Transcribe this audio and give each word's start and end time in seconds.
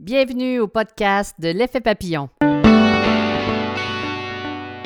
Bienvenue 0.00 0.60
au 0.60 0.66
podcast 0.66 1.36
de 1.38 1.50
l'effet 1.50 1.82
papillon. 1.82 2.30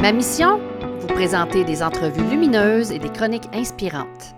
Ma 0.01 0.11
mission? 0.11 0.59
Vous 0.99 1.07
présenter 1.07 1.63
des 1.63 1.85
entrevues 1.85 2.29
lumineuses 2.29 2.91
et 2.91 2.99
des 2.99 3.11
chroniques 3.11 3.47
inspirantes. 3.53 4.35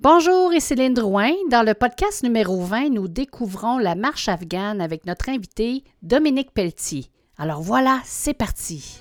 Bonjour, 0.00 0.52
et 0.52 0.60
Céline 0.60 0.92
Drouin. 0.92 1.32
Dans 1.50 1.62
le 1.64 1.72
podcast 1.72 2.22
numéro 2.22 2.60
20, 2.60 2.90
nous 2.90 3.08
découvrons 3.08 3.78
la 3.78 3.94
marche 3.94 4.28
afghane 4.28 4.82
avec 4.82 5.06
notre 5.06 5.30
invité 5.30 5.84
Dominique 6.02 6.52
Pelletier. 6.52 7.06
Alors 7.38 7.62
voilà, 7.62 8.00
c'est 8.04 8.34
parti. 8.34 9.00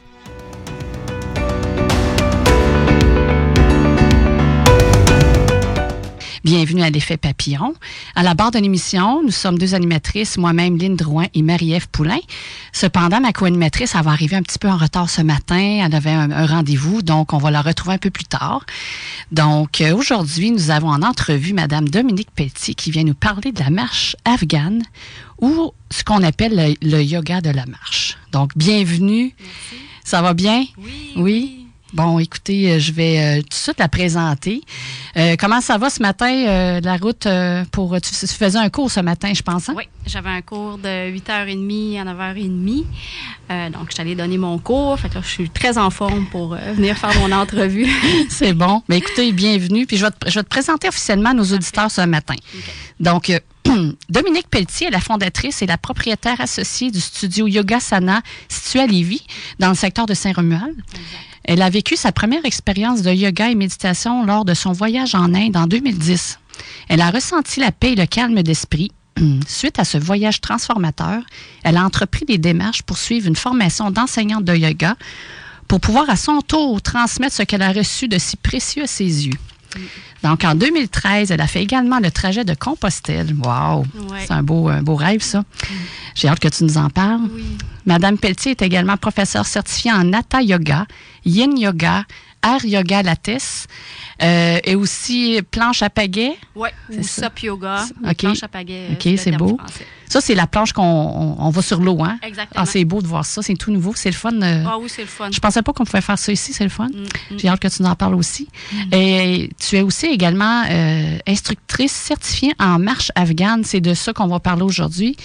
Bienvenue 6.45 6.83
à 6.83 6.89
l'effet 6.89 7.17
papillon. 7.17 7.75
À 8.15 8.23
la 8.23 8.33
barre 8.33 8.51
de 8.51 8.59
l'émission, 8.59 9.21
nous 9.21 9.31
sommes 9.31 9.57
deux 9.57 9.75
animatrices, 9.75 10.37
moi-même 10.37 10.77
Lynne 10.77 10.95
Drouin 10.95 11.25
et 11.33 11.41
Marie-Ève 11.41 11.89
Poulain. 11.89 12.19
Cependant, 12.71 13.19
ma 13.19 13.33
co-animatrice, 13.33 13.93
va 13.93 14.11
arriver 14.11 14.37
un 14.37 14.41
petit 14.41 14.57
peu 14.57 14.69
en 14.69 14.77
retard 14.77 15.09
ce 15.09 15.21
matin. 15.21 15.81
Elle 15.83 15.93
avait 15.93 16.11
un, 16.11 16.45
rendez-vous, 16.45 17.01
donc 17.01 17.33
on 17.33 17.39
va 17.39 17.51
la 17.51 17.61
retrouver 17.61 17.95
un 17.95 17.97
peu 17.97 18.09
plus 18.09 18.23
tard. 18.23 18.65
Donc, 19.33 19.81
euh, 19.81 19.93
aujourd'hui, 19.93 20.51
nous 20.51 20.71
avons 20.71 20.87
en 20.89 21.01
entrevue 21.01 21.51
Madame 21.51 21.89
Dominique 21.89 22.31
Petit 22.33 22.73
qui 22.73 22.91
vient 22.91 23.03
nous 23.03 23.15
parler 23.15 23.51
de 23.51 23.59
la 23.59 23.69
marche 23.69 24.15
afghane 24.23 24.83
ou 25.41 25.73
ce 25.91 26.05
qu'on 26.05 26.23
appelle 26.23 26.77
le, 26.81 27.03
yoga 27.03 27.41
de 27.41 27.49
la 27.49 27.65
marche. 27.65 28.17
Donc, 28.31 28.51
bienvenue. 28.55 29.35
Merci. 29.37 29.75
Ça 30.05 30.21
va 30.21 30.33
bien? 30.33 30.63
Oui. 30.77 31.13
Oui? 31.17 31.68
Bon, 31.93 32.19
écoutez, 32.19 32.71
euh, 32.71 32.79
je 32.79 32.91
vais 32.91 33.19
euh, 33.19 33.41
tout 33.41 33.49
de 33.49 33.53
suite 33.53 33.79
la 33.79 33.87
présenter. 33.87 34.61
Euh, 35.17 35.35
comment 35.39 35.59
ça 35.59 35.79
va 35.79 35.89
ce 35.89 36.01
matin, 36.01 36.79
la 36.81 36.97
route 36.97 37.27
pour... 37.71 37.99
Tu, 37.99 38.13
faisais 38.27 38.59
un 38.59 38.69
cours 38.69 38.91
ce 38.91 38.99
matin, 38.99 39.31
je 39.33 39.41
pense, 39.41 39.69
hein? 39.69 39.73
Oui, 39.75 39.85
j'avais 40.05 40.29
un 40.29 40.41
cours 40.41 40.77
de 40.77 41.11
8h30 41.11 41.99
à 41.99 42.05
9h30. 42.05 43.71
donc, 43.71 43.91
je 43.95 44.13
donner 44.13 44.37
mon 44.37 44.59
cours. 44.59 44.99
Fait 44.99 45.09
que 45.09 45.19
je 45.21 45.27
suis 45.27 45.49
très 45.49 45.77
en 45.77 45.89
forme 45.89 46.27
pour 46.27 46.55
venir 46.55 46.95
faire 46.97 47.17
mon 47.19 47.31
entrevue. 47.31 47.87
C'est 48.29 48.53
bon. 48.53 48.83
Mais 48.87 48.99
écoutez, 48.99 49.31
bienvenue. 49.31 49.87
Puis, 49.87 49.97
je 49.97 50.05
vais, 50.05 50.11
te, 50.11 50.41
présenter 50.41 50.87
officiellement 50.87 51.33
nos 51.33 51.45
auditeurs 51.45 51.89
ce 51.89 52.01
matin. 52.01 52.35
Donc, 52.99 53.31
Dominique 54.09 54.47
Pelletier 54.49 54.87
est 54.87 54.91
la 54.91 54.99
fondatrice 54.99 55.61
et 55.63 55.65
la 55.65 55.77
propriétaire 55.77 56.39
associée 56.39 56.91
du 56.91 56.99
studio 56.99 57.47
Yoga 57.47 57.79
Sana 57.79 58.21
situé 58.47 58.81
à 58.81 58.85
Lévis, 58.85 59.25
dans 59.57 59.69
le 59.69 59.75
secteur 59.75 60.05
de 60.05 60.13
Saint-Romuald. 60.13 60.75
Elle 61.43 61.61
a 61.61 61.69
vécu 61.69 61.95
sa 61.95 62.11
première 62.11 62.45
expérience 62.45 63.01
de 63.01 63.11
yoga 63.11 63.49
et 63.49 63.55
méditation 63.55 64.25
lors 64.25 64.45
de 64.45 64.53
son 64.53 64.71
voyage 64.71 65.15
en 65.15 65.33
Inde 65.33 65.57
en 65.57 65.67
2010. 65.67 66.39
Elle 66.89 67.01
a 67.01 67.11
ressenti 67.11 67.59
la 67.59 67.71
paix 67.71 67.93
et 67.93 67.95
le 67.95 68.05
calme 68.05 68.41
d'esprit. 68.43 68.91
Suite 69.47 69.79
à 69.79 69.83
ce 69.83 69.97
voyage 69.97 70.41
transformateur, 70.41 71.21
elle 71.63 71.77
a 71.77 71.83
entrepris 71.83 72.25
des 72.25 72.37
démarches 72.37 72.83
pour 72.83 72.97
suivre 72.97 73.27
une 73.27 73.35
formation 73.35 73.91
d'enseignante 73.91 74.45
de 74.45 74.55
yoga 74.55 74.95
pour 75.67 75.79
pouvoir 75.79 76.09
à 76.09 76.15
son 76.15 76.41
tour 76.41 76.81
transmettre 76.81 77.35
ce 77.35 77.43
qu'elle 77.43 77.61
a 77.61 77.71
reçu 77.71 78.07
de 78.07 78.17
si 78.17 78.35
précieux 78.37 78.83
à 78.83 78.87
ses 78.87 79.27
yeux. 79.27 79.37
Donc, 80.23 80.43
en 80.43 80.55
2013, 80.55 81.31
elle 81.31 81.41
a 81.41 81.47
fait 81.47 81.61
également 81.61 81.99
le 81.99 82.11
trajet 82.11 82.43
de 82.43 82.53
Compostelle. 82.53 83.35
Wow! 83.41 83.85
C'est 84.19 84.31
un 84.31 84.43
beau, 84.43 84.69
beau 84.81 84.95
rêve, 84.95 85.21
ça. 85.21 85.43
J'ai 86.15 86.27
hâte 86.27 86.39
que 86.39 86.47
tu 86.47 86.63
nous 86.63 86.77
en 86.77 86.89
parles. 86.89 87.29
Madame 87.85 88.17
Pelletier 88.17 88.51
est 88.51 88.61
également 88.61 88.97
professeure 88.97 89.45
certifiée 89.45 89.91
en 89.91 90.03
Nata 90.03 90.41
Yoga, 90.41 90.85
Yin 91.23 91.57
Yoga, 91.57 92.05
Air 92.43 92.65
Yoga 92.65 93.03
Lattes 93.03 93.67
euh, 94.21 94.59
et 94.63 94.75
aussi 94.75 95.39
planche 95.49 95.81
à 95.81 95.89
pagaie. 95.89 96.37
Oui, 96.55 96.69
ou 96.89 97.03
SOP 97.03 97.43
Yoga, 97.43 97.85
planche 98.17 98.43
à 98.43 98.47
pagaie. 98.47 98.89
OK, 98.93 99.07
c'est 99.17 99.31
beau. 99.31 99.57
Ça, 100.09 100.21
c'est 100.21 100.33
la 100.33 100.47
planche 100.47 100.73
qu'on 100.73 100.81
on, 101.37 101.49
va 101.51 101.61
sur 101.61 101.79
l'eau, 101.79 102.03
hein? 102.03 102.17
Exactement. 102.23 102.63
Ah, 102.63 102.65
c'est 102.65 102.83
beau 102.83 102.99
de 102.99 103.05
voir 103.05 103.23
ça. 103.25 103.43
C'est 103.43 103.53
tout 103.53 103.71
nouveau. 103.71 103.93
C'est 103.95 104.09
le 104.09 104.15
fun. 104.15 104.33
Euh, 104.41 104.63
ah 104.65 104.79
oui, 104.79 104.89
c'est 104.89 105.03
le 105.03 105.07
fun. 105.07 105.29
Je 105.31 105.39
pensais 105.39 105.61
pas 105.61 105.71
qu'on 105.71 105.83
pouvait 105.83 106.01
faire 106.01 106.17
ça 106.17 106.31
ici. 106.31 106.51
C'est 106.51 106.63
le 106.63 106.71
fun. 106.71 106.87
Mm, 106.87 107.35
mm. 107.35 107.37
J'ai 107.37 107.47
hâte 107.47 107.59
que 107.59 107.67
tu 107.67 107.83
nous 107.83 107.87
en 107.87 107.95
parles 107.95 108.15
aussi. 108.15 108.47
Mm. 108.73 108.93
Et 108.93 109.49
tu 109.59 109.77
es 109.77 109.81
aussi 109.81 110.07
également 110.07 110.63
euh, 110.67 111.19
instructrice 111.27 111.91
certifiée 111.91 112.53
en 112.57 112.79
marche 112.79 113.11
afghane. 113.13 113.63
C'est 113.63 113.81
de 113.81 113.93
ça 113.93 114.11
qu'on 114.11 114.27
va 114.27 114.39
parler 114.39 114.63
aujourd'hui. 114.63 115.15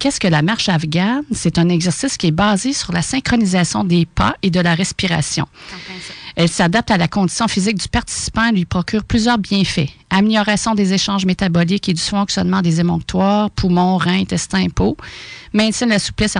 Qu'est-ce 0.00 0.18
que 0.18 0.28
la 0.28 0.42
marche 0.42 0.68
afghane? 0.68 1.22
C'est 1.30 1.58
un 1.58 1.68
exercice 1.68 2.16
qui 2.16 2.26
est 2.26 2.32
basé 2.32 2.72
sur 2.72 2.92
la 2.92 3.02
synchronisation 3.02 3.84
des 3.84 4.06
pas 4.06 4.34
et 4.42 4.50
de 4.50 4.58
la 4.58 4.74
respiration. 4.74 5.46
Elle 6.36 6.48
s'adapte 6.48 6.90
à 6.90 6.96
la 6.96 7.08
condition 7.08 7.48
physique 7.48 7.78
du 7.78 7.88
participant 7.88 8.46
et 8.46 8.52
lui 8.52 8.64
procure 8.64 9.04
plusieurs 9.04 9.38
bienfaits. 9.38 9.88
Amélioration 10.10 10.74
des 10.74 10.92
échanges 10.92 11.26
métaboliques 11.26 11.88
et 11.88 11.94
du 11.94 12.00
fonctionnement 12.00 12.62
des 12.62 12.80
émonctoires, 12.80 13.50
poumons, 13.50 13.96
reins, 13.96 14.20
intestins, 14.20 14.68
peau. 14.68 14.96
Maintien 15.52 15.86
de 15.86 15.92
la 15.92 15.98
souplesse 15.98 16.36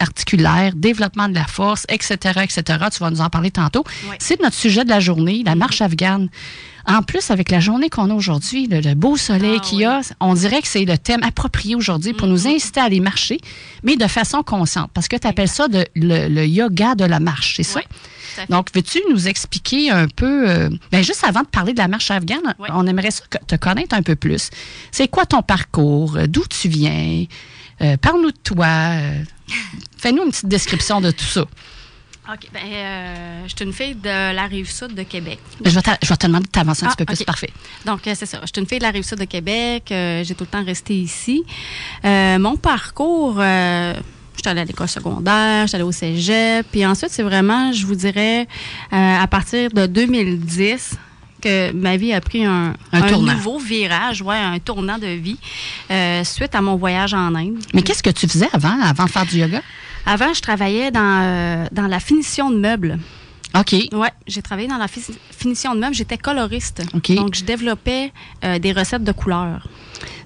articulaire, 0.00 0.74
développement 0.74 1.28
de 1.28 1.34
la 1.34 1.46
force, 1.46 1.84
etc., 1.88 2.40
etc. 2.42 2.62
Tu 2.92 3.00
vas 3.00 3.10
nous 3.10 3.20
en 3.20 3.30
parler 3.30 3.50
tantôt. 3.50 3.84
C'est 4.18 4.40
notre 4.40 4.56
sujet 4.56 4.84
de 4.84 4.90
la 4.90 5.00
journée, 5.00 5.42
la 5.44 5.54
marche 5.54 5.80
afghane. 5.80 6.28
En 6.86 7.02
plus, 7.02 7.30
avec 7.30 7.50
la 7.50 7.60
journée 7.60 7.90
qu'on 7.90 8.08
a 8.08 8.14
aujourd'hui, 8.14 8.66
le, 8.66 8.94
beau 8.94 9.18
soleil 9.18 9.58
ah 9.58 9.60
qu'il 9.60 9.80
y 9.80 9.84
a, 9.84 10.00
on 10.20 10.32
dirait 10.32 10.62
que 10.62 10.68
c'est 10.68 10.86
le 10.86 10.96
thème 10.96 11.22
approprié 11.22 11.74
aujourd'hui 11.74 12.14
pour 12.14 12.26
nous 12.26 12.44
mm-hmm. 12.44 12.54
inciter 12.54 12.80
à 12.80 12.84
aller 12.84 13.00
marcher, 13.00 13.40
mais 13.82 13.96
de 13.96 14.06
façon 14.06 14.42
consciente. 14.42 14.90
Parce 14.94 15.06
que 15.06 15.16
tu 15.16 15.26
appelles 15.26 15.48
ça 15.48 15.66
le, 15.94 16.44
yoga 16.46 16.94
de 16.94 17.04
la 17.04 17.20
marche, 17.20 17.56
c'est 17.56 17.62
ça? 17.62 17.80
Donc, 18.48 18.68
veux-tu 18.74 19.00
nous 19.10 19.28
expliquer 19.28 19.90
un 19.90 20.06
peu, 20.06 20.48
euh, 20.48 20.70
ben, 20.90 21.02
juste 21.02 21.24
avant 21.24 21.42
de 21.42 21.48
parler 21.48 21.74
de 21.74 21.78
la 21.78 21.88
marche 21.88 22.10
afghane, 22.10 22.54
on 22.70 22.86
aimerait 22.86 23.10
te 23.46 23.56
connaître 23.56 23.94
un 23.94 24.02
peu 24.02 24.16
plus. 24.16 24.48
C'est 24.90 25.08
quoi 25.08 25.26
ton 25.26 25.42
parcours? 25.42 26.16
D'où 26.28 26.44
tu 26.48 26.68
viens? 26.68 27.26
Euh, 27.80 27.96
parle-nous 27.96 28.32
de 28.32 28.38
toi. 28.42 28.66
Euh, 28.66 29.22
fais-nous 29.98 30.24
une 30.24 30.30
petite 30.30 30.48
description 30.48 31.00
de 31.00 31.10
tout 31.10 31.24
ça. 31.24 31.42
OK. 31.42 32.48
Ben, 32.52 32.60
je 33.46 33.54
suis 33.56 33.64
une 33.64 33.72
fille 33.72 33.94
de 33.94 34.34
la 34.34 34.44
rive 34.46 34.70
sud 34.70 34.94
de 34.94 35.02
Québec. 35.02 35.38
je, 35.64 35.70
vais 35.74 35.80
te 35.82 36.26
demander 36.26 36.44
de 36.44 36.50
t'avancer 36.50 36.84
un 36.84 36.90
petit 36.90 36.96
peu 36.96 37.04
ah, 37.08 37.14
plus. 37.14 37.24
Parfait. 37.24 37.50
Donc, 37.86 38.00
c'est 38.04 38.26
ça. 38.26 38.38
Je 38.42 38.46
suis 38.46 38.60
une 38.60 38.66
fille 38.66 38.78
de 38.78 38.84
la 38.84 38.90
rive 38.90 39.04
sud 39.04 39.18
de 39.18 39.24
Québec. 39.24 39.84
j'ai 39.88 40.34
tout 40.34 40.44
le 40.44 40.46
temps 40.46 40.64
resté 40.64 40.94
ici. 40.94 41.42
mon 42.04 42.56
parcours 42.56 43.40
J'étais 44.38 44.50
allée 44.50 44.60
à 44.60 44.64
l'école 44.64 44.86
secondaire, 44.86 45.66
j'étais 45.66 45.74
allée 45.74 45.84
au 45.84 45.90
cégep. 45.90 46.64
Puis 46.70 46.86
ensuite, 46.86 47.10
c'est 47.10 47.24
vraiment, 47.24 47.72
je 47.72 47.84
vous 47.84 47.96
dirais, 47.96 48.46
euh, 48.92 49.16
à 49.20 49.26
partir 49.26 49.68
de 49.70 49.86
2010 49.86 50.94
que 51.40 51.72
ma 51.72 51.96
vie 51.96 52.12
a 52.12 52.20
pris 52.20 52.44
un, 52.44 52.74
nouveau 52.92 53.58
virage, 53.58 54.22
ouais, 54.22 54.36
un 54.36 54.58
tournant 54.58 54.98
de 54.98 55.06
vie 55.06 55.38
euh, 55.90 56.24
suite 56.24 56.54
à 56.54 56.60
mon 56.60 56.76
voyage 56.76 57.14
en 57.14 57.34
Inde. 57.34 57.58
Mais 57.74 57.82
qu'est-ce 57.82 58.02
que 58.02 58.10
tu 58.10 58.26
faisais 58.28 58.48
avant, 58.52 58.80
avant 58.80 59.04
de 59.04 59.10
faire 59.10 59.26
du 59.26 59.38
yoga? 59.38 59.62
Avant, 60.06 60.32
je 60.32 60.40
travaillais 60.40 60.90
dans, 60.90 61.20
euh, 61.22 61.66
dans 61.72 61.86
la 61.86 62.00
finition 62.00 62.50
de 62.50 62.56
meubles. 62.56 62.98
OK. 63.58 63.72
Oui, 63.72 64.08
j'ai 64.26 64.42
travaillé 64.42 64.68
dans 64.68 64.76
la 64.76 64.88
finition 64.88 65.74
de 65.74 65.80
meubles. 65.80 65.94
J'étais 65.94 66.18
coloriste. 66.18 66.82
Donc, 66.92 67.34
je 67.34 67.44
développais 67.44 68.12
des 68.60 68.72
recettes 68.72 69.04
de 69.04 69.12
couleurs. 69.12 69.66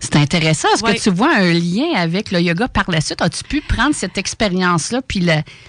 C'est 0.00 0.17
intéressant. 0.17 0.69
Est-ce 0.75 0.83
que 0.83 1.00
tu 1.00 1.11
vois 1.11 1.34
un 1.34 1.53
lien 1.53 1.94
avec 1.94 2.33
le 2.33 2.41
yoga 2.41 2.69
par 2.69 2.91
la 2.91 3.00
suite? 3.00 3.23
As-tu 3.23 3.44
pu 3.44 3.61
prendre 3.61 3.94
cette 3.94 4.19
expérience-là 4.19 5.00
puis 5.06 5.25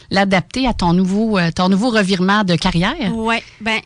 l'adapter 0.09 0.67
à 0.67 0.73
ton 0.73 0.93
nouveau, 0.93 1.37
euh, 1.37 1.51
ton 1.51 1.69
nouveau 1.69 1.91
revirement 1.91 2.43
de 2.43 2.55
carrière? 2.55 3.11
Oui. 3.13 3.35
Ben, 3.61 3.79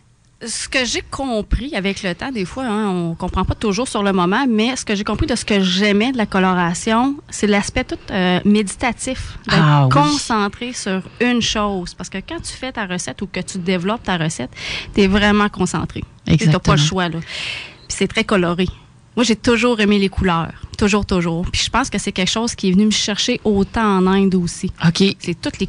ce 0.45 0.69
que 0.69 0.85
j'ai 0.85 1.01
compris 1.01 1.75
avec 1.75 2.03
le 2.03 2.13
temps, 2.13 2.31
des 2.31 2.45
fois, 2.45 2.65
hein, 2.65 2.89
on 2.89 3.15
comprend 3.15 3.43
pas 3.43 3.55
toujours 3.55 3.87
sur 3.87 4.03
le 4.03 4.13
moment, 4.13 4.45
mais 4.47 4.75
ce 4.75 4.85
que 4.85 4.93
j'ai 4.93 5.03
compris 5.03 5.25
de 5.25 5.35
ce 5.35 5.43
que 5.43 5.61
j'aimais 5.61 6.11
de 6.11 6.17
la 6.17 6.27
coloration, 6.27 7.15
c'est 7.29 7.47
l'aspect 7.47 7.83
tout 7.83 7.97
euh, 8.11 8.39
méditatif, 8.45 9.37
d'être 9.47 9.57
ah 9.59 9.89
concentré 9.91 10.73
sur 10.73 11.01
une 11.21 11.41
chose. 11.41 11.95
Parce 11.95 12.09
que 12.09 12.19
quand 12.19 12.39
tu 12.39 12.53
fais 12.53 12.71
ta 12.71 12.85
recette 12.85 13.21
ou 13.21 13.27
que 13.27 13.39
tu 13.39 13.57
développes 13.57 14.03
ta 14.03 14.17
recette, 14.17 14.51
tu 14.93 15.01
es 15.01 15.07
vraiment 15.07 15.49
concentré. 15.49 16.03
Tu 16.27 16.47
n'as 16.47 16.59
pas 16.59 16.75
le 16.75 16.81
choix. 16.81 17.09
Là. 17.09 17.19
Puis 17.19 17.97
c'est 17.97 18.07
très 18.07 18.23
coloré. 18.23 18.67
Moi, 19.15 19.23
j'ai 19.23 19.35
toujours 19.35 19.79
aimé 19.79 19.97
les 19.97 20.09
couleurs. 20.09 20.53
Toujours, 20.77 21.03
toujours. 21.03 21.47
Puis 21.51 21.63
je 21.63 21.71
pense 21.71 21.89
que 21.89 21.97
c'est 21.97 22.11
quelque 22.11 22.29
chose 22.29 22.53
qui 22.53 22.69
est 22.69 22.71
venu 22.71 22.85
me 22.85 22.91
chercher 22.91 23.41
autant 23.43 23.97
en 23.97 24.05
Inde 24.05 24.35
aussi. 24.35 24.71
OK. 24.85 25.03
C'est 25.17 25.41
toutes 25.41 25.57
les 25.59 25.67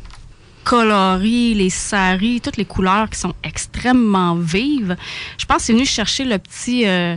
coloris, 0.69 1.55
les 1.55 1.71
saris, 1.71 2.43
toutes 2.43 2.59
les 2.59 2.67
couleurs 2.67 3.09
qui 3.09 3.19
sont 3.19 3.35
extrêmement 3.43 4.35
vives. 4.35 4.97
Je 5.39 5.47
pense 5.47 5.59
que 5.59 5.63
c'est 5.65 5.73
venu 5.73 5.87
chercher 5.87 6.25
le 6.25 6.39
petit... 6.39 6.87
Euh, 6.87 7.17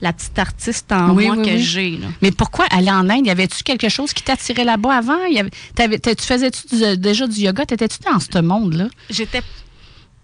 la 0.00 0.12
petite 0.12 0.38
artiste 0.38 0.92
en 0.92 1.12
moi 1.12 1.36
que 1.36 1.56
j'ai. 1.56 1.98
Mais 2.22 2.30
pourquoi 2.30 2.66
aller 2.70 2.88
en 2.90 3.10
Inde? 3.10 3.26
Y 3.26 3.30
avait-tu 3.30 3.64
quelque 3.64 3.88
chose 3.88 4.12
qui 4.12 4.22
t'attirait 4.22 4.62
là-bas 4.62 4.96
avant? 4.96 5.24
Y 5.24 5.40
avait, 5.40 5.98
tu 5.98 6.24
faisais-tu 6.24 6.96
déjà 6.96 7.26
du 7.26 7.40
yoga? 7.40 7.66
T'étais-tu 7.66 7.98
dans 8.08 8.20
ce 8.20 8.38
monde-là? 8.38 8.86
J'étais 9.10 9.42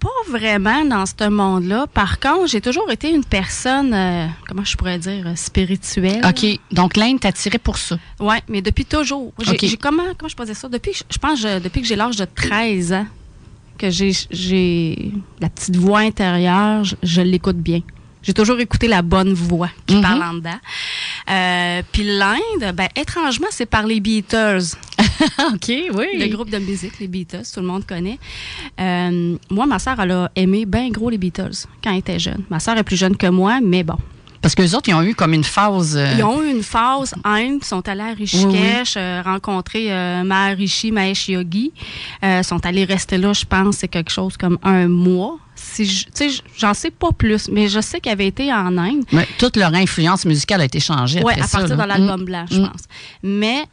pas 0.05 0.31
vraiment 0.31 0.85
dans 0.85 1.07
ce 1.07 1.29
monde-là. 1.29 1.87
Par 1.87 2.21
contre, 2.21 2.49
j'ai 2.49 2.61
toujours 2.61 2.91
été 2.91 3.11
une 3.11 3.25
personne, 3.25 3.95
euh, 3.95 4.27
comment 4.47 4.65
je 4.65 4.77
pourrais 4.77 4.99
dire, 4.99 5.27
spirituelle. 5.35 6.21
OK. 6.27 6.47
Donc, 6.73 6.97
l'Inde 6.97 7.21
t'a 7.21 7.29
attiré 7.29 7.59
pour 7.59 7.79
ça. 7.79 7.99
Oui, 8.21 8.37
mais 8.49 8.61
depuis 8.61 8.85
toujours. 8.85 9.33
J'ai, 9.41 9.77
comment, 9.77 10.03
comment 10.19 10.29
je 10.29 10.45
dire 10.45 10.57
ça? 10.57 10.69
Depuis, 10.69 10.93
je 11.11 11.19
pense, 11.19 11.41
depuis 11.43 11.81
que 11.81 11.87
j'ai 11.87 11.97
l'âge 11.97 12.17
de 12.17 12.27
13 12.27 12.93
ans, 12.93 13.07
que 13.79 13.89
j'ai 13.91 15.13
la 15.41 15.49
petite 15.49 15.77
voix 15.77 16.01
intérieure, 16.01 16.85
je, 17.03 17.21
l'écoute 17.23 17.57
bien. 17.57 17.81
J'ai 18.25 18.35
toujours 18.35 18.59
écouté 18.59 18.89
la 18.89 19.03
bonne 19.03 19.35
voix 19.35 19.71
qui 19.87 19.97
mm-hmm. 19.97 20.03
parle 20.03 20.23
en 20.23 20.35
dedans. 20.35 20.59
Euh, 21.31 21.83
puis 21.93 22.05
l'Inde, 22.05 22.75
ben, 22.75 22.89
étrangement, 22.97 23.47
c'est 23.51 23.67
par 23.67 23.87
les 23.87 24.01
Beatles. 24.01 24.77
OK, 25.53 25.69
oui. 25.69 26.07
Le 26.19 26.29
groupe 26.29 26.51
de 26.51 26.59
musique, 26.59 26.99
les 27.01 27.07
Beatles, 27.07 27.45
tout 27.53 27.61
le 27.61 27.67
monde 27.67 27.87
connaît. 27.87 28.19
Euh, 28.81 29.37
moi, 29.51 29.67
ma 29.67 29.79
sœur, 29.79 30.01
elle 30.01 30.11
a 30.11 30.31
aimé 30.35 30.65
bien 30.67 30.89
gros 30.91 31.11
les 31.11 31.19
Beatles 31.19 31.67
quand 31.83 31.93
elle 31.93 31.99
était 31.99 32.19
jeune. 32.19 32.45
Ma 32.51 32.61
sœur 32.61 32.77
est 32.79 32.83
plus 32.83 32.97
jeune 32.97 33.17
que 33.17 33.27
moi, 33.27 33.61
mais 33.63 33.85
bon, 33.85 33.99
parce 34.45 34.55
que 34.55 34.61
les 34.61 34.75
autres, 34.75 34.91
ils 34.91 34.95
ont 34.95 35.01
eu 35.01 35.15
comme 35.15 35.33
une 35.33 35.43
phase. 35.43 35.97
Euh, 35.97 36.17
ils 36.19 36.23
ont 36.23 36.43
eu 36.43 36.51
une 36.51 36.63
phase 36.63 37.15
Inde, 37.25 37.61
ils 37.63 37.65
sont 37.65 37.89
allés 37.89 38.03
à 38.03 38.13
Rishikesh, 38.13 38.93
euh, 38.99 39.23
rencontrer 39.25 39.91
euh, 39.91 40.23
Maharishi 40.23 40.93
Mahesh 40.93 41.31
Yogi. 41.31 41.73
Euh, 42.23 42.43
sont 42.43 42.67
allés 42.67 42.85
rester 42.85 43.17
là, 43.17 43.33
je 43.33 43.47
pense, 43.47 43.77
c'est 43.79 43.89
quelque 43.89 44.11
chose 44.11 44.37
comme 44.37 44.59
un 44.63 44.87
mois. 44.87 45.39
Si 45.55 46.07
j'en 46.59 46.75
sais 46.75 46.91
pas 46.91 47.11
plus, 47.13 47.49
mais 47.49 47.69
je 47.69 47.81
sais 47.81 48.03
qu'ils 48.03 48.13
avaient 48.13 48.27
été 48.27 48.53
en 48.53 48.77
Inde. 48.77 49.07
Mais 49.13 49.27
toute 49.39 49.57
leur 49.57 49.73
influence 49.73 50.27
musicale 50.27 50.61
a 50.61 50.67
été 50.67 50.79
changée 50.79 51.23
ouais, 51.23 51.33
après 51.33 51.45
à 51.45 51.61
partir 51.61 51.79
de 51.79 51.83
l'album 51.83 52.21
mm. 52.21 52.25
blanc, 52.27 52.45
je 52.51 52.61
mm. 52.61 52.69
pense. 52.69 52.83
Mais 53.23 53.65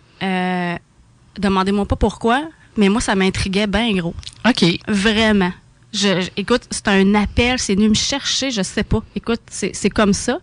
demandez-moi 1.37 1.85
pas 1.85 1.97
pourquoi, 1.97 2.43
mais 2.77 2.87
moi, 2.87 3.01
ça 3.01 3.13
m'intriguait 3.15 3.67
bien 3.67 3.91
gros. 3.91 4.15
OK. 4.47 4.63
Vraiment. 4.87 5.51
Je, 5.93 6.29
écoute, 6.37 6.61
c'est 6.71 6.87
un 6.87 7.15
appel, 7.15 7.59
c'est 7.59 7.75
venu 7.75 7.89
me 7.89 7.93
chercher, 7.93 8.49
je 8.49 8.61
sais 8.61 8.83
pas. 8.83 9.03
Écoute, 9.15 9.41
c'est 9.49 9.89
comme 9.89 10.13
ça. 10.13 10.39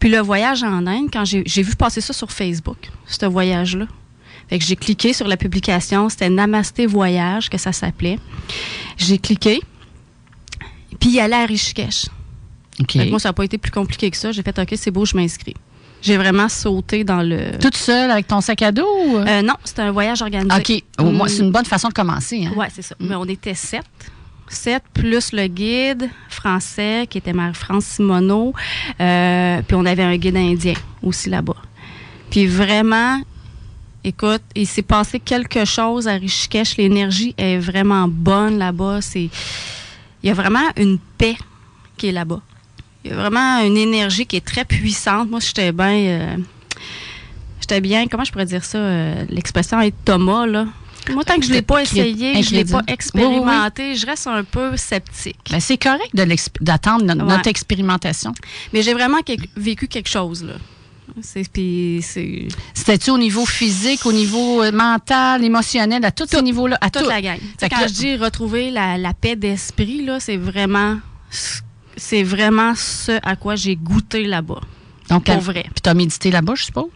Puis 0.00 0.10
le 0.10 0.18
voyage 0.18 0.64
en 0.64 0.86
Inde, 0.86 1.08
quand 1.12 1.24
j'ai 1.24 1.62
vu 1.62 1.76
passer 1.76 2.00
ça 2.00 2.12
sur 2.12 2.32
Facebook, 2.32 2.90
ce 3.06 3.26
voyage-là. 3.26 3.86
Fait 4.48 4.58
que 4.58 4.64
j'ai 4.64 4.76
cliqué 4.76 5.12
sur 5.12 5.28
la 5.28 5.36
publication, 5.36 6.08
c'était 6.08 6.30
Namasté 6.30 6.86
Voyage 6.86 7.50
que 7.50 7.58
ça 7.58 7.72
s'appelait. 7.72 8.18
J'ai 8.96 9.18
cliqué, 9.18 9.60
puis 10.98 11.10
il 11.10 11.20
allait 11.20 11.36
à 11.36 11.44
Rishikesh. 11.44 12.06
Okay. 12.80 13.10
moi, 13.10 13.18
ça 13.18 13.30
n'a 13.30 13.32
pas 13.34 13.44
été 13.44 13.58
plus 13.58 13.72
compliqué 13.72 14.10
que 14.10 14.16
ça. 14.16 14.32
J'ai 14.32 14.42
fait 14.42 14.58
OK, 14.58 14.72
c'est 14.76 14.90
beau, 14.90 15.04
je 15.04 15.16
m'inscris. 15.16 15.54
J'ai 16.00 16.16
vraiment 16.16 16.48
sauté 16.48 17.02
dans 17.02 17.22
le. 17.22 17.58
Toute 17.58 17.76
seule 17.76 18.10
avec 18.10 18.28
ton 18.28 18.40
sac 18.40 18.62
à 18.62 18.70
dos? 18.70 18.86
Euh, 19.16 19.42
non, 19.42 19.54
c'était 19.64 19.82
un 19.82 19.90
voyage 19.90 20.22
organisé. 20.22 20.82
OK. 20.98 21.04
Moins, 21.04 21.28
c'est 21.28 21.42
une 21.42 21.50
bonne 21.50 21.64
façon 21.64 21.88
de 21.88 21.92
commencer. 21.92 22.46
Hein? 22.46 22.52
Oui, 22.56 22.66
c'est 22.72 22.82
ça. 22.82 22.94
Mais 23.00 23.16
on 23.16 23.24
était 23.24 23.54
sept. 23.54 23.84
7 24.48 24.82
plus 24.94 25.32
le 25.32 25.46
guide 25.46 26.08
français 26.28 27.06
qui 27.08 27.18
était 27.18 27.32
Marie-France 27.32 27.84
Simoneau. 27.84 28.54
Euh, 29.00 29.62
puis 29.66 29.76
on 29.76 29.84
avait 29.84 30.02
un 30.02 30.16
guide 30.16 30.36
indien 30.36 30.74
aussi 31.02 31.28
là-bas. 31.30 31.56
Puis 32.30 32.46
vraiment, 32.46 33.20
écoute, 34.04 34.42
il 34.54 34.66
s'est 34.66 34.82
passé 34.82 35.20
quelque 35.20 35.64
chose 35.64 36.08
à 36.08 36.14
Rishikesh. 36.14 36.76
L'énergie 36.76 37.34
est 37.36 37.58
vraiment 37.58 38.06
bonne 38.08 38.58
là-bas. 38.58 39.00
Il 39.14 39.30
y 40.22 40.30
a 40.30 40.34
vraiment 40.34 40.68
une 40.76 40.98
paix 41.16 41.36
qui 41.96 42.08
est 42.08 42.12
là-bas. 42.12 42.40
Il 43.04 43.10
y 43.10 43.14
a 43.14 43.16
vraiment 43.16 43.60
une 43.60 43.76
énergie 43.76 44.26
qui 44.26 44.36
est 44.36 44.44
très 44.44 44.64
puissante. 44.64 45.30
Moi, 45.30 45.40
j'étais 45.40 45.72
bien, 45.72 45.94
euh, 45.94 46.36
j'étais 47.60 47.80
bien. 47.80 48.06
Comment 48.06 48.24
je 48.24 48.32
pourrais 48.32 48.46
dire 48.46 48.64
ça 48.64 48.78
euh, 48.78 49.24
L'expression 49.30 49.80
est 49.80 49.94
Thomas 50.04 50.46
là. 50.46 50.66
Moi, 51.10 51.24
tant 51.24 51.36
que 51.36 51.44
je 51.44 51.50
ne 51.50 51.54
l'ai 51.54 51.62
pas 51.62 51.82
essayé, 51.82 52.42
je 52.42 52.54
ne 52.54 52.56
l'ai 52.58 52.64
pas 52.64 52.82
expérimenté, 52.86 53.94
je 53.94 54.06
reste 54.06 54.26
un 54.26 54.44
peu 54.44 54.76
sceptique. 54.76 55.38
Ben, 55.50 55.60
c'est 55.60 55.78
correct 55.78 56.14
d'attendre 56.60 57.04
notre, 57.04 57.48
expérimentation. 57.48 58.34
Mais 58.72 58.82
j'ai 58.82 58.92
vraiment 58.92 59.18
vécu 59.56 59.88
quelque 59.88 60.08
chose, 60.08 60.44
là. 60.44 60.54
C'était-tu 61.22 63.10
au 63.10 63.18
niveau 63.18 63.46
physique, 63.46 64.04
au 64.06 64.12
niveau 64.12 64.62
euh, 64.62 64.70
mental, 64.70 65.42
émotionnel, 65.42 66.04
à 66.04 66.12
tous 66.12 66.26
ces 66.28 66.42
niveaux-là? 66.42 66.76
À 66.80 66.90
toute 66.90 67.06
la 67.06 67.20
gang. 67.20 67.38
Quand 67.60 67.88
je 67.88 67.92
dis 67.92 68.16
retrouver 68.16 68.70
la, 68.70 69.12
paix 69.14 69.34
d'esprit, 69.34 70.04
là, 70.04 70.20
c'est 70.20 70.36
vraiment, 70.36 70.98
c'est 71.96 72.22
vraiment 72.22 72.74
ce 72.74 73.18
à 73.22 73.36
quoi 73.36 73.56
j'ai 73.56 73.76
goûté 73.76 74.24
là-bas. 74.24 74.60
Donc, 75.08 75.24
pour 75.24 75.40
vrai. 75.40 75.62
Puis 75.62 75.80
tu 75.82 75.88
as 75.88 75.94
médité 75.94 76.30
là-bas, 76.30 76.54
je 76.54 76.64
suppose? 76.64 76.90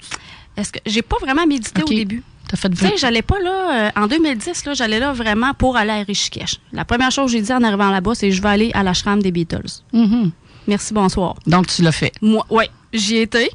Est-ce 0.57 0.73
que 0.73 0.79
j'ai 0.85 1.03
pas 1.03 1.17
vraiment 1.19 1.47
médité 1.47 1.83
au 1.83 1.89
début? 1.89 2.23
Tu 2.57 2.77
sais, 2.77 2.97
j'allais 2.99 3.23
pas 3.23 3.41
là, 3.41 3.89
euh, 3.89 4.03
en 4.03 4.07
2010, 4.07 4.67
là, 4.67 4.75
j'allais 4.75 4.99
là 4.99 5.13
vraiment 5.13 5.55
pour 5.55 5.77
aller 5.77 5.91
à 5.91 6.03
Rishikesh. 6.03 6.59
La 6.73 6.85
première 6.85 7.11
chose 7.11 7.27
que 7.27 7.33
j'ai 7.33 7.41
dit 7.41 7.53
en 7.53 7.63
arrivant 7.63 7.91
là-bas, 7.91 8.15
c'est 8.15 8.31
je 8.31 8.43
vais 8.43 8.49
aller 8.49 8.71
à 8.75 8.83
l'ashram 8.83 9.23
des 9.23 9.31
Beatles. 9.31 9.83
Mm-hmm. 9.95 10.31
Merci, 10.69 10.95
bonsoir. 10.95 11.37
Donc, 11.47 11.67
tu 11.69 11.83
l'as 11.83 11.93
fait? 11.93 12.13
Moi, 12.21 12.45
oui, 12.51 12.65
j'y 12.93 13.17
étais. 13.17 13.51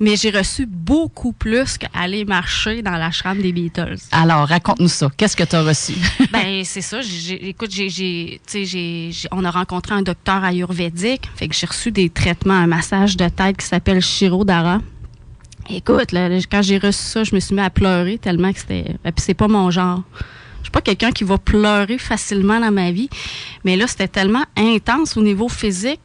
Mais 0.00 0.16
j'ai 0.16 0.30
reçu 0.30 0.66
beaucoup 0.66 1.32
plus 1.32 1.78
qu'aller 1.78 2.24
marcher 2.24 2.82
dans 2.82 2.96
l'ashram 2.96 3.40
des 3.40 3.52
Beatles. 3.52 3.96
Alors, 4.10 4.48
raconte-nous 4.48 4.88
ça. 4.88 5.08
Qu'est-ce 5.16 5.36
que 5.36 5.44
tu 5.44 5.54
as 5.54 5.62
reçu? 5.62 5.94
ben, 6.32 6.62
c'est 6.64 6.80
ça. 6.80 6.98
écoute, 7.40 7.70
j'ai, 7.70 8.40
on 9.30 9.44
a 9.44 9.50
rencontré 9.50 9.94
un 9.94 10.02
docteur 10.02 10.42
ayurvédique. 10.42 11.30
Fait 11.36 11.48
que 11.48 11.54
j'ai 11.54 11.66
reçu 11.66 11.92
des 11.92 12.10
traitements, 12.10 12.54
un 12.54 12.66
massage 12.66 13.16
de 13.16 13.28
tête 13.28 13.56
qui 13.56 13.66
s'appelle 13.66 14.02
Shirodhara. 14.02 14.80
Écoute, 15.70 16.10
quand 16.50 16.62
j'ai 16.62 16.78
reçu 16.78 17.02
ça, 17.02 17.24
je 17.24 17.34
me 17.34 17.40
suis 17.40 17.54
mis 17.54 17.62
à 17.62 17.70
pleurer 17.70 18.18
tellement 18.18 18.52
que 18.52 18.58
c'était. 18.58 18.96
Puis 19.02 19.12
c'est 19.16 19.34
pas 19.34 19.48
mon 19.48 19.70
genre. 19.70 20.02
Je 20.58 20.64
suis 20.64 20.70
pas 20.70 20.80
quelqu'un 20.80 21.10
qui 21.10 21.24
va 21.24 21.38
pleurer 21.38 21.98
facilement 21.98 22.60
dans 22.60 22.72
ma 22.72 22.90
vie. 22.90 23.08
Mais 23.64 23.76
là, 23.76 23.86
c'était 23.86 24.08
tellement 24.08 24.44
intense 24.56 25.16
au 25.16 25.22
niveau 25.22 25.48
physique 25.48 26.00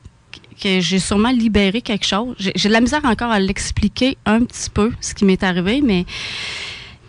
que 0.61 0.79
j'ai 0.81 0.99
sûrement 0.99 1.31
libéré 1.31 1.81
quelque 1.81 2.05
chose. 2.05 2.35
J'ai 2.37 2.67
de 2.67 2.73
la 2.73 2.81
misère 2.81 3.05
encore 3.05 3.31
à 3.31 3.39
l'expliquer 3.39 4.17
un 4.25 4.43
petit 4.43 4.69
peu, 4.69 4.91
ce 4.99 5.13
qui 5.13 5.25
m'est 5.25 5.41
arrivé, 5.43 5.81
mais 5.81 6.05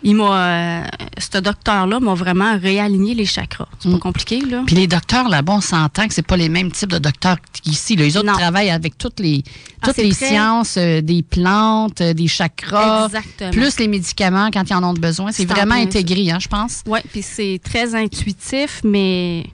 il 0.03 0.15
m'a, 0.15 0.35
euh, 0.35 0.83
ce 1.17 1.37
docteur-là 1.37 1.99
m'a 1.99 2.13
vraiment 2.13 2.57
réaligné 2.57 3.13
les 3.13 3.25
chakras. 3.25 3.67
C'est 3.79 3.89
pas 3.89 3.97
mm. 3.97 3.99
compliqué, 3.99 4.41
là. 4.41 4.63
Puis 4.65 4.75
les 4.75 4.87
docteurs 4.87 5.29
là-bas, 5.29 5.53
on 5.53 5.61
s'entend 5.61 6.07
que 6.07 6.13
c'est 6.13 6.25
pas 6.25 6.37
les 6.37 6.49
mêmes 6.49 6.71
types 6.71 6.91
de 6.91 6.97
docteurs 6.97 7.37
qu'ici. 7.63 7.95
Les 7.95 8.17
autres 8.17 8.33
travaillent 8.33 8.71
avec 8.71 8.97
toutes 8.97 9.19
les, 9.19 9.43
ah, 9.81 9.87
toutes 9.87 9.97
les 9.97 10.13
sciences 10.13 10.75
euh, 10.77 11.01
des 11.01 11.21
plantes, 11.23 12.01
euh, 12.01 12.13
des 12.13 12.27
chakras, 12.27 13.05
Exactement. 13.05 13.51
plus 13.51 13.79
les 13.79 13.87
médicaments 13.87 14.49
quand 14.51 14.69
ils 14.69 14.73
en 14.73 14.83
ont 14.83 14.93
besoin. 14.93 15.31
C'est 15.31 15.45
vraiment 15.45 15.75
intégré, 15.75 16.31
hein, 16.31 16.39
je 16.39 16.47
pense. 16.47 16.81
Oui, 16.87 16.99
puis 17.11 17.21
c'est 17.21 17.59
très 17.63 17.93
intuitif, 17.95 18.81
mais 18.83 19.45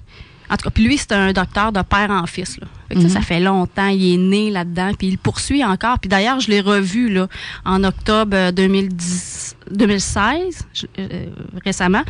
en 0.49 0.55
tout 0.55 0.63
cas, 0.63 0.69
puis 0.69 0.83
lui, 0.83 0.97
c'est 0.97 1.11
un 1.11 1.33
docteur 1.33 1.71
de 1.71 1.81
père 1.81 2.09
en 2.09 2.25
fils. 2.25 2.57
Là. 2.59 2.67
ça, 3.09 3.19
mhm. 3.19 3.25
fait 3.25 3.39
longtemps, 3.39 3.87
il 3.87 4.13
est 4.13 4.17
né 4.17 4.49
là-dedans, 4.49 4.91
puis 4.97 5.07
il 5.07 5.17
poursuit 5.17 5.63
encore. 5.63 5.99
Puis 5.99 6.09
d'ailleurs, 6.09 6.39
je 6.39 6.49
l'ai 6.49 6.61
revu 6.61 7.09
là, 7.09 7.27
en 7.65 7.83
octobre 7.83 8.51
2010, 8.51 9.57
euh, 9.71 9.75
2016, 9.75 10.67
euh, 10.99 11.25
récemment. 11.65 12.03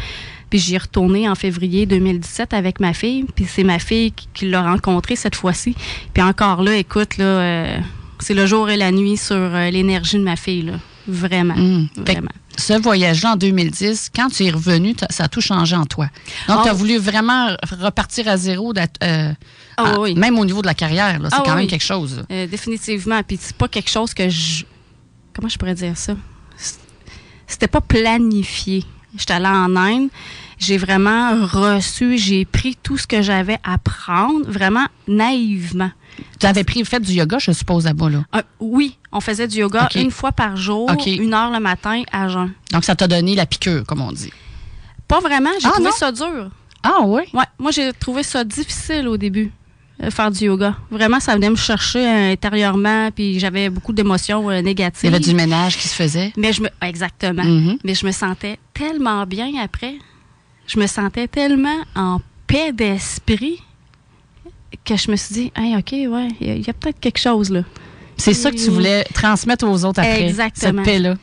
Puis 0.50 0.60
j'y 0.60 0.76
ai 0.76 0.78
retourné 0.78 1.28
en 1.28 1.36
février 1.36 1.86
2017 1.86 2.54
avec 2.54 2.80
ma 2.80 2.94
fille. 2.94 3.26
Puis 3.36 3.46
c'est 3.46 3.64
ma 3.64 3.80
fille 3.80 4.14
qui, 4.34 4.48
l'a 4.48 4.62
rencontré 4.62 5.16
cette 5.16 5.36
fois-ci. 5.36 5.76
Puis 6.14 6.24
encore 6.24 6.62
là, 6.62 6.76
écoute, 6.76 7.18
là, 7.18 7.26
euh, 7.26 7.78
c'est 8.20 8.34
le 8.34 8.46
jour 8.46 8.70
et 8.70 8.78
la 8.78 8.92
nuit 8.92 9.18
sur 9.18 9.36
l'énergie 9.36 10.18
de 10.18 10.24
ma 10.24 10.36
fille. 10.36 10.62
Là. 10.62 10.74
Vraiment. 11.08 11.56
Mm. 11.56 11.88
Vraiment 11.98 12.30
ce 12.58 12.74
voyage-là 12.74 13.34
en 13.34 13.36
2010, 13.36 14.12
quand 14.16 14.30
tu 14.30 14.46
es 14.46 14.50
revenu, 14.50 14.96
ça 15.10 15.26
a 15.26 15.28
tout 15.28 15.42
changé 15.42 15.76
en 15.76 15.86
toi. 15.86 16.10
Donc, 16.48 16.64
tu 16.64 16.70
as 16.70 16.74
voulu 16.74 16.98
vraiment 16.98 17.56
repartir 17.80 18.28
à 18.28 18.38
zéro, 18.38 18.74
euh, 18.76 19.34
ah 19.78 19.96
même 20.16 20.40
au 20.40 20.46
niveau 20.46 20.62
de 20.62 20.68
la 20.68 20.74
carrière. 20.74 21.20
C'est 21.24 21.36
ah 21.36 21.44
quand 21.46 21.56
même 21.56 21.68
quelque 21.68 21.84
chose. 21.84 22.24
Euh, 22.32 22.48
définitivement. 22.48 23.22
Puis, 23.24 23.38
c'est 23.40 23.56
pas 23.56 23.68
quelque 23.68 23.90
chose 23.90 24.14
que 24.14 24.30
je. 24.30 24.64
Comment 25.34 25.50
je 25.50 25.58
pourrais 25.58 25.76
dire 25.76 25.96
ça? 25.98 26.16
C'était 27.46 27.68
pas 27.68 27.82
planifié. 27.82 28.84
J'étais 29.18 29.34
allée 29.34 29.46
en 29.48 29.76
Inde. 29.76 30.10
J'ai 30.58 30.78
vraiment 30.78 31.46
reçu, 31.46 32.18
j'ai 32.18 32.44
pris 32.44 32.76
tout 32.82 32.98
ce 32.98 33.06
que 33.06 33.22
j'avais 33.22 33.60
à 33.64 33.78
prendre, 33.78 34.50
vraiment 34.50 34.88
naïvement. 35.08 35.92
Tu 36.40 36.48
avais 36.48 36.64
pris, 36.64 36.84
fait 36.84 37.00
du 37.00 37.14
yoga, 37.14 37.38
je 37.38 37.52
suppose, 37.52 37.86
là-bas, 37.86 38.10
là? 38.10 38.24
Euh, 38.36 38.42
oui, 38.60 38.98
on 39.18 39.22
faisait 39.22 39.48
du 39.48 39.58
yoga 39.58 39.90
une 39.96 40.12
fois 40.12 40.32
par 40.32 40.56
jour, 40.56 40.90
une 41.06 41.34
heure 41.34 41.52
le 41.52 41.60
matin 41.60 42.04
à 42.12 42.28
jeun. 42.28 42.52
Donc, 42.72 42.84
ça 42.84 42.96
t'a 42.96 43.08
donné 43.08 43.36
la 43.36 43.46
piqûre, 43.46 43.84
comme 43.86 44.02
on 44.02 44.12
dit? 44.12 44.32
Pas 45.08 45.20
vraiment. 45.20 45.50
J'ai 45.60 45.68
ah, 45.68 45.72
trouvé 45.72 45.92
ça 45.92 46.12
dur. 46.12 46.50
Ah 46.84 47.00
oui? 47.04 47.24
Ouais, 47.34 47.46
moi, 47.58 47.72
j'ai 47.72 47.92
trouvé 47.94 48.24
ça 48.24 48.44
difficile 48.44 49.08
au 49.08 49.18
début, 49.18 49.52
euh, 50.04 50.12
faire 50.12 50.30
du 50.30 50.46
yoga. 50.46 50.76
Vraiment, 50.92 51.20
ça 51.20 51.34
venait 51.34 51.50
me 51.50 51.56
chercher 51.56 52.06
intérieurement, 52.06 53.10
puis 53.12 53.40
j'avais 53.40 53.70
beaucoup 53.70 53.94
d'émotions 53.94 54.50
euh, 54.50 54.62
négatives. 54.62 55.10
Il 55.10 55.12
y 55.12 55.16
avait 55.16 55.24
du 55.24 55.34
ménage 55.34 55.78
qui 55.78 55.88
se 55.88 55.96
faisait? 55.96 56.32
Mais 56.38 56.54
je 56.54 56.62
me, 56.62 56.70
exactement. 56.82 57.44
Mm-hmm. 57.44 57.80
Mais 57.84 57.96
je 57.96 58.06
me 58.06 58.12
sentais 58.12 58.60
tellement 58.74 59.26
bien 59.26 59.52
après. 59.62 59.96
Je 60.68 60.80
me 60.80 60.86
sentais 60.86 61.28
tellement 61.28 61.80
en 61.96 62.20
paix 62.46 62.72
d'esprit 62.74 63.62
que 64.86 64.96
je 64.96 65.10
me 65.10 65.16
suis 65.16 65.34
dit, 65.34 65.52
hey, 65.56 65.76
OK, 65.76 65.92
ouais, 65.92 66.28
il 66.42 66.66
y 66.66 66.70
a, 66.70 66.74
peut-être 66.74 67.00
quelque 67.00 67.20
chose 67.20 67.50
là. 67.50 67.62
C'est 68.18 68.34
ça 68.34 68.52
que 68.52 68.58
tu 68.58 68.70
voulais 68.70 69.04
transmettre 69.14 69.66
aux 69.68 69.86
autres 69.86 70.00
après, 70.00 70.28
Exactement. 70.28 70.84
cette 70.84 70.94
paix-là. 70.94 71.16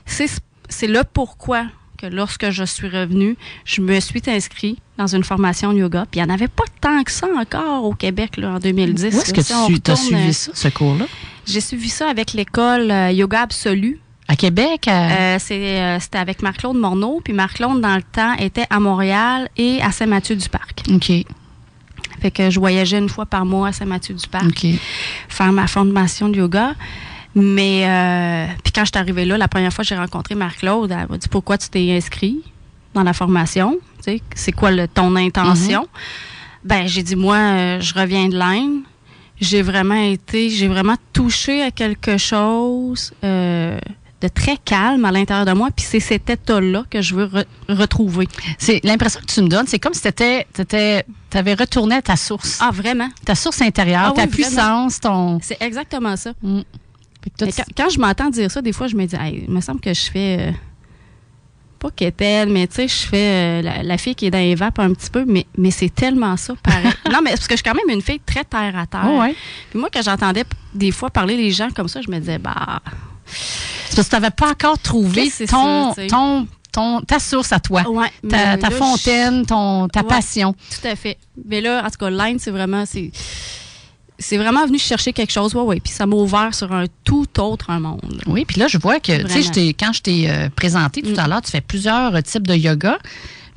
C'est 0.68 0.86
le 0.86 1.02
pourquoi 1.04 1.66
que 1.98 2.06
lorsque 2.06 2.50
je 2.50 2.64
suis 2.64 2.88
revenue, 2.88 3.36
je 3.64 3.80
me 3.80 4.00
suis 4.00 4.22
inscrite 4.26 4.78
dans 4.98 5.06
une 5.06 5.24
formation 5.24 5.72
de 5.72 5.78
yoga. 5.78 6.06
Puis 6.10 6.20
il 6.20 6.24
n'y 6.24 6.30
en 6.30 6.34
avait 6.34 6.48
pas 6.48 6.64
tant 6.80 7.02
que 7.02 7.10
ça 7.10 7.26
encore 7.38 7.84
au 7.84 7.94
Québec 7.94 8.36
là, 8.36 8.52
en 8.54 8.58
2010. 8.58 9.02
Où 9.14 9.18
est-ce 9.18 9.32
que 9.32 9.40
tu 9.80 9.90
as 9.90 9.96
suivi 9.96 10.34
ça, 10.34 10.50
ce 10.54 10.68
cours-là? 10.68 11.06
J'ai 11.46 11.60
suivi 11.60 11.88
ça 11.88 12.08
avec 12.08 12.32
l'école 12.32 12.90
euh, 12.90 13.10
Yoga 13.10 13.42
Absolu 13.42 14.00
À 14.28 14.36
Québec? 14.36 14.88
Euh, 14.88 15.36
c'était 15.38 16.18
avec 16.18 16.42
Marc-Claude 16.42 16.76
Morneau. 16.76 17.20
Puis 17.22 17.32
Marc-Claude, 17.32 17.80
dans 17.80 17.96
le 17.96 18.02
temps, 18.02 18.34
était 18.34 18.66
à 18.70 18.80
Montréal 18.80 19.48
et 19.56 19.80
à 19.82 19.92
Saint-Mathieu-du-Parc. 19.92 20.84
OK. 20.90 21.12
Fait 22.20 22.30
que 22.30 22.50
je 22.50 22.58
voyageais 22.58 22.98
une 22.98 23.08
fois 23.08 23.26
par 23.26 23.44
mois 23.44 23.68
à 23.68 23.72
Saint-Mathieu-du-Parc. 23.72 24.66
Faire 25.28 25.52
ma 25.52 25.66
formation 25.66 26.28
de 26.28 26.36
yoga. 26.36 26.74
Mais 27.34 27.84
euh, 27.84 28.46
puis 28.62 28.72
quand 28.72 28.82
je 28.84 28.90
suis 28.92 28.98
arrivée 28.98 29.24
là, 29.24 29.36
la 29.36 29.48
première 29.48 29.72
fois 29.72 29.82
que 29.82 29.88
j'ai 29.88 29.96
rencontré 29.96 30.34
Marc-Claude, 30.34 30.92
elle 30.92 31.08
m'a 31.08 31.18
dit 31.18 31.28
pourquoi 31.28 31.58
tu 31.58 31.68
t'es 31.68 31.92
inscrit 31.96 32.42
dans 32.94 33.02
la 33.02 33.12
formation, 33.12 33.78
c'est 34.36 34.52
quoi 34.52 34.70
le, 34.70 34.86
ton 34.86 35.16
intention? 35.16 35.82
Mm-hmm. 35.82 36.66
Ben 36.68 36.86
j'ai 36.86 37.02
dit 37.02 37.16
moi 37.16 37.36
euh, 37.36 37.80
je 37.80 37.92
reviens 37.92 38.28
de 38.28 38.36
l'Inde, 38.36 38.82
j'ai 39.40 39.62
vraiment 39.62 40.00
été, 40.00 40.48
j'ai 40.48 40.68
vraiment 40.68 40.94
touché 41.12 41.60
à 41.62 41.72
quelque 41.72 42.18
chose 42.18 43.12
euh, 43.24 43.78
de 44.24 44.28
très 44.28 44.56
calme 44.56 45.04
à 45.04 45.12
l'intérieur 45.12 45.44
de 45.44 45.52
moi, 45.52 45.68
puis 45.74 45.84
c'est 45.86 46.00
cet 46.00 46.30
état-là 46.30 46.84
que 46.88 47.02
je 47.02 47.14
veux 47.14 47.30
retrouver. 47.68 48.26
C'est 48.56 48.80
l'impression 48.82 49.20
que 49.20 49.26
tu 49.26 49.42
me 49.42 49.48
donnes, 49.48 49.66
c'est 49.66 49.78
comme 49.78 49.92
si 49.92 50.00
tu 50.00 50.24
avais 51.34 51.54
retourné 51.54 51.96
à 51.96 52.02
ta 52.02 52.16
source. 52.16 52.58
Ah 52.60 52.70
vraiment? 52.72 53.08
Ta 53.26 53.34
source 53.34 53.60
intérieure, 53.60 54.12
ah 54.12 54.12
ta 54.12 54.26
puissance, 54.26 54.98
ton. 55.00 55.40
C'est 55.42 55.60
exactement 55.60 56.16
ça. 56.16 56.32
Mm. 56.42 56.62
Quand, 57.76 57.90
je 57.90 57.98
m'entends 57.98 58.30
dire 58.30 58.50
ça, 58.50 58.62
des 58.62 58.72
fois, 58.72 58.86
je 58.86 58.96
me 58.96 59.04
dis, 59.04 59.16
il 59.46 59.50
me 59.50 59.60
semble 59.60 59.80
que 59.80 59.92
je 59.92 60.10
fais. 60.10 60.38
Euh, 60.40 60.52
pas 61.78 61.90
qu'elle, 61.90 62.48
mais 62.48 62.66
tu 62.66 62.76
sais, 62.76 62.88
je 62.88 63.06
fais 63.06 63.62
euh, 63.62 63.82
la, 63.82 63.98
fille 63.98 64.14
qui 64.14 64.26
est 64.26 64.30
dans 64.30 64.38
les 64.38 64.54
vapes 64.54 64.78
un 64.78 64.94
petit 64.94 65.10
peu, 65.10 65.26
mais, 65.26 65.46
mais 65.58 65.70
c'est 65.70 65.94
tellement 65.94 66.36
ça, 66.38 66.54
pareil. 66.62 66.92
non, 67.12 67.20
mais 67.22 67.30
parce 67.30 67.46
que 67.46 67.56
je 67.56 67.56
suis 67.56 67.62
quand 67.62 67.74
même 67.74 67.94
une 67.94 68.00
fille 68.00 68.20
très 68.24 68.44
terre 68.44 68.74
à 68.78 68.86
terre. 68.86 69.06
Oh, 69.06 69.22
Puis 69.70 69.78
moi, 69.78 69.90
quand 69.92 70.02
j'entendais 70.02 70.44
des 70.72 70.92
fois 70.92 71.10
parler 71.10 71.36
les 71.36 71.50
gens 71.50 71.68
comme 71.76 71.88
ça, 71.88 72.00
je 72.00 72.10
me 72.10 72.18
disais, 72.18 72.38
bah. 72.38 72.80
C'est 73.94 73.96
parce 73.96 74.08
que 74.08 74.16
tu 74.16 74.20
n'avais 74.20 74.34
pas 74.34 74.50
encore 74.50 74.78
trouvé 74.78 75.30
ton, 75.48 75.94
ton, 76.08 76.48
ton, 76.72 77.00
ta 77.02 77.20
source 77.20 77.52
à 77.52 77.60
toi, 77.60 77.84
ta, 78.28 78.58
ta 78.58 78.70
fontaine, 78.70 79.46
ton, 79.46 79.86
ta 79.88 80.02
passion. 80.02 80.52
Tout 80.52 80.88
à 80.88 80.96
fait. 80.96 81.16
Mais 81.44 81.60
là, 81.60 81.84
en 81.84 81.90
tout 81.90 81.98
cas, 81.98 82.10
line, 82.10 82.38
c'est 82.40 82.50
vraiment 82.50 82.84
c'est 84.18 84.36
vraiment 84.36 84.66
venu 84.66 84.78
chercher 84.78 85.12
quelque 85.12 85.32
chose, 85.32 85.54
ouais, 85.54 85.62
ouais. 85.62 85.80
Puis 85.80 85.92
ça 85.92 86.06
m'a 86.06 86.16
ouvert 86.16 86.54
sur 86.54 86.72
un 86.72 86.86
tout 87.04 87.26
autre 87.40 87.72
monde. 87.72 88.22
Oui, 88.26 88.44
puis 88.44 88.58
là, 88.58 88.68
je 88.68 88.78
vois 88.78 89.00
que, 89.00 89.22
tu 89.22 89.42
sais, 89.42 89.74
quand 89.74 89.92
je 89.92 90.02
t'ai 90.02 90.30
euh, 90.30 90.48
présenté 90.54 91.02
tout 91.02 91.14
mm. 91.14 91.18
à 91.18 91.28
l'heure, 91.28 91.42
tu 91.42 91.50
fais 91.50 91.60
plusieurs 91.60 92.22
types 92.22 92.46
de 92.46 92.54
yoga. 92.54 92.98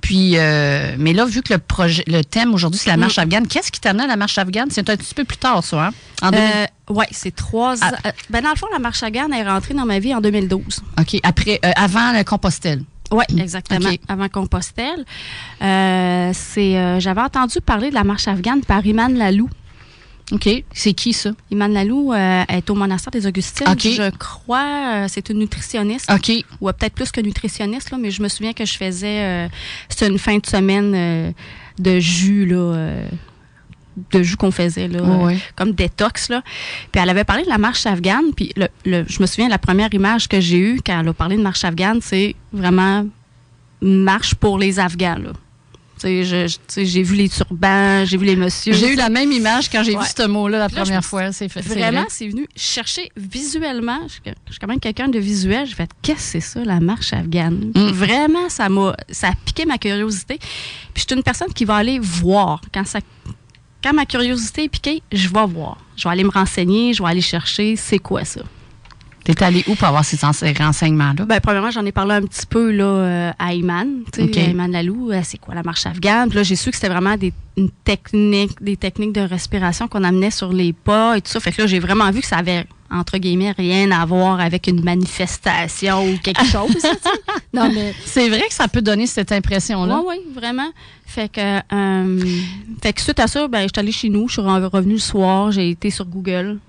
Puis, 0.02 0.38
euh, 0.38 0.96
mais 0.98 1.14
là, 1.14 1.26
vu 1.26 1.42
que 1.42 1.54
le 1.54 1.60
projet, 1.60 2.04
le 2.08 2.24
thème 2.24 2.54
aujourd'hui, 2.54 2.80
c'est 2.80 2.90
la 2.90 2.98
marche 2.98 3.18
mm. 3.18 3.22
afghane, 3.22 3.48
qu'est-ce 3.48 3.72
qui 3.72 3.82
t'amène 3.82 4.06
à 4.06 4.08
la 4.08 4.16
marche 4.16 4.38
afghane? 4.38 4.70
C'est 4.72 4.90
un 4.90 4.96
petit 4.96 5.14
peu 5.14 5.24
plus 5.24 5.38
tard, 5.38 5.64
ça, 5.64 5.88
hein? 5.88 5.92
Euh, 6.34 6.66
oui, 6.90 7.06
c'est 7.12 7.36
trois 7.36 7.76
ah. 7.82 7.92
ben, 8.30 8.42
dans 8.42 8.50
le 8.50 8.56
fond, 8.56 8.68
la 8.72 8.80
marche 8.80 9.04
afghane 9.04 9.34
est 9.34 9.44
rentrée 9.44 9.74
dans 9.74 9.86
ma 9.86 10.00
vie 10.00 10.16
en 10.16 10.22
2012. 10.22 10.82
OK. 11.00 11.20
Après, 11.24 11.60
avant 11.76 12.14
le 12.14 12.24
Compostelle. 12.24 12.84
Oui, 13.12 13.24
exactement. 13.38 13.90
Avant 14.08 14.30
Compostelle. 14.30 15.06
c'est, 15.60 17.00
j'avais 17.00 17.22
entendu 17.22 17.62
parler 17.62 17.90
de 17.90 17.96
la 17.96 18.04
marche 18.04 18.28
afghane 18.28 18.62
par 18.62 18.86
Iman 18.86 19.14
Lalou. 19.14 19.50
OK. 20.32 20.64
C'est 20.74 20.94
qui 20.94 21.14
ça? 21.14 21.32
Iman 21.52 21.72
Lalou 21.72 22.12
euh, 22.12 22.44
est 22.50 22.70
au 22.70 22.76
monastère 22.76 23.12
des 23.12 23.26
Augustines. 23.26 23.68
Je 23.80 24.10
crois, 24.18 25.04
euh, 25.04 25.06
c'est 25.08 25.30
une 25.30 25.40
nutritionniste. 25.40 26.12
OK. 26.12 26.32
Ou 26.60 26.68
peut-être 26.74 26.94
plus 26.94 27.12
que 27.12 27.22
nutritionniste, 27.22 27.92
là, 27.92 27.98
mais 27.98 28.12
je 28.12 28.22
me 28.22 28.28
souviens 28.28 28.54
que 28.54 28.66
je 28.66 28.78
faisais, 28.78 29.22
euh, 29.22 29.48
c'était 29.88 30.08
une 30.08 30.20
fin 30.20 30.38
de 30.38 30.46
semaine 30.46 31.34
de 31.80 32.00
jus, 32.00 32.46
là 32.46 33.04
de 34.12 34.22
jus 34.22 34.36
qu'on 34.38 34.52
faisait 34.52 34.88
là, 34.88 35.02
comme 35.56 35.72
détox 35.72 36.30
là. 36.30 36.44
Puis 36.92 37.02
elle 37.02 37.10
avait 37.10 37.24
parlé 37.24 37.44
de 37.44 37.50
la 37.50 37.58
marche 37.58 37.88
afghane. 37.88 38.32
Puis 38.36 38.54
le, 38.56 38.68
je 38.86 39.20
me 39.20 39.26
souviens 39.26 39.50
la 39.50 39.58
première 39.58 39.92
image 39.92 40.28
que 40.28 40.40
j'ai 40.40 40.60
eue 40.60 40.80
quand 40.86 41.00
elle 41.00 41.08
a 41.08 41.14
parlé 41.14 41.36
de 41.36 41.42
marche 41.42 41.64
afghane, 41.64 42.00
c'est 42.00 42.36
vraiment 42.54 43.08
marche 43.82 44.36
pour 44.36 44.60
les 44.60 44.80
Afghans 44.80 45.18
là 45.18 45.32
j'ai 46.04 47.04
vu 47.04 47.16
les 47.16 47.30
turbans, 47.30 48.06
j'ai 48.06 48.18
vu 48.18 48.26
les 48.26 48.36
messieurs. 48.36 48.74
J'ai 48.74 48.94
eu 48.94 48.96
la 48.96 49.10
même 49.10 49.32
image 49.32 49.70
quand 49.70 49.84
j'ai 49.84 49.96
vu 49.96 50.06
ce 50.06 50.28
mot-là 50.28 50.60
la 50.60 50.70
première 50.70 51.04
fois. 51.04 51.32
C'est 51.32 51.48
Vraiment, 51.48 52.06
c'est 52.10 52.28
venu 52.28 52.48
chercher 52.56 53.10
visuellement. 53.16 54.00
Je, 54.08 54.32
suis 54.52 54.60
quand 54.60 54.68
même 54.68 54.80
quelqu'un 54.80 55.08
de 55.08 55.20
visuel. 55.20 55.66
J'ai 55.66 55.76
fait, 55.76 55.90
qu'est-ce 56.02 56.18
que 56.18 56.24
c'est 56.24 56.40
ça, 56.40 56.64
la 56.64 56.80
marche 56.80 57.14
afghane? 57.14 57.72
Mm. 57.76 57.88
Vraiment, 57.92 58.50
ça 58.50 58.70
m'a 58.70 58.96
ça 59.10 59.30
a 59.30 59.34
piqué 59.46 59.66
ma 59.66 59.78
curiosité. 59.78 60.38
Puis 60.38 61.04
je 61.04 61.06
suis 61.08 61.16
une 61.16 61.24
personne 61.24 61.54
qui 61.54 61.66
va 61.66 61.76
aller 61.76 62.00
voir. 62.00 62.62
Quand, 62.74 62.86
ça, 62.86 63.00
quand 63.84 63.94
ma 63.94 64.06
curiosité 64.06 64.66
est 64.66 64.70
piquée, 64.70 65.02
je 65.12 65.28
vais 65.30 65.46
voir. 65.46 65.78
Je 65.96 66.08
vais 66.08 66.12
aller 66.12 66.24
me 66.24 66.32
renseigner, 66.32 66.94
je 66.94 67.02
vais 67.02 67.10
aller 67.10 67.22
chercher 67.22 67.76
c'est 67.76 68.00
quoi 68.00 68.24
ça? 68.26 68.42
T'es 69.28 69.44
allé 69.44 69.62
où 69.68 69.76
pour 69.76 69.90
avoir 69.90 70.06
ces, 70.06 70.16
renseignements-là? 70.16 71.26
Ben, 71.26 71.42
premièrement, 71.42 71.70
j'en 71.70 71.86
ai 71.86 71.92
parlé 71.92 72.16
un 72.16 72.22
petit 72.22 72.46
peu 72.46 72.72
là, 72.72 72.86
euh, 72.86 73.32
à 73.38 73.54
Iman. 73.54 74.04
Okay. 74.18 74.52
Iman 74.52 74.72
Lalou, 74.72 75.12
euh, 75.12 75.20
c'est 75.22 75.38
quoi 75.38 75.54
la 75.54 75.64
marche 75.64 75.86
afghane? 75.86 76.30
Puis 76.30 76.38
là, 76.38 76.44
j'ai 76.44 76.56
su 76.56 76.70
que 76.70 76.78
c'était 76.78 76.88
vraiment 76.88 77.18
des 77.18 77.34
techniques, 77.84 78.64
des 78.64 78.78
techniques 78.78 79.12
de 79.12 79.20
respiration 79.20 79.90
qu'on 79.90 80.06
amenait 80.06 80.32
sur 80.32 80.54
les 80.54 80.72
pas 80.72 81.18
et 81.18 81.22
tout 81.22 81.30
ça. 81.30 81.42
Fait 81.42 81.52
que 81.52 81.62
là, 81.62 81.68
j'ai 81.68 81.80
vraiment 81.80 82.10
vu 82.10 82.22
que 82.22 82.26
ça 82.26 82.38
avait 82.38 82.66
entre 82.90 83.18
guillemets, 83.18 83.52
rien 83.52 83.92
à 83.92 84.06
voir 84.06 84.40
avec 84.40 84.68
une 84.68 84.82
manifestation 84.82 86.10
ou 86.10 86.18
quelque 86.20 86.46
chose. 86.52 86.78
non, 87.54 87.70
mais 87.70 87.94
c'est 88.06 88.30
vrai 88.30 88.44
que 88.48 88.54
ça 88.54 88.70
peut 88.70 88.82
donner 88.82 89.08
cette 89.08 89.34
impression-là. 89.34 90.00
Oui, 90.06 90.16
oui, 90.20 90.34
vraiment. 90.34 90.70
Fait 91.06 91.30
que, 91.30 91.58
euh, 91.74 92.26
fait 92.82 92.94
que 92.94 93.02
suite 93.02 93.20
à 93.20 93.28
ça, 93.28 93.50
ben, 93.50 93.64
je 93.64 93.68
suis 93.74 93.80
allée 93.80 93.92
chez 93.92 94.08
nous, 94.08 94.30
je 94.30 94.34
suis 94.34 94.42
revenue 94.42 94.94
le 94.94 95.00
soir, 95.00 95.52
j'ai 95.52 95.70
été 95.70 95.90
sur 95.90 96.06
Google, 96.06 96.60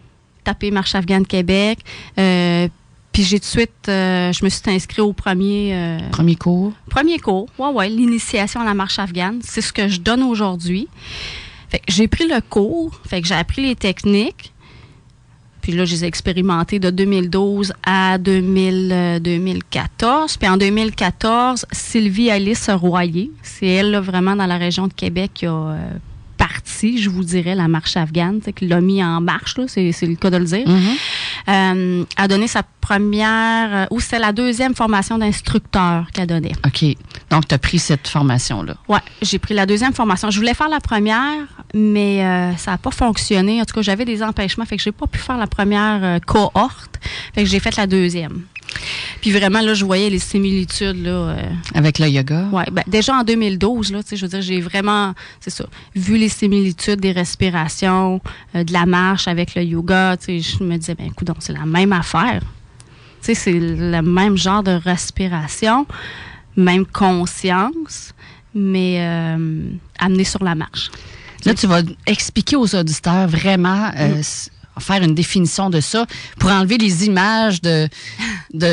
tapé 0.49 0.71
Marche 0.71 0.95
afghane 0.95 1.27
Québec. 1.27 1.81
Euh, 2.19 2.69
puis 3.13 3.23
j'ai 3.23 3.39
tout 3.39 3.45
de 3.45 3.51
suite, 3.51 3.87
euh, 3.89 4.33
je 4.33 4.43
me 4.45 4.49
suis 4.49 4.63
inscrit 4.67 5.03
au 5.03 5.13
premier... 5.13 5.75
Euh, 5.75 5.99
premier 6.11 6.37
cours? 6.37 6.73
Premier 6.89 7.19
cours, 7.19 7.51
ouais, 7.59 7.69
ouais, 7.69 7.91
l'initiation 7.91 8.63
à 8.63 8.65
la 8.65 8.73
marche 8.73 8.99
afghane. 8.99 9.41
C'est 9.43 9.61
ce 9.61 9.75
que 9.75 9.89
je 9.89 10.01
donne 10.01 10.23
aujourd'hui. 10.23 10.89
Fait 11.69 11.81
que 11.81 11.93
j'ai 11.93 12.09
pris 12.09 12.27
le 12.27 12.41
cours, 12.41 12.99
fait 13.07 13.21
que 13.21 13.29
j'ai 13.29 13.35
appris 13.35 13.61
les 13.61 13.77
techniques. 13.77 14.55
Puis 15.61 15.73
là, 15.73 15.85
je 15.85 15.93
les 15.93 16.05
ai 16.05 16.07
expérimentées 16.07 16.79
de 16.79 16.89
2012 16.89 17.75
à 17.85 18.17
2014. 18.17 20.39
Puis 20.39 20.49
en 20.49 20.57
2014, 20.57 21.67
Sylvie 21.73 22.31
Alice 22.31 22.71
Royer, 22.71 23.31
c'est 23.43 23.67
elle 23.67 23.99
vraiment 23.99 24.35
dans 24.35 24.47
la 24.47 24.57
région 24.57 24.87
de 24.87 24.95
Québec 24.95 25.33
qui 25.35 25.45
a 25.45 25.77
je 26.81 27.09
vous 27.11 27.25
dirais, 27.25 27.55
la 27.55 27.69
marche 27.69 27.97
afghane, 27.97 28.41
qui 28.41 28.67
l'a 28.67 28.81
mis 28.81 29.03
en 29.03 29.21
marche, 29.21 29.57
c'est, 29.67 29.93
le 30.03 30.17
cas 30.17 30.31
de 30.31 30.37
le 30.37 30.45
dire, 30.45 30.67
mm-hmm. 30.67 30.97
euh, 31.49 32.05
a 32.17 32.29
donné 32.29 32.49
sa 32.49 32.63
première, 32.81 33.75
euh, 33.75 33.87
ou 33.91 34.01
c'est 34.01 34.19
la 34.19 34.33
deuxième 34.33 34.75
formation 34.75 35.19
d'instructeur 35.19 36.07
qu'elle 36.13 36.27
donnait. 36.27 36.53
OK. 36.67 36.97
Donc, 37.31 37.49
tu 37.49 37.55
as 37.55 37.59
pris 37.59 37.79
cette 37.79 38.09
formation-là. 38.09 38.77
Oui, 38.89 38.99
j'ai 39.23 39.39
pris 39.39 39.55
la 39.55 39.67
deuxième 39.67 39.93
formation. 39.93 40.31
Je 40.31 40.39
voulais 40.39 40.55
faire 40.55 40.69
la 40.69 40.81
première, 40.81 41.47
mais 41.75 42.25
euh, 42.25 42.57
ça 42.57 42.73
n'a 42.73 42.79
pas 42.79 42.91
fonctionné. 42.91 43.61
En 43.61 43.65
tout 43.65 43.75
cas, 43.75 43.83
j'avais 43.83 44.05
des 44.05 44.23
empêchements, 44.23 44.65
fait 44.65 44.77
que 44.77 44.83
j'ai 44.83 44.93
pas 44.93 45.07
pu 45.07 45.19
faire 45.19 45.37
la 45.37 45.47
première 45.47 46.21
cohorte. 46.27 46.99
Fait 47.35 47.45
que 47.45 47.49
j'ai 47.49 47.61
fait 47.61 47.77
la 47.77 47.87
deuxième. 47.87 48.43
Puis 49.21 49.31
vraiment, 49.31 49.61
là, 49.61 49.75
je 49.75 49.85
voyais 49.85 50.11
les 50.11 50.19
similitudes. 50.19 51.03
Là, 51.03 51.11
euh, 51.11 51.43
Avec 51.75 51.99
le 51.99 52.09
yoga? 52.09 52.47
Oui. 52.53 52.63
Ben, 52.73 52.85
déjà 52.87 53.15
en 53.15 53.25
2012, 53.25 53.93
là, 53.93 54.01
je 54.11 54.21
veux 54.21 54.29
dire, 54.29 54.43
j'ai 54.43 54.61
vraiment, 54.61 55.15
c'est 55.41 55.51
ça, 55.51 55.67
vu 55.95 56.17
les 56.17 56.29
similitudes 56.29 57.01
des 57.01 57.13
respirations, 57.13 58.21
euh, 58.55 58.65
de 58.65 58.73
la 58.73 58.87
marche 58.87 59.29
avec 59.29 59.55
le 59.55 59.63
yoga. 59.63 60.17
Je 60.27 60.63
me 60.63 60.77
disais, 60.77 60.95
ben 60.95 61.07
écoute, 61.07 61.29
c'est 61.41 61.53
la 61.53 61.67
même 61.67 61.93
affaire. 61.93 62.43
C'est 63.21 63.35
le 63.47 64.01
même 64.01 64.37
genre 64.37 64.63
de 64.63 64.71
respiration, 64.71 65.87
même 66.57 66.87
conscience, 66.87 68.15
mais 68.55 68.99
euh, 69.01 69.71
amené 69.99 70.25
sur 70.25 70.43
la 70.45 70.55
marche. 70.55 70.91
Là, 71.45 71.55
tu 71.55 71.67
vas 71.67 71.83
expliquer 72.07 72.57
aux 72.57 72.75
auditeurs 72.75 73.29
vraiment 73.29 73.89
mm 73.89 74.23
faire 74.81 75.03
une 75.03 75.15
définition 75.15 75.71
de 75.71 75.81
ça 75.81 76.07
pour 76.39 76.51
enlever 76.51 76.79
les 76.79 77.07
images 77.07 77.61
de, 77.63 77.89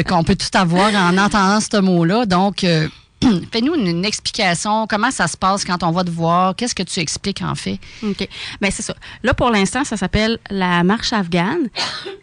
qu'on 0.04 0.24
peut 0.24 0.36
tout 0.36 0.58
avoir 0.58 0.94
en 0.94 1.18
entendant 1.18 1.60
ce 1.60 1.78
mot-là. 1.78 2.26
Donc, 2.26 2.64
euh, 2.64 2.88
Fais-nous 3.52 3.76
une, 3.76 4.06
explication. 4.06 4.88
Comment 4.88 5.12
ça 5.12 5.28
se 5.28 5.38
passe 5.38 5.64
quand 5.64 5.84
on 5.84 5.92
va 5.92 6.04
te 6.04 6.10
voir? 6.10 6.56
Qu'est-ce 6.56 6.76
que 6.76 6.84
tu 6.84 7.00
expliques 7.00 7.42
en 7.42 7.56
fait? 7.56 7.80
OK. 8.04 8.28
Bien, 8.62 8.72
c'est 8.72 8.84
ça. 8.84 8.96
Là, 9.24 9.34
pour 9.34 9.50
l'instant, 9.50 9.84
ça 9.84 9.98
s'appelle 9.98 10.38
la 10.50 10.84
marche 10.84 11.14
afghane. 11.14 11.70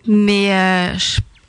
Mais 0.07 0.53
euh, 0.53 0.95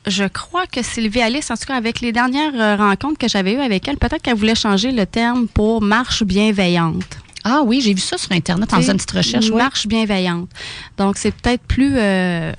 je, 0.06 0.24
crois 0.24 0.66
que 0.66 0.82
Sylvie 0.82 1.20
Alice, 1.20 1.50
en 1.50 1.56
tout 1.56 1.66
cas, 1.66 1.76
avec 1.76 2.00
les 2.00 2.12
dernières 2.12 2.54
euh, 2.54 2.76
rencontres 2.76 3.18
que 3.18 3.28
j'avais 3.28 3.54
eues 3.54 3.60
avec 3.60 3.86
elle, 3.88 3.96
peut-être 3.96 4.22
qu'elle 4.22 4.36
voulait 4.36 4.54
changer 4.54 4.92
le 4.92 5.06
terme 5.06 5.46
pour 5.46 5.82
marche 5.82 6.22
bienveillante. 6.22 7.18
Ah 7.44 7.62
oui, 7.64 7.80
j'ai 7.80 7.94
vu 7.94 8.00
ça 8.00 8.16
sur 8.18 8.32
Internet 8.32 8.72
en 8.72 8.76
faisant 8.78 8.92
une 8.92 8.98
petite 8.98 9.10
recherche. 9.10 9.50
Marche 9.50 9.86
bienveillante. 9.86 10.48
Donc, 10.96 11.16
c'est 11.16 11.32
peut-être 11.34 11.62
plus. 11.62 11.94
Euh, 11.96 12.52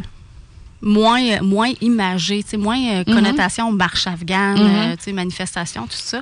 moins 0.81 1.41
moins 1.41 1.71
imagé, 1.81 2.45
moins 2.59 2.77
euh, 2.77 3.03
mhm. 3.07 3.15
connotation 3.15 3.71
marche 3.71 4.05
afghane, 4.05 4.59
mhm. 4.61 4.95
euh, 5.07 5.13
manifestation, 5.13 5.87
tout 5.87 5.93
ça. 5.93 6.21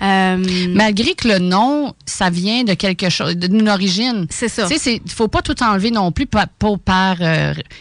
Malgré 0.00 1.14
que 1.14 1.28
le 1.28 1.38
nom, 1.38 1.94
ça 2.04 2.28
vient 2.28 2.64
de 2.64 2.74
quelque 2.74 3.08
chose, 3.10 3.36
d'une 3.36 3.68
origine. 3.68 4.26
C'est 4.28 4.48
ça. 4.48 4.66
Il 4.68 4.92
ne 5.04 5.10
faut 5.10 5.28
pas 5.28 5.42
tout 5.42 5.62
enlever 5.62 5.92
non 5.92 6.10
plus 6.10 6.26
par, 6.26 6.48
par 6.84 7.16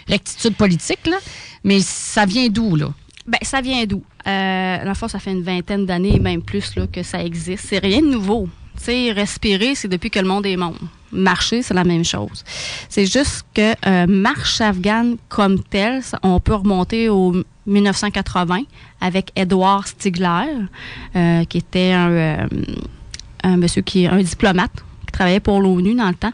rectitude 0.08 0.56
politique, 0.56 1.08
là, 1.08 1.18
mais 1.64 1.80
ça 1.80 2.26
vient 2.26 2.50
d'où, 2.50 2.76
là? 2.76 2.90
Ben, 3.28 3.40
ça 3.42 3.62
vient 3.62 3.86
d'où? 3.86 4.04
Euh, 4.28 4.84
la 4.84 4.94
fois, 4.96 5.10
ça 5.10 5.20
fait 5.20 5.32
une 5.32 5.44
vingtaine 5.44 5.86
d'années, 5.86 6.20
même 6.20 6.42
plus, 6.42 6.76
là, 6.76 6.88
que 6.88 7.04
ça 7.04 7.24
existe. 7.24 7.66
C'est 7.70 7.80
rien 7.80 8.02
de 8.02 8.08
nouveau. 8.08 8.48
Sais, 8.84 9.12
respirer, 9.12 9.76
c'est 9.76 9.88
depuis 9.88 10.10
que 10.10 10.20
le 10.20 10.28
monde 10.28 10.46
est 10.46 10.58
monde. 10.58 10.78
Marcher, 11.12 11.62
c'est 11.62 11.74
la 11.74 11.84
même 11.84 12.04
chose. 12.04 12.44
C'est 12.90 13.06
juste 13.06 13.46
que 13.54 13.74
euh, 13.88 14.06
marche 14.08 14.60
afghane 14.60 15.18
comme 15.30 15.64
telle, 15.64 16.02
on 16.24 16.40
peut 16.40 16.56
remonter 16.56 17.10
au 17.10 17.36
1980 17.68 18.64
avec 19.02 19.32
Edward 19.36 19.88
Stigler, 19.88 20.48
euh, 21.16 21.44
qui 21.46 21.58
était 21.58 21.94
un, 21.94 22.10
euh, 22.10 22.48
un 23.44 23.58
monsieur 23.58 23.82
qui 23.82 24.04
est 24.04 24.08
un 24.08 24.22
diplomate 24.22 24.84
qui 25.06 25.12
travaillait 25.12 25.40
pour 25.40 25.62
l'ONU 25.62 25.96
dans 25.96 26.10
le 26.10 26.16
temps, 26.16 26.34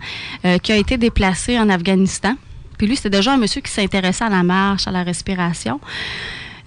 qui 0.63 0.71
a 0.71 0.77
été 0.77 0.97
déplacé 0.97 1.59
en 1.59 1.69
Afghanistan. 1.69 2.35
Puis 2.77 2.87
lui, 2.87 2.95
c'était 2.95 3.11
déjà 3.11 3.33
un 3.33 3.37
monsieur 3.37 3.61
qui 3.61 3.71
s'intéressait 3.71 4.23
à 4.23 4.29
la 4.29 4.41
marche, 4.41 4.87
à 4.87 4.91
la 4.91 5.03
respiration. 5.03 5.79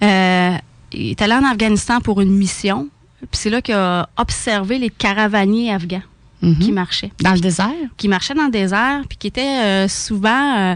Il 0.01 1.09
est 1.09 1.21
allé 1.21 1.33
en 1.33 1.43
Afghanistan 1.43 1.99
pour 1.99 2.21
une 2.21 2.31
mission. 2.31 2.87
Puis 3.31 3.39
c'est 3.39 3.49
là 3.49 3.61
qu'il 3.61 3.75
a 3.75 4.09
observé 4.17 4.77
les 4.79 4.89
caravaniers 4.89 5.71
afghans 5.73 6.01
Mhm. 6.41 6.59
qui 6.59 6.71
marchaient. 6.71 7.11
Dans 7.21 7.33
le 7.33 7.39
désert? 7.39 7.71
Qui 7.97 8.07
marchaient 8.07 8.33
dans 8.33 8.45
le 8.45 8.51
désert, 8.51 9.01
puis 9.07 9.17
qui 9.17 9.27
étaient 9.27 9.63
euh, 9.63 9.87
souvent 9.87 10.57
euh, 10.57 10.75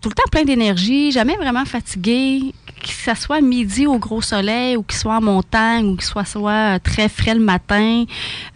tout 0.00 0.08
le 0.08 0.14
temps 0.14 0.22
plein 0.30 0.44
d'énergie, 0.44 1.10
jamais 1.12 1.36
vraiment 1.36 1.64
fatigués, 1.64 2.54
que 2.82 2.88
ce 2.88 3.20
soit 3.20 3.40
midi 3.40 3.86
au 3.86 3.98
gros 3.98 4.22
soleil 4.22 4.76
ou 4.76 4.82
qu'il 4.82 4.98
soit 4.98 5.16
en 5.16 5.20
montagne 5.20 5.86
ou 5.88 5.96
qu'il 5.96 6.04
soit, 6.06 6.24
soit 6.24 6.78
très 6.78 7.08
frais 7.08 7.34
le 7.34 7.40
matin. 7.40 8.04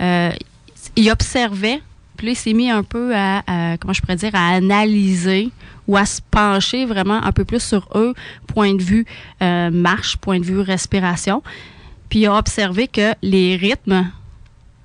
Euh, 0.01 0.31
il 0.95 1.11
observait, 1.11 1.83
puis 2.17 2.29
là, 2.29 2.33
il 2.33 2.37
s'est 2.37 2.53
mis 2.55 2.71
un 2.71 2.83
peu 2.83 3.15
à, 3.15 3.43
à, 3.47 3.77
comment 3.77 3.93
je 3.93 4.01
pourrais 4.01 4.17
dire, 4.17 4.31
à 4.35 4.55
analyser 4.55 5.51
ou 5.87 5.97
à 5.97 6.07
se 6.07 6.21
pencher 6.31 6.87
vraiment 6.87 7.23
un 7.23 7.33
peu 7.33 7.45
plus 7.45 7.63
sur 7.63 7.89
eux, 7.95 8.15
point 8.47 8.75
de 8.75 8.83
vue 8.83 9.05
euh, 9.43 9.71
marche, 9.71 10.17
point 10.17 10.41
de 10.41 10.45
vue 10.45 10.61
respiration. 10.61 11.43
Puis 12.09 12.21
il 12.21 12.27
a 12.27 12.35
observé 12.37 12.89
que 12.89 13.15
les 13.23 13.57
rythmes 13.57 14.11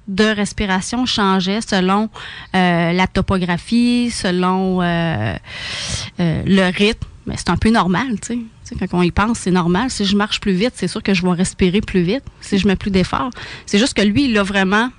de 0.07 0.25
respiration 0.25 1.05
changeaient 1.05 1.61
selon 1.61 2.09
euh, 2.55 2.91
la 2.91 3.07
topographie, 3.07 4.09
selon 4.11 4.81
euh, 4.81 5.35
euh, 6.19 6.43
le 6.45 6.71
rythme. 6.71 7.07
Mais 7.27 7.35
c'est 7.37 7.49
un 7.49 7.57
peu 7.57 7.69
normal, 7.69 8.19
tu 8.19 8.47
sais. 8.63 8.75
Quand 8.87 8.99
on 8.99 9.01
y 9.01 9.11
pense, 9.11 9.39
c'est 9.39 9.51
normal. 9.51 9.89
Si 9.89 10.05
je 10.05 10.15
marche 10.15 10.39
plus 10.39 10.53
vite, 10.53 10.73
c'est 10.75 10.87
sûr 10.87 11.03
que 11.03 11.13
je 11.13 11.23
vais 11.23 11.31
respirer 11.33 11.81
plus 11.81 12.01
vite. 12.01 12.23
Si 12.39 12.57
je 12.57 12.67
mets 12.67 12.77
plus 12.77 12.89
d'efforts. 12.89 13.29
C'est 13.65 13.79
juste 13.79 13.93
que 13.93 14.01
lui, 14.01 14.25
il 14.25 14.33
l'a 14.33 14.43
vraiment 14.43 14.89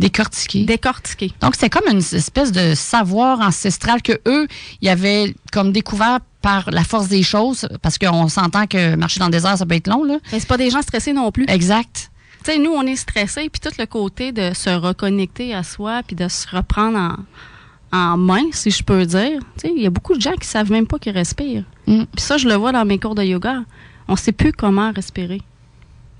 Décortiqué. 0.00 0.64
décortiqué. 0.64 1.32
Donc, 1.40 1.54
c'est 1.56 1.70
comme 1.70 1.86
une 1.90 1.98
espèce 1.98 2.52
de 2.52 2.74
savoir 2.74 3.40
ancestral 3.40 4.02
que 4.02 4.20
eux, 4.26 4.46
ils 4.80 4.88
avaient 4.88 5.34
comme 5.52 5.72
découvert 5.72 6.20
par 6.42 6.70
la 6.70 6.84
force 6.84 7.08
des 7.08 7.22
choses, 7.22 7.68
parce 7.82 7.98
qu'on 7.98 8.28
s'entend 8.28 8.66
que 8.66 8.96
marcher 8.96 9.20
dans 9.20 9.26
le 9.26 9.32
désert, 9.32 9.58
ça 9.58 9.66
peut 9.66 9.74
être 9.74 9.88
long, 9.88 10.04
là. 10.04 10.18
Mais 10.32 10.40
c'est 10.40 10.48
pas 10.48 10.56
des 10.56 10.70
gens 10.70 10.82
stressés 10.82 11.12
non 11.12 11.30
plus. 11.30 11.44
Exact. 11.48 12.10
Tu 12.44 12.52
sais, 12.52 12.58
nous, 12.58 12.70
on 12.70 12.82
est 12.82 12.96
stressés, 12.96 13.50
puis 13.50 13.60
tout 13.60 13.74
le 13.78 13.84
côté 13.84 14.32
de 14.32 14.52
se 14.54 14.70
reconnecter 14.70 15.54
à 15.54 15.62
soi, 15.62 16.02
puis 16.06 16.16
de 16.16 16.28
se 16.28 16.48
reprendre 16.48 16.96
en, 16.96 17.16
en 17.92 18.16
main, 18.16 18.44
si 18.52 18.70
je 18.70 18.82
peux 18.82 19.04
dire. 19.04 19.38
Tu 19.58 19.68
sais, 19.68 19.72
il 19.76 19.82
y 19.82 19.86
a 19.86 19.90
beaucoup 19.90 20.14
de 20.14 20.20
gens 20.20 20.34
qui 20.40 20.46
savent 20.46 20.70
même 20.70 20.86
pas 20.86 20.98
qu'ils 20.98 21.12
respirent. 21.12 21.64
Mm. 21.86 22.04
Puis 22.04 22.24
ça, 22.24 22.38
je 22.38 22.48
le 22.48 22.54
vois 22.54 22.72
dans 22.72 22.84
mes 22.86 22.98
cours 22.98 23.14
de 23.14 23.22
yoga. 23.22 23.62
On 24.08 24.16
sait 24.16 24.32
plus 24.32 24.52
comment 24.52 24.92
respirer. 24.92 25.42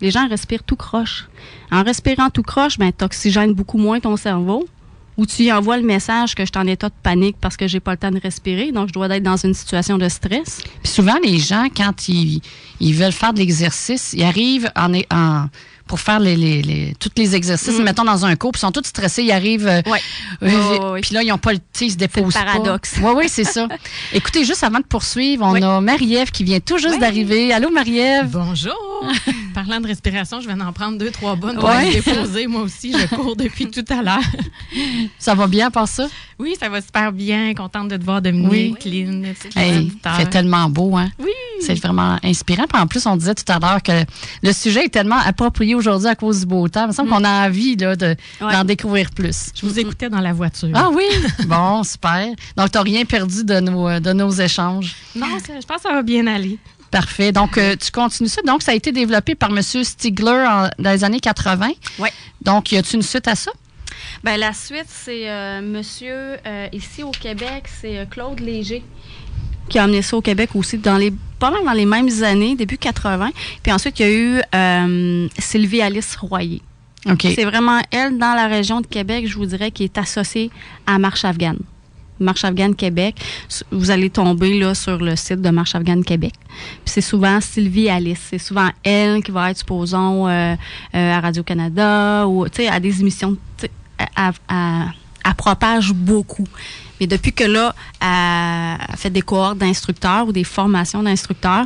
Les 0.00 0.10
gens 0.10 0.28
respirent 0.28 0.62
tout 0.62 0.76
croche. 0.76 1.28
En 1.70 1.82
respirant 1.82 2.30
tout 2.30 2.42
croche, 2.42 2.78
ben, 2.78 2.92
t'oxygènes 2.92 3.52
beaucoup 3.52 3.78
moins 3.78 4.00
ton 4.00 4.16
cerveau. 4.16 4.66
Ou 5.16 5.26
tu 5.26 5.42
y 5.42 5.52
envoies 5.52 5.76
le 5.76 5.82
message 5.82 6.34
que 6.34 6.44
je 6.44 6.50
suis 6.50 6.58
en 6.58 6.66
état 6.66 6.88
de 6.88 6.94
panique 7.02 7.36
parce 7.40 7.56
que 7.56 7.68
j'ai 7.68 7.80
pas 7.80 7.90
le 7.90 7.96
temps 7.98 8.10
de 8.10 8.20
respirer, 8.20 8.72
donc 8.72 8.88
je 8.88 8.92
dois 8.94 9.08
être 9.14 9.22
dans 9.22 9.36
une 9.36 9.52
situation 9.52 9.98
de 9.98 10.08
stress. 10.08 10.62
Puis 10.82 10.92
souvent, 10.92 11.16
les 11.22 11.38
gens, 11.38 11.66
quand 11.76 12.08
ils, 12.08 12.40
veulent 12.80 13.12
faire 13.12 13.34
de 13.34 13.38
l'exercice, 13.38 14.14
ils 14.14 14.22
arrivent 14.22 14.70
en, 14.76 14.94
en 15.10 15.48
pour 15.90 15.98
faire 15.98 16.20
les, 16.20 16.36
les, 16.36 16.62
les, 16.62 16.94
tous 17.00 17.10
les 17.16 17.34
exercices, 17.34 17.76
Mm. 17.80 17.82
mettons 17.82 18.04
dans 18.04 18.24
un 18.24 18.36
cours, 18.36 18.52
puis 18.52 18.60
ils 18.60 18.66
sont 18.66 18.70
tous 18.70 18.84
stressés, 18.86 19.24
ils 19.24 19.32
arrivent. 19.32 19.66
euh, 19.66 19.82
Ouais. 19.90 19.98
euh. 20.44 21.00
Puis 21.02 21.12
là, 21.14 21.24
ils 21.24 21.28
n'ont 21.30 21.36
pas 21.38 21.52
le 21.52 21.58
tu 21.58 21.64
sais, 21.72 21.86
ils 21.86 21.90
se 21.90 21.96
déposent 21.96 22.26
le 22.26 22.44
paradoxe. 22.44 23.00
pas. 23.00 23.08
Oui, 23.08 23.14
oui, 23.18 23.24
c'est 23.28 23.42
ça. 23.42 23.66
Écoutez, 24.12 24.44
juste 24.44 24.62
avant 24.62 24.78
de 24.78 24.84
poursuivre, 24.84 25.44
on 25.44 25.52
Oui. 25.54 25.62
a 25.64 25.80
Marie-Ève 25.80 26.30
qui 26.30 26.44
vient 26.44 26.60
tout 26.60 26.78
juste 26.78 26.94
Oui. 26.94 27.00
d'arriver. 27.00 27.52
Allô, 27.52 27.70
Marie-Ève? 27.72 28.28
Bonjour! 28.30 29.04
Parlant 29.54 29.80
de 29.80 29.88
respiration, 29.88 30.40
je 30.40 30.46
viens 30.46 30.58
d'en 30.58 30.72
prendre 30.72 30.96
deux, 30.96 31.10
trois 31.10 31.34
bonnes 31.34 31.56
pour 31.58 31.68
Ouais. 31.68 31.86
me 31.86 31.92
déposer. 31.94 32.46
Moi 32.46 32.62
aussi, 32.62 32.92
je 32.96 33.12
cours 33.12 33.34
depuis 33.34 33.66
tout 33.70 33.84
à 33.88 34.00
l'heure. 34.02 34.20
Ça 35.18 35.34
va 35.34 35.48
bien, 35.48 35.72
par 35.72 35.88
ça? 35.88 36.06
Oui, 36.38 36.54
ça 36.58 36.68
va 36.68 36.80
super 36.80 37.10
bien. 37.12 37.52
Contente 37.54 37.88
de 37.88 37.96
te 37.96 38.04
voir, 38.04 38.22
Dominique, 38.22 38.84
Lynn, 38.84 39.26
Hey, 39.56 39.92
fait 40.16 40.26
tellement 40.26 40.68
beau, 40.70 40.96
hein? 40.96 41.08
Oui! 41.18 41.30
C'est 41.62 41.74
vraiment 41.74 42.16
inspirant. 42.22 42.64
Puis 42.72 42.80
en 42.80 42.86
plus, 42.86 43.04
on 43.06 43.16
disait 43.16 43.34
tout 43.34 43.50
à 43.52 43.58
l'heure 43.58 43.82
que 43.82 43.92
le 44.42 44.52
sujet 44.52 44.86
est 44.86 44.88
tellement 44.88 45.18
approprié 45.18 45.74
aujourd'hui 45.80 46.08
à 46.08 46.14
cause 46.14 46.40
du 46.40 46.46
beau 46.46 46.68
temps. 46.68 46.84
Il 46.84 46.88
me 46.88 46.92
semble 46.92 47.10
qu'on 47.10 47.24
a 47.24 47.46
envie 47.48 47.76
là, 47.76 47.96
de, 47.96 48.14
Ouais. 48.40 48.52
d'en 48.52 48.64
découvrir 48.64 49.10
plus. 49.10 49.50
Je 49.54 49.66
vous 49.66 49.78
écoutais 49.78 50.08
dans 50.08 50.20
la 50.20 50.32
voiture. 50.32 50.70
Ah 50.74 50.88
oui? 50.92 51.04
bon, 51.46 51.82
super. 51.82 52.26
Donc, 52.56 52.70
tu 52.70 52.78
n'as 52.78 52.84
rien 52.84 53.04
perdu 53.04 53.44
de 53.44 53.60
nos, 53.60 53.88
euh, 53.88 54.00
de 54.00 54.12
nos 54.12 54.30
échanges? 54.30 54.94
Non, 55.16 55.26
je 55.44 55.66
pense 55.66 55.76
que 55.78 55.82
ça 55.82 55.92
va 55.92 56.02
bien 56.02 56.26
aller. 56.26 56.58
Parfait. 56.90 57.30
Donc, 57.32 57.56
euh, 57.58 57.76
tu 57.76 57.90
continues 57.92 58.28
ça. 58.28 58.42
Donc, 58.42 58.62
ça 58.62 58.72
a 58.72 58.74
été 58.74 58.90
développé 58.92 59.34
par 59.34 59.50
M. 59.50 59.60
Stigler 59.62 60.44
en- 60.48 60.68
dans 60.78 60.90
les 60.90 61.04
années 61.04 61.20
80. 61.20 61.70
Ouais. 61.98 62.12
Donc, 62.42 62.72
y 62.72 62.76
a-t-il 62.76 62.96
une 62.96 63.02
suite 63.02 63.28
à 63.28 63.34
ça? 63.36 63.52
Ben, 64.24 64.36
la 64.38 64.52
suite, 64.52 64.86
c'est 64.88 65.28
euh, 65.30 65.60
monsieur, 65.62 66.36
euh, 66.46 66.66
ici 66.72 67.02
au 67.02 67.10
Québec, 67.10 67.64
c'est 67.80 67.98
euh, 67.98 68.04
Claude 68.06 68.40
Léger 68.40 68.82
qui 69.70 69.78
a 69.78 69.84
amené 69.84 70.02
ça 70.02 70.16
au 70.18 70.20
Québec 70.20 70.50
aussi 70.54 70.76
dans 70.76 70.98
les 70.98 71.12
pas 71.38 71.50
mal 71.50 71.64
dans 71.64 71.72
les 71.72 71.86
mêmes 71.86 72.10
années, 72.22 72.54
début 72.54 72.76
80. 72.76 73.30
Puis 73.62 73.72
ensuite, 73.72 73.98
il 74.00 74.02
y 74.02 74.08
a 74.08 74.12
eu 74.12 74.42
euh, 74.54 75.28
Sylvie 75.38 75.80
Alice 75.80 76.14
Royer. 76.16 76.60
OK. 77.10 77.26
C'est 77.34 77.46
vraiment 77.46 77.80
elle, 77.90 78.18
dans 78.18 78.34
la 78.34 78.46
région 78.46 78.82
de 78.82 78.86
Québec, 78.86 79.26
je 79.26 79.36
vous 79.38 79.46
dirais, 79.46 79.70
qui 79.70 79.84
est 79.84 79.96
associée 79.96 80.50
à 80.86 80.98
Marche 80.98 81.24
Afghane. 81.24 81.56
Marche 82.18 82.44
Afghane 82.44 82.74
Québec. 82.74 83.14
Vous 83.70 83.90
allez 83.90 84.10
tomber 84.10 84.58
là, 84.60 84.74
sur 84.74 84.98
le 84.98 85.16
site 85.16 85.40
de 85.40 85.48
Marche 85.48 85.74
Afghane 85.74 86.04
Québec. 86.04 86.34
C'est 86.84 87.00
souvent 87.00 87.40
Sylvie 87.40 87.88
Alice. 87.88 88.20
C'est 88.28 88.36
souvent 88.38 88.68
elle 88.84 89.22
qui 89.22 89.30
va 89.30 89.50
être, 89.50 89.56
supposons, 89.56 90.28
euh, 90.28 90.54
euh, 90.94 91.12
à 91.14 91.20
Radio-Canada 91.20 92.26
ou 92.28 92.44
à 92.44 92.80
des 92.80 93.00
émissions. 93.00 93.34
elle- 93.98 94.32
elle 95.24 95.34
propage 95.38 95.94
beaucoup. 95.94 96.44
Mais 97.00 97.06
depuis 97.06 97.32
que 97.32 97.44
là, 97.44 97.74
elle, 98.00 98.96
fait 98.96 99.10
des 99.10 99.22
cohortes 99.22 99.58
d'instructeurs 99.58 100.28
ou 100.28 100.32
des 100.32 100.44
formations 100.44 101.02
d'instructeurs, 101.02 101.64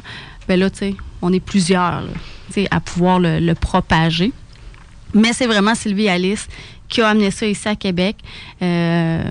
ben 0.49 0.59
là, 0.61 0.71
tu 0.71 0.79
sais, 0.79 0.95
on 1.23 1.33
est 1.33 1.41
plusieurs 1.41 2.03
là, 2.03 2.63
à 2.71 2.81
pouvoir 2.81 3.19
le- 3.19 3.55
propager. 3.55 4.33
Mais 5.13 5.33
c'est 5.33 5.47
vraiment 5.47 5.75
Sylvie 5.75 6.09
Alice 6.09 6.47
qui 6.89 7.01
a 7.01 7.09
amené 7.09 7.31
ça 7.31 7.47
ici 7.47 7.69
à 7.69 7.75
Québec. 7.77 8.17
euh, 8.63 9.23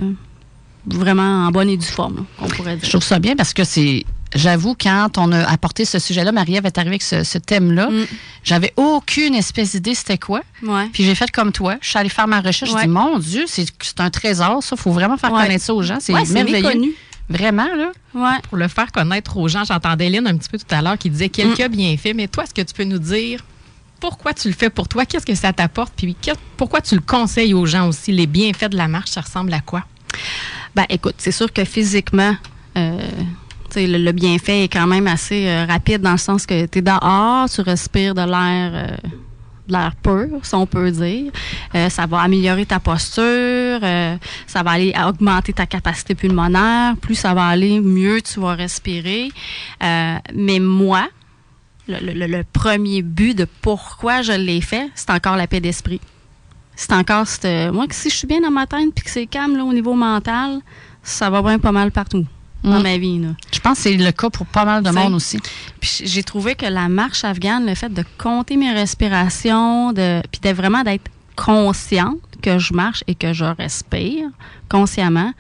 vraiment 0.85 1.45
en 1.47 1.51
bonne 1.51 1.69
et 1.69 1.77
due 1.77 1.85
forme, 1.85 2.25
on 2.41 2.47
pourrait 2.47 2.75
Je 2.75 2.81
dire. 2.81 2.89
trouve 2.89 3.03
ça 3.03 3.17
bien 3.19 3.35
parce 3.37 3.53
que 3.53 3.63
c'est. 3.63 4.03
J'avoue, 4.35 4.75
quand 4.79 5.17
on 5.17 5.31
a 5.31 5.43
apporté 5.47 5.85
ce 5.85 5.99
sujet-là, 5.99 6.31
Marie-Ève 6.31 6.65
est 6.65 6.77
arrivée 6.77 6.93
avec 6.95 7.03
ce, 7.03 7.23
ce 7.23 7.37
thème-là. 7.37 7.89
Mm. 7.89 8.05
J'avais 8.43 8.73
aucune 8.77 9.35
espèce 9.35 9.71
d'idée 9.71 9.93
c'était 9.95 10.17
quoi. 10.17 10.41
Ouais. 10.63 10.87
Puis 10.91 11.03
j'ai 11.03 11.13
fait 11.15 11.29
comme 11.31 11.51
toi. 11.51 11.75
Je 11.81 11.89
suis 11.89 11.99
allée 11.99 12.09
faire 12.09 12.27
ma 12.27 12.41
recherche. 12.41 12.71
J'ai 12.71 12.75
Ouais. 12.77 12.83
dit, 12.83 12.87
mon 12.89 13.19
Dieu, 13.19 13.45
c'est 13.47 13.65
un 13.99 14.09
trésor, 14.09 14.63
ça. 14.63 14.75
faut 14.75 14.91
vraiment 14.91 15.17
faire 15.17 15.31
Ouais. 15.31 15.43
connaître 15.43 15.63
ça 15.65 15.73
aux 15.73 15.83
gens. 15.83 15.97
C'est 15.99 16.13
merveilleux. 16.13 16.45
méconnu. 16.63 16.91
Vraiment, 17.29 17.67
là. 17.75 17.91
Ouais. 18.15 18.37
Pour 18.49 18.57
le 18.57 18.67
faire 18.67 18.91
connaître 18.91 19.37
aux 19.37 19.47
gens, 19.47 19.63
j'entendais 19.63 20.09
Lynn 20.09 20.27
un 20.27 20.35
petit 20.35 20.49
peu 20.49 20.57
tout 20.57 20.65
à 20.75 20.81
l'heure 20.81 20.97
qui 20.97 21.09
disait 21.09 21.29
quelques 21.29 21.59
Mm. 21.61 21.67
bienfaits. 21.67 22.13
Mais 22.15 22.27
toi, 22.27 22.43
est-ce 22.43 22.53
que 22.53 22.61
tu 22.61 22.73
peux 22.73 22.83
nous 22.83 22.99
dire 22.99 23.39
pourquoi 23.99 24.33
tu 24.33 24.47
le 24.49 24.53
fais 24.53 24.69
pour 24.69 24.87
toi? 24.87 25.05
Qu'est-ce 25.05 25.25
que 25.25 25.35
ça 25.35 25.53
t'apporte? 25.53 25.93
Puis 25.95 26.15
que- 26.15 26.31
pourquoi 26.57 26.81
tu 26.81 26.95
le 26.95 27.01
conseilles 27.01 27.53
aux 27.53 27.65
gens 27.65 27.87
aussi? 27.87 28.11
Les 28.11 28.27
bienfaits 28.27 28.69
de 28.71 28.77
la 28.77 28.87
marche, 28.87 29.11
ça 29.11 29.21
ressemble 29.21 29.53
à 29.53 29.61
quoi? 29.61 29.83
Ben, 30.75 30.85
écoute, 30.89 31.15
c'est 31.19 31.31
sûr 31.31 31.53
que 31.53 31.63
physiquement, 31.63 32.35
euh, 32.77 32.99
le, 33.75 34.11
bienfait 34.11 34.65
est 34.65 34.67
quand 34.67 34.87
même 34.87 35.07
assez 35.07 35.47
euh, 35.47 35.65
rapide 35.65 36.01
dans 36.01 36.11
le 36.11 36.17
sens 36.17 36.45
que 36.45 36.65
tu 36.65 36.79
es 36.79 36.81
dehors, 36.81 37.49
tu 37.49 37.61
respires 37.61 38.13
de 38.13 38.21
l'air. 38.21 38.71
euh, 38.73 39.09
de 39.65 39.71
l'air 39.71 39.95
pur, 39.95 40.27
si 40.41 40.55
on 40.55 40.65
peut 40.65 40.91
dire. 40.91 41.31
Euh, 41.73 41.87
ça 41.87 42.05
va 42.05 42.19
améliorer 42.19 42.65
ta 42.65 42.81
posture, 42.81 43.79
ça 44.45 44.61
va 44.61 44.71
aller 44.71 44.93
augmenter 45.07 45.53
ta 45.53 45.65
capacité 45.65 46.15
pulmonaire. 46.15 46.97
Plus 46.97 47.15
ça 47.15 47.33
va 47.33 47.45
aller, 47.45 47.79
mieux 47.79 48.21
tu 48.21 48.41
vas 48.41 48.55
respirer. 48.55 49.31
Mais 49.79 50.59
moi, 50.59 51.07
le, 51.87 52.43
premier 52.43 53.03
but 53.03 53.37
de 53.37 53.47
pourquoi 53.61 54.21
je 54.21 54.33
l'ai 54.33 54.59
fait, 54.59 54.89
c'est 54.95 55.11
encore 55.11 55.37
la 55.37 55.47
paix 55.47 55.61
d'esprit. 55.61 56.01
C'est 56.75 56.91
encore, 56.91 57.25
moi, 57.71 57.87
que 57.87 57.95
si 57.95 58.09
je 58.09 58.17
suis 58.17 58.27
bien 58.27 58.41
dans 58.41 58.51
ma 58.51 58.67
tête 58.67 58.93
puis 58.93 59.05
que 59.05 59.09
c'est 59.09 59.27
calme 59.27 59.55
là, 59.55 59.63
au 59.63 59.71
niveau 59.71 59.93
mental, 59.93 60.59
ça 61.03 61.29
va 61.29 61.41
bien 61.41 61.57
pas 61.57 61.71
mal 61.71 61.89
partout 61.89 62.25
dans 62.63 62.79
Mm. 62.79 62.83
ma 62.83 62.97
vie. 62.97 63.19
Là. 63.19 63.29
Je 63.53 63.59
pense 63.59 63.77
que 63.77 63.83
c'est 63.83 63.97
le 63.97 64.11
cas 64.11 64.29
pour 64.29 64.45
pas 64.45 64.65
mal 64.65 64.83
de 64.83 64.89
monde 64.89 65.13
aussi. 65.13 65.39
Puis 65.79 66.01
j'ai 66.05 66.23
trouvé 66.23 66.55
que 66.55 66.65
la 66.65 66.89
marche 66.89 67.23
afghane, 67.23 67.65
le 67.65 67.75
fait 67.75 67.93
de 67.93 68.03
compter 68.17 68.55
mes 68.57 68.71
respirations, 68.71 69.91
de, 69.93 70.21
puis 70.31 70.41
de 70.41 70.49
vraiment 70.55 70.83
d'être 70.83 71.09
consciente 71.35 72.19
que 72.41 72.59
je 72.59 72.73
marche 72.73 73.03
et 73.07 73.15
que 73.15 73.33
je 73.33 73.45
respire 73.45 74.27
consciemment, 74.69 75.31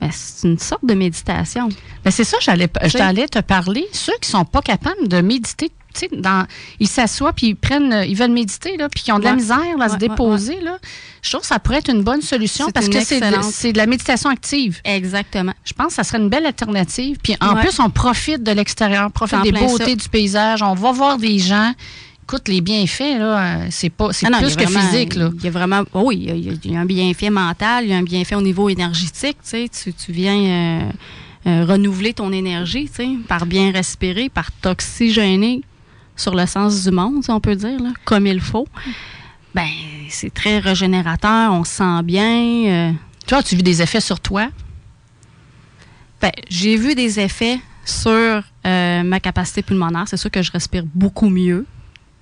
ben, 0.00 0.10
c'est 0.12 0.46
une 0.46 0.58
sorte 0.58 0.84
de 0.84 0.94
méditation. 0.94 1.68
Ben 2.04 2.10
c'est 2.10 2.24
ça, 2.24 2.36
j'allais, 2.40 2.68
j'allais 2.84 3.26
te 3.26 3.40
parler. 3.40 3.86
Ceux 3.92 4.12
qui 4.20 4.30
sont 4.30 4.44
pas 4.44 4.62
capables 4.62 5.08
de 5.08 5.20
méditer, 5.20 5.70
dans, 6.16 6.46
ils 6.80 6.88
s'assoient 6.88 7.32
puis 7.32 7.48
ils 7.48 7.56
prennent, 7.56 8.04
ils 8.06 8.16
veulent 8.16 8.30
méditer, 8.30 8.76
là, 8.76 8.88
puis 8.88 9.04
ils 9.06 9.12
ont 9.12 9.18
de 9.18 9.24
la 9.24 9.34
misère 9.34 9.58
à 9.80 9.88
se 9.88 9.96
déposer, 9.96 10.60
là. 10.60 10.78
Je 11.20 11.30
trouve 11.30 11.40
que 11.40 11.48
ça 11.48 11.58
pourrait 11.58 11.78
être 11.78 11.90
une 11.90 12.02
bonne 12.02 12.22
solution 12.22 12.70
parce 12.70 12.88
que 12.88 13.00
c'est 13.00 13.20
de, 13.20 13.72
de, 13.72 13.76
la 13.76 13.86
méditation 13.86 14.30
active. 14.30 14.80
Exactement. 14.84 15.52
Je 15.64 15.72
pense 15.72 15.88
que 15.88 15.94
ça 15.94 16.04
serait 16.04 16.18
une 16.18 16.28
belle 16.28 16.46
alternative. 16.46 17.18
Puis 17.22 17.36
en 17.40 17.56
plus, 17.56 17.80
on 17.80 17.90
profite 17.90 18.42
de 18.42 18.52
l'extérieur, 18.52 19.06
on 19.08 19.10
profite 19.10 19.42
des 19.42 19.52
beautés 19.52 19.96
du 19.96 20.08
paysage, 20.08 20.62
on 20.62 20.74
va 20.74 20.92
voir 20.92 21.18
des 21.18 21.38
gens 21.38 21.72
écoute, 22.28 22.48
les 22.48 22.60
bienfaits, 22.60 23.18
là, 23.18 23.70
c'est 23.70 23.88
pas 23.88 24.12
c'est 24.12 24.26
ah 24.30 24.38
plus 24.38 24.54
que 24.54 24.66
physique. 24.66 25.14
Là. 25.14 25.30
Il 25.34 25.44
y 25.44 25.48
a 25.48 25.50
vraiment. 25.50 25.84
Oh 25.94 26.02
oui, 26.06 26.28
il 26.28 26.70
y, 26.70 26.76
a, 26.76 26.80
un 26.80 26.84
bienfait 26.84 27.30
mental, 27.30 27.84
il 27.84 27.90
y 27.90 27.94
a 27.94 27.96
un 27.96 28.02
bienfait 28.02 28.34
au 28.34 28.42
niveau 28.42 28.68
énergétique. 28.68 29.38
Tu, 29.42 29.66
sais, 29.72 29.92
tu, 29.92 30.12
viens 30.12 30.36
euh, 30.36 30.90
euh, 31.46 31.64
renouveler 31.64 32.12
ton 32.12 32.30
énergie 32.30 32.86
tu 32.90 32.96
sais, 32.96 33.08
par 33.26 33.46
bien 33.46 33.72
respirer, 33.72 34.28
par 34.28 34.52
t'oxygéner 34.52 35.62
sur 36.18 36.34
le 36.34 36.44
sens 36.44 36.84
du 36.84 36.90
monde, 36.90 37.24
si 37.24 37.30
on 37.30 37.40
peut 37.40 37.56
dire, 37.56 37.80
là, 37.80 37.90
comme 38.04 38.26
il 38.26 38.40
faut. 38.40 38.68
Ben, 39.54 39.68
c'est 40.10 40.32
très 40.34 40.58
régénérateur, 40.58 41.52
on 41.54 41.64
se 41.64 41.76
sent 41.76 42.02
bien. 42.02 42.34
Euh. 42.66 42.92
Toi, 43.26 43.42
tu 43.42 43.54
as 43.54 43.56
vu 43.56 43.62
des 43.62 43.80
effets 43.80 44.00
sur 44.00 44.20
toi? 44.20 44.48
Ben, 46.20 46.32
j'ai 46.50 46.76
vu 46.76 46.94
des 46.94 47.18
effets 47.18 47.58
sur 47.86 48.42
ma 48.64 49.18
capacité 49.18 49.62
pulmonaire. 49.62 50.04
C'est 50.06 50.18
sûr 50.18 50.30
que 50.30 50.42
je 50.42 50.52
respire 50.52 50.84
beaucoup 50.94 51.30
mieux 51.30 51.64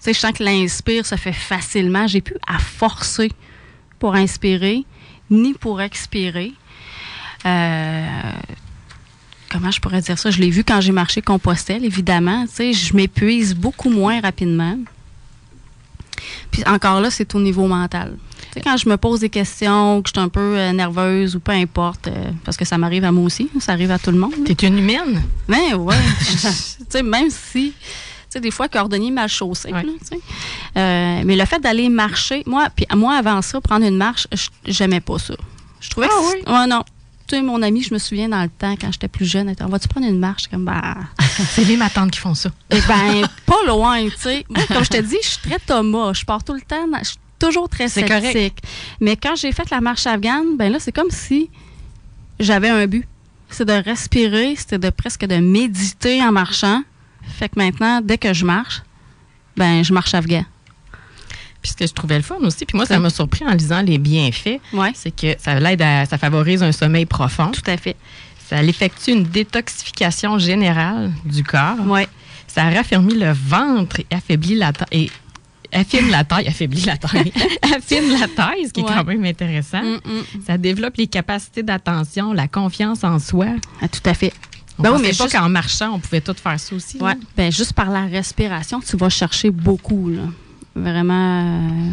sais, 0.07 0.13
je 0.13 0.21
sens 0.21 0.33
que 0.33 0.45
l'inspire 0.45 1.05
se 1.05 1.17
fait 1.17 1.33
facilement. 1.33 2.07
J'ai 2.07 2.21
plus 2.21 2.37
à 2.47 2.59
forcer 2.59 3.31
pour 3.99 4.15
inspirer 4.15 4.85
ni 5.31 5.55
pour 5.55 5.81
expirer. 5.81 6.53
Euh, 7.45 8.33
comment 9.51 9.71
je 9.71 9.81
pourrais 9.81 10.01
dire 10.01 10.19
ça? 10.19 10.31
Je 10.31 10.41
l'ai 10.41 10.51
vu 10.51 10.65
quand 10.65 10.81
j'ai 10.81 10.93
marché 10.93 11.23
Compostelle, 11.23 11.85
évidemment. 11.85 12.47
Tu 12.55 12.73
je 12.73 12.95
m'épuise 12.95 13.55
beaucoup 13.55 13.91
moins 13.91 14.21
rapidement. 14.21 14.77
Puis 16.51 16.63
encore 16.67 17.01
là, 17.01 17.11
c'est 17.11 17.35
au 17.35 17.41
niveau 17.41 17.67
mental. 17.67 18.17
quand 18.65 18.77
je 18.77 18.89
me 18.89 18.97
pose 18.97 19.21
des 19.21 19.29
questions, 19.29 20.03
que 20.03 20.09
je 20.09 20.19
suis 20.19 20.25
un 20.25 20.29
peu 20.29 20.57
euh, 20.57 20.73
nerveuse 20.73 21.37
ou 21.37 21.41
peu 21.41 21.53
importe, 21.53 22.09
euh, 22.09 22.31
parce 22.45 22.57
que 22.57 22.65
ça 22.65 22.79
m'arrive 22.79 23.05
à 23.05 23.13
moi 23.13 23.25
aussi, 23.25 23.49
ça 23.61 23.73
arrive 23.73 23.91
à 23.91 23.99
tout 23.99 24.11
le 24.11 24.19
monde. 24.19 24.33
T'es 24.45 24.67
une 24.67 24.79
humaine? 24.79 25.23
Ben 25.49 25.75
ouais. 25.75 25.97
tu 26.21 26.37
sais, 26.89 27.03
même 27.03 27.29
si 27.31 27.75
des 28.41 28.51
fois, 28.51 28.69
cordonnier 28.69 29.11
mal 29.11 29.29
chaussé. 29.29 29.71
Euh, 29.73 31.23
mais 31.25 31.37
le 31.37 31.45
fait 31.45 31.61
d'aller 31.61 31.89
marcher, 31.89 32.43
moi, 32.47 32.69
puis 32.75 32.87
moi, 32.95 33.17
avant 33.17 33.43
ça, 33.43 33.61
prendre 33.61 33.87
une 33.87 33.97
marche, 33.97 34.27
j'aimais 34.65 35.01
pas 35.01 35.19
ça. 35.19 35.35
Je 35.81 35.91
trouvais 35.91 36.09
ah, 36.11 36.15
que. 36.45 36.51
Oui? 36.51 36.69
non. 36.69 36.83
Tu 37.27 37.35
sais, 37.35 37.43
mon 37.43 37.61
ami, 37.63 37.83
je 37.83 37.93
me 37.93 37.99
souviens 37.99 38.29
dans 38.29 38.43
le 38.43 38.49
temps, 38.49 38.77
quand 38.81 38.93
j'étais 38.93 39.09
plus 39.09 39.25
jeune, 39.25 39.53
on 39.61 39.67
va-tu 39.67 39.89
prendre 39.89 40.07
une 40.07 40.19
marche? 40.19 40.47
Comme, 40.47 40.65
bah. 40.65 40.95
C'est 41.19 41.65
les 41.65 41.77
ma 41.77 41.91
tante 41.91 42.13
qui 42.13 42.21
font 42.21 42.35
ça. 42.35 42.51
Eh 42.71 42.81
ben, 42.87 43.27
pas 43.47 43.65
loin, 43.67 44.05
tu 44.05 44.17
sais. 44.17 44.45
Moi, 44.49 44.65
comme 44.69 44.85
je 44.85 44.91
te 44.91 45.01
dis, 45.01 45.17
je 45.23 45.29
suis 45.29 45.39
très 45.39 45.59
Thomas. 45.59 46.13
Je 46.13 46.25
pars 46.25 46.45
tout 46.45 46.55
le 46.55 46.61
temps, 46.61 46.87
je 47.01 47.09
suis 47.09 47.19
toujours 47.39 47.69
très 47.69 47.89
sceptique. 47.89 48.63
Mais 49.01 49.17
quand 49.17 49.35
j'ai 49.35 49.53
fait 49.53 49.69
la 49.71 49.81
marche 49.81 50.07
afghane, 50.07 50.57
ben 50.57 50.71
là, 50.71 50.79
c'est 50.79 50.93
comme 50.93 51.11
si 51.11 51.51
j'avais 52.39 52.69
un 52.69 52.87
but. 52.87 53.07
C'est 53.49 53.65
de 53.65 53.73
respirer, 53.73 54.55
c'était 54.57 54.79
de 54.79 54.91
presque 54.91 55.25
de 55.25 55.37
méditer 55.37 56.23
en 56.23 56.33
marchant. 56.33 56.83
Fait 57.23 57.49
que 57.49 57.59
maintenant, 57.59 58.01
dès 58.01 58.19
que 58.19 58.33
je 58.33 58.45
marche, 58.45 58.83
ben 59.57 59.85
je 59.85 59.93
marche 59.93 60.15
afghan. 60.15 60.45
Que 61.79 61.87
je 61.87 61.93
trouvais 61.93 62.17
le 62.17 62.23
fun 62.23 62.37
aussi, 62.41 62.65
puis 62.65 62.77
moi, 62.77 62.87
ça 62.87 62.99
m'a 62.99 63.11
surpris 63.11 63.45
en 63.47 63.53
lisant 63.53 63.83
les 63.83 63.99
bienfaits, 63.99 64.61
c'est 64.95 65.15
que 65.15 65.35
ça 65.39 65.61
l'aide 65.61 65.83
à, 65.83 66.07
ça 66.07 66.17
favorise 66.17 66.63
un 66.63 66.73
sommeil 66.73 67.05
profond. 67.05 67.51
Tout 67.53 67.71
à 67.71 67.77
fait. 67.77 67.97
Ça 68.49 68.63
effectue 68.63 69.11
une 69.11 69.25
détoxification 69.25 70.39
générale 70.39 71.13
du 71.25 71.43
corps. 71.43 71.77
Ouais. 71.87 72.09
Ça 72.47 72.71
raffermit 72.71 73.15
le 73.15 73.33
ventre 73.33 74.01
et 74.01 74.07
affaiblit 74.11 74.55
la 74.55 74.73
taille. 74.73 75.11
affine 75.73 76.11
la 76.11 76.25
taille, 76.25 76.49
affaiblit 76.49 76.83
la 76.83 76.97
taille, 76.97 77.33
affine 77.77 78.19
la 78.19 78.29
taille, 78.29 78.69
ce 78.69 78.73
qui 78.73 78.81
est 78.81 78.85
quand 78.85 79.05
même 79.05 79.25
intéressant. 79.25 79.83
Mm, 79.83 79.97
mm. 79.97 80.43
Ça 80.47 80.57
développe 80.57 80.97
les 80.97 81.09
capacités 81.09 81.63
d'attention, 81.63 82.33
la 82.33 82.49
confiance 82.49 83.05
en 83.05 83.19
soi. 83.19 83.49
Ah, 83.83 83.89
tout 83.89 84.09
à 84.09 84.15
fait. 84.15 84.33
Ben 84.79 84.93
oui, 84.93 85.01
mais 85.03 85.13
pas 85.13 85.29
qu'en 85.29 85.49
marchant, 85.49 85.95
on 85.95 85.99
pouvait 85.99 86.21
tout 86.21 86.35
faire 86.35 86.61
ça 86.61 86.75
aussi. 86.75 86.99
Ouais. 86.99 87.15
Ben, 87.37 87.51
juste 87.51 87.73
par 87.73 87.91
la 87.91 88.07
respiration, 88.07 88.81
tu 88.81 88.97
vas 88.97 89.09
chercher 89.09 89.51
beaucoup. 89.51 90.09
Là. 90.11 90.23
Vraiment. 90.77 91.41
Euh, 91.41 91.93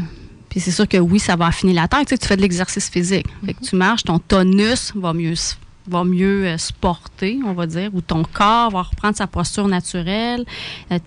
puis 0.49 0.59
c'est 0.59 0.71
sûr 0.71 0.87
que 0.87 0.97
oui, 0.97 1.19
ça 1.19 1.35
va 1.35 1.47
affiner 1.47 1.73
la 1.73 1.87
tête. 1.87 2.07
Tu, 2.07 2.09
sais, 2.09 2.17
tu 2.17 2.27
fais 2.27 2.35
de 2.35 2.41
l'exercice 2.41 2.89
physique. 2.89 3.25
Tu 3.63 3.75
marches, 3.75 4.03
ton 4.03 4.19
tonus 4.19 4.91
va 4.95 5.13
mieux 5.13 5.35
va 5.85 6.05
mieux 6.05 6.45
euh, 6.45 6.57
se 6.57 6.71
porter, 6.71 7.39
on 7.45 7.51
va 7.51 7.65
dire, 7.65 7.89
ou 7.93 7.99
ton 7.99 8.23
corps 8.23 8.71
va 8.71 8.83
reprendre 8.83 9.17
sa 9.17 9.27
posture 9.27 9.67
naturelle. 9.67 10.45
Euh, 10.91 10.99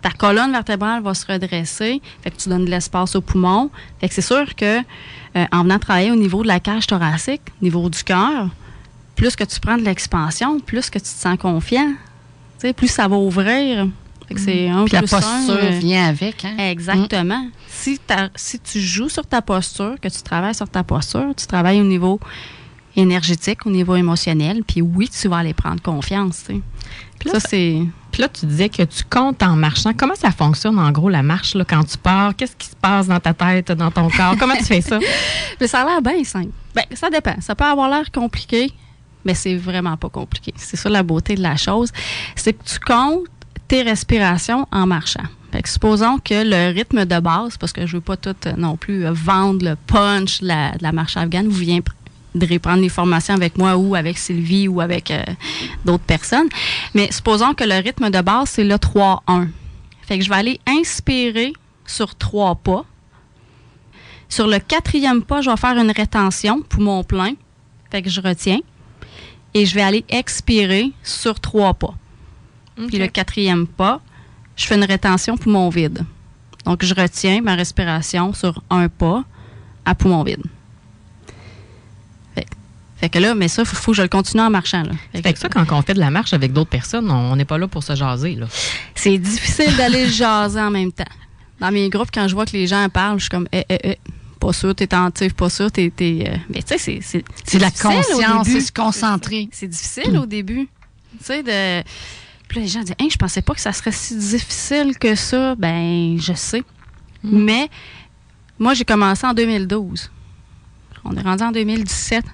ta 0.00 0.10
colonne 0.10 0.52
vertébrale 0.52 1.02
va 1.02 1.12
se 1.12 1.26
redresser, 1.26 2.00
fait 2.22 2.30
que 2.30 2.36
tu 2.36 2.48
donnes 2.48 2.64
de 2.64 2.70
l'espace 2.70 3.14
au 3.14 3.20
poumon. 3.20 3.70
Fait 4.00 4.08
que 4.08 4.14
c'est 4.14 4.22
sûr 4.22 4.54
que 4.54 4.80
en 5.52 5.64
venant 5.64 5.78
travailler 5.78 6.12
au 6.12 6.16
niveau 6.16 6.42
de 6.42 6.48
la 6.48 6.60
cage 6.60 6.86
thoracique, 6.86 7.42
au 7.60 7.64
niveau 7.64 7.90
du 7.90 8.02
cœur, 8.02 8.48
plus 9.16 9.36
que 9.36 9.44
tu 9.44 9.60
prends 9.60 9.76
de 9.76 9.82
l'expansion, 9.82 10.60
plus 10.60 10.88
que 10.88 10.98
tu 10.98 11.04
te 11.04 11.08
sens 11.08 11.36
confiant. 11.36 11.92
plus 12.74 12.88
ça 12.88 13.06
va 13.06 13.16
ouvrir. 13.16 13.86
C'est 14.38 14.68
mm. 14.68 14.86
la 14.92 15.00
posture 15.00 15.58
euh, 15.62 15.78
vient 15.78 16.08
avec. 16.08 16.44
Hein? 16.44 16.56
Exactement. 16.58 17.48
Si, 17.68 17.98
si 18.36 18.58
tu 18.60 18.80
joues 18.80 19.08
sur 19.08 19.26
ta 19.26 19.42
posture, 19.42 19.96
que 20.00 20.08
tu 20.08 20.22
travailles 20.22 20.54
sur 20.54 20.68
ta 20.68 20.82
posture, 20.82 21.34
tu 21.36 21.46
travailles 21.46 21.80
au 21.80 21.84
niveau 21.84 22.20
énergétique, 22.96 23.66
au 23.66 23.70
niveau 23.70 23.96
émotionnel, 23.96 24.62
puis 24.64 24.80
oui, 24.80 25.08
tu 25.08 25.28
vas 25.28 25.38
aller 25.38 25.54
prendre 25.54 25.82
confiance. 25.82 26.44
Puis 27.18 27.30
là, 27.30 27.40
c'est... 27.40 27.82
Puis 28.12 28.22
là, 28.22 28.28
tu 28.28 28.46
disais 28.46 28.68
que 28.68 28.84
tu 28.84 29.02
comptes 29.10 29.42
en 29.42 29.56
marchant. 29.56 29.90
Comment 29.96 30.14
ça 30.14 30.30
fonctionne, 30.30 30.78
en 30.78 30.92
gros, 30.92 31.08
la 31.08 31.24
marche, 31.24 31.56
là, 31.56 31.64
quand 31.64 31.82
tu 31.82 31.98
pars? 31.98 32.36
Qu'est-ce 32.36 32.54
qui 32.54 32.68
se 32.68 32.76
passe 32.76 33.08
dans 33.08 33.18
ta 33.18 33.34
tête, 33.34 33.72
dans 33.72 33.90
ton 33.90 34.08
corps? 34.08 34.36
Comment 34.38 34.54
tu 34.54 34.66
fais 34.66 34.80
ça? 34.80 35.00
Mais 35.60 35.66
ça 35.66 35.80
a 35.80 35.84
l'air 35.84 36.00
bien 36.00 36.22
simple. 36.22 36.52
Bien, 36.76 36.84
ça 36.92 37.10
dépend. 37.10 37.34
Ça 37.40 37.56
peut 37.56 37.64
avoir 37.64 37.90
l'air 37.90 38.12
compliqué 38.12 38.72
mais 39.24 39.34
c'est 39.34 39.56
vraiment 39.56 39.96
pas 39.96 40.08
compliqué. 40.08 40.52
C'est 40.56 40.76
ça 40.76 40.88
la 40.88 41.02
beauté 41.02 41.34
de 41.34 41.42
la 41.42 41.56
chose. 41.56 41.90
C'est 42.36 42.52
que 42.52 42.64
tu 42.64 42.78
comptes 42.78 43.26
tes 43.68 43.82
respirations 43.82 44.66
en 44.72 44.86
marchant. 44.86 45.24
Fait 45.52 45.62
que 45.62 45.68
supposons 45.68 46.18
que 46.18 46.42
le 46.42 46.74
rythme 46.74 47.04
de 47.04 47.20
base, 47.20 47.56
parce 47.56 47.72
que 47.72 47.86
je 47.86 47.96
veux 47.96 48.00
pas 48.00 48.16
tout 48.16 48.34
euh, 48.46 48.52
non 48.56 48.76
plus 48.76 49.06
euh, 49.06 49.12
vendre 49.12 49.64
le 49.64 49.76
punch 49.76 50.40
de 50.40 50.48
la, 50.48 50.92
marche 50.92 51.16
afghane, 51.16 51.46
vous 51.46 51.58
viendrez 51.60 52.58
prendre 52.58 52.82
les 52.82 52.88
formations 52.88 53.34
avec 53.34 53.56
moi 53.56 53.76
ou 53.76 53.94
avec 53.94 54.18
Sylvie 54.18 54.66
ou 54.66 54.80
avec 54.80 55.10
euh, 55.10 55.22
d'autres 55.84 56.02
personnes. 56.04 56.48
Mais 56.92 57.12
supposons 57.12 57.54
que 57.54 57.62
le 57.62 57.76
rythme 57.76 58.10
de 58.10 58.20
base, 58.20 58.50
c'est 58.50 58.64
le 58.64 58.74
3-1. 58.74 59.48
Fait 60.02 60.18
que 60.18 60.24
je 60.24 60.28
vais 60.28 60.36
aller 60.36 60.60
inspirer 60.66 61.52
sur 61.86 62.14
trois 62.14 62.56
pas. 62.56 62.84
Sur 64.28 64.48
le 64.48 64.58
quatrième 64.58 65.22
pas, 65.22 65.40
je 65.40 65.50
vais 65.50 65.56
faire 65.56 65.78
une 65.78 65.92
rétention, 65.92 66.62
poumon 66.62 67.04
plein. 67.04 67.34
Fait 67.90 68.02
que 68.02 68.10
je 68.10 68.20
retiens 68.20 68.58
et 69.54 69.66
je 69.66 69.74
vais 69.74 69.82
aller 69.82 70.04
expirer 70.08 70.90
sur 71.04 71.38
trois 71.38 71.74
pas. 71.74 71.94
Puis 72.76 72.98
le 72.98 73.06
quatrième 73.06 73.66
pas, 73.66 74.00
je 74.56 74.66
fais 74.66 74.76
une 74.76 74.84
rétention 74.84 75.36
poumon 75.36 75.68
vide. 75.68 76.04
Donc, 76.64 76.84
je 76.84 76.94
retiens 76.94 77.40
ma 77.42 77.54
respiration 77.54 78.32
sur 78.32 78.62
un 78.70 78.88
pas 78.88 79.24
à 79.84 79.94
poumon 79.94 80.22
vide. 80.22 80.42
Fait, 82.96 83.08
que 83.08 83.18
là, 83.18 83.34
mais 83.34 83.48
ça, 83.48 83.62
il 83.62 83.66
faut, 83.66 83.90
que 83.90 83.96
je 83.96 84.02
le 84.02 84.08
continue 84.08 84.42
en 84.42 84.50
marchant. 84.50 84.82
Là. 84.82 84.92
Fait, 85.20 85.32
que 85.32 85.38
ça, 85.38 85.48
quand 85.48 85.66
on 85.72 85.82
fait 85.82 85.94
de 85.94 86.00
la 86.00 86.10
marche 86.10 86.32
avec 86.32 86.52
d'autres 86.52 86.70
personnes, 86.70 87.10
on 87.10 87.36
n'est 87.36 87.44
pas 87.44 87.58
là 87.58 87.68
pour 87.68 87.82
se 87.82 87.94
jaser. 87.94 88.38
C'est 88.94 89.18
difficile 89.18 89.76
d'aller 89.76 90.08
jaser 90.08 90.60
en 90.60 90.70
même 90.70 90.92
temps. 90.92 91.04
Dans 91.60 91.70
mes 91.70 91.90
groupes, 91.90 92.08
quand 92.14 92.28
je 92.28 92.34
vois 92.34 92.46
que 92.46 92.52
les 92.52 92.66
gens 92.66 92.88
parlent, 92.88 93.18
je 93.18 93.24
suis 93.24 93.30
comme, 93.30 93.48
eh, 93.52 93.64
eh, 93.68 93.78
eh 93.84 93.98
pas 94.40 94.52
sûr, 94.52 94.74
t'es 94.74 94.84
attentif, 94.84 95.34
pas 95.34 95.50
sûr, 95.50 95.70
t'es. 95.70 95.92
Euh, 95.98 96.36
mais 96.48 96.62
tu 96.62 96.68
sais, 96.68 96.78
c'est. 96.78 96.98
C'est 97.02 97.24
c'est 97.44 97.58
la 97.58 97.70
conscience, 97.70 98.46
c'est 98.46 98.60
se 98.60 98.72
concentrer. 98.72 99.48
C'est 99.52 99.68
difficile 99.68 100.16
au 100.18 100.26
début. 100.26 100.68
Tu 101.18 101.24
sais, 101.24 101.42
de. 101.42 101.82
Puis 102.48 102.60
les 102.60 102.68
gens 102.68 102.80
disent, 102.80 102.94
hey, 102.98 103.10
je 103.10 103.16
pensais 103.16 103.42
pas 103.42 103.54
que 103.54 103.60
ça 103.60 103.72
serait 103.72 103.92
si 103.92 104.16
difficile 104.16 104.98
que 104.98 105.14
ça. 105.14 105.54
Ben, 105.54 106.18
je 106.18 106.32
sais. 106.34 106.62
Mm. 107.22 107.38
Mais 107.44 107.70
moi, 108.58 108.74
j'ai 108.74 108.84
commencé 108.84 109.26
en 109.26 109.34
2012. 109.34 110.10
On 111.04 111.16
est 111.16 111.22
rendu 111.22 111.42
en 111.42 111.52
2017. 111.52 112.24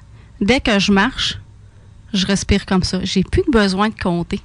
Dès 0.41 0.61
que 0.61 0.79
je 0.79 0.93
marche, 0.93 1.39
je 2.13 2.27
respire 2.27 2.67
comme 2.67 2.83
ça. 2.83 3.01
J'ai 3.03 3.23
plus 3.23 3.45
besoin 3.51 3.89
de 3.89 3.99
compter. 3.99 4.41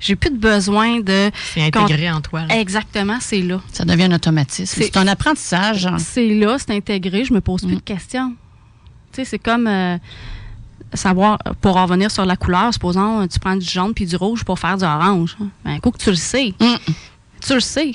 J'ai 0.00 0.16
plus 0.16 0.30
de 0.30 0.36
besoin 0.36 1.00
de. 1.00 1.30
C'est 1.54 1.62
intégré 1.62 2.10
en 2.10 2.20
toi. 2.20 2.46
Exactement, 2.50 3.18
c'est 3.20 3.40
là. 3.40 3.60
Ça 3.72 3.84
devient 3.84 4.04
un 4.04 4.12
automatisme. 4.12 4.82
C'est 4.82 4.96
un 4.96 5.06
apprentissage. 5.06 5.88
C'est 5.98 6.34
là, 6.34 6.58
c'est 6.58 6.72
intégré. 6.72 7.24
Je 7.24 7.32
me 7.32 7.40
pose 7.40 7.62
plus 7.62 7.76
de 7.76 7.76
mm. 7.76 7.82
questions. 7.82 8.36
Tu 9.12 9.16
sais, 9.16 9.24
c'est 9.24 9.38
comme. 9.38 9.66
Euh, 9.66 9.96
savoir, 10.94 11.38
pour 11.60 11.80
revenir 11.80 12.10
sur 12.10 12.24
la 12.24 12.36
couleur, 12.36 12.72
supposons, 12.72 13.26
tu 13.26 13.38
prends 13.38 13.56
du 13.56 13.66
jaune 13.66 13.94
puis 13.94 14.06
du 14.06 14.16
rouge 14.16 14.44
pour 14.44 14.58
faire 14.58 14.76
du 14.76 14.84
orange. 14.84 15.36
Ben, 15.64 15.72
un 15.72 15.78
coup 15.80 15.90
que 15.90 15.98
tu 15.98 16.10
le 16.10 16.16
sais. 16.16 16.54
Mm. 16.60 16.74
Tu 17.40 17.54
le 17.54 17.60
sais. 17.60 17.92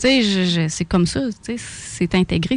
Tu 0.00 0.22
sais, 0.22 0.68
c'est 0.68 0.84
comme 0.84 1.06
ça, 1.06 1.20
c'est 1.42 2.14
intégré. 2.14 2.56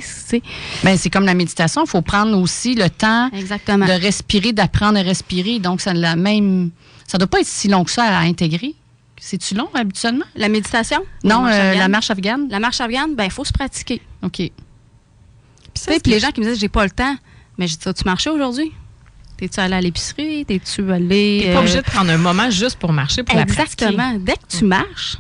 Ben, 0.83 0.95
c'est 0.95 1.09
comme 1.09 1.25
la 1.25 1.33
méditation, 1.33 1.83
il 1.85 1.89
faut 1.89 2.03
prendre 2.03 2.37
aussi 2.37 2.75
le 2.75 2.87
temps 2.87 3.29
Exactement. 3.33 3.87
de 3.87 3.91
respirer, 3.93 4.53
d'apprendre 4.53 4.99
à 4.99 5.01
respirer. 5.01 5.57
Donc, 5.57 5.81
ça 5.81 5.93
la 5.93 6.15
même, 6.15 6.69
ça 7.07 7.17
doit 7.17 7.27
pas 7.27 7.39
être 7.39 7.47
si 7.47 7.67
long 7.67 7.83
que 7.83 7.89
ça 7.89 8.03
à 8.03 8.19
intégrer 8.21 8.75
C'est-tu 9.19 9.55
long 9.55 9.69
habituellement? 9.73 10.25
La 10.35 10.49
méditation? 10.49 11.01
Non, 11.23 11.45
la 11.45 11.87
marche 11.87 12.11
afghane. 12.11 12.47
La 12.49 12.59
marche 12.59 12.79
afghane, 12.79 13.15
ben 13.15 13.25
il 13.25 13.31
faut 13.31 13.45
se 13.45 13.53
pratiquer. 13.53 14.01
OK. 14.21 14.37
Puis 15.73 16.11
les 16.11 16.19
gens 16.19 16.29
qui 16.29 16.41
me 16.41 16.45
disent 16.45 16.59
j'ai 16.59 16.69
pas 16.69 16.83
le 16.83 16.91
temps, 16.91 17.15
mais 17.57 17.67
je 17.67 17.75
dis 17.75 17.93
tu 17.93 18.03
marchais 18.05 18.29
aujourd'hui? 18.29 18.71
T'es-tu 19.41 19.59
allé 19.59 19.73
à 19.73 19.81
l'épicerie? 19.81 20.45
T'es-tu 20.45 20.91
allé. 20.91 21.41
T'es 21.43 21.53
pas 21.53 21.61
obligé 21.61 21.77
de 21.79 21.81
prendre 21.81 22.11
un 22.11 22.17
moment 22.17 22.51
juste 22.51 22.77
pour 22.77 22.93
marcher, 22.93 23.23
pour 23.23 23.39
Exactement. 23.39 24.11
La 24.11 24.19
Dès 24.19 24.33
que 24.33 24.45
tu 24.47 24.65
marches, 24.65 25.17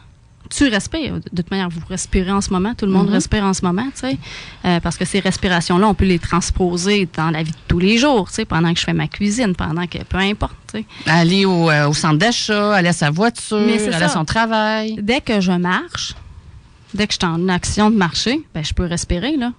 tu 0.55 0.67
respires. 0.67 1.15
De 1.15 1.41
toute 1.41 1.49
manière, 1.49 1.69
vous 1.69 1.81
respirez 1.89 2.29
en 2.29 2.39
ce 2.39 2.51
moment. 2.51 2.75
Tout 2.75 2.85
le 2.85 2.91
monde 2.91 3.09
mm-hmm. 3.09 3.13
respire 3.13 3.43
en 3.45 3.55
ce 3.55 3.65
moment, 3.65 3.87
tu 3.95 4.01
sais. 4.01 4.17
Euh, 4.65 4.79
parce 4.79 4.97
que 4.97 5.05
ces 5.05 5.21
respirations-là, 5.21 5.87
on 5.87 5.95
peut 5.95 6.05
les 6.05 6.19
transposer 6.19 7.09
dans 7.17 7.31
la 7.31 7.41
vie 7.41 7.49
de 7.49 7.57
tous 7.67 7.79
les 7.79 7.97
jours, 7.97 8.27
tu 8.27 8.35
sais, 8.35 8.45
pendant 8.45 8.71
que 8.71 8.79
je 8.79 8.85
fais 8.85 8.93
ma 8.93 9.07
cuisine, 9.07 9.55
pendant 9.55 9.87
que 9.87 9.97
peu 10.03 10.17
importe, 10.17 10.53
tu 10.71 10.81
sais. 10.81 10.85
Aller 11.07 11.45
au, 11.45 11.71
euh, 11.71 11.87
au 11.87 11.93
centre 11.95 12.19
d'achat, 12.19 12.75
aller 12.75 12.89
à 12.89 12.93
sa 12.93 13.09
voiture, 13.09 13.57
aller 13.57 13.91
à 13.91 14.09
son 14.09 14.23
travail. 14.23 14.99
Dès 15.01 15.21
que 15.21 15.41
je 15.41 15.53
marche, 15.53 16.13
dès 16.93 17.07
que 17.07 17.13
je 17.13 17.17
suis 17.25 17.27
en 17.27 17.49
action 17.49 17.89
de 17.89 17.95
marcher, 17.95 18.39
ben, 18.53 18.63
je 18.63 18.73
peux 18.75 18.85
respirer, 18.85 19.35
là. 19.35 19.51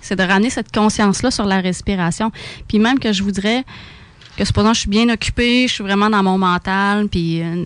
C'est 0.00 0.16
de 0.16 0.22
ramener 0.22 0.50
cette 0.50 0.72
conscience-là 0.72 1.30
sur 1.30 1.44
la 1.44 1.60
respiration. 1.60 2.32
Puis 2.66 2.78
même 2.78 2.98
que 2.98 3.12
je 3.12 3.22
voudrais 3.22 3.64
que 4.36 4.44
supposons 4.44 4.72
je 4.72 4.80
suis 4.80 4.88
bien 4.88 5.08
occupée, 5.08 5.66
je 5.68 5.74
suis 5.74 5.84
vraiment 5.84 6.08
dans 6.08 6.22
mon 6.22 6.38
mental, 6.38 7.08
puis 7.08 7.42
euh, 7.42 7.64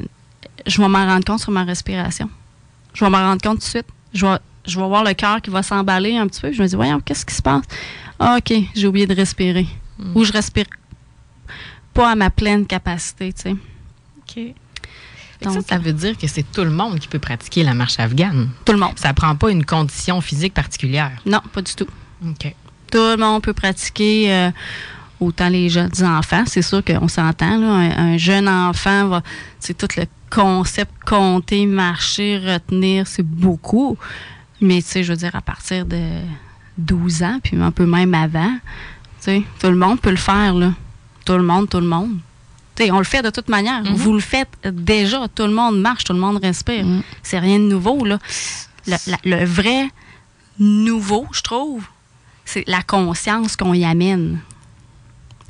je 0.66 0.80
vais 0.80 0.88
m'en 0.88 1.06
rendre 1.06 1.24
compte 1.24 1.40
sur 1.40 1.52
ma 1.52 1.64
respiration. 1.64 2.30
Je 2.94 3.04
vais 3.04 3.10
m'en 3.10 3.18
rendre 3.18 3.42
compte 3.42 3.58
tout 3.58 3.64
de 3.64 3.70
suite. 3.70 3.86
Je 4.14 4.26
vais, 4.26 4.38
je 4.66 4.78
vais 4.78 4.86
voir 4.86 5.04
le 5.04 5.14
cœur 5.14 5.40
qui 5.40 5.50
va 5.50 5.62
s'emballer 5.62 6.16
un 6.16 6.26
petit 6.26 6.40
peu. 6.40 6.52
Je 6.52 6.62
me 6.62 6.66
dis, 6.66 6.76
voyons, 6.76 7.00
qu'est-ce 7.00 7.26
qui 7.26 7.34
se 7.34 7.42
passe? 7.42 7.64
Ah, 8.18 8.38
OK, 8.38 8.54
j'ai 8.74 8.86
oublié 8.86 9.06
de 9.06 9.14
respirer. 9.14 9.66
Hmm. 9.98 10.16
Ou 10.16 10.24
je 10.24 10.32
respire 10.32 10.66
pas 11.92 12.10
à 12.10 12.14
ma 12.14 12.30
pleine 12.30 12.66
capacité, 12.66 13.32
tu 13.32 13.42
sais. 13.42 13.50
OK. 13.50 14.54
Donc, 15.42 15.54
ça, 15.54 15.60
ça 15.74 15.78
veut 15.78 15.92
dire 15.92 16.16
que 16.16 16.26
c'est 16.26 16.44
tout 16.52 16.62
le 16.62 16.70
monde 16.70 16.98
qui 17.00 17.08
peut 17.08 17.18
pratiquer 17.18 17.64
la 17.64 17.74
marche 17.74 17.98
afghane. 17.98 18.50
Tout 18.64 18.72
le 18.72 18.78
monde. 18.78 18.96
Ça 18.96 19.12
prend 19.12 19.34
pas 19.34 19.50
une 19.50 19.64
condition 19.64 20.20
physique 20.20 20.54
particulière. 20.54 21.20
Non, 21.26 21.40
pas 21.52 21.62
du 21.62 21.74
tout. 21.74 21.88
OK. 22.26 22.54
Tout 22.90 22.98
le 22.98 23.16
monde 23.16 23.42
peut 23.42 23.52
pratiquer. 23.52 24.32
Euh, 24.32 24.50
autant 25.20 25.48
les 25.48 25.68
jeunes 25.68 26.02
enfants, 26.02 26.42
c'est 26.46 26.62
sûr 26.62 26.84
qu'on 26.84 27.08
s'entend. 27.08 27.62
un, 27.62 28.16
jeune 28.16 28.48
enfant 28.48 29.08
va, 29.08 29.22
c'est 29.60 29.76
tout 29.76 29.88
le 29.96 30.04
concept 30.30 30.90
compter, 31.06 31.66
marcher, 31.66 32.38
retenir, 32.38 33.06
c'est 33.06 33.22
beaucoup. 33.22 33.96
Mais 34.60 34.82
tu 34.82 34.88
sais, 34.88 35.04
je 35.04 35.12
veux 35.12 35.18
dire, 35.18 35.34
à 35.34 35.40
partir 35.40 35.86
de 35.86 36.00
12 36.78 37.22
ans, 37.22 37.38
puis 37.42 37.56
un 37.56 37.70
peu 37.70 37.86
même 37.86 38.14
avant, 38.14 38.52
tu 38.52 38.60
sais, 39.20 39.42
tout 39.60 39.68
le 39.68 39.76
monde 39.76 40.00
peut 40.00 40.10
le 40.10 40.16
faire, 40.16 40.54
là. 40.54 40.72
Tout 41.24 41.34
le 41.34 41.42
monde, 41.42 41.68
tout 41.68 41.80
le 41.80 41.86
monde. 41.86 42.16
Tu 42.74 42.84
sais, 42.84 42.90
on 42.90 42.98
le 42.98 43.04
fait 43.04 43.22
de 43.22 43.30
toute 43.30 43.48
manière. 43.48 43.82
Mm-hmm. 43.82 43.94
Vous 43.94 44.12
le 44.14 44.20
faites 44.20 44.48
déjà. 44.64 45.28
Tout 45.28 45.44
le 45.44 45.52
monde 45.52 45.80
marche, 45.80 46.04
tout 46.04 46.12
le 46.12 46.18
monde 46.18 46.38
respire. 46.42 46.84
Mm. 46.84 47.02
C'est 47.22 47.38
rien 47.38 47.58
de 47.58 47.64
nouveau, 47.64 48.04
là. 48.04 48.18
Le, 49.24 49.44
vrai 49.44 49.88
nouveau, 50.58 51.26
je 51.32 51.42
trouve, 51.42 51.84
c'est 52.52 52.64
la 52.66 52.82
conscience 52.82 53.56
qu'on 53.56 53.72
y 53.72 53.84
amène. 53.84 54.40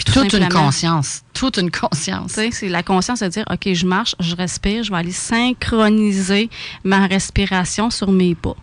toute 0.07 0.33
une 0.33 0.49
conscience. 0.49 1.23
Toute 1.35 1.57
une 1.59 1.71
conscience. 1.71 2.33
C'est 2.33 2.69
la 2.69 2.83
conscience 2.83 3.21
de 3.21 3.29
dire, 3.29 3.45
OK, 3.51 3.73
je 3.73 3.87
marche, 3.87 4.15
je 4.21 4.37
respire, 4.37 4.85
je 4.85 4.91
vais 4.91 4.99
aller 4.99 5.13
synchroniser 5.13 6.49
ma 6.85 7.07
respiration 7.07 7.91
sur 7.91 8.13
mes 8.13 8.35
pas. 8.35 8.57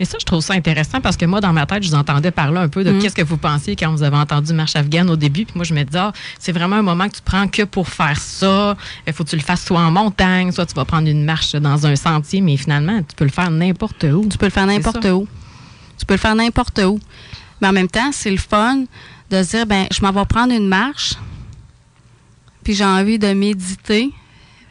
Et 0.00 0.06
ça, 0.06 0.16
je 0.18 0.24
trouve 0.24 0.40
ça 0.40 0.54
intéressant 0.54 1.02
parce 1.02 1.18
que 1.18 1.26
moi, 1.26 1.40
dans 1.40 1.52
ma 1.52 1.66
tête, 1.66 1.82
je 1.82 1.90
vous 1.90 1.94
entendais 1.94 2.30
parler 2.30 2.58
un 2.58 2.68
peu 2.68 2.82
de 2.82 2.90
mm. 2.90 2.98
qu'est-ce 3.00 3.14
que 3.14 3.22
vous 3.22 3.36
pensiez 3.36 3.76
quand 3.76 3.92
vous 3.92 4.02
avez 4.02 4.16
entendu 4.16 4.54
Marche 4.54 4.74
afghane 4.74 5.10
au 5.10 5.16
début. 5.16 5.44
Puis 5.44 5.52
moi, 5.54 5.64
je 5.64 5.74
me 5.74 5.84
disais, 5.84 5.98
ah, 5.98 6.12
c'est 6.38 6.52
vraiment 6.52 6.76
un 6.76 6.82
moment 6.82 7.06
que 7.06 7.16
tu 7.16 7.22
prends 7.22 7.46
que 7.46 7.62
pour 7.64 7.86
faire 7.86 8.18
ça. 8.18 8.76
Il 9.06 9.12
faut 9.12 9.24
que 9.24 9.28
tu 9.28 9.36
le 9.36 9.42
fasses 9.42 9.66
soit 9.66 9.80
en 9.80 9.90
montagne, 9.90 10.52
soit 10.52 10.64
tu 10.64 10.74
vas 10.74 10.86
prendre 10.86 11.06
une 11.06 11.24
marche 11.24 11.52
dans 11.52 11.86
un 11.86 11.96
sentier. 11.96 12.40
Mais 12.40 12.56
finalement, 12.56 12.98
tu 13.00 13.14
peux 13.14 13.26
le 13.26 13.30
faire 13.30 13.50
n'importe 13.50 14.04
où. 14.04 14.26
Tu 14.26 14.38
peux 14.38 14.46
le 14.46 14.50
faire 14.50 14.66
n'importe 14.66 15.04
où. 15.04 15.28
Tu 15.98 16.06
peux 16.06 16.14
le 16.14 16.18
faire 16.18 16.34
n'importe 16.34 16.78
où. 16.78 16.98
Mais 17.60 17.68
en 17.68 17.72
même 17.72 17.88
temps, 17.88 18.10
c'est 18.12 18.30
le 18.30 18.38
fun 18.38 18.84
de 19.30 19.42
se 19.42 19.56
dire, 19.56 19.66
ben, 19.66 19.86
je 19.92 20.02
m'en 20.02 20.12
vais 20.12 20.24
prendre 20.24 20.52
une 20.52 20.68
marche, 20.68 21.14
puis 22.64 22.74
j'ai 22.74 22.84
envie 22.84 23.18
de 23.18 23.32
méditer. 23.32 24.10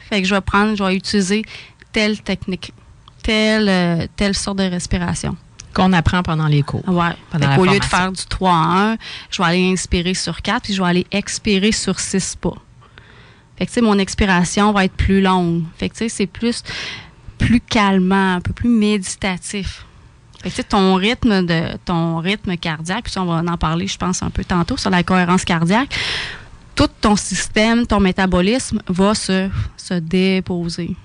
Fait 0.10 0.22
que 0.22 0.28
je 0.28 0.34
vais 0.34 0.42
prendre, 0.42 0.76
je 0.76 0.84
vais 0.84 0.96
utiliser 0.96 1.44
telle 1.92 2.22
technique, 2.22 2.74
telle, 3.24 3.70
euh, 3.70 4.08
telle 4.16 4.36
sorte 4.36 4.58
de 4.58 4.64
respiration. 4.64 5.36
Qu'on 5.74 5.94
apprend 5.94 6.24
pendant 6.24 6.48
les 6.48 6.64
cours. 6.64 6.84
Oui. 6.88 7.06
Au 7.58 7.66
lieu 7.66 7.80
de 7.80 7.86
faire 7.86 8.12
du 8.12 8.26
3 8.26 8.52
à 8.52 8.92
1, 8.94 8.98
je 9.30 9.42
vais 9.42 9.48
aller 9.48 9.72
inspirer 9.72 10.16
sur 10.16 10.42
4, 10.42 10.64
puis 10.64 10.74
je 10.74 10.82
vais 10.82 10.90
aller 10.90 11.08
expirer 11.12 11.72
sur 11.72 12.00
6 12.00 12.38
pas. 12.42 12.56
Fait 13.58 13.66
que, 13.66 13.72
tu 13.72 13.76
sais, 13.76 13.82
mon 13.82 14.00
expiration 14.00 14.72
va 14.72 14.86
être 14.86 14.96
plus 14.96 15.22
longue. 15.22 15.64
Fait 15.78 15.90
que, 15.90 15.94
tu 15.94 16.00
sais, 16.00 16.10
c'est 16.10 16.28
plus, 16.28 16.64
plus 17.38 17.60
calmant, 17.60 18.36
un 18.36 18.42
peu 18.42 18.54
plus 18.54 18.70
méditatif. 18.70 19.86
Fait 20.44 20.64
ton 20.64 20.96
rythme 20.96 21.46
de 21.46 21.78
ton 21.84 22.20
rythme 22.20 22.56
cardiaque, 22.56 23.06
puis 23.06 23.18
on 23.18 23.26
va 23.26 23.44
en 23.52 23.58
parler, 23.58 23.88
je 23.88 23.98
pense, 23.98 24.24
un 24.24 24.30
peu 24.30 24.44
tantôt 24.46 24.78
sur 24.78 24.90
la 24.90 25.04
cohérence 25.04 25.44
cardiaque. 25.44 25.94
Tout 26.76 26.88
ton 27.02 27.18
système, 27.18 27.86
ton 27.86 28.00
métabolisme 28.00 28.82
va 28.88 29.14
se, 29.14 29.50
se 29.76 29.96
déposer. 29.96 30.96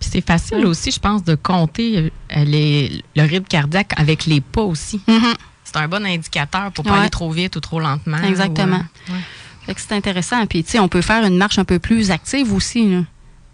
Puis 0.00 0.10
c'est 0.10 0.26
facile 0.26 0.66
aussi, 0.66 0.90
je 0.90 0.98
pense, 0.98 1.22
de 1.22 1.36
compter 1.36 2.12
euh, 2.36 2.44
les, 2.44 3.04
le 3.14 3.22
rythme 3.22 3.46
cardiaque 3.46 3.92
avec 3.96 4.26
les 4.26 4.40
pas 4.40 4.62
aussi. 4.62 5.00
Mm-hmm. 5.08 5.34
C'est 5.64 5.76
un 5.76 5.88
bon 5.88 6.04
indicateur 6.04 6.72
pour 6.72 6.84
pas 6.84 7.00
aller 7.00 7.10
trop 7.10 7.30
vite 7.30 7.56
ou 7.56 7.60
trop 7.60 7.80
lentement. 7.80 8.18
Exactement. 8.18 8.84
Euh, 9.10 9.72
c'est 9.76 9.92
intéressant. 9.92 10.44
Puis, 10.46 10.64
tu 10.64 10.72
sais, 10.72 10.78
on 10.78 10.88
peut 10.88 11.02
faire 11.02 11.24
une 11.24 11.36
marche 11.36 11.58
un 11.58 11.64
peu 11.64 11.78
plus 11.78 12.10
active 12.10 12.52
aussi. 12.52 12.88
Là 12.88 13.00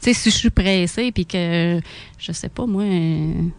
sais, 0.03 0.15
si 0.15 0.31
je 0.31 0.37
suis 0.37 0.51
pressée 0.51 1.13
puis 1.13 1.27
que 1.27 1.81
je 2.19 2.33
sais 2.33 2.49
pas 2.49 2.67
moi 2.67 2.85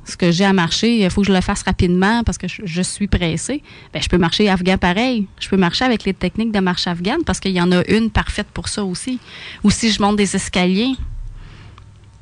ce 0.06 0.17
que 0.17 0.32
j'ai 0.32 0.45
à 0.45 0.53
marcher, 0.53 0.99
il 0.99 1.10
faut 1.10 1.21
que 1.21 1.27
je 1.27 1.34
le 1.34 1.41
fasse 1.41 1.63
rapidement 1.63 2.23
parce 2.23 2.38
que 2.38 2.47
je, 2.47 2.82
suis 2.82 3.08
pressée, 3.08 3.63
ben 3.93 4.01
je 4.01 4.10
peux 4.10 4.17
marcher 4.17 4.49
afghan 4.49 4.77
pareil. 4.77 5.27
Je 5.39 5.49
peux 5.49 5.58
marcher 5.58 5.86
avec 5.86 6.03
les 6.03 6.13
techniques 6.13 6.51
de 6.51 6.60
marche 6.60 6.88
afghane 6.88 7.23
parce 7.25 7.39
qu'il 7.39 7.51
y 7.51 7.62
en 7.62 7.71
a 7.71 7.84
une 7.89 8.10
parfaite 8.10 8.47
pour 8.53 8.67
ça 8.67 8.84
aussi. 8.84 9.19
Ou 9.63 9.71
si 9.71 9.91
je 9.91 10.01
monte 10.01 10.17
des 10.17 10.36
escaliers, 10.36 10.95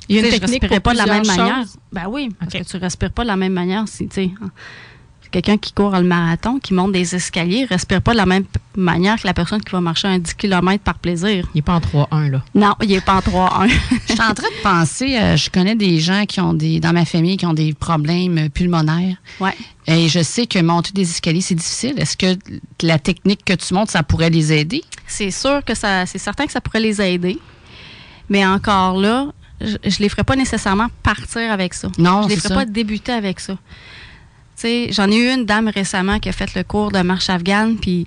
il 0.08 0.16
y 0.16 0.18
a 0.18 0.22
une 0.22 0.30
technique 0.30 0.64
je 0.70 0.78
pas 0.78 0.92
de 0.92 0.98
la 0.98 1.06
même 1.06 1.26
manière. 1.26 1.64
Ben 1.92 2.06
oui, 2.08 2.28
parce 2.38 2.52
que 2.52 2.62
tu 2.62 2.76
respires 2.76 3.12
pas 3.12 3.22
de 3.22 3.28
la 3.28 3.36
même 3.36 3.52
manière 3.52 3.86
si 3.88 4.08
tu 4.08 4.14
sais 4.14 4.30
quelqu'un 5.32 5.56
qui 5.56 5.72
court 5.72 5.90
le 5.90 6.04
marathon, 6.04 6.60
qui 6.60 6.74
monte 6.74 6.92
des 6.92 7.16
escaliers, 7.16 7.64
respire 7.64 8.00
pas 8.00 8.12
de 8.12 8.18
la 8.18 8.26
même 8.26 8.44
manière 8.76 9.20
que 9.20 9.26
la 9.26 9.34
personne 9.34 9.60
qui 9.60 9.72
va 9.72 9.80
marcher 9.80 10.06
un 10.06 10.18
10 10.18 10.34
km 10.34 10.82
par 10.84 10.98
plaisir. 10.98 11.48
Il 11.54 11.58
n'est 11.58 11.62
pas 11.62 11.74
en 11.74 11.80
3-1, 11.80 12.30
là. 12.30 12.42
Non, 12.54 12.74
il 12.82 12.90
n'est 12.90 13.00
pas 13.00 13.16
en 13.16 13.20
3-1. 13.20 13.68
je 14.08 14.12
suis 14.12 14.22
en 14.22 14.34
train 14.34 14.48
de 14.48 14.62
penser, 14.62 15.16
euh, 15.16 15.36
je 15.36 15.50
connais 15.50 15.74
des 15.74 15.98
gens 15.98 16.24
qui 16.26 16.40
ont 16.40 16.54
des, 16.54 16.78
dans 16.78 16.92
ma 16.92 17.04
famille, 17.04 17.36
qui 17.36 17.46
ont 17.46 17.54
des 17.54 17.72
problèmes 17.74 18.48
pulmonaires. 18.50 19.16
Ouais. 19.40 19.56
Et 19.86 20.08
je 20.08 20.22
sais 20.22 20.46
que 20.46 20.60
monter 20.60 20.92
des 20.92 21.10
escaliers, 21.10 21.40
c'est 21.40 21.54
difficile. 21.54 21.94
Est-ce 21.96 22.16
que 22.16 22.38
la 22.82 22.98
technique 22.98 23.44
que 23.44 23.54
tu 23.54 23.74
montes, 23.74 23.90
ça 23.90 24.02
pourrait 24.02 24.30
les 24.30 24.52
aider? 24.52 24.84
C'est 25.06 25.30
sûr 25.32 25.64
que 25.64 25.74
ça, 25.74 26.06
c'est 26.06 26.18
certain 26.18 26.46
que 26.46 26.52
ça 26.52 26.60
pourrait 26.60 26.80
les 26.80 27.00
aider. 27.00 27.38
Mais 28.28 28.46
encore 28.46 28.96
là, 28.98 29.32
je, 29.60 29.74
ne 29.74 29.98
les 29.98 30.08
ferais 30.08 30.24
pas 30.24 30.36
nécessairement 30.36 30.88
partir 31.02 31.50
avec 31.50 31.74
ça. 31.74 31.88
Non, 31.98 32.22
je 32.22 32.28
les 32.28 32.36
ferais 32.36 32.54
pas 32.54 32.64
débuter 32.64 33.12
avec 33.12 33.40
ça 33.40 33.56
j'en 34.90 35.10
ai 35.10 35.16
eu 35.16 35.30
une 35.30 35.44
dame 35.44 35.68
récemment 35.68 36.18
qui 36.18 36.28
a 36.28 36.32
fait 36.32 36.54
le 36.54 36.62
cours 36.62 36.92
de 36.92 37.00
marche 37.00 37.30
afghane, 37.30 37.76
puis 37.76 38.06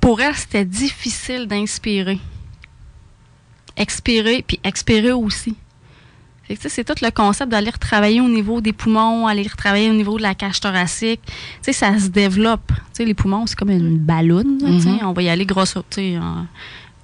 pour 0.00 0.20
elle, 0.20 0.34
c'était 0.34 0.64
difficile 0.64 1.46
d'inspirer. 1.46 2.18
Expirer, 3.76 4.44
puis 4.46 4.60
expirer 4.64 5.12
aussi. 5.12 5.54
c'est 6.58 6.84
tout 6.84 6.94
le 7.02 7.10
concept 7.10 7.50
d'aller 7.50 7.70
retravailler 7.70 8.20
au 8.20 8.28
niveau 8.28 8.60
des 8.60 8.72
poumons, 8.72 9.26
aller 9.26 9.44
retravailler 9.44 9.90
au 9.90 9.94
niveau 9.94 10.18
de 10.18 10.22
la 10.22 10.34
cage 10.34 10.60
thoracique. 10.60 11.20
ça 11.62 11.98
se 11.98 12.08
développe. 12.08 12.72
les 12.98 13.14
poumons, 13.14 13.46
c'est 13.46 13.56
comme 13.56 13.70
une 13.70 13.98
ballonne. 13.98 14.58
Mm-hmm. 14.58 15.04
On 15.04 15.12
va 15.12 15.22
y 15.22 15.28
aller 15.28 15.46
grosso, 15.46 15.82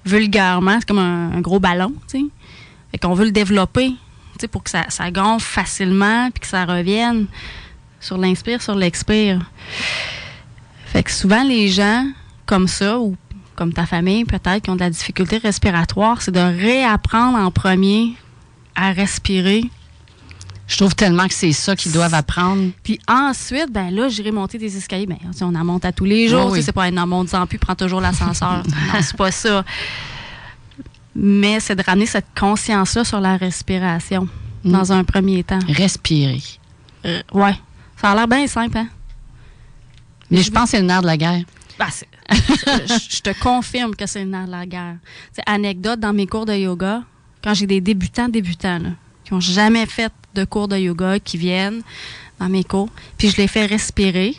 vulgairement, 0.05 0.77
c'est 0.79 0.87
comme 0.87 0.99
un, 0.99 1.41
gros 1.41 1.59
ballon. 1.59 1.93
Fait 2.11 2.97
qu'on 2.97 3.13
veut 3.13 3.25
le 3.25 3.31
développer 3.31 3.93
pour 4.51 4.63
que 4.63 4.69
ça, 4.69 4.85
ça 4.89 5.11
gonfle 5.11 5.45
facilement 5.45 6.29
puis 6.31 6.39
que 6.39 6.47
ça 6.47 6.63
revienne 6.63 7.27
sur 7.99 8.17
l'inspire, 8.17 8.61
sur 8.61 8.75
l'expire. 8.75 9.39
Fait 10.85 11.03
que 11.03 11.11
souvent, 11.11 11.43
les 11.43 11.67
gens 11.67 12.05
comme 12.45 12.67
ça, 12.67 12.99
ou 12.99 13.15
comme 13.55 13.73
ta 13.73 13.85
famille 13.85 14.25
peut-être, 14.25 14.63
qui 14.63 14.69
ont 14.69 14.75
de 14.75 14.79
la 14.79 14.89
difficulté 14.89 15.37
respiratoire, 15.37 16.21
c'est 16.21 16.31
de 16.31 16.39
réapprendre 16.39 17.37
en 17.37 17.51
premier 17.51 18.15
à 18.75 18.91
respirer. 18.91 19.63
Je 20.67 20.77
trouve 20.77 20.95
tellement 20.95 21.27
que 21.27 21.33
c'est 21.33 21.51
ça 21.51 21.75
qu'ils 21.75 21.91
doivent 21.91 22.13
apprendre. 22.13 22.71
Puis 22.83 22.99
ensuite, 23.07 23.71
ben 23.71 23.89
là, 23.89 24.07
j'irai 24.07 24.31
monter 24.31 24.57
des 24.57 24.77
escaliers. 24.77 25.07
Ben, 25.07 25.17
on 25.41 25.55
en 25.55 25.65
monte 25.65 25.83
à 25.83 25.91
tous 25.91 26.05
les 26.05 26.27
jours. 26.27 26.55
C'est 26.61 26.71
pas 26.71 26.85
un 26.85 27.05
monte 27.05 27.33
en 27.33 27.47
plus, 27.47 27.57
prends 27.57 27.75
toujours 27.75 28.01
l'ascenseur. 28.01 28.63
non, 28.93 28.99
c'est 29.01 29.17
pas 29.17 29.31
ça. 29.31 29.65
Mais 31.15 31.59
c'est 31.59 31.75
de 31.75 31.83
ramener 31.83 32.05
cette 32.05 32.27
conscience-là 32.39 33.03
sur 33.03 33.19
la 33.19 33.35
respiration 33.35 34.29
mm. 34.63 34.71
dans 34.71 34.91
un 34.91 35.03
premier 35.03 35.43
temps. 35.43 35.59
Respirer. 35.67 36.41
Euh, 37.05 37.21
ouais. 37.33 37.55
Ça 37.99 38.11
a 38.11 38.15
l'air 38.15 38.27
bien 38.27 38.47
simple, 38.47 38.77
hein? 38.77 38.87
Mais 40.31 40.41
je 40.41 40.51
pense 40.51 40.65
que 40.65 40.69
c'est 40.71 40.79
le 40.79 40.87
nerf 40.87 41.01
de 41.01 41.07
la 41.07 41.17
guerre. 41.17 41.43
Ben, 41.77 41.87
je, 42.29 43.21
te 43.21 43.37
confirme 43.41 43.95
que 43.95 44.05
c'est 44.05 44.23
le 44.23 44.29
nerf 44.29 44.45
de 44.45 44.51
la 44.51 44.65
guerre. 44.65 44.97
C'est 45.33 45.43
anecdote, 45.45 45.99
dans 45.99 46.13
mes 46.13 46.27
cours 46.27 46.45
de 46.45 46.53
yoga, 46.53 47.03
quand 47.43 47.53
j'ai 47.53 47.67
des 47.67 47.81
débutants, 47.81 48.29
débutants, 48.29 48.79
qui 49.23 49.33
n'ont 49.33 49.39
jamais 49.39 49.85
fait 49.85 50.13
de 50.35 50.45
cours 50.45 50.67
de 50.67 50.77
yoga, 50.77 51.19
qui 51.19 51.37
viennent 51.37 51.81
dans 52.39 52.47
mes 52.47 52.63
cours, 52.63 52.89
puis 53.17 53.29
je 53.29 53.37
les 53.37 53.47
fais 53.47 53.65
respirer 53.65 54.35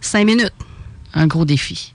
cinq 0.00 0.24
minutes. 0.24 0.54
Un 1.12 1.26
gros 1.26 1.44
défi. 1.44 1.94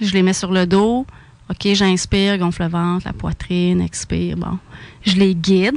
Je 0.00 0.12
les 0.12 0.22
mets 0.22 0.32
sur 0.32 0.50
le 0.50 0.66
dos. 0.66 1.06
OK, 1.50 1.68
j'inspire, 1.74 2.38
gonfle 2.38 2.62
le 2.62 2.68
ventre, 2.68 3.06
la 3.06 3.12
poitrine, 3.12 3.82
expire. 3.82 4.36
Bon. 4.36 4.58
Je 5.04 5.16
les 5.16 5.34
guide. 5.34 5.76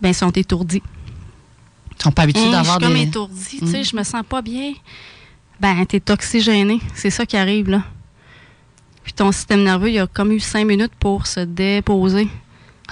Ben, 0.00 0.08
ils 0.10 0.14
sont 0.14 0.30
étourdis. 0.30 0.82
Sont 2.02 2.12
pas 2.12 2.22
habitués 2.22 2.50
d'avoir 2.50 2.78
des... 2.78 2.86
Je 2.86 2.90
suis 2.90 2.98
comme 2.98 3.08
étourdie, 3.08 3.58
tu 3.58 3.66
sais, 3.66 3.80
mm. 3.80 3.84
je 3.84 3.96
me 3.96 4.02
sens 4.02 4.22
pas 4.28 4.42
bien. 4.42 4.72
Ben, 5.60 5.84
t'es 5.84 6.10
oxygéné. 6.10 6.80
C'est 6.94 7.10
ça 7.10 7.26
qui 7.26 7.36
arrive, 7.36 7.68
là. 7.68 7.82
Puis 9.02 9.12
ton 9.12 9.32
système 9.32 9.62
nerveux, 9.62 9.90
il 9.90 9.98
a 9.98 10.06
comme 10.06 10.32
eu 10.32 10.40
cinq 10.40 10.66
minutes 10.66 10.92
pour 10.98 11.26
se 11.26 11.40
déposer. 11.40 12.28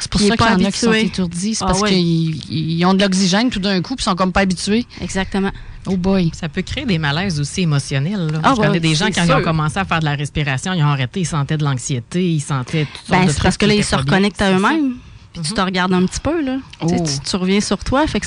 C'est 0.01 0.11
pour 0.11 0.21
ça 0.21 0.37
qu'il 0.37 0.47
y 0.47 0.65
en 0.65 0.69
a 0.69 0.71
qui 0.71 0.79
sont 0.79 0.93
étourdis. 0.93 1.55
C'est 1.55 1.65
ah 1.65 1.69
parce 1.69 1.83
qu'ils 1.83 2.85
ont 2.87 2.95
de 2.95 3.01
l'oxygène 3.01 3.51
tout 3.51 3.59
d'un 3.59 3.81
coup, 3.83 3.97
puis 3.97 4.03
ils 4.03 4.11
sont 4.11 4.15
comme 4.15 4.33
pas 4.33 4.41
habitués. 4.41 4.87
Exactement. 5.01 5.51
Oh 5.87 5.97
boy. 5.97 6.31
Ça 6.35 6.49
peut 6.49 6.63
créer 6.63 6.85
des 6.85 6.99
malaises 6.99 7.41
aussi 7.41 7.63
émotionnels. 7.63 8.29
Là. 8.31 8.41
Ah 8.43 8.55
je 8.57 8.61
connais 8.61 8.81
des 8.81 8.95
gens, 8.95 9.07
quand 9.07 9.25
ils 9.25 9.33
ont 9.33 9.43
commencé 9.43 9.79
à 9.79 9.85
faire 9.85 10.01
de 10.01 10.05
la 10.05 10.15
respiration, 10.15 10.73
ils 10.73 10.83
ont 10.83 10.89
arrêté, 10.89 11.21
ils 11.21 11.27
sentaient 11.27 11.57
de 11.57 11.65
l'anxiété, 11.65 12.31
ils 12.31 12.41
sentaient 12.41 12.85
tout 12.85 13.11
ben, 13.11 13.29
C'est 13.29 13.43
parce 13.43 13.57
que 13.57 13.67
là, 13.67 13.75
ils 13.75 13.85
se 13.85 13.97
reconnectent 13.97 14.43
à 14.43 14.53
eux-mêmes. 14.53 14.97
Puis 15.33 15.43
tu 15.43 15.53
te 15.53 15.61
mhm. 15.61 15.67
regardes 15.67 15.93
un 15.93 16.07
petit 16.07 16.21
peu, 16.21 16.43
là. 16.43 16.57
Tu, 16.81 16.87
oh. 17.35 17.39
reviens 17.39 17.61
sur 17.61 17.79
toi. 17.85 18.07
Fait 18.07 18.21
que 18.21 18.27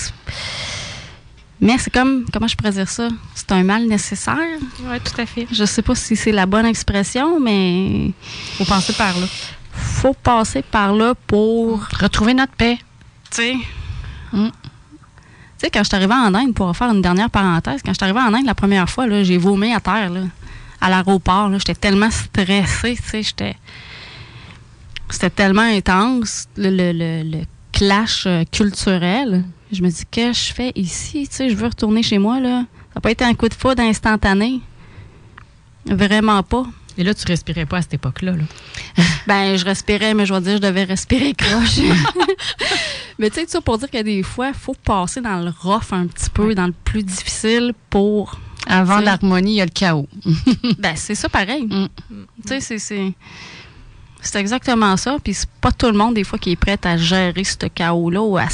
mais 1.61 1.77
c'est 1.77 1.93
comme, 1.93 2.25
comment 2.33 2.47
je 2.47 2.55
pourrais 2.55 2.71
dire 2.71 2.89
ça? 2.89 3.07
C'est 3.35 3.51
un 3.51 3.63
mal 3.63 3.85
nécessaire. 3.85 4.35
Oui, 4.83 4.99
tout 4.99 5.21
à 5.21 5.27
fait. 5.27 5.47
Je 5.51 5.63
sais 5.63 5.83
pas 5.83 5.93
si 5.93 6.15
c'est 6.15 6.31
la 6.31 6.47
bonne 6.47 6.65
expression, 6.65 7.39
mais. 7.39 8.11
Faut 8.57 8.65
passer 8.65 8.93
par 8.93 9.17
là. 9.19 9.27
Faut 9.71 10.15
passer 10.15 10.63
par 10.63 10.93
là 10.93 11.13
pour. 11.27 11.87
Retrouver 11.99 12.33
notre 12.33 12.53
paix. 12.53 12.79
Tu 13.29 13.37
sais. 13.37 13.55
Mm. 14.33 14.47
Tu 14.47 15.67
sais, 15.67 15.69
quand 15.69 15.83
je 15.83 15.89
suis 15.89 15.95
arrivée 15.95 16.15
en 16.15 16.33
Inde, 16.33 16.55
pour 16.55 16.75
faire 16.75 16.89
une 16.89 17.03
dernière 17.03 17.29
parenthèse, 17.29 17.81
quand 17.85 17.91
je 17.91 17.97
suis 17.97 18.03
arrivée 18.03 18.27
en 18.27 18.33
Inde 18.33 18.47
la 18.47 18.55
première 18.55 18.89
fois, 18.89 19.05
j'ai 19.21 19.37
vomi 19.37 19.71
à 19.71 19.79
terre, 19.79 20.09
là, 20.09 20.21
à 20.81 20.89
l'aéroport. 20.89 21.51
J'étais 21.59 21.75
tellement 21.75 22.09
stressée, 22.09 22.95
tu 22.95 23.07
sais, 23.07 23.21
j'étais. 23.21 23.55
C'était 25.11 25.29
tellement 25.29 25.61
intense, 25.61 26.47
le, 26.57 26.69
le, 26.69 27.23
le 27.23 27.43
clash 27.71 28.25
euh, 28.25 28.43
culturel. 28.51 29.43
Je 29.71 29.81
me 29.81 29.89
dis, 29.89 30.03
qu'est-ce 30.09 30.39
que 30.39 30.47
je 30.47 30.53
fais 30.53 30.71
ici? 30.75 31.27
Tu 31.29 31.35
sais, 31.35 31.49
je 31.49 31.55
veux 31.55 31.67
retourner 31.67 32.03
chez 32.03 32.17
moi, 32.17 32.39
là. 32.39 32.65
Ça 32.89 32.95
n'a 32.95 33.01
pas 33.01 33.11
été 33.11 33.23
un 33.23 33.33
coup 33.33 33.47
de 33.47 33.53
foudre 33.53 33.81
instantané. 33.81 34.59
Vraiment 35.85 36.43
pas. 36.43 36.65
Et 36.97 37.03
là, 37.03 37.13
tu 37.13 37.25
respirais 37.25 37.65
pas 37.65 37.77
à 37.77 37.81
cette 37.81 37.93
époque-là, 37.93 38.33
là? 38.33 38.43
ben, 39.27 39.55
je 39.57 39.63
respirais, 39.65 40.13
mais 40.13 40.25
je 40.25 40.33
vais 40.33 40.41
dire, 40.41 40.57
je 40.57 40.61
devais 40.61 40.83
respirer 40.83 41.33
croche. 41.33 41.79
mais 43.19 43.29
tu 43.29 43.39
sais, 43.39 43.47
ça 43.47 43.61
pour 43.61 43.77
dire 43.77 43.89
que 43.89 44.01
des 44.01 44.23
fois, 44.23 44.49
il 44.49 44.53
faut 44.53 44.75
passer 44.75 45.21
dans 45.21 45.39
le 45.39 45.53
rough 45.61 45.93
un 45.93 46.07
petit 46.07 46.29
peu, 46.29 46.53
dans 46.53 46.67
le 46.67 46.73
plus 46.83 47.03
difficile 47.03 47.73
pour. 47.89 48.39
Avant 48.67 48.99
l'harmonie, 48.99 49.53
il 49.53 49.57
y 49.57 49.61
a 49.61 49.65
le 49.65 49.71
chaos. 49.71 50.07
ben, 50.77 50.95
c'est 50.95 51.15
ça 51.15 51.29
pareil. 51.29 51.63
Mm. 51.63 51.87
Tu 52.47 52.61
sais, 52.61 52.77
c'est. 52.77 53.13
C'est 54.21 54.39
exactement 54.39 54.95
ça. 54.97 55.17
Puis 55.23 55.33
c'est 55.33 55.49
pas 55.61 55.71
tout 55.71 55.87
le 55.87 55.97
monde, 55.97 56.15
des 56.15 56.23
fois, 56.23 56.39
qui 56.39 56.51
est 56.51 56.55
prêt 56.55 56.79
à 56.83 56.97
gérer 56.97 57.43
ce 57.43 57.67
chaos-là 57.67 58.21
ou 58.21 58.37
à, 58.37 58.47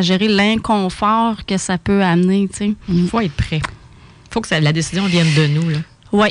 gérer 0.00 0.28
l'inconfort 0.28 1.44
que 1.46 1.56
ça 1.56 1.78
peut 1.78 2.02
amener. 2.02 2.48
Il 2.88 3.08
faut 3.08 3.20
être 3.20 3.32
prêt. 3.32 3.60
Il 3.62 4.32
faut 4.32 4.40
que 4.40 4.54
la 4.54 4.72
décision 4.72 5.06
vienne 5.06 5.32
de 5.34 5.46
nous. 5.46 5.72
Oui. 6.12 6.28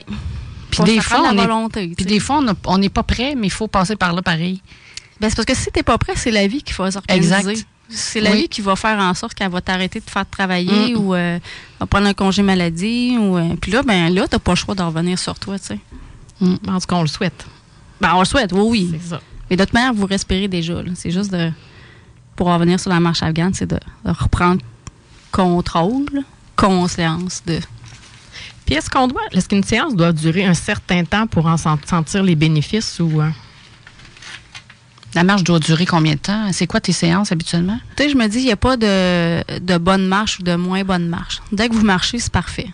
Puis 0.70 0.84
des, 0.84 1.02
fois, 1.02 1.22
on 1.22 1.70
est, 1.70 1.96
puis 1.96 2.06
des 2.06 2.20
fois, 2.20 2.44
on 2.66 2.78
n'est 2.78 2.90
pas 2.90 3.04
prêt, 3.04 3.36
mais 3.36 3.48
il 3.48 3.52
faut 3.52 3.68
passer 3.68 3.96
par 3.96 4.14
là 4.14 4.22
pareil. 4.22 4.62
Ben, 5.20 5.30
c'est 5.30 5.36
parce 5.36 5.46
que 5.46 5.56
si 5.56 5.72
tu 5.72 5.80
n'es 5.80 5.84
pas 5.84 5.98
prêt, 5.98 6.14
c'est 6.16 6.32
la 6.32 6.48
vie 6.48 6.62
qu'il 6.62 6.74
faut 6.74 6.90
s'organiser. 6.90 7.66
C'est 7.88 8.20
la 8.20 8.32
vie 8.32 8.50
qui 8.50 8.62
va 8.62 8.76
faire 8.76 9.00
en 9.00 9.14
sorte 9.14 9.36
qu'elle 9.36 9.52
va 9.52 9.62
t'arrêter 9.62 10.00
de 10.00 10.06
te 10.06 10.12
faire 10.12 10.28
travailler 10.28 10.96
mm. 10.96 10.98
ou 10.98 11.14
euh, 11.14 11.40
va 11.80 11.86
prendre 11.86 12.08
un 12.08 12.14
congé 12.14 12.42
maladie. 12.42 13.16
Ou, 13.18 13.38
euh, 13.38 13.56
puis 13.62 13.72
là, 13.72 13.84
ben 13.84 14.14
là, 14.14 14.28
tu 14.28 14.36
n'as 14.36 14.40
pas 14.40 14.54
le 14.54 14.58
choix 14.58 14.76
de 14.76 14.82
revenir 14.82 15.20
sur 15.20 15.38
toi. 15.40 15.60
Tu 15.60 15.66
sais. 15.66 15.80
Mm. 16.42 16.56
En 16.68 16.80
tout 16.80 16.88
cas, 16.88 16.96
on 16.96 17.02
le 17.04 17.08
souhaite. 17.08 17.46
Ben, 18.02 18.14
on 18.16 18.20
le 18.20 18.26
souhaite, 18.26 18.52
oui, 18.54 18.62
oui. 18.62 18.90
C'est 19.00 19.10
ça. 19.10 19.22
Mais 19.50 19.56
d'autre 19.56 19.74
manière, 19.74 19.94
vous 19.94 20.06
respirez 20.06 20.48
déjà. 20.48 20.76
C'est 20.96 21.12
juste 21.12 21.32
de 21.32 21.52
pour 22.36 22.48
revenir 22.48 22.80
sur 22.80 22.90
la 22.90 23.00
marche 23.00 23.24
afghane, 23.24 23.54
c'est 23.54 23.70
de, 23.70 23.80
reprendre 24.04 24.62
contrôle, 25.32 26.24
conscience 26.56 27.42
de. 27.46 27.60
Puis 28.66 28.76
est-ce 28.76 28.90
qu'on 28.90 29.08
doit, 29.08 29.22
est-ce 29.32 29.48
qu'une 29.48 29.64
séance 29.64 29.96
doit 29.96 30.12
durer 30.12 30.46
un 30.46 30.54
certain 30.54 31.04
temps 31.04 31.28
pour 31.28 31.46
en 31.46 31.58
sentir 31.58 32.24
les 32.24 32.36
bénéfices 32.36 33.00
ou 33.00 33.22
euh? 33.22 33.30
La 35.14 35.24
marche 35.24 35.44
doit 35.44 35.60
durer 35.60 35.86
combien 35.86 36.16
de 36.16 36.20
temps? 36.20 36.52
C'est 36.52 36.68
quoi 36.68 36.82
tes 36.82 36.92
séances 36.92 37.32
habituellement? 37.32 37.80
Tu 37.96 38.04
sais, 38.04 38.10
je 38.10 38.18
me 38.18 38.28
dis, 38.28 38.40
il 38.40 38.46
n'y 38.46 38.52
a 38.52 38.58
pas 38.58 38.76
de, 38.76 39.60
de 39.60 39.78
bonne 39.78 40.08
marche 40.08 40.40
ou 40.40 40.44
de 40.44 40.56
moins 40.56 40.84
bonne 40.84 41.08
marche. 41.08 41.42
Dès 41.54 41.70
que 41.70 41.74
vous 41.74 41.86
marchez, 41.86 42.20
c'est 42.20 42.34
parfait. 42.34 42.68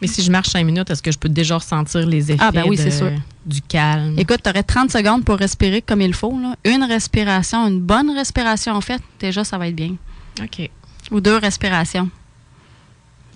Mais 0.00 0.06
si 0.06 0.22
je 0.22 0.30
marche 0.30 0.48
cinq 0.48 0.64
minutes, 0.64 0.88
est-ce 0.90 1.02
que 1.02 1.12
je 1.12 1.18
peux 1.18 1.28
déjà 1.28 1.56
ressentir 1.56 2.06
les 2.06 2.32
effets 2.32 2.42
ah, 2.42 2.50
ben 2.50 2.64
oui, 2.66 2.78
sûr. 2.78 3.10
du 3.44 3.60
calme? 3.60 4.18
Écoute, 4.18 4.40
tu 4.42 4.48
aurais 4.48 4.62
30 4.62 4.90
secondes 4.90 5.24
pour 5.24 5.36
respirer 5.36 5.82
comme 5.82 6.00
il 6.00 6.14
faut. 6.14 6.34
Une 6.64 6.84
respiration, 6.84 7.68
une 7.68 7.80
bonne 7.80 8.10
respiration, 8.10 8.74
en 8.74 8.80
fait, 8.80 9.02
déjà, 9.18 9.44
ça 9.44 9.58
va 9.58 9.68
être 9.68 9.76
bien. 9.76 9.96
OK. 10.42 10.70
Ou 11.10 11.20
deux 11.20 11.36
respirations. 11.36 12.08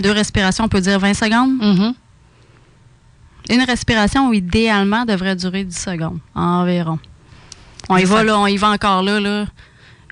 Deux 0.00 0.12
respirations, 0.12 0.64
on 0.64 0.68
peut 0.68 0.80
dire 0.80 0.98
20 0.98 1.14
secondes? 1.14 1.60
Mm-hmm. 1.60 1.94
Une 3.50 3.62
respiration, 3.62 4.32
idéalement, 4.32 5.04
devrait 5.04 5.36
durer 5.36 5.64
10 5.64 5.76
secondes, 5.76 6.18
environ. 6.34 6.98
On 7.90 7.98
y 7.98 8.04
va, 8.04 8.24
là, 8.24 8.38
on 8.38 8.46
y 8.46 8.56
va 8.56 8.70
encore 8.70 9.02
là, 9.02 9.20
là. 9.20 9.46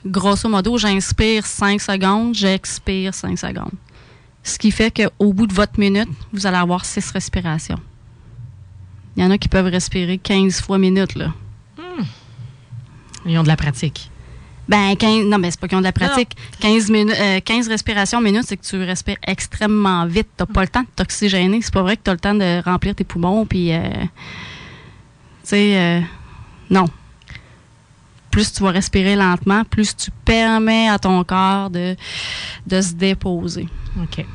Grosso 0.05 0.49
modo, 0.49 0.77
j'inspire 0.77 1.47
5 1.47 1.81
secondes, 1.81 2.35
j'expire 2.35 3.15
5 3.15 3.39
secondes. 3.39 3.73
Ce 4.43 4.59
qui 4.59 4.71
fait 4.71 4.91
qu'au 4.91 5.33
bout 5.33 5.47
de 5.47 5.55
votre 5.55 5.79
minute, 5.79 6.09
vous 6.33 6.47
allez 6.47 6.57
avoir 6.57 6.85
six 6.85 7.11
respirations. 7.11 7.79
Il 9.17 9.23
y 9.23 9.27
en 9.27 9.31
a 9.31 9.39
qui 9.39 9.49
peuvent 9.49 9.67
respirer 9.67 10.19
15 10.19 10.61
fois 10.61 10.79
minute, 10.79 11.15
là. 11.15 11.33
Hmm. 11.79 12.03
Ils 13.27 13.39
ont 13.39 13.43
de 13.43 13.49
la 13.49 13.57
pratique. 13.57 14.11
Ben, 14.69 14.97
15, 14.97 15.27
non, 15.27 15.39
mais 15.39 15.51
c'est 15.51 15.61
pas 15.61 15.69
qu'ils 15.69 15.77
ont 15.77 15.81
de 15.83 15.87
la 15.87 15.93
pratique. 15.93 16.37
15, 16.61 16.91
minutes, 16.91 17.17
15 17.45 17.69
respirations 17.69 18.21
minute, 18.21 18.45
c'est 18.47 18.57
que 18.57 18.65
tu 18.65 18.83
respires 18.83 19.19
extrêmement 19.27 20.07
vite. 20.07 20.29
Tu 20.37 20.43
n'as 20.43 20.47
pas 20.47 20.63
le 20.63 20.69
temps 20.69 20.83
de 20.83 20.89
t'oxygéner. 20.97 21.61
C'est 21.63 21.75
pas 21.75 21.83
vrai 21.83 21.97
que 21.97 22.03
tu 22.05 22.11
as 22.11 22.15
le 22.15 22.21
temps 22.21 22.35
de 22.35 22.63
remplir 22.65 22.95
tes 22.95 23.05
poumons. 23.05 23.45
Puis, 23.45 23.73
euh, 23.73 23.81
tu 23.83 24.09
sais, 25.43 25.77
euh, 25.77 26.01
non. 26.71 26.87
Plus 28.33 28.53
tu 28.53 28.65
vas 28.65 28.71
respirer 28.71 29.15
lentement, 29.15 29.63
plus 29.65 29.95
tu 29.95 30.11
permets 30.25 30.89
à 30.89 30.99
ton 30.99 31.23
corps 31.23 31.71
de, 31.71 31.95
de 32.67 32.81
se 32.81 32.95
déposer. 32.95 33.69
OK. 34.03 34.27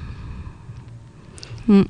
Hmm. 1.68 1.84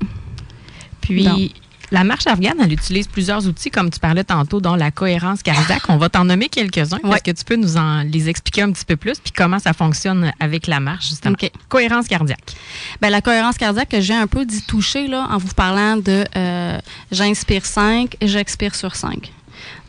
Puis, 1.00 1.54
la 1.90 2.04
marche 2.04 2.26
afghane, 2.26 2.56
elle 2.60 2.72
utilise 2.72 3.06
plusieurs 3.06 3.46
outils, 3.46 3.70
comme 3.70 3.90
tu 3.90 3.98
parlais 3.98 4.24
tantôt, 4.24 4.60
dont 4.60 4.74
la 4.74 4.90
cohérence 4.90 5.42
cardiaque. 5.42 5.84
On 5.88 5.96
va 5.96 6.08
t'en 6.08 6.24
nommer 6.24 6.48
quelques-uns. 6.48 6.98
Est-ce 6.98 7.22
que 7.22 7.30
tu 7.30 7.44
peux 7.44 7.56
nous 7.56 7.76
en 7.76 8.02
les 8.02 8.28
expliquer 8.28 8.62
un 8.62 8.72
petit 8.72 8.84
peu 8.84 8.96
plus, 8.96 9.18
puis 9.18 9.32
comment 9.32 9.58
ça 9.58 9.72
fonctionne 9.72 10.32
avec 10.40 10.66
la 10.66 10.80
marche, 10.80 11.08
justement? 11.08 11.36
Cohérence 11.68 12.08
cardiaque. 12.08 12.54
Bien, 13.00 13.10
la 13.10 13.22
cohérence 13.22 13.56
cardiaque, 13.56 13.96
j'ai 14.00 14.14
un 14.14 14.26
peu 14.26 14.44
dit 14.44 14.62
toucher 14.62 15.06
là, 15.06 15.28
en 15.30 15.38
vous 15.38 15.54
parlant 15.54 15.96
de 15.96 16.24
euh, 16.36 16.78
j'inspire 17.10 17.64
5 17.64 18.16
et 18.20 18.28
j'expire 18.28 18.74
sur 18.74 18.94
5. 18.94 19.32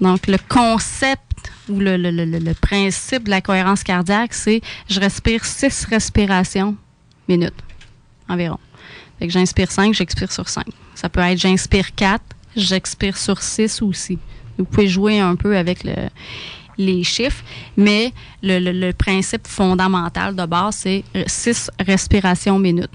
Donc, 0.02 0.28
le 0.28 0.38
concept 0.48 1.52
ou 1.70 1.80
le, 1.80 1.98
le, 1.98 2.12
le, 2.12 2.26
le 2.26 2.54
principe 2.54 3.26
de 3.26 3.30
la 3.30 3.42
cohérence 3.42 3.84
cardiaque, 3.84 4.34
c'est 4.34 4.62
je 4.90 5.00
respire 5.00 5.46
6 5.46 5.86
respirations 5.86 6.76
minutes 7.28 7.54
environ. 8.28 8.60
Fait 9.20 9.28
que 9.28 9.34
j'inspire 9.34 9.72
5, 9.72 9.94
j'expire 9.94 10.32
sur 10.32 10.48
5. 10.48 10.66
Ça 10.96 11.10
peut 11.10 11.20
être 11.20 11.38
j'inspire 11.38 11.94
4, 11.94 12.22
j'expire 12.56 13.18
sur 13.18 13.42
6 13.42 13.82
aussi. 13.82 14.18
Vous 14.58 14.66
pouvez 14.66 14.88
jouer 14.88 15.20
un 15.20 15.36
peu 15.36 15.58
avec 15.58 15.84
le, 15.84 15.94
les 16.78 17.04
chiffres, 17.04 17.44
mais 17.78 18.14
le, 18.42 18.92
principe 18.94 19.48
fondamental 19.48 20.36
de 20.36 20.46
base, 20.46 20.76
c'est 20.78 21.04
6 21.28 21.72
respirations 21.80 22.58
minutes. 22.58 22.92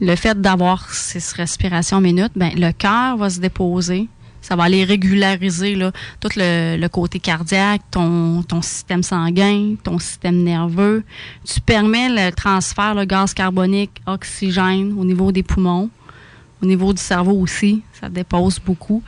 Le 0.00 0.14
fait 0.14 0.40
d'avoir 0.40 0.92
6 0.92 1.32
respirations 1.32 2.00
minutes, 2.00 2.32
ben, 2.36 2.52
le 2.54 2.70
cœur 2.72 3.16
va 3.16 3.30
se 3.30 3.40
déposer 3.40 4.08
ça 4.46 4.54
va 4.54 4.62
aller 4.62 4.84
régulariser 4.84 5.74
là, 5.74 5.90
tout 6.20 6.28
le, 6.36 6.86
côté 6.86 7.18
cardiaque, 7.18 7.82
ton, 7.90 8.44
ton 8.44 8.62
système 8.62 9.02
sanguin, 9.02 9.74
ton 9.82 9.98
système 9.98 10.44
nerveux. 10.44 11.02
Tu 11.44 11.60
permets 11.60 12.08
le 12.08 12.30
transfert 12.30 12.94
de 12.94 13.02
gaz 13.02 13.34
carbonique, 13.34 14.00
oxygène 14.06 14.94
au 14.96 15.04
niveau 15.04 15.32
des 15.32 15.42
poumons, 15.42 15.90
au 16.62 16.66
niveau 16.66 16.92
du 16.92 17.02
cerveau 17.02 17.32
aussi. 17.32 17.82
Ça 18.00 18.08
dépose 18.08 18.60
beaucoup. 18.64 19.02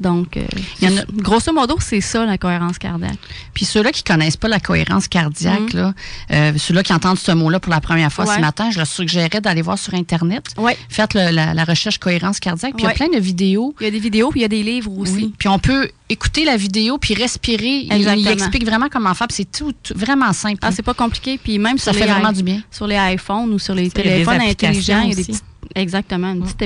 Donc, 0.00 0.36
euh, 0.36 0.44
il 0.80 0.88
y 0.88 0.92
en 0.92 0.96
a, 0.96 1.04
grosso 1.12 1.52
modo, 1.52 1.76
c'est 1.80 2.00
ça 2.00 2.24
la 2.24 2.38
cohérence 2.38 2.78
cardiaque. 2.78 3.18
Puis 3.54 3.64
ceux-là 3.64 3.90
qui 3.90 4.04
connaissent 4.04 4.36
pas 4.36 4.48
la 4.48 4.60
cohérence 4.60 5.08
cardiaque, 5.08 5.74
mm. 5.74 5.76
là, 5.76 5.94
euh, 6.30 6.52
ceux-là 6.56 6.82
qui 6.82 6.92
entendent 6.92 7.18
ce 7.18 7.32
mot-là 7.32 7.60
pour 7.60 7.70
la 7.70 7.80
première 7.80 8.12
fois 8.12 8.26
ce 8.26 8.40
matin, 8.40 8.70
je 8.70 8.78
leur 8.78 8.86
suggérerais 8.86 9.40
d'aller 9.40 9.62
voir 9.62 9.78
sur 9.78 9.94
Internet. 9.94 10.44
Ouais. 10.56 10.76
Faites 10.88 11.14
la, 11.14 11.64
recherche 11.64 11.98
cohérence 11.98 12.40
cardiaque. 12.40 12.74
Puis 12.74 12.84
il 12.84 12.88
y 12.88 12.90
a 12.90 12.94
plein 12.94 13.08
de 13.08 13.18
vidéos. 13.18 13.74
Il 13.80 13.84
y 13.84 13.88
a 13.88 13.90
des 13.90 13.98
vidéos, 13.98 14.30
puis 14.30 14.40
il 14.40 14.42
y 14.42 14.46
a 14.46 14.48
des 14.48 14.62
livres 14.62 14.92
aussi. 14.96 15.34
Puis 15.38 15.48
on 15.48 15.58
peut 15.58 15.90
écouter 16.08 16.44
la 16.44 16.56
vidéo 16.56 16.98
puis 16.98 17.14
respirer. 17.14 17.86
Il, 17.90 18.28
explique 18.28 18.64
vraiment 18.64 18.88
comment 18.90 19.14
faire. 19.14 19.28
C'est 19.30 19.50
tout, 19.50 19.74
vraiment 19.94 20.32
simple. 20.32 20.58
Ah, 20.62 20.72
c'est 20.72 20.82
pas 20.82 20.94
compliqué. 20.94 21.38
Puis 21.42 21.58
même 21.58 21.78
ça 21.78 21.92
fait 21.92 22.06
vraiment 22.06 22.32
du 22.32 22.42
bien. 22.42 22.62
Sur 22.70 22.86
les 22.86 22.96
iPhones 22.96 23.52
ou 23.52 23.58
sur 23.58 23.74
les 23.74 23.90
téléphones 23.90 24.40
intelligents, 24.40 25.02
il 25.02 25.10
y 25.10 25.12
a 25.12 25.16
des 25.16 25.24
petites 25.24 25.44
Exactement, 25.74 26.32
une 26.32 26.42
petite 26.42 26.62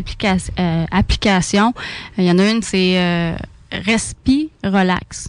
euh, 0.58 0.86
application. 0.90 1.74
Il 2.18 2.24
y 2.24 2.30
en 2.30 2.38
a 2.38 2.50
une, 2.50 2.62
c'est 2.62 2.98
euh, 2.98 3.34
Respi 3.72 4.50
Relax. 4.64 5.28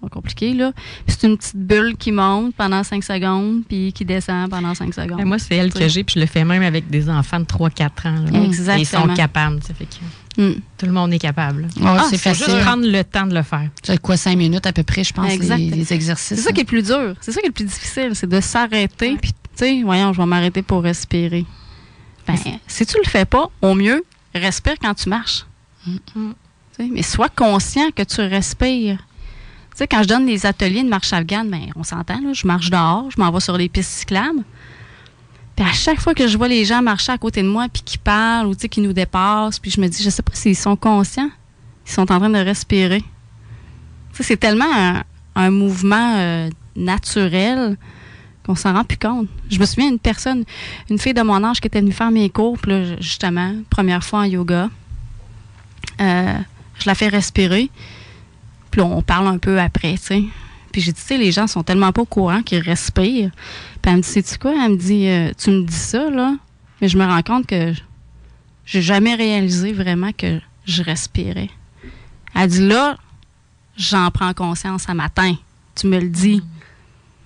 Pas 0.00 0.08
compliqué, 0.08 0.54
là. 0.54 0.72
C'est 1.06 1.26
une 1.26 1.36
petite 1.36 1.56
bulle 1.56 1.96
qui 1.96 2.10
monte 2.10 2.54
pendant 2.54 2.82
5 2.82 3.04
secondes, 3.04 3.62
puis 3.68 3.92
qui 3.92 4.06
descend 4.06 4.48
pendant 4.48 4.74
5 4.74 4.94
secondes. 4.94 5.18
Ben, 5.18 5.26
moi, 5.26 5.38
c'est 5.38 5.56
elle 5.56 5.72
que 5.72 5.88
j'ai, 5.88 6.04
puis 6.04 6.14
je 6.14 6.20
le 6.20 6.26
fais 6.26 6.44
même 6.44 6.62
avec 6.62 6.88
des 6.88 7.10
enfants 7.10 7.40
de 7.40 7.44
3-4 7.44 8.08
ans. 8.08 8.44
Exactement. 8.44 8.78
ils 8.78 8.86
sont 8.86 9.14
capables, 9.14 9.62
ça 9.62 9.74
fait 9.74 9.86
que 9.86 10.42
mm. 10.42 10.60
tout 10.78 10.86
le 10.86 10.92
monde 10.92 11.12
est 11.12 11.18
capable. 11.18 11.68
ah, 11.84 12.06
c'est 12.08 12.16
facile. 12.16 12.46
juste 12.46 12.60
prendre 12.60 12.86
le 12.86 13.04
temps 13.04 13.26
de 13.26 13.34
le 13.34 13.42
faire. 13.42 13.68
C'est 13.82 14.00
quoi, 14.00 14.16
5 14.16 14.36
minutes 14.36 14.66
à 14.66 14.72
peu 14.72 14.84
près, 14.84 15.04
je 15.04 15.12
pense, 15.12 15.28
les, 15.28 15.92
exercices. 15.92 16.38
C'est 16.38 16.44
ça 16.44 16.52
qui 16.52 16.62
est 16.62 16.64
plus 16.64 16.82
dur. 16.82 17.14
C'est 17.20 17.32
ça 17.32 17.40
qui 17.40 17.46
est 17.46 17.50
le 17.50 17.54
plus 17.54 17.66
difficile, 17.66 18.12
c'est 18.14 18.28
de 18.28 18.40
s'arrêter, 18.40 19.16
puis, 19.20 19.32
tu 19.32 19.38
sais, 19.54 19.82
voyons, 19.82 20.14
je 20.14 20.20
vais 20.20 20.26
m'arrêter 20.26 20.62
pour 20.62 20.82
respirer. 20.82 21.44
Ben, 22.26 22.36
si 22.66 22.86
tu 22.86 22.96
le 23.04 23.08
fais 23.08 23.26
pas, 23.26 23.50
au 23.60 23.74
mieux, 23.74 24.02
respire 24.34 24.76
quand 24.80 24.94
tu 24.94 25.08
marches. 25.10 25.44
Mm. 25.86 26.30
Mais 26.90 27.02
sois 27.02 27.28
conscient 27.28 27.90
que 27.90 28.02
tu 28.02 28.20
respires. 28.22 28.98
Tu 29.80 29.84
sais, 29.84 29.88
quand 29.88 30.02
je 30.02 30.08
donne 30.08 30.26
les 30.26 30.44
ateliers 30.44 30.82
de 30.82 30.90
marche 30.90 31.10
afghane, 31.14 31.48
ben, 31.48 31.70
on 31.74 31.84
s'entend, 31.84 32.20
je 32.34 32.46
marche 32.46 32.68
dehors, 32.68 33.10
je 33.10 33.18
m'en 33.18 33.30
vais 33.30 33.40
sur 33.40 33.56
les 33.56 33.70
pistes 33.70 33.90
cyclables. 33.90 34.44
Puis 35.56 35.64
à 35.64 35.72
chaque 35.72 35.98
fois 35.98 36.12
que 36.12 36.28
je 36.28 36.36
vois 36.36 36.48
les 36.48 36.66
gens 36.66 36.82
marcher 36.82 37.12
à 37.12 37.16
côté 37.16 37.42
de 37.42 37.48
moi, 37.48 37.66
puis 37.72 37.80
qui 37.82 37.96
parlent 37.96 38.48
ou 38.48 38.54
qui 38.54 38.82
nous 38.82 38.92
dépassent, 38.92 39.58
puis 39.58 39.70
je 39.70 39.80
me 39.80 39.88
dis, 39.88 40.02
je 40.02 40.10
sais 40.10 40.20
pas 40.20 40.34
s'ils 40.34 40.54
sont 40.54 40.76
conscients, 40.76 41.30
ils 41.86 41.92
sont 41.92 42.02
en 42.12 42.18
train 42.18 42.28
de 42.28 42.36
respirer. 42.36 43.02
c'est 44.12 44.36
tellement 44.36 45.00
un, 45.34 45.50
mouvement 45.50 46.16
euh, 46.18 46.50
naturel 46.76 47.78
qu'on 48.44 48.56
s'en 48.56 48.74
rend 48.74 48.84
plus 48.84 48.98
compte. 48.98 49.28
Je 49.48 49.58
me 49.58 49.64
souviens 49.64 49.88
d'une 49.88 49.98
personne, 49.98 50.44
une 50.90 50.98
fille 50.98 51.14
de 51.14 51.22
mon 51.22 51.42
âge 51.42 51.58
qui 51.58 51.68
était 51.68 51.80
venue 51.80 51.92
faire 51.92 52.10
mes 52.10 52.28
cours, 52.28 52.58
justement, 53.00 53.54
première 53.70 54.04
fois 54.04 54.18
en 54.18 54.24
yoga. 54.24 54.68
Euh, 56.02 56.38
je 56.78 56.84
la 56.84 56.94
fais 56.94 57.08
respirer. 57.08 57.70
Puis 58.70 58.80
on 58.80 59.02
parle 59.02 59.26
un 59.26 59.38
peu 59.38 59.60
après, 59.60 59.94
tu 59.94 60.02
sais. 60.02 60.22
Puis 60.72 60.80
j'ai 60.80 60.92
dit, 60.92 61.00
tu 61.00 61.06
sais, 61.06 61.18
les 61.18 61.32
gens 61.32 61.46
sont 61.46 61.62
tellement 61.62 61.92
pas 61.92 62.02
au 62.02 62.06
courant 62.06 62.42
qu'ils 62.42 62.60
respirent. 62.60 63.30
Puis 63.82 63.90
elle 63.90 63.96
me 63.96 64.02
dit, 64.02 64.08
sais-tu 64.08 64.38
quoi? 64.38 64.52
Elle 64.52 64.72
me 64.72 64.76
dit, 64.76 65.08
euh, 65.08 65.32
tu 65.36 65.50
me 65.50 65.64
dis 65.64 65.74
ça, 65.74 66.10
là, 66.10 66.36
mais 66.80 66.88
je 66.88 66.96
me 66.96 67.04
rends 67.04 67.22
compte 67.22 67.46
que 67.46 67.72
j'ai 68.64 68.82
jamais 68.82 69.14
réalisé 69.14 69.72
vraiment 69.72 70.12
que 70.16 70.40
je 70.64 70.82
respirais. 70.82 71.50
Elle 72.36 72.48
dit, 72.48 72.66
là, 72.66 72.96
j'en 73.76 74.10
prends 74.10 74.32
conscience 74.32 74.88
à 74.88 74.94
matin. 74.94 75.34
Tu 75.74 75.88
me 75.88 75.98
le 75.98 76.08
dis. 76.08 76.42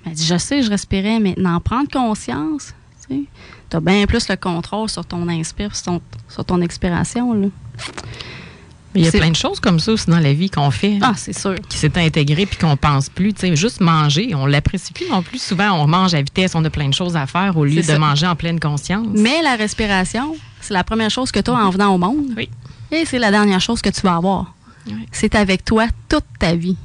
Elle 0.07 0.13
dit, 0.13 0.25
je 0.25 0.39
sais, 0.39 0.63
je 0.63 0.71
respirais, 0.71 1.21
mais 1.21 1.35
n'en 1.37 1.61
prendre 1.61 1.91
conscience, 1.91 2.75
tu 3.09 3.27
as 3.73 3.81
bien 3.81 4.07
plus 4.07 4.29
le 4.29 4.37
contrôle 4.37 4.89
sur 4.89 5.05
ton 5.05 5.29
inspire, 5.29 5.75
sur 5.75 5.85
ton, 5.85 6.03
sur 6.29 6.45
ton 6.45 6.61
expiration, 6.61 7.35
là. 7.35 7.49
Il 8.95 9.05
y 9.05 9.09
a 9.09 9.11
plein 9.11 9.31
de 9.31 9.37
choses 9.37 9.59
comme 9.59 9.81
ça 9.81 9.93
aussi 9.93 10.07
dans 10.09 10.21
la 10.21 10.33
vie 10.33 10.49
qu'on 10.49 10.71
fait. 10.71 10.99
Ah, 11.03 11.15
c'est 11.17 11.33
sûr. 11.37 11.57
Qui 11.69 11.79
s'est 11.79 11.99
intégré 11.99 12.47
puis 12.47 12.57
qu'on 12.57 12.77
pense 12.77 13.09
plus. 13.09 13.33
Tu 13.33 13.41
sais, 13.41 13.57
juste 13.57 13.81
manger, 13.81 14.35
on 14.35 14.47
l'apprécie 14.47 14.93
plus 14.93 15.09
non 15.09 15.23
plus. 15.23 15.43
Souvent, 15.43 15.73
on 15.73 15.87
mange 15.89 16.15
à 16.15 16.23
vitesse, 16.23 16.55
on 16.55 16.65
a 16.65 16.71
plein 16.71 16.89
de 16.89 16.95
choses 16.95 17.17
à 17.17 17.27
faire 17.27 17.57
au 17.57 17.65
lieu 17.65 17.83
de 17.83 17.97
manger 17.97 18.27
en 18.27 18.37
pleine 18.37 18.61
conscience. 18.61 19.09
Mais 19.15 19.43
la 19.43 19.57
respiration, 19.57 20.37
c'est 20.61 20.75
la 20.75 20.85
première 20.85 21.11
chose 21.11 21.33
que 21.33 21.41
tu 21.41 21.51
as 21.51 21.55
en 21.55 21.71
venant 21.71 21.95
au 21.95 21.99
monde. 21.99 22.27
Oui. 22.37 22.49
Et 22.93 23.05
c'est 23.05 23.19
la 23.19 23.31
dernière 23.31 23.61
chose 23.61 23.83
que 23.83 23.91
tu 23.91 24.01
vas 24.03 24.17
avoir. 24.17 24.55
C'est 25.11 25.35
avec 25.35 25.65
toi 25.65 25.87
toute 26.09 26.27
ta 26.39 26.55
vie. 26.55 26.77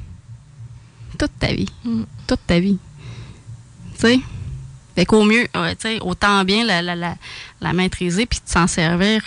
Toute 1.18 1.38
ta 1.38 1.52
vie. 1.52 1.68
Mm. 1.84 2.02
Toute 2.26 2.40
ta 2.46 2.58
vie. 2.58 2.78
Tu 3.94 4.00
sais? 4.00 4.20
Fait 4.96 5.04
qu'au 5.04 5.22
mieux, 5.22 5.44
tu 5.44 5.60
sais, 5.78 6.00
autant 6.00 6.44
bien 6.44 6.64
la, 6.64 6.82
la, 6.82 6.96
la, 6.96 7.14
la 7.60 7.72
maîtriser 7.72 8.26
puis 8.26 8.40
de 8.44 8.50
s'en 8.50 8.66
servir 8.66 9.22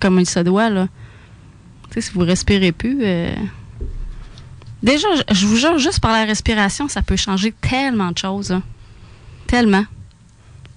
comme 0.00 0.18
il 0.18 0.28
se 0.28 0.40
doit, 0.40 0.70
là 0.70 0.88
si 1.96 2.10
vous 2.12 2.20
respirez 2.20 2.72
plus, 2.72 2.98
euh, 3.02 3.34
déjà, 4.82 5.08
je 5.30 5.46
vous 5.46 5.56
jure, 5.56 5.78
juste 5.78 6.00
par 6.00 6.12
la 6.12 6.24
respiration, 6.24 6.88
ça 6.88 7.02
peut 7.02 7.16
changer 7.16 7.52
tellement 7.52 8.12
de 8.12 8.18
choses. 8.18 8.52
Hein. 8.52 8.62
Tellement. 9.46 9.84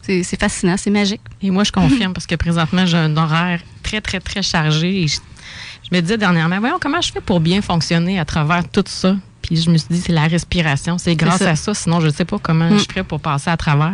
C'est 0.01 0.39
fascinant, 0.39 0.76
c'est 0.78 0.89
magique. 0.89 1.22
Et 1.41 1.51
moi, 1.51 1.64
je 1.64 1.72
confirme 1.72 2.14
parce 2.14 2.26
que 2.26 2.36
présentement, 2.36 2.86
j'ai 2.86 2.97
un 2.97 3.16
horaire 3.16 3.62
très, 3.84 4.01
très, 4.01 4.20
très 4.20 4.41
chargé. 4.41 5.03
Et 5.03 5.07
je, 5.07 5.20
me 5.91 6.01
disais 6.01 6.18
dernièrement, 6.18 6.59
voyons 6.59 6.80
comment 6.82 7.01
je 7.01 7.12
fais 7.12 7.22
pour 7.22 7.39
bien 7.39 7.62
fonctionner 7.62 8.20
à 8.20 8.26
travers 8.26 8.68
tout 8.68 8.84
ça? 8.88 9.16
Puis 9.41 9.57
je 9.57 9.70
me 9.70 9.78
suis 9.78 9.88
dit, 9.89 10.01
c'est 10.01 10.12
la 10.12 10.28
respiration. 10.28 10.97
C'est 10.97 11.16
grâce 11.16 11.41
à 11.43 11.55
ça. 11.55 11.74
Sinon, 11.74 11.99
je 11.99 12.07
ne 12.07 12.12
sais 12.12 12.26
pas 12.26 12.39
comment 12.39 12.70
mm. 12.70 12.80
je 12.80 12.84
ferais 12.86 13.03
pour 13.03 13.20
passer 13.20 13.49
à 13.51 13.57
travers. 13.57 13.93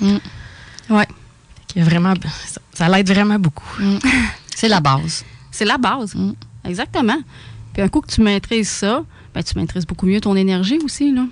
Mm. 0.00 0.18
Oui. 0.90 1.04
Vraiment, 1.76 2.14
ça, 2.72 2.88
l'aide 2.88 3.08
vraiment 3.08 3.38
beaucoup. 3.38 3.80
Mm. 3.80 3.98
C'est 4.54 4.68
la 4.68 4.80
base. 4.80 5.24
C'est 5.50 5.64
la 5.64 5.78
base. 5.78 6.14
Exactement. 6.64 7.18
Puis 7.72 7.82
un 7.82 7.88
coup 7.88 8.00
que 8.00 8.10
tu 8.10 8.20
maîtrises 8.20 8.68
ça, 8.68 9.04
ben, 9.34 9.42
tu 9.42 9.58
maîtrises 9.58 9.86
beaucoup 9.86 10.06
mieux 10.06 10.20
ton 10.20 10.36
énergie 10.36 10.78
aussi. 10.84 11.12
Là. 11.12 11.24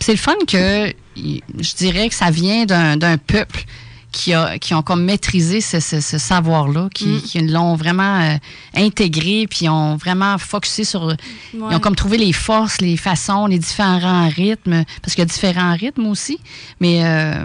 c'est 0.00 0.12
le 0.12 0.18
fun 0.18 0.34
que 0.46 0.92
je 1.16 1.74
dirais 1.76 2.08
que 2.08 2.14
ça 2.14 2.30
vient 2.30 2.64
d'un 2.64 3.18
peuple 3.18 3.64
qui, 4.12 4.34
a, 4.34 4.58
qui 4.58 4.74
ont 4.74 4.82
comme 4.82 5.04
maîtrisé 5.04 5.60
ce, 5.60 5.78
savoir-là, 6.00 6.88
qui, 6.94 7.06
mm. 7.06 7.22
qui 7.22 7.40
l'ont 7.40 7.74
vraiment 7.74 8.20
euh, 8.20 8.36
intégré, 8.74 9.46
puis 9.48 9.68
ont 9.68 9.96
vraiment 9.96 10.36
focusé 10.38 10.84
sur... 10.84 11.16
Ils 11.54 11.62
ont 11.62 11.80
comme 11.80 11.96
trouvé 11.96 12.18
les 12.18 12.32
forces, 12.32 12.80
les 12.80 12.96
façons, 12.96 13.46
les 13.46 13.58
différents 13.58 14.28
rythmes, 14.28 14.84
parce 15.00 15.14
qu'il 15.14 15.20
y 15.20 15.22
a 15.22 15.26
différents 15.26 15.74
rythmes 15.74 16.06
aussi. 16.06 16.38
Mais, 16.78 17.00
euh, 17.04 17.44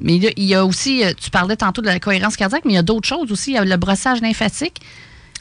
mais 0.00 0.16
il 0.16 0.44
y 0.44 0.54
a 0.54 0.66
aussi, 0.66 1.04
euh, 1.04 1.12
tu 1.18 1.30
parlais 1.30 1.56
tantôt 1.56 1.80
de 1.80 1.86
la 1.86 2.00
cohérence 2.00 2.36
cardiaque, 2.36 2.64
mais 2.64 2.72
il 2.72 2.76
y 2.76 2.78
a 2.78 2.82
d'autres 2.82 3.08
choses 3.08 3.30
aussi. 3.30 3.52
Il 3.52 3.54
y 3.54 3.58
a 3.58 3.64
le 3.64 3.76
brossage 3.76 4.20
lymphatique. 4.20 4.80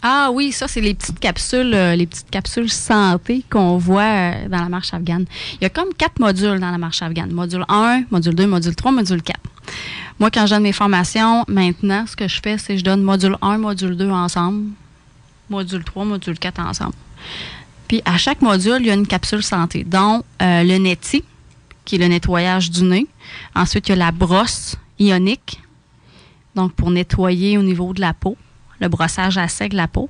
Ah 0.05 0.31
oui, 0.33 0.51
ça, 0.51 0.67
c'est 0.67 0.81
les 0.81 0.93
petites 0.93 1.21
capsules, 1.21 1.73
euh, 1.73 1.95
les 1.95 2.05
petites 2.05 2.29
capsules 2.29 2.69
santé 2.69 3.45
qu'on 3.49 3.77
voit 3.77 4.01
euh, 4.01 4.49
dans 4.49 4.57
la 4.57 4.67
marche 4.67 4.93
afghane. 4.93 5.25
Il 5.53 5.63
y 5.63 5.65
a 5.65 5.69
comme 5.69 5.93
quatre 5.93 6.19
modules 6.19 6.59
dans 6.59 6.71
la 6.71 6.77
marche 6.77 7.01
afghane. 7.01 7.31
Module 7.31 7.63
1, 7.69 8.03
module 8.11 8.35
2, 8.35 8.45
module 8.45 8.75
3, 8.75 8.91
module 8.91 9.21
4. 9.21 9.39
Moi, 10.19 10.29
quand 10.29 10.45
je 10.45 10.55
donne 10.55 10.63
mes 10.63 10.73
formations, 10.73 11.45
maintenant, 11.47 12.05
ce 12.05 12.17
que 12.17 12.27
je 12.27 12.41
fais, 12.43 12.57
c'est 12.57 12.73
que 12.73 12.79
je 12.79 12.83
donne 12.83 13.01
module 13.01 13.37
1, 13.41 13.57
module 13.59 13.95
2 13.95 14.09
ensemble, 14.09 14.71
module 15.49 15.85
3, 15.85 16.03
module 16.03 16.37
4 16.37 16.59
ensemble. 16.59 16.95
Puis, 17.87 18.01
à 18.03 18.17
chaque 18.17 18.41
module, 18.41 18.79
il 18.81 18.87
y 18.87 18.91
a 18.91 18.95
une 18.95 19.07
capsule 19.07 19.41
santé, 19.41 19.85
dont 19.85 20.21
euh, 20.41 20.63
le 20.63 20.79
NETI, 20.79 21.23
qui 21.85 21.95
est 21.95 21.99
le 21.99 22.07
nettoyage 22.07 22.69
du 22.69 22.83
nez. 22.83 23.07
Ensuite, 23.55 23.87
il 23.87 23.91
y 23.91 23.93
a 23.93 23.97
la 23.97 24.11
brosse 24.11 24.75
ionique, 24.99 25.61
donc 26.55 26.73
pour 26.73 26.91
nettoyer 26.91 27.57
au 27.57 27.63
niveau 27.63 27.93
de 27.93 28.01
la 28.01 28.13
peau 28.13 28.35
le 28.83 28.89
brossage 28.89 29.37
à 29.37 29.47
sec 29.47 29.71
de 29.71 29.77
la 29.77 29.87
peau. 29.87 30.09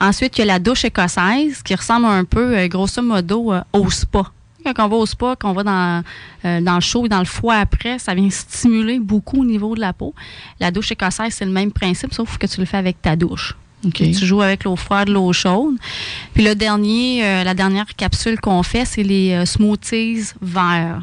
Ensuite, 0.00 0.38
il 0.38 0.40
y 0.40 0.44
a 0.44 0.46
la 0.46 0.58
douche 0.58 0.84
écossaise 0.84 1.62
qui 1.62 1.74
ressemble 1.74 2.06
un 2.06 2.24
peu, 2.24 2.56
euh, 2.56 2.68
grosso 2.68 3.02
modo, 3.02 3.52
euh, 3.52 3.60
au 3.72 3.90
spa. 3.90 4.24
Quand 4.64 4.86
on 4.86 4.88
va 4.88 4.96
au 4.96 5.06
spa, 5.06 5.34
qu'on 5.34 5.52
va 5.52 5.64
dans, 5.64 6.04
euh, 6.44 6.60
dans 6.60 6.76
le 6.76 6.80
chaud 6.80 7.06
et 7.06 7.08
dans 7.08 7.18
le 7.18 7.24
froid 7.24 7.54
après, 7.54 7.98
ça 7.98 8.14
vient 8.14 8.30
stimuler 8.30 9.00
beaucoup 9.00 9.40
au 9.40 9.44
niveau 9.44 9.74
de 9.74 9.80
la 9.80 9.92
peau. 9.92 10.14
La 10.60 10.70
douche 10.70 10.92
écossaise, 10.92 11.34
c'est 11.34 11.44
le 11.44 11.50
même 11.50 11.72
principe, 11.72 12.14
sauf 12.14 12.38
que 12.38 12.46
tu 12.46 12.60
le 12.60 12.66
fais 12.66 12.76
avec 12.76 13.02
ta 13.02 13.16
douche. 13.16 13.56
Tu 13.92 14.14
joues 14.14 14.40
avec 14.40 14.62
l'eau 14.62 14.76
froide, 14.76 15.08
l'eau 15.08 15.32
chaude. 15.32 15.74
Puis 16.32 16.44
le 16.44 16.54
dernier, 16.54 17.42
la 17.42 17.52
dernière 17.52 17.86
capsule 17.96 18.38
qu'on 18.38 18.62
fait, 18.62 18.84
c'est 18.84 19.02
les 19.02 19.44
smoothies 19.44 20.34
verts. 20.40 21.02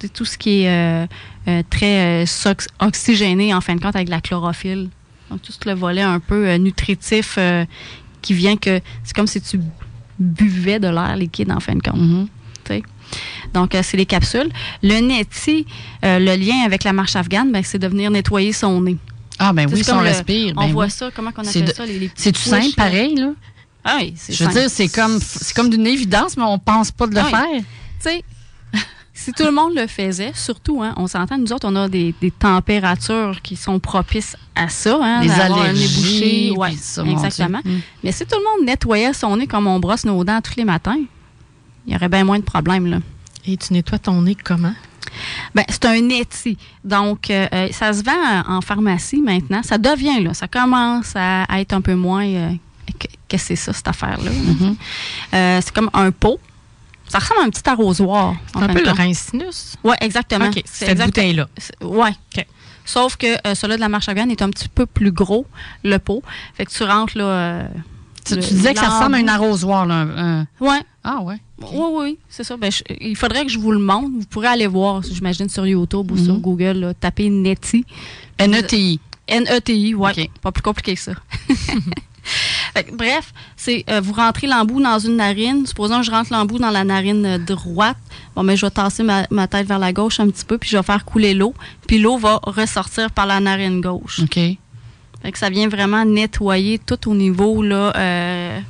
C'est 0.00 0.12
tout 0.12 0.24
ce 0.24 0.36
qui 0.36 0.64
est 0.64 1.08
très 1.70 2.24
oxygéné, 2.80 3.54
en 3.54 3.60
fin 3.60 3.76
de 3.76 3.80
compte, 3.80 3.94
avec 3.94 4.08
la 4.08 4.20
chlorophylle. 4.20 4.88
Donc, 5.30 5.42
tout 5.42 5.52
le 5.66 5.74
volet 5.74 6.02
un 6.02 6.20
peu 6.20 6.46
euh, 6.46 6.58
nutritif 6.58 7.36
euh, 7.38 7.64
qui 8.22 8.34
vient 8.34 8.56
que 8.56 8.80
c'est 9.04 9.14
comme 9.14 9.26
si 9.26 9.40
tu 9.40 9.60
buvais 10.18 10.78
de 10.78 10.88
l'air 10.88 11.16
liquide 11.16 11.50
en 11.52 11.60
fin 11.60 11.74
de 11.74 11.82
compte. 11.82 12.00
Mm-hmm. 12.00 12.82
Donc, 13.54 13.74
euh, 13.74 13.80
c'est 13.82 13.96
les 13.96 14.06
capsules. 14.06 14.50
Le 14.82 15.00
neti, 15.00 15.66
le 16.02 16.36
lien 16.36 16.64
avec 16.66 16.84
la 16.84 16.92
marche 16.92 17.16
afghane, 17.16 17.50
ben, 17.50 17.62
c'est 17.64 17.78
de 17.78 17.88
venir 17.88 18.10
nettoyer 18.10 18.52
son 18.52 18.82
nez. 18.82 18.98
Ah, 19.38 19.52
ben 19.52 19.68
oui, 19.72 19.84
si 19.84 19.90
on 19.92 20.00
respire. 20.00 20.52
on 20.56 20.66
ben 20.66 20.72
voit 20.72 20.88
ça, 20.88 21.10
comment 21.14 21.30
on 21.36 21.40
appelle 21.40 21.72
ça? 21.74 21.86
Les, 21.86 22.10
c'est 22.14 22.32
tout 22.32 22.40
simple, 22.40 22.74
pareil, 22.76 23.14
là? 23.14 23.30
Ah 23.84 23.98
oui, 24.00 24.12
c'est 24.16 24.32
Je 24.32 24.44
veux 24.44 24.52
dire, 24.52 24.68
c'est 24.68 24.88
comme, 24.88 25.18
c'est 25.20 25.54
comme 25.54 25.70
d'une 25.70 25.86
évidence, 25.86 26.36
mais 26.36 26.42
on 26.42 26.58
pense 26.58 26.90
pas 26.90 27.06
de 27.06 27.14
le 27.14 27.20
ah 27.20 27.24
faire. 27.24 27.46
Tu 27.50 27.64
sais, 28.00 28.24
si 29.18 29.32
tout 29.32 29.44
le 29.44 29.50
monde 29.50 29.74
le 29.74 29.88
faisait, 29.88 30.30
surtout, 30.32 30.80
hein, 30.80 30.94
on 30.96 31.08
s'entend, 31.08 31.38
nous 31.38 31.52
autres, 31.52 31.66
on 31.68 31.74
a 31.74 31.88
des, 31.88 32.14
températures 32.38 33.42
qui 33.42 33.56
sont 33.56 33.80
propices 33.80 34.36
à 34.54 34.68
ça. 34.68 34.96
Hein, 35.02 35.22
les 35.22 35.30
allergies. 35.32 36.52
Ouais, 36.56 36.70
exactement. 36.70 37.58
Mm. 37.64 37.78
Mais 38.04 38.12
si 38.12 38.24
tout 38.24 38.36
le 38.38 38.44
monde 38.44 38.66
nettoyait 38.68 39.12
son 39.12 39.36
nez 39.36 39.48
comme 39.48 39.66
on 39.66 39.80
brosse 39.80 40.04
nos 40.04 40.22
dents 40.22 40.40
tous 40.40 40.54
les 40.56 40.64
matins, 40.64 41.00
il 41.84 41.92
y 41.92 41.96
aurait 41.96 42.08
bien 42.08 42.22
moins 42.22 42.38
de 42.38 42.44
problèmes. 42.44 42.86
Là. 42.86 42.98
Et 43.44 43.56
tu 43.56 43.72
nettoies 43.72 43.98
ton 43.98 44.22
nez 44.22 44.36
comment? 44.36 44.74
Ben, 45.52 45.64
c'est 45.68 45.84
un 45.86 46.00
neti. 46.00 46.56
Donc, 46.84 47.28
euh, 47.30 47.48
euh, 47.52 47.68
ça 47.72 47.92
se 47.92 48.04
vend 48.04 48.44
en 48.46 48.60
pharmacie 48.60 49.20
maintenant. 49.20 49.62
Ça 49.64 49.78
devient, 49.78 50.22
là, 50.22 50.32
ça 50.32 50.46
commence 50.46 51.14
à, 51.16 51.44
être 51.58 51.72
un 51.72 51.80
peu 51.80 51.96
moins. 51.96 52.24
Euh, 52.24 52.50
qu'est-ce 53.26 53.42
que 53.42 53.48
c'est 53.48 53.56
ça, 53.56 53.72
cette 53.72 53.88
affaire-là? 53.88 54.30
Mm-hmm. 54.30 55.60
c'est 55.60 55.74
comme 55.74 55.90
un 55.92 56.12
pot. 56.12 56.38
Ça 57.08 57.18
ressemble 57.18 57.40
à 57.40 57.44
un 57.44 57.50
petit 57.50 57.68
arrosoir. 57.68 58.34
C'est 58.52 58.62
un 58.62 58.68
peu 58.68 58.84
le 58.84 58.90
rincinus? 58.90 59.76
Oui, 59.84 59.94
exactement. 60.00 60.50
C'est 60.52 60.86
cette 60.86 61.00
bouteille-là. 61.00 61.48
Oui. 61.82 62.10
Sauf 62.84 63.16
que 63.16 63.26
celui 63.54 63.76
de 63.76 63.80
la 63.80 63.88
marche 63.88 64.08
à 64.08 64.12
est 64.12 64.42
un 64.42 64.50
petit 64.50 64.68
peu 64.68 64.86
plus 64.86 65.12
gros, 65.12 65.46
le 65.84 65.98
pot. 65.98 66.22
Fait 66.54 66.64
que 66.64 66.70
tu 66.70 66.82
rentres 66.84 67.16
là. 67.16 67.68
tu, 68.24 68.36
disais 68.36 68.74
que 68.74 68.80
ça 68.80 68.88
ressemble 68.88 69.16
à 69.16 69.18
un 69.18 69.28
arrosoir, 69.28 69.86
là. 69.86 70.44
Oui. 70.60 70.76
Ah, 71.10 71.22
ouais. 71.22 71.36
Oui, 71.60 71.86
oui, 71.92 72.18
c'est 72.28 72.44
ça. 72.44 72.56
Ben, 72.56 72.70
il 73.00 73.16
faudrait 73.16 73.44
que 73.44 73.50
je 73.50 73.58
vous 73.58 73.72
le 73.72 73.78
montre. 73.78 74.10
Vous 74.12 74.26
pourrez 74.26 74.48
aller 74.48 74.66
voir, 74.66 75.02
j'imagine, 75.02 75.48
sur 75.48 75.66
YouTube 75.66 76.10
ou 76.10 76.18
sur 76.18 76.34
mhm. 76.34 76.40
Google, 76.40 76.72
là, 76.72 76.94
taper 76.94 77.30
NETI. 77.30 77.84
N-E-T-I. 78.36 79.00
N-E-T-I, 79.26 79.94
oui. 79.94 80.30
Pas 80.42 80.52
plus 80.52 80.62
compliqué 80.62 80.94
que 80.94 81.00
ça. 81.00 81.12
bref, 82.92 83.32
c'est 83.56 83.84
euh, 83.90 84.00
vous 84.00 84.12
rentrez 84.12 84.46
l'embout 84.46 84.80
dans 84.80 84.98
une 84.98 85.16
narine. 85.16 85.66
Supposons 85.66 86.00
que 86.00 86.06
je 86.06 86.10
rentre 86.10 86.32
l'embout 86.32 86.58
dans 86.58 86.70
la 86.70 86.84
narine 86.84 87.26
euh, 87.26 87.38
droite. 87.38 87.96
Bon, 88.34 88.42
mais 88.42 88.56
je 88.56 88.66
vais 88.66 88.70
tasser 88.70 89.02
ma, 89.02 89.46
tête 89.46 89.66
vers 89.66 89.78
la 89.78 89.92
gauche 89.92 90.20
un 90.20 90.28
petit 90.28 90.44
peu, 90.44 90.58
puis 90.58 90.68
je 90.70 90.76
vais 90.76 90.82
faire 90.82 91.04
couler 91.04 91.34
l'eau. 91.34 91.54
Puis 91.86 91.98
l'eau 91.98 92.18
va 92.18 92.40
ressortir 92.44 93.10
par 93.10 93.26
la 93.26 93.40
narine 93.40 93.80
gauche. 93.80 94.20
OK. 94.22 94.34
Fait 94.34 95.32
que 95.32 95.38
ça 95.38 95.50
vient 95.50 95.68
vraiment 95.68 96.04
nettoyer 96.04 96.78
tout 96.78 97.10
au 97.10 97.14
niveau 97.14 97.62
là, 97.62 97.92
euh, 97.96 98.60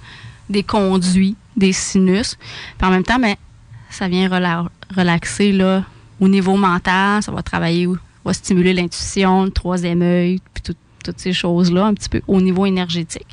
des 0.48 0.62
conduits 0.62 1.36
des 1.56 1.72
sinus. 1.72 2.36
Puis 2.78 2.88
en 2.88 2.90
même 2.90 3.02
temps, 3.02 3.18
mais 3.18 3.34
ben, 3.34 3.36
ça 3.90 4.09
vient 4.09 4.28
relaxer 4.96 5.52
là, 5.52 5.84
au 6.20 6.28
niveau 6.28 6.56
mental, 6.56 7.22
ça 7.22 7.32
va 7.32 7.42
travailler, 7.42 7.88
va 8.24 8.32
stimuler 8.32 8.72
l'intuition, 8.72 9.44
le 9.44 9.50
troisième 9.50 10.02
œil, 10.02 10.40
puis 10.54 10.62
toutes 11.04 11.18
ces 11.20 11.32
choses-là, 11.32 11.86
un 11.86 11.94
petit 11.94 12.09
peu 12.09 12.20
au 12.28 12.40
niveau 12.40 12.66
énergétique. 12.66 13.26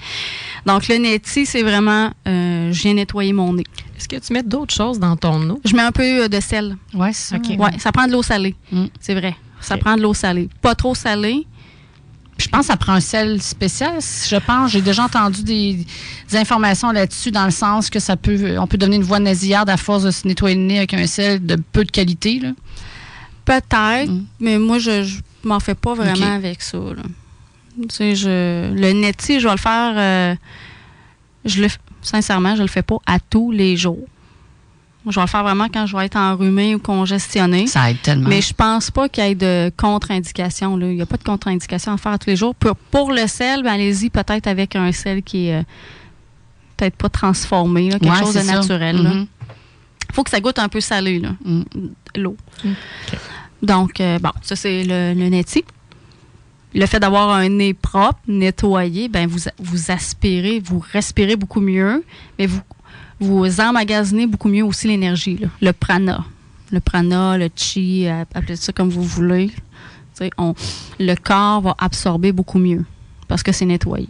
Donc, 0.65 0.87
le 0.87 0.97
neti, 0.97 1.45
c'est 1.45 1.61
vraiment, 1.61 2.11
euh, 2.27 2.71
je 2.71 2.81
viens 2.81 2.93
nettoyer 2.95 3.33
mon 3.33 3.53
nez. 3.53 3.63
Est-ce 3.97 4.07
que 4.07 4.15
tu 4.15 4.33
mets 4.33 4.43
d'autres 4.43 4.73
choses 4.73 4.99
dans 4.99 5.15
ton 5.15 5.49
eau? 5.49 5.61
Je 5.63 5.75
mets 5.75 5.83
un 5.83 5.91
peu 5.91 6.23
euh, 6.23 6.27
de 6.27 6.39
sel. 6.39 6.75
Oui, 6.93 7.09
c'est 7.13 7.35
ça. 7.35 7.55
Ouais, 7.55 7.77
ça 7.77 7.91
prend 7.91 8.07
de 8.07 8.11
l'eau 8.11 8.23
salée. 8.23 8.55
Mm. 8.71 8.85
C'est 8.99 9.13
vrai. 9.13 9.35
Ça 9.61 9.77
prend 9.77 9.95
de 9.95 10.01
l'eau 10.01 10.13
salée. 10.13 10.49
Pas 10.61 10.75
trop 10.75 10.95
salée, 10.95 11.47
je 12.37 12.47
pense 12.47 12.61
que 12.61 12.65
ça 12.67 12.77
prend 12.77 12.93
un 12.93 12.99
sel 12.99 13.41
spécial. 13.41 13.99
Je 14.01 14.35
pense, 14.35 14.71
j'ai 14.71 14.81
déjà 14.81 15.05
entendu 15.05 15.43
des, 15.43 15.85
informations 16.33 16.91
là-dessus 16.91 17.31
dans 17.31 17.45
le 17.45 17.51
sens 17.51 17.89
que 17.89 17.99
ça 17.99 18.17
peut, 18.17 18.57
on 18.59 18.67
peut 18.67 18.77
donner 18.77 18.97
une 18.97 19.03
voix 19.03 19.19
nasillarde 19.19 19.69
à 19.69 19.77
force 19.77 20.03
de 20.03 20.11
se 20.11 20.27
nettoyer 20.27 20.55
le 20.55 20.61
nez 20.61 20.77
avec 20.79 20.93
un 20.93 21.07
sel 21.07 21.45
de 21.45 21.55
peu 21.55 21.85
de 21.85 21.91
qualité. 21.91 22.41
Peut-être, 23.45 24.11
mm. 24.11 24.25
mais 24.39 24.59
moi, 24.59 24.79
je, 24.79 25.03
je 25.03 25.17
m'en 25.43 25.59
fais 25.59 25.75
pas 25.75 25.93
vraiment 25.93 26.33
avec 26.33 26.61
ça. 26.61 26.77
Tu 27.81 27.87
sais, 27.89 28.15
je, 28.15 28.73
le 28.73 28.93
neti, 28.93 29.39
je 29.39 29.47
vais 29.47 29.53
le 29.53 29.59
faire. 29.59 29.93
Euh, 29.97 30.35
je 31.43 31.61
le, 31.61 31.67
sincèrement, 32.01 32.55
je 32.55 32.61
le 32.61 32.67
fais 32.67 32.81
pas 32.81 32.97
à 33.05 33.19
tous 33.19 33.51
les 33.51 33.75
jours. 33.75 34.07
Je 35.07 35.15
vais 35.15 35.21
le 35.21 35.27
faire 35.27 35.43
vraiment 35.43 35.67
quand 35.71 35.85
je 35.85 35.95
vais 35.95 36.05
être 36.05 36.17
enrhumé 36.17 36.73
ou 36.73 36.79
congestionné. 36.79 37.67
Ça 37.67 37.91
aide 37.91 38.01
tellement. 38.01 38.27
Mais 38.27 38.41
je 38.41 38.53
pense 38.53 38.89
pas 38.89 39.07
qu'il 39.07 39.23
y 39.23 39.27
ait 39.27 39.35
de 39.35 39.71
contre-indication. 39.77 40.79
Il 40.79 40.95
n'y 40.95 41.01
a 41.01 41.05
pas 41.05 41.17
de 41.17 41.23
contre-indication 41.23 41.93
à 41.93 41.97
faire 41.97 42.17
tous 42.17 42.29
les 42.29 42.35
jours. 42.35 42.55
Pour, 42.55 43.11
le 43.11 43.27
sel, 43.27 43.61
ben, 43.61 43.73
allez-y 43.73 44.09
peut-être 44.09 44.47
avec 44.47 44.75
un 44.75 44.91
sel 44.91 45.21
qui 45.21 45.47
est 45.47 45.57
euh, 45.57 45.63
peut-être 46.75 46.95
pas 46.95 47.09
transformé, 47.09 47.89
quelque 47.89 48.15
chose 48.15 48.33
de 48.33 48.41
naturel. 48.41 48.95
Il 48.99 49.07
mm-hmm. 49.07 49.27
faut 50.13 50.23
que 50.23 50.31
ça 50.31 50.39
goûte 50.39 50.57
un 50.57 50.69
peu 50.69 50.81
salé, 50.81 51.19
mm. 51.19 51.63
l'eau. 52.15 52.35
Mm. 52.63 52.71
Donc, 53.61 54.01
euh, 54.01 54.17
bon, 54.17 54.31
ça 54.41 54.55
c'est 54.55 54.83
le, 54.83 55.13
le 55.13 55.29
neti. 55.29 55.63
Le 56.75 56.85
fait 56.85 56.99
d'avoir 56.99 57.29
un 57.29 57.47
nez 57.47 57.73
propre, 57.73 58.19
nettoyé, 58.27 59.07
ben 59.07 59.29
vous, 59.29 59.91
aspirez, 59.91 60.59
vous 60.59 60.83
respirez 60.91 61.37
beaucoup 61.37 61.61
mieux, 61.61 62.03
mais 62.37 62.49
vous 63.21 63.61
emmagasinez 63.61 64.27
beaucoup 64.27 64.49
mieux 64.49 64.63
aussi 64.63 64.89
l'énergie, 64.89 65.39
le 65.61 65.71
prana. 65.71 66.25
Le 66.71 66.81
prana, 66.81 67.37
le 67.37 67.49
chi, 67.55 68.07
appelez 68.07 68.57
ça 68.57 68.73
comme 68.73 68.89
vous 68.89 69.03
voulez. 69.03 69.51
le 70.99 71.15
corps 71.15 71.61
va 71.61 71.75
absorber 71.77 72.33
beaucoup 72.33 72.59
mieux 72.59 72.83
parce 73.29 73.41
que 73.41 73.53
c'est 73.53 73.65
nettoyé. 73.65 74.09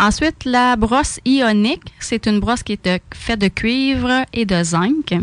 Ensuite, 0.00 0.46
la 0.46 0.76
brosse 0.76 1.20
ionique, 1.26 1.92
c'est 2.00 2.26
une 2.26 2.40
brosse 2.40 2.62
qui 2.62 2.72
est 2.72 3.02
faite 3.12 3.38
de 3.38 3.48
cuivre 3.48 4.24
et 4.32 4.46
de 4.46 4.64
zinc. 4.64 5.14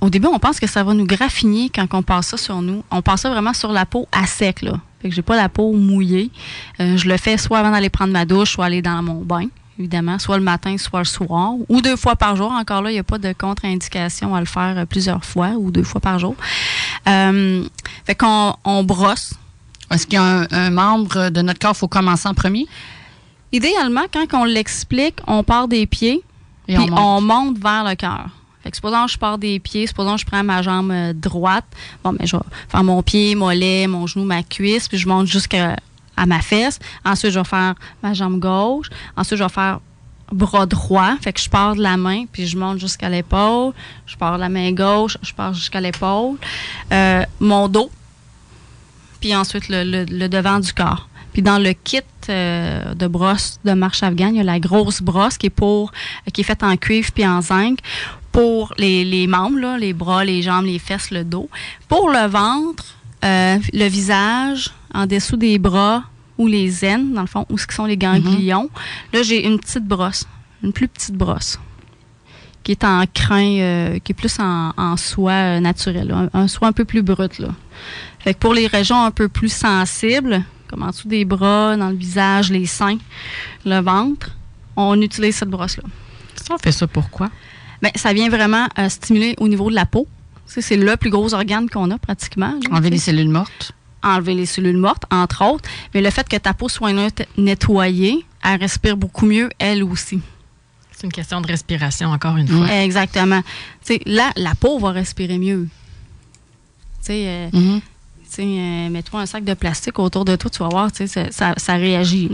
Au 0.00 0.10
début, 0.10 0.26
on 0.26 0.38
pense 0.38 0.60
que 0.60 0.66
ça 0.66 0.84
va 0.84 0.94
nous 0.94 1.06
graffiner 1.06 1.70
quand 1.74 1.86
on 1.92 2.02
passe 2.02 2.28
ça 2.28 2.36
sur 2.36 2.60
nous. 2.62 2.84
On 2.90 3.02
passe 3.02 3.22
ça 3.22 3.30
vraiment 3.30 3.54
sur 3.54 3.72
la 3.72 3.86
peau 3.86 4.06
à 4.12 4.26
sec. 4.26 4.62
Là. 4.62 4.80
Fait 5.00 5.08
que 5.08 5.14
j'ai 5.14 5.22
pas 5.22 5.36
la 5.36 5.48
peau 5.48 5.72
mouillée. 5.72 6.30
Euh, 6.80 6.96
je 6.96 7.08
le 7.08 7.16
fais 7.16 7.38
soit 7.38 7.58
avant 7.58 7.70
d'aller 7.70 7.90
prendre 7.90 8.12
ma 8.12 8.24
douche, 8.24 8.52
soit 8.52 8.66
aller 8.66 8.82
dans 8.82 9.02
mon 9.02 9.22
bain 9.22 9.46
évidemment, 9.78 10.18
soit 10.18 10.38
le 10.38 10.42
matin, 10.42 10.76
soit 10.78 11.00
le 11.00 11.04
soir, 11.04 11.52
ou 11.68 11.80
deux 11.80 11.96
fois 11.96 12.16
par 12.16 12.36
jour. 12.36 12.50
Encore 12.50 12.82
là, 12.82 12.90
il 12.90 12.94
n'y 12.94 12.98
a 12.98 13.04
pas 13.04 13.18
de 13.18 13.32
contre-indication 13.32 14.34
à 14.34 14.40
le 14.40 14.46
faire 14.46 14.78
euh, 14.78 14.84
plusieurs 14.86 15.24
fois 15.24 15.50
ou 15.50 15.70
deux 15.70 15.82
fois 15.82 16.00
par 16.00 16.18
jour. 16.18 16.34
Euh, 17.08 17.64
fait 18.04 18.14
qu'on 18.14 18.54
on 18.64 18.84
brosse. 18.84 19.34
Est-ce 19.90 20.06
qu'il 20.06 20.18
y 20.18 20.22
a 20.22 20.46
un, 20.50 20.70
membre 20.70 21.30
de 21.30 21.42
notre 21.42 21.60
corps 21.60 21.72
qu'il 21.72 21.80
faut 21.80 21.88
commencer 21.88 22.28
en 22.28 22.34
premier? 22.34 22.66
Idéalement, 23.52 24.02
quand 24.12 24.26
on 24.32 24.44
l'explique, 24.44 25.18
on 25.28 25.44
part 25.44 25.68
des 25.68 25.86
pieds 25.86 26.22
et 26.66 26.76
on, 26.76 27.20
monte. 27.20 27.58
vers 27.58 27.84
le 27.84 27.94
cœur. 27.94 28.26
Fait 28.66 28.72
que 28.72 28.76
supposons 28.78 29.06
que 29.06 29.12
je 29.12 29.18
pars 29.18 29.38
des 29.38 29.60
pieds, 29.60 29.86
supposons 29.86 30.16
que 30.16 30.22
je 30.22 30.26
prends 30.26 30.42
ma 30.42 30.60
jambe 30.60 30.90
euh, 30.90 31.12
droite, 31.12 31.64
bon, 32.02 32.16
mais 32.18 32.26
je 32.26 32.36
vais 32.36 32.42
faire 32.68 32.82
mon 32.82 33.00
pied, 33.00 33.36
mollet, 33.36 33.86
mon 33.86 34.08
genou, 34.08 34.24
ma 34.24 34.42
cuisse, 34.42 34.88
puis 34.88 34.98
je 34.98 35.06
monte 35.06 35.28
jusqu'à 35.28 35.76
à 36.16 36.26
ma 36.26 36.40
fesse. 36.40 36.80
Ensuite, 37.04 37.30
je 37.30 37.38
vais 37.38 37.44
faire 37.44 37.76
ma 38.02 38.12
jambe 38.12 38.40
gauche. 38.40 38.90
Ensuite, 39.16 39.38
je 39.38 39.44
vais 39.44 39.50
faire 39.50 39.78
bras 40.32 40.66
droit. 40.66 41.14
Fait 41.20 41.32
que 41.32 41.40
je 41.40 41.48
pars 41.48 41.76
de 41.76 41.80
la 41.80 41.96
main, 41.96 42.24
puis 42.32 42.48
je 42.48 42.58
monte 42.58 42.80
jusqu'à 42.80 43.08
l'épaule. 43.08 43.72
Je 44.04 44.16
pars 44.16 44.34
de 44.34 44.40
la 44.40 44.48
main 44.48 44.72
gauche, 44.72 45.16
je 45.22 45.32
pars 45.32 45.54
jusqu'à 45.54 45.80
l'épaule. 45.80 46.38
Euh, 46.92 47.22
mon 47.38 47.68
dos. 47.68 47.88
Puis 49.20 49.32
ensuite, 49.36 49.66
le, 49.68 50.26
devant 50.26 50.58
du 50.58 50.72
corps. 50.72 51.08
Puis 51.32 51.42
dans 51.42 51.58
le 51.58 51.72
kit 51.72 52.00
euh, 52.30 52.94
de 52.94 53.06
brosse 53.06 53.60
de 53.64 53.74
marche 53.74 54.02
afghane, 54.02 54.34
il 54.34 54.38
y 54.38 54.40
a 54.40 54.42
la 54.42 54.58
grosse 54.58 55.02
brosse 55.02 55.38
qui 55.38 55.46
est 55.46 55.50
pour 55.50 55.92
qui 56.32 56.40
est 56.40 56.44
faite 56.44 56.64
en 56.64 56.76
cuivre 56.76 57.12
puis 57.12 57.24
en 57.24 57.42
zinc 57.42 57.78
pour 58.36 58.74
les, 58.76 59.26
membres, 59.26 59.78
les 59.78 59.94
bras, 59.94 60.22
les 60.22 60.42
jambes, 60.42 60.66
les 60.66 60.78
fesses, 60.78 61.10
le 61.10 61.24
dos. 61.24 61.48
Pour 61.88 62.10
le 62.10 62.26
ventre, 62.28 62.84
euh, 63.24 63.58
le 63.72 63.88
visage, 63.88 64.74
en 64.92 65.06
dessous 65.06 65.38
des 65.38 65.58
bras 65.58 66.04
ou 66.36 66.46
les 66.46 66.84
aines, 66.84 67.14
dans 67.14 67.22
le 67.22 67.28
fond, 67.28 67.46
où 67.48 67.56
ce 67.56 67.64
sont 67.70 67.86
les 67.86 67.96
ganglions. 67.96 68.64
Mhm. 68.64 69.14
Là, 69.14 69.22
j'ai 69.22 69.46
une 69.46 69.58
petite 69.58 69.86
brosse, 69.86 70.26
une 70.62 70.74
plus 70.74 70.86
petite 70.86 71.14
brosse, 71.14 71.58
qui 72.62 72.72
est 72.72 72.84
en 72.84 73.04
crin, 73.06 73.58
euh, 73.58 73.98
qui 74.00 74.12
est 74.12 74.14
plus 74.14 74.36
en, 74.38 74.98
soie 74.98 75.32
euh, 75.32 75.60
naturelle, 75.60 76.14
un, 76.34 76.46
soie 76.46 76.68
un 76.68 76.72
peu 76.72 76.84
plus 76.84 77.00
brut. 77.00 77.38
Là. 77.38 77.48
Fait 78.18 78.34
que 78.34 78.38
pour 78.38 78.52
les 78.52 78.66
régions 78.66 79.02
un 79.02 79.12
peu 79.12 79.30
plus 79.30 79.50
sensibles, 79.50 80.44
comme 80.68 80.82
en 80.82 80.88
dessous 80.88 81.08
des 81.08 81.24
bras, 81.24 81.74
dans 81.78 81.88
le 81.88 81.96
visage, 81.96 82.50
les 82.50 82.66
seins, 82.66 82.98
le 83.64 83.80
ventre, 83.80 84.36
on 84.76 85.00
utilise 85.00 85.36
cette 85.36 85.48
brosse-là. 85.48 85.84
Ça, 86.34 86.52
on 86.52 86.58
fait 86.58 86.72
ça 86.72 86.86
pourquoi? 86.86 87.30
Bien, 87.82 87.90
ça 87.94 88.12
vient 88.12 88.28
vraiment 88.28 88.66
euh, 88.78 88.88
stimuler 88.88 89.34
au 89.38 89.48
niveau 89.48 89.70
de 89.70 89.74
la 89.74 89.86
peau. 89.86 90.06
C'est 90.46 90.76
le 90.76 90.96
plus 90.96 91.10
gros 91.10 91.34
organe 91.34 91.68
qu'on 91.68 91.90
a 91.90 91.98
pratiquement. 91.98 92.54
Enlever 92.70 92.90
les 92.90 92.98
cellules 92.98 93.28
mortes 93.28 93.74
enlever 94.06 94.34
les 94.34 94.46
cellules 94.46 94.76
mortes, 94.76 95.04
entre 95.10 95.44
autres, 95.44 95.68
mais 95.92 96.00
le 96.00 96.10
fait 96.10 96.28
que 96.28 96.36
ta 96.36 96.54
peau 96.54 96.68
soit 96.68 96.92
nettoyée, 97.36 98.24
elle 98.44 98.60
respire 98.60 98.96
beaucoup 98.96 99.26
mieux, 99.26 99.50
elle 99.58 99.82
aussi. 99.82 100.20
C'est 100.92 101.04
une 101.06 101.12
question 101.12 101.40
de 101.40 101.46
respiration, 101.46 102.08
encore 102.08 102.36
une 102.36 102.48
fois. 102.48 102.72
Exactement. 102.72 103.42
là, 104.06 104.30
la 104.36 104.54
peau 104.54 104.78
va 104.78 104.92
respirer 104.92 105.38
mieux. 105.38 105.68
Tu 107.00 107.12
sais, 107.12 107.24
euh, 107.26 107.50
mm-hmm. 107.50 107.80
euh, 108.38 108.88
mets-toi 108.90 109.20
un 109.20 109.26
sac 109.26 109.44
de 109.44 109.54
plastique 109.54 109.98
autour 109.98 110.24
de 110.24 110.36
toi, 110.36 110.50
tu 110.50 110.58
vas 110.60 110.68
voir, 110.68 110.90
ça, 110.94 111.54
ça, 111.56 111.74
réagit. 111.74 112.30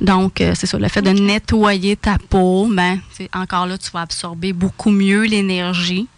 Donc, 0.00 0.40
euh, 0.40 0.52
c'est 0.54 0.66
ça, 0.66 0.78
le 0.78 0.88
fait 0.88 1.02
de 1.02 1.10
nettoyer 1.10 1.96
ta 1.96 2.18
peau, 2.18 2.68
ben, 2.70 3.00
encore 3.32 3.66
là, 3.66 3.78
tu 3.78 3.90
vas 3.90 4.00
absorber 4.00 4.52
beaucoup 4.52 4.90
mieux 4.90 5.22
l'énergie. 5.22 6.08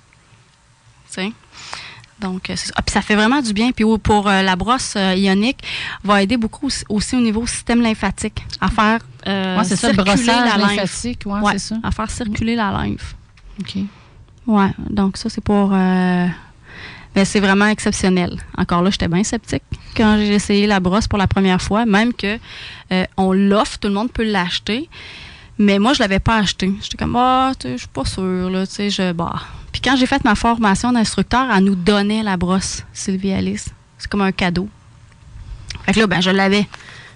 Donc, 2.18 2.48
euh, 2.48 2.54
ah, 2.74 2.82
puis 2.82 2.92
ça 2.92 3.02
fait 3.02 3.14
vraiment 3.14 3.42
du 3.42 3.52
bien. 3.52 3.72
Puis 3.72 3.84
pour 4.02 4.28
euh, 4.28 4.42
la 4.42 4.56
brosse 4.56 4.94
euh, 4.96 5.14
ionique, 5.14 5.62
va 6.02 6.22
aider 6.22 6.36
beaucoup 6.36 6.70
aussi, 6.88 7.16
au 7.16 7.20
niveau 7.20 7.46
système 7.46 7.82
lymphatique 7.82 8.44
à 8.60 8.68
faire 8.68 9.00
euh, 9.26 9.62
circuler 9.64 10.24
la 10.24 10.56
lymphatique, 10.56 11.22
ouais, 11.26 11.58
ça. 11.58 11.76
À 11.82 11.90
faire 11.90 12.10
circuler 12.10 12.56
la 12.56 12.70
lymphe. 12.70 13.16
OK. 13.60 13.76
Ouais, 14.46 14.70
donc 14.90 15.16
ça, 15.16 15.28
c'est 15.28 15.42
pour. 15.42 15.72
Ben, 17.16 17.24
c'est 17.24 17.40
vraiment 17.40 17.66
exceptionnel. 17.66 18.38
Encore 18.58 18.82
là, 18.82 18.90
j'étais 18.90 19.08
bien 19.08 19.24
sceptique 19.24 19.62
quand 19.96 20.18
j'ai 20.18 20.34
essayé 20.34 20.66
la 20.66 20.80
brosse 20.80 21.08
pour 21.08 21.18
la 21.18 21.26
première 21.26 21.62
fois, 21.62 21.86
même 21.86 22.12
que 22.12 22.38
euh, 22.92 23.04
on 23.16 23.32
l'offre, 23.32 23.78
tout 23.78 23.88
le 23.88 23.94
monde 23.94 24.12
peut 24.12 24.22
l'acheter. 24.22 24.90
Mais 25.58 25.78
moi, 25.78 25.94
je 25.94 26.00
l'avais 26.00 26.18
pas 26.18 26.36
acheté. 26.36 26.70
J'étais 26.82 26.98
comme, 26.98 27.16
ah, 27.16 27.52
oh, 27.54 27.58
je 27.64 27.78
suis 27.78 27.88
pas 27.88 28.04
sûre, 28.04 28.50
là, 28.50 28.66
tu 28.66 28.74
sais, 28.74 28.90
je, 28.90 29.12
bah. 29.12 29.36
Puis 29.72 29.80
quand 29.80 29.96
j'ai 29.96 30.04
fait 30.04 30.22
ma 30.24 30.34
formation 30.34 30.92
d'instructeur, 30.92 31.46
elle 31.50 31.64
nous 31.64 31.74
donnait 31.74 32.22
la 32.22 32.36
brosse, 32.36 32.84
Sylvie 32.92 33.32
Alice. 33.32 33.70
C'est 33.96 34.10
comme 34.10 34.20
un 34.20 34.32
cadeau. 34.32 34.68
Fait 35.86 35.94
que 35.94 36.00
là, 36.00 36.06
ben, 36.06 36.20
je 36.20 36.30
l'avais. 36.30 36.68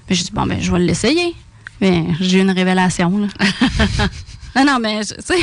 Mais 0.08 0.16
j'ai 0.16 0.24
dit, 0.24 0.32
bon, 0.32 0.46
ben, 0.46 0.58
je 0.58 0.72
vais 0.72 0.78
l'essayer. 0.78 1.34
Mais 1.82 2.06
j'ai 2.20 2.38
eu 2.38 2.40
une 2.40 2.52
révélation, 2.52 3.10
non, 4.56 4.64
non, 4.64 4.78
mais, 4.80 5.04
tu 5.04 5.14
sais, 5.18 5.34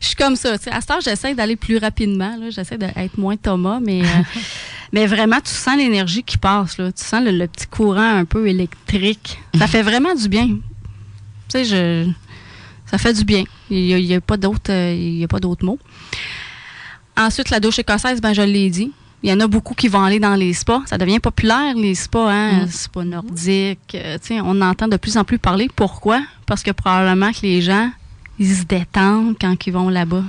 je 0.00 0.06
suis 0.06 0.16
comme 0.16 0.36
ça. 0.36 0.54
À 0.70 0.80
ce 0.80 0.86
temps, 0.86 1.00
j'essaie 1.02 1.34
d'aller 1.34 1.56
plus 1.56 1.78
rapidement. 1.78 2.38
J'essaie 2.50 2.78
d'être 2.78 3.18
moins 3.18 3.36
Thomas, 3.36 3.80
mais, 3.80 4.02
euh, 4.02 4.22
mais 4.92 5.06
vraiment, 5.06 5.40
tu 5.40 5.52
sens 5.52 5.76
l'énergie 5.76 6.22
qui 6.22 6.38
passe. 6.38 6.78
Là. 6.78 6.92
Tu 6.92 7.04
sens 7.04 7.22
le, 7.24 7.46
petit 7.46 7.66
courant 7.66 8.16
un 8.16 8.24
peu 8.24 8.48
électrique. 8.48 9.38
Ça 9.58 9.66
fait 9.66 9.82
vraiment 9.82 10.14
du 10.14 10.28
bien. 10.28 10.46
Tu 10.48 10.60
sais, 11.48 11.64
je, 11.64 12.08
ça 12.86 12.98
fait 12.98 13.12
du 13.12 13.24
bien. 13.24 13.44
Il 13.70 13.96
n'y 13.96 14.14
a, 14.14 14.20
pas 14.20 14.36
d'autres 14.36 14.70
euh, 14.70 15.56
mots. 15.62 15.78
Ensuite, 17.16 17.50
la 17.50 17.60
douche 17.60 17.78
écossaise, 17.78 18.20
ben, 18.20 18.32
je 18.32 18.42
l'ai 18.42 18.70
dit. 18.70 18.92
Il 19.22 19.30
y 19.30 19.32
en 19.32 19.40
a 19.40 19.46
beaucoup 19.48 19.74
qui 19.74 19.88
vont 19.88 20.04
aller 20.04 20.20
dans 20.20 20.34
les 20.34 20.52
spas. 20.52 20.82
Ça 20.86 20.98
devient 20.98 21.18
populaire, 21.18 21.74
les 21.74 21.94
spas, 21.94 22.30
hein? 22.30 22.64
Mm. 22.64 22.68
Spas 22.68 23.04
nordiques. 23.04 23.96
Euh, 23.96 24.18
on 24.44 24.60
entend 24.60 24.88
de 24.88 24.96
plus 24.96 25.16
en 25.16 25.24
plus 25.24 25.38
parler. 25.38 25.68
Pourquoi? 25.74 26.22
Parce 26.46 26.62
que 26.62 26.70
probablement 26.70 27.32
que 27.32 27.40
les 27.42 27.62
gens 27.62 27.90
ils 28.38 28.54
se 28.54 28.64
détendent 28.64 29.36
quand 29.40 29.66
ils 29.66 29.72
vont 29.72 29.88
là-bas. 29.88 30.24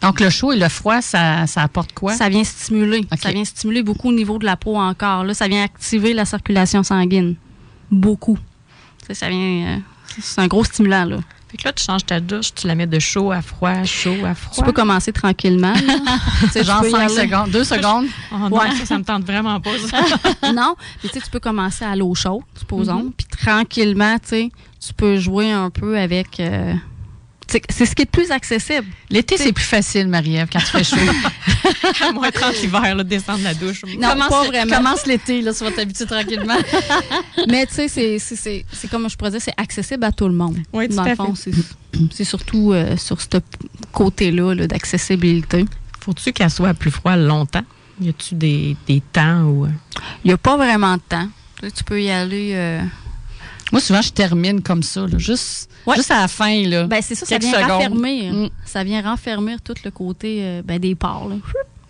Donc, 0.00 0.20
le 0.20 0.30
chaud 0.30 0.52
et 0.52 0.56
le 0.56 0.68
froid, 0.68 1.02
ça, 1.02 1.44
apporte 1.56 1.92
quoi? 1.92 2.14
Ça 2.14 2.28
vient 2.28 2.44
stimuler. 2.44 3.06
Ça 3.20 3.30
vient 3.32 3.44
stimuler 3.44 3.82
beaucoup 3.82 4.08
au 4.08 4.12
niveau 4.12 4.38
de 4.38 4.46
la 4.46 4.56
peau 4.56 4.76
encore. 4.76 5.24
Là, 5.24 5.34
ça 5.34 5.46
vient 5.46 5.62
activer 5.62 6.14
la 6.14 6.24
circulation 6.24 6.82
sanguine. 6.82 7.34
Beaucoup. 7.90 8.38
Ça, 9.10 9.28
vient. 9.28 9.66
Euh, 9.66 9.76
c'est 10.20 10.40
un 10.40 10.46
gros 10.46 10.64
stimulant, 10.64 11.04
là. 11.04 11.18
Fait 11.50 11.56
que 11.56 11.64
là, 11.64 11.72
tu 11.72 11.82
changes 11.82 12.06
ta 12.06 12.20
douche, 12.20 12.54
tu 12.54 12.68
la 12.68 12.76
mets 12.76 12.86
de 12.86 13.00
chaud 13.00 13.32
à 13.32 13.42
froid, 13.42 13.82
chaud 13.82 14.24
à 14.24 14.36
froid. 14.36 14.54
Tu 14.56 14.62
peux 14.62 14.72
commencer 14.72 15.12
tranquillement. 15.12 15.74
Genre 16.54 16.84
5 16.84 17.10
secondes, 17.10 17.50
2 17.50 17.64
secondes? 17.64 18.06
Oh 18.32 18.36
ouais. 18.54 18.70
ça, 18.78 18.86
ça 18.86 18.98
me 18.98 19.02
tente 19.02 19.24
vraiment 19.24 19.60
pas. 19.60 19.70
non, 20.54 20.76
mais 21.02 21.10
tu 21.10 21.18
peux 21.28 21.40
commencer 21.40 21.84
à 21.84 21.96
l'eau 21.96 22.14
chaude, 22.14 22.42
supposons. 22.56 23.02
Mm-hmm. 23.02 23.12
Puis 23.16 23.26
tranquillement, 23.26 24.16
tu 24.20 24.28
sais, 24.28 24.50
tu 24.78 24.94
peux 24.94 25.18
jouer 25.18 25.50
un 25.50 25.70
peu 25.70 25.98
avec. 25.98 26.38
Euh, 26.38 26.74
c'est 27.50 27.86
ce 27.86 27.94
qui 27.94 28.02
est 28.02 28.04
le 28.04 28.10
plus 28.10 28.30
accessible. 28.30 28.86
L'été, 29.08 29.36
c'est 29.36 29.52
plus 29.52 29.64
facile, 29.64 30.08
Marie-Ève, 30.08 30.48
quand 30.52 30.60
tu 30.60 30.66
fais 30.66 30.84
chaud. 30.84 30.96
à 32.08 32.12
moins 32.12 32.30
30 32.30 32.60
l'hiver, 32.62 33.04
descendre 33.04 33.42
la 33.42 33.54
douche. 33.54 33.82
Non, 33.98 34.10
commence, 34.10 34.28
pas 34.28 34.44
vraiment. 34.44 34.76
Commence 34.76 35.06
l'été, 35.06 35.42
là, 35.42 35.52
tu 35.52 35.64
vas 35.64 35.72
t'habituer 35.72 36.06
tranquillement. 36.06 36.56
Mais 37.48 37.66
tu 37.66 37.88
sais, 37.88 38.18
c'est 38.18 38.90
comme 38.90 39.08
je 39.08 39.16
pourrais 39.16 39.32
dire, 39.32 39.42
c'est 39.42 39.54
accessible 39.56 40.04
à 40.04 40.12
tout 40.12 40.28
le 40.28 40.34
monde. 40.34 40.58
Oui, 40.72 40.88
tout 40.88 40.96
Dans 40.96 41.04
le 41.04 41.14
fond, 41.14 41.34
c'est 42.12 42.24
surtout 42.24 42.72
euh, 42.72 42.96
sur 42.96 43.20
ce 43.20 43.38
côté-là 43.92 44.54
-là, 44.54 44.66
d'accessibilité. 44.66 45.64
Faut-tu 46.00 46.32
qu'elle 46.32 46.50
soit 46.50 46.74
plus 46.74 46.90
froide 46.90 47.20
longtemps? 47.20 47.64
Y 48.00 48.08
a-tu 48.08 48.34
des, 48.34 48.76
des, 48.86 49.02
temps. 49.12 49.42
Il 49.44 49.68
euh? 49.68 49.72
n'y 50.24 50.32
a 50.32 50.38
pas 50.38 50.56
vraiment 50.56 50.96
de 50.96 51.02
temps. 51.06 51.28
tu 51.60 51.84
peux 51.84 52.00
y 52.02 52.10
aller... 52.10 52.52
Euh, 52.54 52.80
moi, 53.72 53.80
souvent, 53.80 54.02
je 54.02 54.10
termine 54.10 54.62
comme 54.62 54.82
ça, 54.82 55.06
juste, 55.16 55.70
juste 55.94 56.10
à 56.10 56.22
la 56.22 56.28
fin. 56.28 56.62
Là, 56.62 56.84
ben, 56.84 57.00
c'est 57.02 57.14
ça, 57.14 57.26
ça 57.26 57.38
vient 57.38 57.66
renfermer. 57.66 58.30
Mm. 58.30 58.50
Ça 58.64 58.84
vient 58.84 59.02
renfermer 59.02 59.56
tout 59.62 59.74
le 59.84 59.90
côté 59.90 60.38
euh, 60.40 60.62
ben, 60.64 60.78
des 60.78 60.94
pores. 60.94 61.30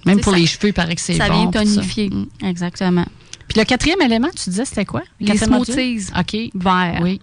Même 0.05 0.21
pour 0.21 0.33
les 0.33 0.47
cheveux, 0.47 0.69
il 0.69 0.75
paraît 0.75 0.95
que 0.95 1.01
c'est 1.01 1.15
bon. 1.15 1.19
Ça 1.27 1.33
vient 1.33 1.51
tonifier. 1.51 2.11
Mm. 2.11 2.27
Exactement. 2.45 3.07
Puis 3.49 3.59
le 3.59 3.65
quatrième 3.65 4.01
élément, 4.03 4.29
tu 4.29 4.51
disais, 4.51 4.65
c'était 4.65 4.85
quoi? 4.85 5.03
Les 5.19 5.37
smoothies 5.37 6.07
OK. 6.17 6.37
verts. 6.55 7.01
Oui. 7.03 7.21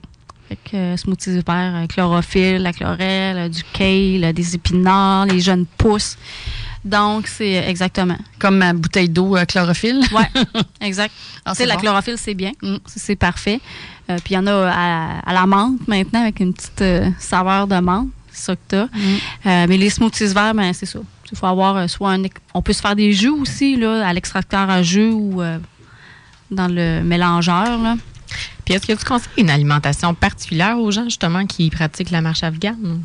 Fait 0.50 0.58
que, 0.64 0.78
euh, 0.78 0.98
smoothies 0.98 1.42
verts, 1.46 1.76
euh, 1.76 1.88
chlorophylle, 1.88 2.62
la 2.62 2.74
chlorelle, 2.74 3.50
du 3.50 3.64
kale, 3.74 4.34
des 4.34 4.56
épinards, 4.56 5.26
les 5.26 5.40
jeunes 5.40 5.66
pousses. 5.78 6.18
Donc, 6.86 7.28
c'est 7.28 7.54
exactement. 7.68 8.18
Comme 8.40 8.58
ma 8.58 8.74
bouteille 8.74 9.10
d'eau 9.10 9.36
chlorophylle? 9.48 10.02
Oui, 10.14 10.24
exact. 10.82 11.14
Ah, 11.44 11.54
la 11.60 11.76
chlorophylle, 11.76 12.18
c'est 12.18 12.34
bien. 12.34 12.52
Mm. 12.62 12.78
C'est 12.86 13.16
parfait. 13.16 13.60
Euh, 14.10 14.18
puis 14.24 14.34
il 14.34 14.36
y 14.36 14.38
en 14.38 14.48
a 14.48 15.22
à, 15.26 15.34
la 15.34 15.46
menthe 15.46 15.86
maintenant 15.88 16.22
avec 16.22 16.40
une 16.40 16.54
petite 16.54 16.82
euh, 16.82 17.10
saveur 17.20 17.68
de 17.68 17.80
menthe. 17.80 18.08
C'est 18.32 18.46
ça 18.46 18.56
que 18.56 18.62
tu 18.70 18.76
as. 18.76 18.86
Mm. 18.86 18.90
Euh, 19.46 19.66
mais 19.68 19.78
les 19.78 19.90
smoothies 19.90 20.34
verts, 20.34 20.54
ben, 20.54 20.72
c'est 20.74 20.86
ça. 20.86 21.00
Il 21.32 21.38
faut 21.38 21.48
avoir 21.48 21.90
soit 21.90 22.12
un. 22.12 22.24
On 22.54 22.62
peut 22.62 22.74
se 22.74 22.82
faire 22.82 22.96
des 22.96 23.12
jus 23.12 23.30
aussi, 23.30 23.76
là, 23.76 24.08
à 24.08 24.14
l'extracteur 24.14 24.70
à 24.70 24.82
jus 24.82 25.12
ou 25.12 25.42
dans 26.52 26.68
le 26.70 27.02
mélangeur. 27.04 27.78
Là. 27.80 27.98
Puis 28.64 28.76
est-ce 28.76 28.88
que 28.88 28.94
tu 28.94 29.04
conseilles 29.04 29.32
une 29.38 29.50
alimentation 29.50 30.14
particulière 30.14 30.78
aux 30.78 30.90
gens 30.92 31.04
justement 31.04 31.46
qui 31.46 31.70
pratiquent 31.70 32.12
la 32.12 32.22
marche 32.22 32.44
afghane? 32.44 33.04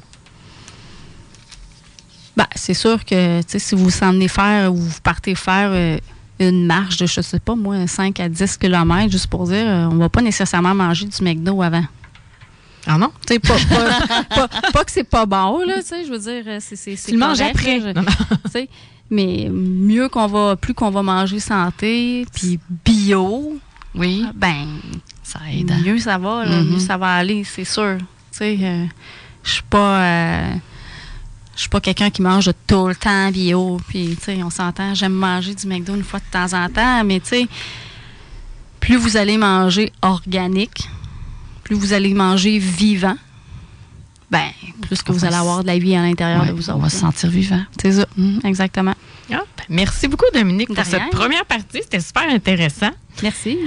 Ben, 2.37 2.47
c'est 2.55 2.75
sûr 2.75 3.05
que 3.05 3.41
si 3.45 3.75
vous 3.75 3.85
vous 3.85 4.05
emmenez 4.05 4.29
faire 4.29 4.73
ou 4.73 4.77
vous 4.77 5.01
partez 5.03 5.35
faire 5.35 5.99
une 6.49 6.67
marche 6.67 6.97
de, 6.97 7.07
je 7.07 7.21
sais 7.21 7.41
pas, 7.41 7.55
moi, 7.55 7.87
5 7.87 8.21
à 8.21 8.29
10 8.29 8.57
km, 8.57 9.11
juste 9.11 9.27
pour 9.27 9.45
dire, 9.47 9.67
euh, 9.67 9.89
on 9.91 9.97
va 9.97 10.09
pas 10.09 10.23
nécessairement 10.23 10.75
manger 10.75 11.07
du 11.07 11.23
McDo 11.23 11.63
avant. 11.63 11.85
Ah 12.87 12.99
non? 12.99 13.13
Tu 13.27 13.39
pas, 13.39 13.57
pas, 14.35 14.49
pas, 14.49 14.85
que 14.85 14.91
c'est 14.91 15.05
pas 15.05 15.27
bon, 15.27 15.61
là, 15.65 15.77
tu 15.77 15.89
sais, 15.89 16.05
je 16.05 16.11
veux 16.11 16.19
dire, 16.19 16.43
euh, 16.47 16.59
c'est 16.61 16.97
Tu 16.97 17.13
le 17.13 17.19
manges 17.19 17.41
après. 17.41 17.81
mais 19.11 19.49
mieux 19.53 20.09
qu'on 20.09 20.27
va, 20.27 20.57
plus 20.57 20.75
qu'on 20.75 20.91
va 20.91 21.03
manger 21.03 21.39
santé, 21.39 22.27
puis 22.35 22.59
bio, 22.85 23.59
oui. 23.95 24.25
ben, 24.35 24.67
ça 25.23 25.41
aide. 25.53 25.73
Mieux 25.85 25.99
ça 25.99 26.19
va, 26.19 26.45
là, 26.45 26.63
mieux 26.63 26.77
mm-hmm. 26.77 26.87
ça 26.87 26.97
va 26.97 27.15
aller, 27.15 27.45
c'est 27.45 27.65
sûr. 27.65 27.99
Tu 27.99 28.39
sais, 28.39 28.59
euh, 28.61 28.85
je 29.45 29.51
suis 29.51 29.63
pas 29.63 30.01
je 31.55 31.61
suis 31.61 31.69
pas 31.69 31.81
quelqu'un 31.81 32.11
qui 32.11 32.23
mange 32.23 32.51
tout 32.67 32.89
le 32.89 32.95
temps 32.95 33.31
bio. 33.31 33.79
Puis, 33.89 34.17
tu 34.17 34.25
sais, 34.25 34.43
on 34.43 34.51
s'entend, 34.51 34.95
j'aime 34.95 35.13
manger 35.13 35.55
du 35.55 35.67
McDo 35.67 35.95
une 35.95 36.05
fois 36.05 36.21
de 36.21 36.25
temps 36.31 36.53
en 36.57 36.69
temps, 36.69 37.05
mais 37.05 37.21
tu 37.21 37.29
sais, 37.29 37.49
plus 38.81 38.97
vous 38.97 39.17
allez 39.17 39.37
manger 39.37 39.93
organique, 40.03 40.89
plus 41.63 41.77
vous 41.77 41.93
allez 41.93 42.15
manger 42.15 42.59
vivant, 42.59 43.17
ben, 44.31 44.49
plus 44.81 45.03
que 45.03 45.13
vous 45.13 45.25
allez 45.25 45.37
avoir 45.37 45.63
de 45.63 45.67
la 45.67 45.79
vie 45.79 45.95
à 45.95 46.03
l'intérieur 46.03 46.47
de 46.47 46.53
vous 46.53 46.71
On 46.71 46.79
va 46.79 46.89
se 46.89 46.97
sentir 46.97 47.29
vivant. 47.29 47.63
C'est 47.81 47.93
ça, 47.93 48.07
mm-hmm. 48.19 48.47
exactement. 48.47 48.95
Ah, 49.31 49.43
ben, 49.57 49.65
merci 49.69 50.09
beaucoup, 50.09 50.25
Dominique, 50.33 50.75
pour 50.75 50.85
cette 50.85 51.11
première 51.11 51.45
partie. 51.45 51.81
C'était 51.83 52.01
super 52.01 52.29
intéressant. 52.29 52.91
Merci. 53.23 53.59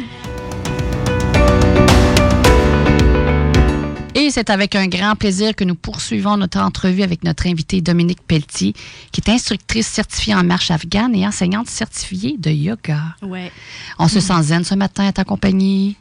Et 4.18 4.32
c'est 4.32 4.50
avec 4.50 4.76
un 4.76 4.88
grand 4.88 5.16
plaisir 5.16 5.54
que 5.56 5.66
nous 5.66 5.76
poursuivons 5.76 6.38
notre 6.38 6.60
entrevue 6.60 7.04
avec 7.04 7.26
notre 7.26 7.48
invitée 7.48 7.82
Dominique 7.82 8.22
Pelletier, 8.26 8.74
qui 9.12 9.20
est 9.20 9.30
instructrice 9.30 9.88
certifiée 9.88 10.34
en 10.34 10.44
marche 10.44 10.72
afghane 10.72 11.14
et 11.14 11.28
enseignante 11.28 11.68
certifiée 11.68 12.38
de 12.40 12.50
yoga. 12.50 13.02
Ouais. 13.22 13.52
On 14.00 14.08
se 14.08 14.22
sent 14.22 14.42
zen 14.44 14.64
ce 14.64 14.74
matin 14.74 15.06
à 15.06 15.12
ta 15.12 15.26
compagnie. 15.26 15.98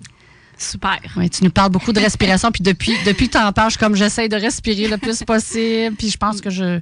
Super. 0.56 1.00
Oui, 1.16 1.28
tu 1.28 1.42
nous 1.42 1.50
parles 1.50 1.72
beaucoup 1.72 1.92
de 1.92 1.98
respiration, 1.98 2.52
puis 2.52 2.62
depuis, 2.62 2.94
depuis 3.04 3.26
que 3.26 3.32
tu 3.32 3.38
en 3.44 3.52
parles, 3.52 3.76
comme 3.76 3.96
j'essaie 3.96 4.28
de 4.28 4.36
respirer 4.36 4.86
le 4.86 4.96
plus 4.96 5.24
possible, 5.24 5.96
puis 5.96 6.08
je 6.08 6.16
pense 6.16 6.40
que 6.40 6.50
je 6.50 6.80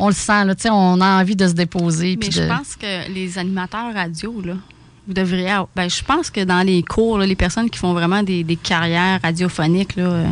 on 0.00 0.06
le 0.06 0.14
sent, 0.14 0.44
là, 0.44 0.54
on 0.66 1.00
a 1.00 1.20
envie 1.20 1.34
de 1.34 1.48
se 1.48 1.54
déposer. 1.54 2.16
Mais 2.20 2.30
je 2.30 2.42
pense 2.42 2.76
que 2.76 3.10
les 3.12 3.36
animateurs 3.36 3.92
radio, 3.92 4.40
là, 4.42 4.54
vous 5.08 5.14
devriez. 5.14 5.56
Ben, 5.74 5.88
je 5.88 6.04
pense 6.04 6.30
que 6.30 6.44
dans 6.44 6.64
les 6.64 6.82
cours, 6.82 7.18
les 7.18 7.34
personnes 7.34 7.70
qui 7.70 7.78
font 7.78 7.94
vraiment 7.94 8.22
des, 8.22 8.44
carrières 8.62 9.20
radiophoniques, 9.22 9.96
là, 9.96 10.04
euh, 10.04 10.26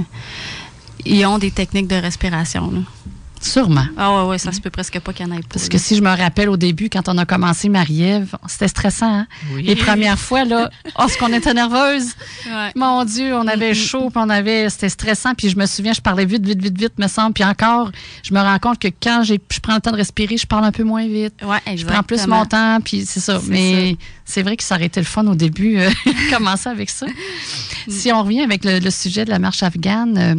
ils 1.05 1.25
ont 1.27 1.39
des 1.39 1.51
techniques 1.51 1.89
de 1.89 1.97
respiration. 1.97 2.71
Là. 2.71 2.81
Sûrement. 3.41 3.87
Ah 3.97 4.25
ouais, 4.25 4.31
ouais, 4.31 4.39
ça 4.39 4.51
se 4.51 4.61
peut 4.61 4.71
presque 4.71 4.99
pas 4.99 5.13
qu'il 5.13 5.27
y 5.27 5.31
en 5.31 5.33
ait 5.33 5.41
pas. 5.41 5.49
Parce 5.53 5.69
que 5.69 5.79
si 5.79 5.95
je 5.95 6.03
me 6.03 6.09
rappelle 6.09 6.49
au 6.49 6.57
début, 6.57 6.89
quand 6.89 7.09
on 7.09 7.17
a 7.17 7.25
commencé 7.25 7.69
Marie-Ève, 7.69 8.35
c'était 8.49 8.69
stressant. 8.69 9.21
Hein? 9.21 9.27
Oui. 9.53 9.63
Les 9.63 9.77
premières 9.77 10.19
fois, 10.19 10.45
là, 10.45 10.71
oh, 10.99 11.05
ce 11.09 11.17
qu'on 11.17 11.33
était 11.33 11.55
nerveuse. 11.55 12.15
Mon 12.75 13.05
Dieu, 13.05 13.35
on 13.35 13.47
avait 13.47 13.75
chaud, 13.75 14.11
puis 14.11 14.21
on 14.25 14.31
avait, 14.31 14.69
c'était 14.69 14.89
stressant. 14.89 15.35
Puis 15.35 15.51
je 15.51 15.57
me 15.57 15.67
souviens, 15.67 15.93
je 15.93 16.01
parlais 16.01 16.25
vite, 16.25 16.45
vite, 16.45 16.61
vite, 16.61 16.79
vite, 16.79 16.99
me 16.99 17.09
semble. 17.09 17.35
Puis 17.35 17.45
encore, 17.45 17.93
je 18.23 18.35
me 18.35 18.41
rends 18.41 18.59
compte 18.59 18.79
que 18.79 18.89
quand 18.89 19.23
j'ai, 19.23 19.41
je 19.51 19.61
prends 19.61 19.75
le 19.75 19.81
temps 19.81 19.93
de 19.93 19.97
respirer, 19.97 20.37
je 20.37 20.47
parle 20.47 20.65
un 20.65 20.73
peu 20.73 20.85
moins 20.85 21.07
vite. 21.07 21.35
Ouais, 21.43 21.77
Je 21.77 21.85
prends 21.87 22.03
plus 22.03 22.27
mon 22.27 22.45
temps, 22.47 22.79
puis 22.83 23.05
c'est 23.07 23.21
ça. 23.21 23.41
Mais 23.49 23.97
c'est 24.27 24.43
vrai 24.43 24.57
que 24.57 24.65
ça 24.65 24.75
aurait 24.75 24.87
été 24.87 25.01
le 25.01 25.07
fun 25.07 25.27
au 25.27 25.35
début, 25.35 25.79
euh, 25.79 25.89
commencer 26.31 26.69
avec 26.69 26.91
ça. 26.91 27.07
Si 27.89 28.13
on 28.13 28.23
revient 28.23 28.43
avec 28.43 28.65
le, 28.65 28.91
sujet 28.91 29.25
de 29.25 29.31
la 29.31 29.39
marche 29.39 29.63
afghane, 29.63 30.19
euh, 30.19 30.35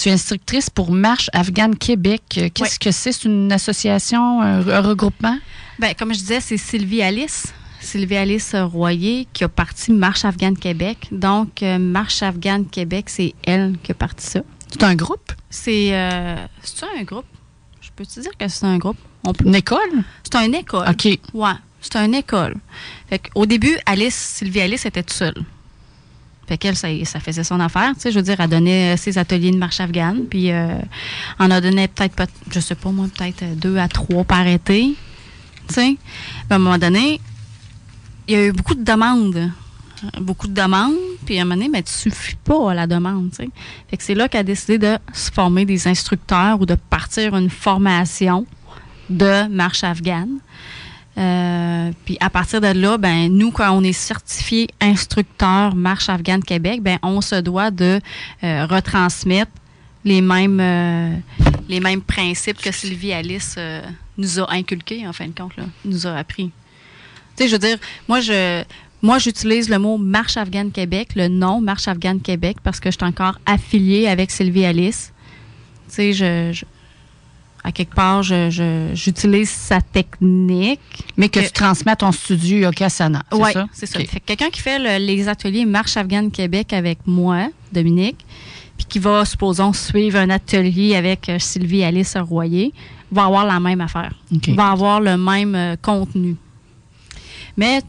tu 0.00 0.08
es 0.08 0.12
instructrice 0.12 0.70
pour 0.70 0.92
Marche 0.92 1.28
Afghane 1.32 1.76
Québec. 1.76 2.22
Euh, 2.38 2.48
qu'est-ce 2.54 2.78
que 2.78 2.92
c'est? 2.92 3.10
C'est 3.12 3.24
une 3.24 3.50
association, 3.52 4.40
un, 4.40 4.80
regroupement? 4.80 5.36
Bien, 5.78 5.92
comme 5.94 6.14
je 6.14 6.20
disais, 6.20 6.40
c'est 6.40 6.56
Sylvie 6.56 7.02
Alice. 7.02 7.52
Sylvie 7.80 8.16
Alice 8.16 8.54
Royer 8.54 9.26
qui 9.32 9.42
a 9.42 9.48
parti 9.48 9.90
Marche 9.90 10.24
Afghane 10.24 10.56
Québec. 10.56 11.08
Donc, 11.10 11.62
Marche 11.62 12.22
Afghane 12.22 12.66
Québec, 12.66 13.06
c'est 13.08 13.34
elle 13.42 13.74
qui 13.82 13.90
a 13.90 13.94
parti 13.96 14.24
ça. 14.24 14.40
C'est 14.70 14.84
un 14.84 14.94
groupe? 14.94 15.32
C'est. 15.50 15.88
c'est 16.62 16.86
un 16.96 17.02
groupe? 17.02 17.26
peux-tu 17.96 18.20
dire 18.20 18.36
que 18.38 18.48
c'est 18.48 18.64
un 18.64 18.78
groupe? 18.78 18.96
Une 19.44 19.54
école? 19.54 19.78
C'est 20.22 20.36
une 20.36 20.54
école. 20.54 20.88
OK. 20.88 21.18
Ouais, 21.34 21.52
c'est 21.80 21.96
une 21.96 22.14
école. 22.14 22.54
Au 23.34 23.46
début, 23.46 23.76
Alice, 23.86 24.14
Sylvie 24.14 24.60
Alice 24.60 24.86
était 24.86 25.02
toute 25.02 25.12
seule. 25.12 25.44
Fait 26.46 26.58
qu'elle, 26.58 26.76
ça, 26.76 26.88
faisait 27.20 27.44
son 27.44 27.60
affaire. 27.60 27.92
Tu 27.94 28.00
sais, 28.00 28.12
je 28.12 28.18
veux 28.18 28.22
dire, 28.22 28.40
elle 28.40 28.50
donnait 28.50 28.96
ses 28.96 29.16
ateliers 29.16 29.52
de 29.52 29.56
marche 29.56 29.80
afghane. 29.80 30.24
Puis, 30.26 30.50
euh, 30.50 30.74
on 31.38 31.50
en 31.50 31.60
donnait 31.60 31.88
peut-être, 31.88 32.26
je 32.50 32.60
sais 32.60 32.74
pas 32.74 32.90
moi, 32.90 33.06
peut-être 33.16 33.56
deux 33.56 33.76
à 33.78 33.88
trois 33.88 34.24
par 34.24 34.46
été. 34.46 34.94
Tu 35.68 35.74
sais. 35.74 35.96
À 36.50 36.56
un 36.56 36.58
moment 36.58 36.78
donné, 36.78 37.20
il 38.28 38.34
y 38.34 38.36
a 38.36 38.46
eu 38.46 38.52
beaucoup 38.52 38.74
de 38.74 38.82
demandes. 38.82 39.50
Beaucoup 40.20 40.48
de 40.48 40.54
demandes. 40.54 40.96
Puis, 41.24 41.38
à 41.38 41.42
un 41.42 41.44
moment 41.44 41.54
donné, 41.54 41.68
mais 41.68 41.82
tu 41.82 41.92
suffis 41.92 42.36
pas 42.36 42.72
à 42.72 42.74
la 42.74 42.86
demande. 42.86 43.30
Tu 43.30 43.44
sais. 43.44 43.98
C'est 44.00 44.14
là 44.14 44.28
qu'elle 44.28 44.40
a 44.40 44.44
décidé 44.44 44.78
de 44.78 44.98
se 45.12 45.30
former 45.30 45.64
des 45.64 45.86
instructeurs 45.86 46.60
ou 46.60 46.66
de 46.66 46.74
partir 46.74 47.36
une 47.36 47.50
formation 47.50 48.46
de 49.08 49.46
marche 49.48 49.84
afghane. 49.84 50.38
Euh, 51.18 51.90
puis 52.04 52.16
à 52.20 52.30
partir 52.30 52.60
de 52.60 52.68
là, 52.68 52.96
ben 52.96 53.28
nous 53.28 53.50
quand 53.50 53.70
on 53.70 53.82
est 53.82 53.92
certifié 53.92 54.68
instructeur 54.80 55.74
marche 55.74 56.08
afghane 56.08 56.42
Québec, 56.42 56.82
ben 56.82 56.98
on 57.02 57.20
se 57.20 57.34
doit 57.34 57.70
de 57.70 58.00
euh, 58.42 58.66
retransmettre 58.66 59.50
les 60.04 60.22
mêmes 60.22 60.58
euh, 60.58 61.14
les 61.68 61.80
mêmes 61.80 62.00
principes 62.00 62.60
que 62.60 62.72
Sylvie 62.72 63.12
Alice 63.12 63.58
nous 64.16 64.40
a 64.40 64.52
inculqués 64.52 65.06
en 65.06 65.12
fin 65.12 65.26
de 65.26 65.34
compte 65.34 65.52
nous 65.84 66.06
a 66.06 66.16
appris. 66.16 66.50
Tu 67.36 67.44
sais, 67.44 67.48
je 67.48 67.52
veux 67.52 67.58
dire, 67.58 67.78
moi 68.08 68.20
je 68.20 68.64
moi, 69.02 69.18
j'utilise 69.18 69.68
le 69.68 69.80
mot 69.80 69.98
Marche 69.98 70.36
afghane 70.36 70.70
Québec, 70.70 71.16
le 71.16 71.26
nom 71.26 71.60
Marche 71.60 71.88
afghane 71.88 72.20
Québec, 72.20 72.58
parce 72.62 72.78
que 72.78 72.88
je 72.88 72.96
suis 72.96 73.04
encore 73.04 73.40
affiliée 73.46 74.06
avec 74.06 74.30
Sylvie 74.30 74.64
Alice. 74.64 75.12
Tu 75.88 75.94
sais, 75.94 76.12
je, 76.12 76.64
à 77.64 77.70
quelque 77.70 77.94
part, 77.94 78.22
j'utilise 78.22 79.50
sa 79.50 79.80
technique. 79.80 80.80
Mais 81.16 81.28
que, 81.28 81.40
tu 81.40 81.52
transmets 81.52 81.92
à 81.92 81.96
ton 81.96 82.10
studio 82.10 82.58
Yogasana. 82.58 83.22
Oui, 83.32 83.50
c'est 83.72 83.86
ça? 83.86 84.00
Quelqu'un 84.26 84.50
qui 84.50 84.60
fait 84.60 84.98
les 84.98 85.28
ateliers 85.28 85.64
Marche 85.64 85.96
Afghane 85.96 86.30
Québec 86.30 86.72
avec 86.72 86.98
moi, 87.06 87.48
Dominique, 87.72 88.24
puis 88.76 88.86
qui 88.86 88.98
va, 88.98 89.24
supposons, 89.24 89.72
suivre 89.72 90.18
un 90.18 90.30
atelier 90.30 90.96
avec 90.96 91.28
euh, 91.28 91.38
Sylvie 91.38 91.84
Alice 91.84 92.16
Royer, 92.16 92.72
va 93.10 93.26
avoir 93.26 93.44
la 93.44 93.60
même 93.60 93.80
affaire. 93.80 94.14
Va 94.48 94.70
avoir 94.70 95.00
le 95.00 95.16
même 95.16 95.54
euh, 95.54 95.76
contenu. 95.80 96.36
Mais 97.56 97.82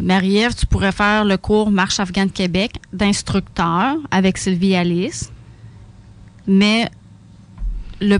Marie-Ève, 0.00 0.54
tu 0.54 0.66
pourrais 0.66 0.92
faire 0.92 1.24
le 1.24 1.36
cours 1.38 1.70
Marche 1.70 1.98
Afghane 1.98 2.30
Québec 2.30 2.72
d'instructeur 2.92 3.96
avec 4.10 4.38
Sylvie 4.38 4.76
Alice. 4.76 5.32
Mais 6.46 6.88
le 8.00 8.18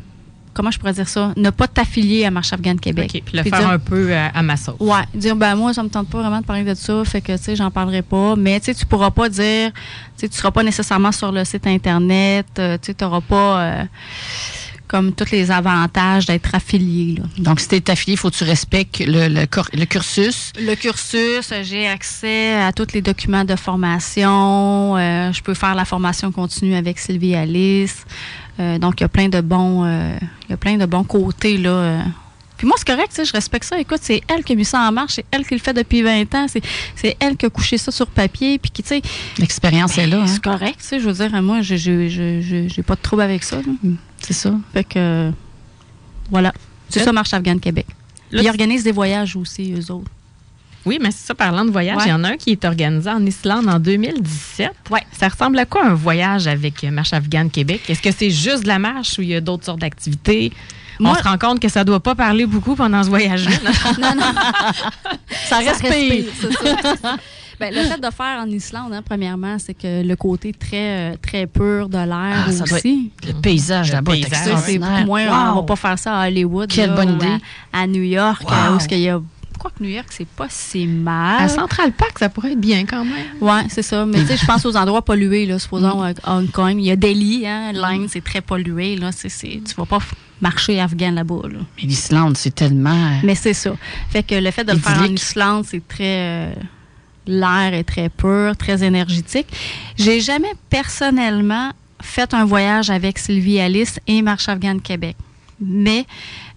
comment 0.57 0.70
je 0.70 0.78
pourrais 0.78 0.94
dire 0.94 1.09
ça, 1.09 1.32
ne 1.36 1.50
pas 1.50 1.68
t'affilier 1.68 2.24
à 2.24 2.30
Marche 2.30 2.52
Afghane 2.52 2.80
Québec. 2.80 3.11
OK, 3.14 3.22
puis 3.26 3.36
le 3.36 3.42
faire 3.42 3.68
un 3.68 3.78
peu 3.78 4.11
euh, 4.11 4.28
à, 4.32 4.42
ma 4.42 4.57
sauce. 4.57 4.76
Ouais, 4.80 5.04
dire 5.14 5.36
ben 5.36 5.54
moi 5.54 5.74
ça 5.74 5.82
me 5.82 5.90
tente 5.90 6.09
pas 6.09 6.20
vraiment 6.20 6.40
de 6.40 6.46
parler 6.46 6.64
de 6.64 6.74
ça, 6.74 7.04
fait 7.04 7.20
que 7.20 7.36
tu 7.36 7.42
sais 7.42 7.57
j'en 7.57 7.70
parlerai 7.70 8.00
pas, 8.00 8.34
mais 8.36 8.59
tu 8.59 8.66
sais 8.66 8.74
tu 8.74 8.86
pourras 8.86 9.11
pas 9.11 9.28
dire 9.28 9.70
tu 9.72 9.80
sais 10.16 10.28
tu 10.28 10.36
seras 10.36 10.50
pas 10.50 10.62
nécessairement 10.62 11.12
sur 11.12 11.30
le 11.30 11.44
site 11.44 11.66
internet, 11.66 12.46
euh, 12.59 12.78
tu 12.80 12.94
n'auras 12.98 13.20
pas 13.20 13.61
euh, 13.61 13.84
comme 14.89 15.12
tous 15.12 15.30
les 15.30 15.51
avantages 15.51 16.26
d'être 16.26 16.55
affilié. 16.55 17.16
Là. 17.16 17.24
Donc, 17.39 17.61
si 17.61 17.68
tu 17.68 17.76
es 17.76 17.91
affilié, 17.91 18.14
il 18.14 18.18
faut 18.18 18.30
que 18.30 18.37
tu 18.37 18.45
respectes 18.45 19.01
le, 19.01 19.28
le, 19.28 19.47
le, 19.72 19.84
cursus. 19.84 20.53
Le 20.59 20.74
cursus, 20.74 21.53
j'ai 21.62 21.89
accès 21.89 22.55
à 22.55 22.72
tous 22.72 22.93
les 22.95 23.03
documents 23.03 23.45
de 23.45 23.57
formation. 23.57 24.97
je 24.97 25.43
peux 25.43 25.55
faire 25.55 25.74
la 25.74 25.84
formation 25.84 26.32
continue 26.32 26.74
avec 26.74 26.99
Sylvie 26.99 27.34
Alice. 27.34 28.05
Euh, 28.59 28.78
donc, 28.78 29.01
il 29.01 29.03
y 29.03 29.05
a 29.05 29.09
plein 29.09 29.28
de 29.28 29.41
bons, 29.41 29.84
euh, 29.84 30.16
il 30.49 30.51
y 30.51 30.53
a 30.55 30.57
plein 30.57 30.76
de 30.76 30.87
bons 30.87 31.05
côtés, 31.05 31.59
là. 31.59 31.70
Euh. 31.70 32.01
Puis 32.57 32.66
moi, 32.66 32.76
c'est 32.78 32.87
correct, 32.87 33.20
je 33.22 33.32
respecte 33.32 33.64
ça. 33.64 33.78
Écoute, 33.78 33.99
c'est 34.01 34.22
elle 34.28 34.43
qui 34.43 34.55
a 34.55 34.57
mis 34.57 34.64
ça 34.64 34.80
en 34.80 34.91
marche, 34.91 35.14
c'est 35.16 35.26
elle 35.30 35.47
qui 35.47 35.53
le 35.53 35.61
fait 35.61 35.74
depuis 35.74 36.01
20 36.01 36.34
ans, 36.34 36.47
c'est 36.49 37.16
elle 37.20 37.37
qui 37.37 37.45
a 37.45 37.51
couché 37.51 37.76
ça 37.76 37.93
sur 37.93 38.07
papier, 38.07 38.59
puis 38.59 38.70
qui, 38.70 38.82
tu 38.82 38.89
sais... 38.89 39.03
L'expérience 39.39 39.99
est 39.99 40.07
là. 40.07 40.22
Hein. 40.22 40.26
C'est 40.26 40.43
correct, 40.43 40.78
tu 40.80 40.87
sais, 40.87 41.01
je 41.01 41.07
veux 41.07 41.12
dire, 41.12 41.43
moi, 41.43 41.61
j'ai 41.61 42.82
pas 42.82 42.95
de 42.95 43.01
trouble 43.03 43.20
avec 43.20 43.45
ça. 43.45 43.59
C'est 44.26 44.32
ça. 44.32 44.52
Fait 44.72 44.82
que, 44.82 45.30
voilà. 46.30 46.52
C'est 46.88 47.00
ça, 47.00 47.12
Marche 47.12 47.32
Afghane 47.32 47.60
Québec. 47.60 47.86
ils 48.32 48.48
organisent 48.48 48.84
des 48.84 48.92
voyages 48.92 49.36
aussi, 49.36 49.72
eux 49.72 49.92
autres. 49.92 50.10
Oui, 50.84 50.98
mais 51.00 51.10
c'est 51.10 51.26
ça, 51.26 51.34
parlant 51.34 51.64
de 51.64 51.70
voyage, 51.70 52.02
il 52.06 52.10
y 52.10 52.12
en 52.12 52.22
a 52.22 52.28
un 52.30 52.36
qui 52.36 52.50
est 52.52 52.64
organisé 52.64 53.10
en 53.10 53.24
Islande 53.24 53.68
en 53.68 53.80
2017. 53.80 54.70
Oui. 54.90 55.00
Ça 55.12 55.28
ressemble 55.28 55.58
à 55.58 55.64
quoi 55.64 55.84
un 55.84 55.94
voyage 55.94 56.46
avec 56.46 56.82
Marche 56.84 57.12
Afghane 57.12 57.50
Québec? 57.50 57.82
Est-ce 57.88 58.02
que 58.02 58.12
c'est 58.12 58.30
juste 58.30 58.62
de 58.62 58.68
la 58.68 58.78
marche 58.78 59.18
ou 59.18 59.22
il 59.22 59.28
y 59.28 59.34
a 59.34 59.40
d'autres 59.40 59.64
sortes 59.64 59.80
d'activités? 59.80 60.52
On 61.00 61.14
se 61.14 61.22
rend 61.22 61.38
compte 61.38 61.60
que 61.60 61.68
ça 61.68 61.80
ne 61.80 61.84
doit 61.84 62.00
pas 62.00 62.14
parler 62.14 62.46
beaucoup 62.46 62.74
pendant 62.74 63.02
ce 63.02 63.08
voyage-là. 63.08 63.56
non, 64.00 64.14
non. 64.14 64.32
ça 65.48 65.58
respire. 65.58 66.24
Ben, 67.59 67.74
le 67.74 67.82
fait 67.82 67.98
de 67.98 68.11
faire 68.11 68.40
en 68.40 68.46
Islande, 68.46 68.92
hein, 68.92 69.02
premièrement, 69.04 69.59
c'est 69.59 69.74
que 69.74 70.02
le 70.07 70.16
côté 70.16 70.52
très, 70.52 71.12
euh, 71.12 71.16
très 71.20 71.46
pur 71.46 71.88
de 71.88 71.96
l'air 71.96 72.46
ah, 72.46 72.62
aussi. 72.62 73.11
le 73.26 73.32
paysage 73.40 73.92
là-bas 73.92 74.12
c'est 74.64 74.78
moins, 74.78 75.52
On 75.52 75.57
va 75.57 75.62
pas 75.62 75.76
faire 75.76 75.98
ça 75.98 76.20
à 76.20 76.26
Hollywood. 76.28 76.70
Quelle 76.70 76.94
bonne 76.94 77.14
idée. 77.14 77.38
À, 77.72 77.86
New 77.86 78.02
York, 78.02 78.42
où 78.42 78.78
il 78.90 78.98
y 78.98 79.09
a 79.09 79.20
crois 79.66 79.72
que 79.76 79.82
New 79.82 79.90
York, 79.90 80.07
c'est 80.11 80.26
pas 80.26 80.46
si 80.48 80.86
mal? 80.86 81.42
À 81.42 81.48
Central 81.48 81.92
Park, 81.92 82.18
ça 82.18 82.28
pourrait 82.28 82.52
être 82.52 82.61
bien 82.61 82.84
quand 82.84 83.04
même. 83.04 83.26
Oui, 83.40 83.61
c'est 83.68 83.82
ça. 83.82 84.07
Mais 84.07 84.20
tu 84.20 84.26
sais, 84.26 84.36
je 84.36 84.46
pense 84.46 84.64
aux 84.64 84.76
endroits 84.76 85.02
pollués, 85.02 85.46
là, 85.46 85.59
supposons 85.59 86.02
à 86.02 86.12
mm. 86.12 86.14
Hong 86.26 86.50
Kong. 86.50 86.74
Il 86.78 86.84
y 86.84 86.90
a 86.90 86.96
Delhi, 86.96 87.46
hein, 87.46 87.72
l'Inde, 87.72 88.07
c'est 88.09 88.24
très 88.24 88.40
pollué. 88.40 88.96
Là. 88.96 89.11
C'est, 89.12 89.28
c'est, 89.28 89.61
tu 89.66 89.74
vas 89.76 89.86
pas 89.86 89.98
marcher 90.40 90.80
afghan 90.80 91.12
là-bas. 91.12 91.48
Là. 91.48 91.59
Mais 91.76 91.82
l'Islande, 91.84 92.36
c'est 92.36 92.54
tellement. 92.54 93.20
Mais 93.22 93.34
c'est 93.34 93.54
ça. 93.54 93.72
Fait 94.11 94.22
que 94.22 94.34
le 94.34 94.50
fait 94.50 94.64
de 94.64 94.72
le 94.72 94.78
faire 94.78 95.00
en 95.00 95.12
Islande, 95.12 95.64
c'est 95.66 95.86
très. 95.86 96.50
Euh, 96.50 96.54
l'air 97.26 97.74
est 97.74 97.84
très 97.84 98.08
pur, 98.08 98.56
très 98.56 98.82
énergétique. 98.84 99.46
J'ai 99.96 100.20
jamais 100.20 100.52
personnellement 100.70 101.70
fait 102.00 102.34
un 102.34 102.44
voyage 102.44 102.90
avec 102.90 103.18
Sylvie 103.18 103.60
Alice 103.60 103.98
et 104.06 104.22
Marche 104.22 104.48
Afghane 104.48 104.80
Québec. 104.80 105.16
Mais 105.60 106.06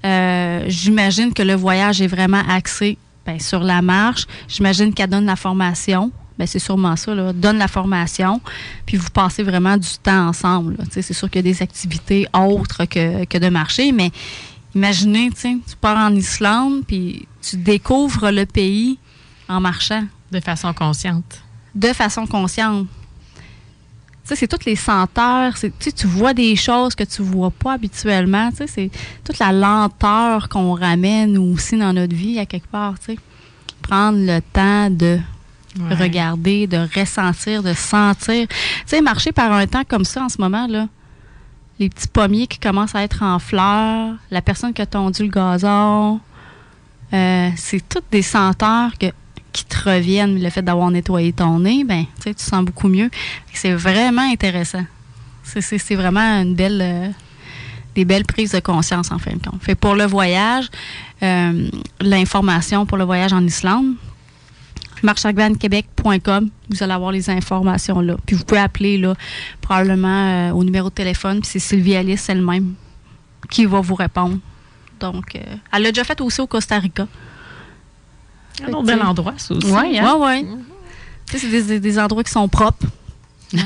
euh, 0.05 0.65
j'imagine 0.67 1.33
que 1.33 1.43
le 1.43 1.55
voyage 1.55 2.01
est 2.01 2.07
vraiment 2.07 2.41
axé 2.49 2.97
ben, 3.25 3.39
sur 3.39 3.61
la 3.61 3.81
marche. 3.81 4.25
J'imagine 4.47 4.93
qu'elle 4.93 5.09
donne 5.09 5.25
la 5.25 5.35
formation. 5.35 6.11
Ben, 6.37 6.47
c'est 6.47 6.59
sûrement 6.59 6.95
ça, 6.95 7.13
donne 7.33 7.57
la 7.57 7.67
formation, 7.67 8.39
puis 8.85 8.95
vous 8.95 9.09
passez 9.09 9.43
vraiment 9.43 9.75
du 9.75 9.89
temps 10.01 10.29
ensemble. 10.29 10.77
C'est 10.89 11.11
sûr 11.11 11.29
qu'il 11.29 11.45
y 11.45 11.49
a 11.49 11.51
des 11.53 11.61
activités 11.61 12.27
autres 12.33 12.85
que, 12.85 13.25
que 13.25 13.37
de 13.37 13.49
marcher, 13.49 13.91
mais 13.91 14.11
imaginez, 14.73 15.31
tu 15.31 15.59
pars 15.81 15.97
en 15.97 16.15
Islande, 16.15 16.83
puis 16.87 17.27
tu 17.41 17.57
découvres 17.57 18.31
le 18.31 18.45
pays 18.45 18.97
en 19.49 19.59
marchant. 19.59 20.05
De 20.31 20.39
façon 20.39 20.73
consciente. 20.73 21.41
De 21.75 21.93
façon 21.93 22.27
consciente 22.27 22.87
c'est 24.35 24.47
toutes 24.47 24.65
les 24.65 24.75
senteurs. 24.75 25.53
Tu 25.79 26.07
vois 26.07 26.33
des 26.33 26.55
choses 26.55 26.95
que 26.95 27.03
tu 27.03 27.21
vois 27.21 27.51
pas 27.51 27.73
habituellement. 27.73 28.49
C'est 28.67 28.89
toute 29.23 29.39
la 29.39 29.51
lenteur 29.51 30.49
qu'on 30.49 30.73
ramène 30.73 31.37
aussi 31.37 31.77
dans 31.77 31.93
notre 31.93 32.15
vie 32.15 32.39
à 32.39 32.45
quelque 32.45 32.67
part. 32.67 32.95
Prendre 33.81 34.19
le 34.19 34.41
temps 34.41 34.89
de 34.89 35.19
regarder, 35.91 36.67
de 36.67 36.87
ressentir, 36.99 37.63
de 37.63 37.73
sentir. 37.73 38.47
Tu 38.47 38.55
sais, 38.85 39.01
marcher 39.01 39.31
par 39.31 39.51
un 39.51 39.65
temps 39.67 39.83
comme 39.87 40.05
ça 40.05 40.23
en 40.23 40.29
ce 40.29 40.39
moment, 40.39 40.67
là, 40.67 40.87
les 41.79 41.89
petits 41.89 42.07
pommiers 42.07 42.47
qui 42.47 42.59
commencent 42.59 42.95
à 42.95 43.03
être 43.03 43.23
en 43.23 43.39
fleurs, 43.39 44.15
la 44.31 44.41
personne 44.41 44.73
qui 44.73 44.81
a 44.81 44.85
tondu 44.85 45.23
le 45.23 45.29
gazon, 45.29 46.19
euh, 47.13 47.49
c'est 47.55 47.87
toutes 47.87 48.11
des 48.11 48.21
senteurs 48.21 48.97
que 48.97 49.07
qui 49.51 49.65
te 49.65 49.89
reviennent, 49.89 50.41
le 50.41 50.49
fait 50.49 50.61
d'avoir 50.61 50.91
nettoyé 50.91 51.33
ton 51.33 51.59
nez, 51.59 51.83
ben, 51.83 52.05
tu 52.23 52.33
sens 52.37 52.63
beaucoup 52.63 52.87
mieux. 52.87 53.09
C'est 53.53 53.73
vraiment 53.73 54.29
intéressant. 54.31 54.85
C'est 55.43 55.95
vraiment 55.95 56.41
une 56.41 56.53
belle, 56.53 56.79
euh, 56.81 57.09
des 57.95 58.05
belles 58.05 58.25
prises 58.25 58.51
de 58.51 58.59
conscience, 58.59 59.11
en 59.11 59.17
fin 59.17 59.31
de 59.31 59.39
compte. 59.39 59.61
Fait 59.61 59.75
pour 59.75 59.95
le 59.95 60.05
voyage, 60.05 60.69
euh, 61.23 61.69
l'information 61.99 62.85
pour 62.85 62.97
le 62.97 63.03
voyage 63.03 63.33
en 63.33 63.43
Islande, 63.43 63.95
marchagvanquebec.com, 65.01 66.49
vous 66.69 66.83
allez 66.83 66.93
avoir 66.93 67.11
les 67.11 67.29
informations 67.29 67.99
là. 68.01 68.15
Puis 68.25 68.35
vous 68.35 68.43
pouvez 68.43 68.61
appeler 68.61 68.97
là, 68.97 69.15
probablement 69.61 70.49
euh, 70.49 70.51
au 70.51 70.63
numéro 70.63 70.89
de 70.89 70.93
téléphone, 70.93 71.39
puis 71.39 71.49
c'est 71.51 71.59
Sylvie 71.59 71.95
Alice 71.95 72.29
elle-même 72.29 72.75
qui 73.49 73.65
va 73.65 73.81
vous 73.81 73.95
répondre. 73.95 74.37
Donc, 74.99 75.39
elle 75.71 75.81
l'a 75.81 75.91
déjà 75.91 76.03
fait 76.03 76.19
aussi 76.19 76.41
au 76.41 76.47
Costa 76.47 76.77
Rica. 76.77 77.07
Un 78.67 78.73
autre 78.73 78.83
bel 78.83 79.01
endroit, 79.01 79.33
ça 79.37 79.53
aussi. 79.53 79.67
Oui, 79.67 79.99
hein? 79.99 80.15
ouais, 80.15 80.43
mm-hmm. 80.43 81.37
C'est 81.37 81.79
des, 81.79 81.99
endroits 81.99 82.23
qui 82.23 82.31
sont 82.31 82.47
propres. 82.47 82.87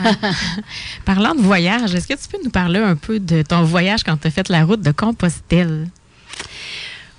Parlant 1.05 1.35
de 1.35 1.41
voyage, 1.41 1.93
est-ce 1.93 2.07
que 2.07 2.13
tu 2.13 2.27
peux 2.29 2.43
nous 2.43 2.49
parler 2.49 2.79
un 2.79 2.95
peu 2.95 3.19
de 3.19 3.41
ton 3.41 3.63
voyage 3.63 4.03
quand 4.03 4.17
tu 4.17 4.27
as 4.27 4.31
fait 4.31 4.49
la 4.49 4.65
route 4.65 4.81
de 4.81 4.91
Compostelle? 4.91 5.89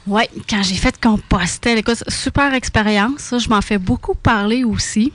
Oui, 0.06 0.24
quand 0.48 0.62
j'ai 0.62 0.74
fait 0.74 0.98
Compostelle, 1.00 1.78
écoute, 1.78 2.02
super 2.08 2.52
expérience. 2.52 3.34
je 3.38 3.48
m'en 3.48 3.62
fais 3.62 3.78
beaucoup 3.78 4.14
parler 4.14 4.64
aussi. 4.64 5.12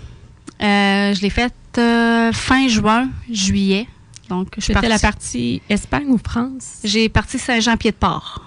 Euh, 0.61 1.13
je 1.13 1.21
l'ai 1.21 1.29
faite 1.29 1.53
euh, 1.77 2.31
fin 2.33 2.67
juin, 2.67 3.09
juillet. 3.31 3.87
Donc, 4.29 4.53
je 4.57 4.73
la 4.73 4.99
partie 4.99 5.61
Espagne 5.69 6.07
ou 6.07 6.19
France? 6.23 6.79
J'ai 6.83 7.09
parti 7.09 7.39
Saint-Jean-Pied-de-Port. 7.39 8.43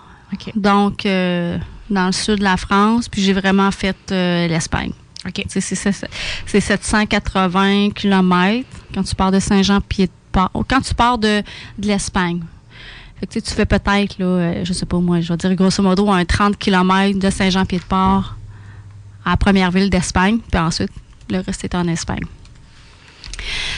Donc, 0.55 1.07
euh, 1.07 1.59
dans 1.91 2.07
le 2.07 2.13
sud 2.13 2.39
de 2.39 2.45
la 2.45 2.57
France, 2.57 3.09
puis 3.09 3.23
j'ai 3.23 3.33
vraiment 3.33 3.71
fait 3.71 3.97
euh, 4.11 4.47
l'Espagne. 4.49 4.93
OK. 5.27 5.45
C'est 5.49 5.61
780 6.61 7.91
km 7.91 8.67
quand 8.95 9.03
tu 9.03 9.15
pars 9.15 9.31
de 9.31 9.39
Saint-Jean-Pied-de-Port. 9.39 10.51
Quand 10.69 10.81
tu 10.81 10.95
pars 10.95 11.19
de, 11.19 11.43
de 11.79 11.87
l'Espagne. 11.87 12.41
tu 13.31 13.41
fais 13.41 13.67
peut-être, 13.67 14.19
là, 14.19 14.27
euh, 14.27 14.65
je 14.65 14.73
sais 14.73 14.87
pas 14.87 14.99
moi, 14.99 15.21
je 15.21 15.33
vais 15.33 15.37
dire 15.37 15.55
grosso 15.55 15.83
modo 15.83 16.11
un 16.11 16.25
30 16.25 16.59
km 16.59 17.19
de 17.19 17.31
Saint-Jean-Pied-de-Port 17.31 18.37
à 19.25 19.31
la 19.31 19.37
première 19.37 19.71
ville 19.71 19.91
d'Espagne, 19.91 20.39
puis 20.51 20.61
ensuite, 20.61 20.91
le 21.31 21.39
reste 21.39 21.65
est 21.65 21.75
en 21.75 21.87
Espagne. 21.87 22.25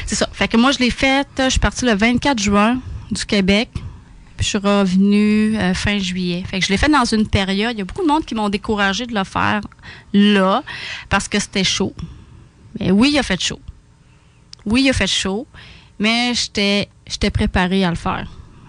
C'est 0.06 0.14
ça. 0.14 0.28
Fait 0.32 0.48
que 0.48 0.56
moi, 0.56 0.72
je 0.72 0.78
l'ai 0.78 0.90
faite, 0.90 1.28
je 1.38 1.50
suis 1.50 1.60
partie 1.60 1.84
le 1.84 1.94
24 1.94 2.38
juin 2.38 2.78
du 3.10 3.24
Québec. 3.24 3.70
Puis 4.36 4.44
je 4.44 4.48
suis 4.50 4.58
revenue 4.58 5.56
euh, 5.56 5.74
fin 5.74 5.98
juillet. 5.98 6.42
Fait 6.46 6.58
que 6.58 6.66
je 6.66 6.70
l'ai 6.70 6.76
fait 6.76 6.88
dans 6.88 7.04
une 7.04 7.28
période. 7.28 7.72
Il 7.74 7.78
y 7.78 7.82
a 7.82 7.84
beaucoup 7.84 8.02
de 8.02 8.08
monde 8.08 8.24
qui 8.24 8.34
m'ont 8.34 8.48
découragé 8.48 9.06
de 9.06 9.14
le 9.14 9.24
faire 9.24 9.60
là 10.12 10.62
parce 11.08 11.28
que 11.28 11.38
c'était 11.38 11.64
chaud. 11.64 11.94
Mais 12.80 12.90
oui, 12.90 13.10
il 13.12 13.18
a 13.18 13.22
fait 13.22 13.40
chaud. 13.40 13.60
Oui, 14.66 14.82
il 14.82 14.90
a 14.90 14.92
fait 14.92 15.06
chaud. 15.06 15.46
Mais 15.98 16.34
j'étais, 16.34 16.88
j'étais 17.06 17.30
préparée 17.30 17.84
à 17.84 17.90
le 17.90 17.96
faire. 17.96 18.28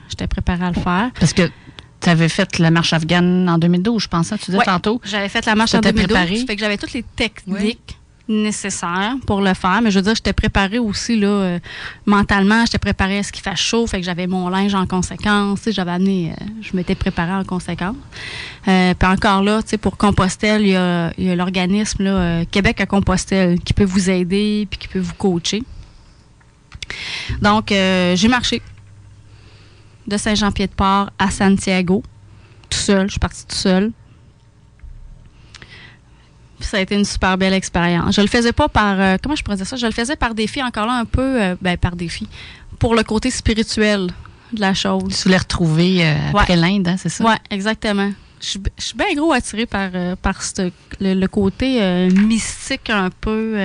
J'étais 0.09 0.27
préparée 0.27 0.65
à 0.65 0.71
le 0.71 0.79
faire. 0.79 1.09
Parce 1.19 1.33
que 1.33 1.49
tu 2.01 2.09
avais 2.09 2.29
fait 2.29 2.59
la 2.59 2.69
marche 2.69 2.93
afghane 2.93 3.49
en 3.49 3.57
2012, 3.57 4.03
je 4.03 4.07
pense, 4.07 4.31
hein, 4.31 4.37
tu 4.37 4.51
disais 4.51 4.63
tantôt. 4.63 5.01
J'avais 5.03 5.29
fait 5.29 5.45
la 5.45 5.55
marche 5.55 5.73
en 5.73 5.79
2012. 5.79 6.05
Préparé. 6.05 6.45
Fait 6.45 6.55
que 6.55 6.61
j'avais 6.61 6.77
toutes 6.77 6.93
les 6.93 7.03
techniques 7.03 7.97
nécessaire 8.27 9.15
pour 9.25 9.41
le 9.41 9.53
faire. 9.53 9.81
Mais 9.81 9.91
je 9.91 9.99
veux 9.99 10.03
dire, 10.03 10.15
j'étais 10.15 10.33
préparée 10.33 10.79
aussi 10.79 11.19
là, 11.19 11.27
euh, 11.27 11.59
mentalement. 12.05 12.65
J'étais 12.65 12.79
préparée 12.79 13.19
à 13.19 13.23
ce 13.23 13.31
qu'il 13.31 13.43
fasse 13.43 13.59
chaud. 13.59 13.85
Fait 13.87 13.99
que 13.99 14.05
j'avais 14.05 14.27
mon 14.27 14.49
linge 14.49 14.73
en 14.75 14.87
conséquence. 14.87 15.59
J'avais 15.67 15.91
amené, 15.91 16.31
euh, 16.31 16.45
je 16.61 16.75
m'étais 16.75 16.95
préparée 16.95 17.33
en 17.33 17.43
conséquence. 17.43 17.95
Euh, 18.67 18.93
puis 18.97 19.09
encore 19.09 19.43
là, 19.43 19.61
pour 19.81 19.97
Compostelle, 19.97 20.61
il 20.61 20.69
y 20.69 20.75
a, 20.75 21.35
l'organisme 21.35 22.45
Québec 22.51 22.81
à 22.81 22.85
Compostelle 22.85 23.59
qui 23.59 23.73
peut 23.73 23.83
vous 23.83 24.09
aider 24.09 24.67
puis 24.69 24.79
qui 24.79 24.87
peut 24.87 24.99
vous 24.99 25.13
coacher. 25.13 25.63
Donc, 27.41 27.67
j'ai 27.69 28.27
marché 28.27 28.61
de 30.07 30.17
Saint-Jean-Pied-de-Port 30.17 31.09
à 31.17 31.31
Santiago, 31.31 32.03
tout 32.69 32.77
seul. 32.77 33.07
Je 33.07 33.11
suis 33.11 33.19
partie 33.19 33.45
tout 33.45 33.55
seule 33.55 33.91
ça 36.65 36.77
a 36.77 36.79
été 36.81 36.95
une 36.95 37.05
super 37.05 37.37
belle 37.37 37.53
expérience. 37.53 38.15
Je 38.15 38.21
le 38.21 38.27
faisais 38.27 38.51
pas 38.51 38.67
par 38.67 38.99
euh, 38.99 39.17
comment 39.21 39.35
je 39.35 39.43
pourrais 39.43 39.57
dire 39.57 39.67
ça, 39.67 39.75
je 39.75 39.85
le 39.85 39.91
faisais 39.91 40.15
par 40.15 40.35
défi 40.35 40.61
encore 40.61 40.85
là 40.85 40.93
un 40.93 41.05
peu 41.05 41.41
euh, 41.41 41.55
ben, 41.61 41.77
par 41.77 41.95
défi 41.95 42.27
pour 42.79 42.95
le 42.95 43.03
côté 43.03 43.31
spirituel 43.31 44.07
de 44.53 44.61
la 44.61 44.73
chose. 44.73 45.15
Tu 45.15 45.23
voulais 45.23 45.37
retrouver 45.37 46.05
euh, 46.05 46.15
après 46.33 46.55
l'Inde, 46.55 46.87
hein, 46.87 46.95
c'est 46.97 47.09
ça? 47.09 47.23
Ouais, 47.23 47.37
exactement. 47.49 48.11
Je, 48.41 48.59
suis 48.77 48.95
bien 48.95 49.13
gros 49.15 49.31
attirée 49.31 49.65
par 49.65 49.89
par 50.21 50.41
le, 50.99 51.25
côté 51.27 52.09
mystique 52.09 52.89
un 52.89 53.09
peu 53.09 53.55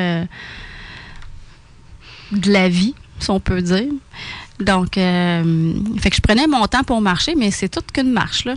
de 2.30 2.53
la 2.53 2.68
vie, 2.68 2.94
si 3.18 3.30
on 3.30 3.40
peut 3.40 3.61
dire. 3.61 3.90
Donc, 4.61 4.94
fait 4.94 6.11
que 6.11 6.16
je 6.16 6.20
prenais 6.22 6.46
mon 6.46 6.66
temps 6.66 6.84
pour 6.84 7.01
marcher, 7.01 7.34
mais 7.34 7.51
c'est 7.51 7.68
toute 7.68 7.90
qu'une 7.92 8.12
marche 8.12 8.44
là. 8.44 8.55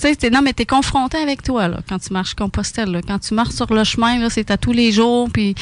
Tu 0.00 0.14
sais, 0.14 0.30
non, 0.30 0.42
mais 0.42 0.52
t'es 0.52 0.64
confronté 0.64 1.18
avec 1.18 1.42
toi, 1.42 1.66
là, 1.66 1.80
quand 1.88 1.98
tu 1.98 2.12
marches 2.12 2.34
Compostelle. 2.34 2.90
Là. 2.90 3.00
Quand 3.06 3.18
tu 3.18 3.34
marches 3.34 3.54
sur 3.54 3.72
le 3.72 3.82
chemin, 3.82 4.28
c'est 4.28 4.50
à 4.50 4.56
tous 4.56 4.72
les 4.72 4.92
jours. 4.92 5.28
Puis 5.32 5.54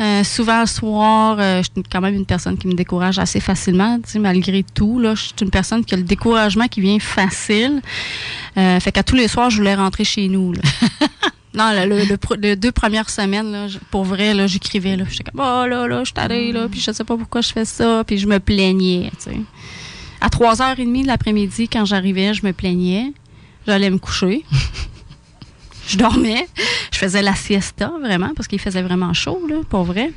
euh, 0.00 0.22
souvent 0.22 0.60
le 0.60 0.66
soir, 0.66 1.36
euh, 1.40 1.62
je 1.62 1.70
suis 1.74 1.82
quand 1.90 2.00
même 2.00 2.14
une 2.14 2.26
personne 2.26 2.56
qui 2.56 2.68
me 2.68 2.74
décourage 2.74 3.18
assez 3.18 3.40
facilement, 3.40 3.98
tu 3.98 4.12
sais, 4.12 4.18
malgré 4.20 4.62
tout. 4.62 5.00
Là, 5.00 5.14
je 5.14 5.22
suis 5.22 5.34
une 5.40 5.50
personne 5.50 5.84
qui 5.84 5.94
a 5.94 5.96
le 5.96 6.04
découragement 6.04 6.68
qui 6.68 6.80
vient 6.80 6.98
facile. 7.00 7.82
Euh, 8.56 8.78
fait 8.78 8.92
qu'à 8.92 9.02
tous 9.02 9.16
les 9.16 9.26
soirs, 9.26 9.50
je 9.50 9.56
voulais 9.56 9.74
rentrer 9.74 10.04
chez 10.04 10.28
nous. 10.28 10.52
Là. 10.52 10.62
Non, 11.56 11.72
le, 11.72 11.86
le, 11.86 12.36
les 12.38 12.54
deux 12.54 12.70
premières 12.70 13.08
semaines, 13.08 13.50
là, 13.50 13.66
pour 13.90 14.04
vrai, 14.04 14.34
là, 14.34 14.46
j'écrivais. 14.46 14.94
Là, 14.94 15.04
j'étais 15.08 15.24
comme, 15.24 15.40
oh 15.40 15.66
là, 15.66 15.88
là, 15.88 16.04
je 16.04 16.12
suis 16.14 16.52
là, 16.52 16.68
puis 16.68 16.80
je 16.80 16.92
sais 16.92 17.02
pas 17.04 17.16
pourquoi 17.16 17.40
je 17.40 17.50
fais 17.50 17.64
ça, 17.64 18.04
puis 18.06 18.18
je 18.18 18.26
me 18.26 18.38
plaignais, 18.38 19.10
tu 19.16 19.30
sais. 19.30 19.40
À 20.20 20.28
3h30 20.28 21.02
de 21.02 21.06
l'après-midi, 21.06 21.68
quand 21.68 21.86
j'arrivais, 21.86 22.34
je 22.34 22.44
me 22.44 22.52
plaignais. 22.52 23.14
J'allais 23.66 23.90
me 23.90 23.98
coucher. 23.98 24.44
je 25.88 25.96
dormais. 25.96 26.46
Je 26.92 26.98
faisais 26.98 27.22
la 27.22 27.34
siesta, 27.34 27.92
vraiment, 28.00 28.32
parce 28.34 28.48
qu'il 28.48 28.60
faisait 28.60 28.82
vraiment 28.82 29.12
chaud, 29.12 29.42
là, 29.48 29.56
pour 29.68 29.84
vrai. 29.84 30.12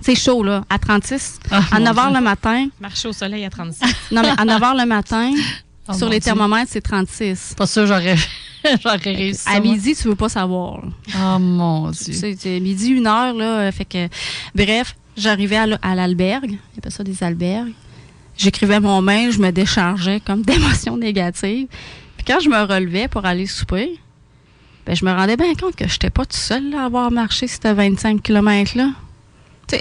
C'est 0.00 0.14
chaud, 0.14 0.42
là, 0.42 0.64
à 0.68 0.78
36. 0.78 1.40
Ah, 1.50 1.62
à 1.70 1.78
9 1.78 1.96
h 1.96 2.14
le 2.14 2.20
matin. 2.20 2.68
Marcher 2.80 3.08
au 3.08 3.12
soleil 3.12 3.44
à 3.44 3.50
36. 3.50 3.80
non, 4.10 4.22
mais 4.22 4.32
à 4.36 4.44
9 4.44 4.60
h 4.60 4.80
le 4.80 4.86
matin, 4.86 5.32
oh, 5.88 5.92
sur 5.92 6.08
les 6.08 6.20
thermomètres, 6.20 6.70
c'est 6.72 6.80
36. 6.80 7.54
Pas 7.56 7.66
sûr, 7.66 7.86
j'aurais. 7.86 8.16
J'aurais 8.82 8.96
réussi. 8.96 9.48
À 9.48 9.58
midi, 9.58 9.94
tu 9.96 10.08
veux 10.08 10.14
pas 10.14 10.28
savoir. 10.28 10.82
Oh 11.16 11.38
mon 11.40 11.90
Dieu. 11.90 12.12
C'est 12.12 12.60
midi, 12.60 12.90
une 12.90 13.08
heure, 13.08 13.34
là. 13.34 13.72
Fait 13.72 13.84
que, 13.84 14.08
bref, 14.54 14.94
j'arrivais 15.16 15.56
à 15.56 15.94
l'albergue. 15.94 16.52
Il 16.52 16.76
y 16.76 16.78
avait 16.80 16.90
ça 16.90 17.02
des 17.02 17.22
albergues. 17.24 17.72
J'écrivais 18.36 18.80
mon 18.80 19.02
mail, 19.02 19.32
je 19.32 19.40
me 19.40 19.50
déchargeais 19.50 20.20
comme 20.20 20.42
d'émotions 20.42 20.96
négatives 20.96 21.66
quand 22.26 22.40
je 22.40 22.48
me 22.48 22.62
relevais 22.62 23.08
pour 23.08 23.24
aller 23.24 23.46
souper, 23.46 23.98
ben, 24.86 24.96
je 24.96 25.04
me 25.04 25.12
rendais 25.12 25.36
bien 25.36 25.54
compte 25.54 25.76
que 25.76 25.86
je 25.86 25.94
n'étais 25.94 26.10
pas 26.10 26.24
toute 26.24 26.34
seule 26.34 26.74
à 26.74 26.84
avoir 26.84 27.10
marché 27.10 27.46
ces 27.46 27.72
25 27.72 28.22
km-là. 28.22 28.90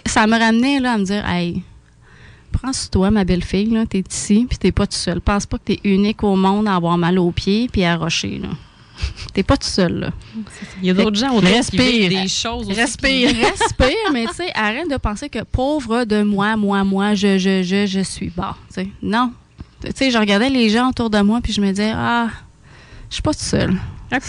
Ça 0.06 0.28
me 0.28 0.38
ramenait 0.38 0.80
là, 0.80 0.94
à 0.94 0.98
me 0.98 1.04
dire 1.04 1.28
Hey, 1.28 1.64
prends 2.52 2.72
sur 2.72 2.90
toi, 2.92 3.12
ma 3.12 3.24
belle-fille, 3.24 3.78
tu 3.90 3.98
es 3.98 4.04
ici, 4.10 4.46
puis 4.48 4.58
t'es 4.58 4.72
pas 4.72 4.86
toute 4.86 4.96
seule. 4.96 5.22
Pense 5.22 5.46
pas 5.46 5.58
que 5.58 5.66
tu 5.66 5.74
es 5.74 5.80
unique 5.84 6.24
au 6.24 6.36
monde 6.36 6.68
à 6.68 6.76
avoir 6.76 6.98
mal 6.98 7.20
aux 7.20 7.32
pieds 7.32 7.68
puis 7.72 7.84
à 7.84 7.96
rocher. 7.98 8.40
Là. 8.40 8.50
T'es 9.34 9.44
pas 9.44 9.58
tout 9.58 9.68
seul, 9.68 10.00
là. 10.00 10.10
Il 10.82 10.88
y 10.88 10.90
a 10.92 10.94
d'autres 10.94 11.16
gens 11.16 11.34
autour 11.34 11.50
respire, 11.50 12.10
qui 12.10 12.10
des 12.10 12.28
choses 12.28 12.70
aussi. 12.70 12.80
Respire, 12.80 13.30
respire, 13.36 14.12
mais 14.14 14.26
tu 14.28 14.36
sais, 14.36 14.52
arrête 14.54 14.90
de 14.90 14.98
penser 14.98 15.30
que 15.30 15.44
pauvre 15.44 16.04
de 16.04 16.22
moi, 16.22 16.56
moi, 16.56 16.84
moi, 16.84 17.16
je, 17.16 17.38
je, 17.38 17.64
je, 17.64 17.86
je 17.88 18.02
suis 18.02 18.30
bas. 18.30 18.56
Non, 19.02 19.34
tu 19.82 19.92
sais, 19.96 20.12
je 20.12 20.18
regardais 20.18 20.50
les 20.50 20.70
gens 20.70 20.90
autour 20.90 21.10
de 21.10 21.20
moi, 21.22 21.40
puis 21.42 21.54
je 21.54 21.62
me 21.62 21.70
disais, 21.70 21.92
ah, 21.96 22.30
je 23.10 23.16
suis 23.16 23.24
pas 23.24 23.34
toute 23.34 23.42
seule. 23.42 23.76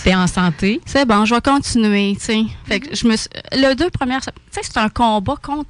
T'es 0.04 0.14
en 0.14 0.28
santé. 0.28 0.80
C'est 0.86 1.04
bon, 1.04 1.24
je 1.24 1.34
vais 1.34 1.40
continuer, 1.40 2.14
tu 2.16 2.24
sais. 2.24 2.42
Fait 2.64 2.80
que 2.80 2.94
je 2.94 3.06
me 3.06 3.14
le 3.52 3.74
deux 3.74 3.90
premières, 3.90 4.20
tu 4.20 4.30
sais, 4.50 4.60
c'est 4.62 4.78
un 4.78 4.88
combat 4.88 5.34
contre 5.42 5.68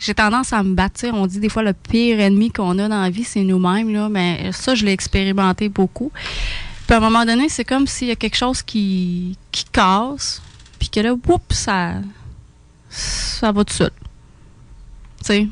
j'ai 0.00 0.14
tendance 0.14 0.52
à 0.52 0.62
me 0.62 0.74
battre. 0.74 1.04
On 1.12 1.26
dit 1.26 1.38
des 1.38 1.50
fois 1.50 1.62
le 1.62 1.74
pire 1.74 2.20
ennemi 2.20 2.50
qu'on 2.50 2.78
a 2.78 2.88
dans 2.88 3.02
la 3.02 3.10
vie, 3.10 3.22
c'est 3.22 3.42
nous-mêmes. 3.42 3.92
Là, 3.92 4.08
mais 4.08 4.50
ça, 4.52 4.74
je 4.74 4.84
l'ai 4.86 4.92
expérimenté 4.92 5.68
beaucoup. 5.68 6.10
Puis 6.86 6.94
à 6.94 6.96
un 6.96 7.00
moment 7.00 7.24
donné, 7.24 7.48
c'est 7.50 7.64
comme 7.64 7.86
s'il 7.86 8.08
y 8.08 8.10
a 8.10 8.16
quelque 8.16 8.36
chose 8.36 8.62
qui, 8.62 9.36
qui 9.52 9.64
casse, 9.66 10.42
puis 10.78 10.88
que 10.88 11.00
là, 11.00 11.12
oups, 11.12 11.54
ça, 11.54 11.96
ça 12.88 13.52
va 13.52 13.62
tout 13.62 13.74
seul. 13.74 13.92
Tu 15.18 15.26
sais. 15.26 15.48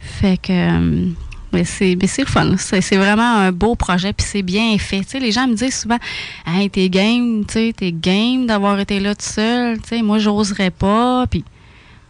Fait 0.00 0.36
que. 0.36 1.12
Mais 1.52 1.64
c'est, 1.64 1.94
le 1.94 2.26
fun. 2.26 2.56
C'est, 2.56 2.96
vraiment 2.96 3.36
un 3.36 3.52
beau 3.52 3.74
projet, 3.74 4.12
puis 4.12 4.26
c'est 4.26 4.42
bien 4.42 4.76
fait. 4.78 5.04
les 5.14 5.32
gens 5.32 5.48
me 5.48 5.54
disent 5.54 5.80
souvent 5.80 5.98
Hey, 6.46 6.70
t'es 6.70 6.88
game, 6.88 7.44
t'es 7.44 7.74
game 7.92 8.46
d'avoir 8.46 8.78
été 8.78 9.00
là 9.00 9.14
tout 9.14 9.24
seul. 9.24 9.78
sais 9.84 10.02
moi, 10.02 10.18
j'oserais 10.18 10.70
pas. 10.70 11.26
Puis, 11.28 11.44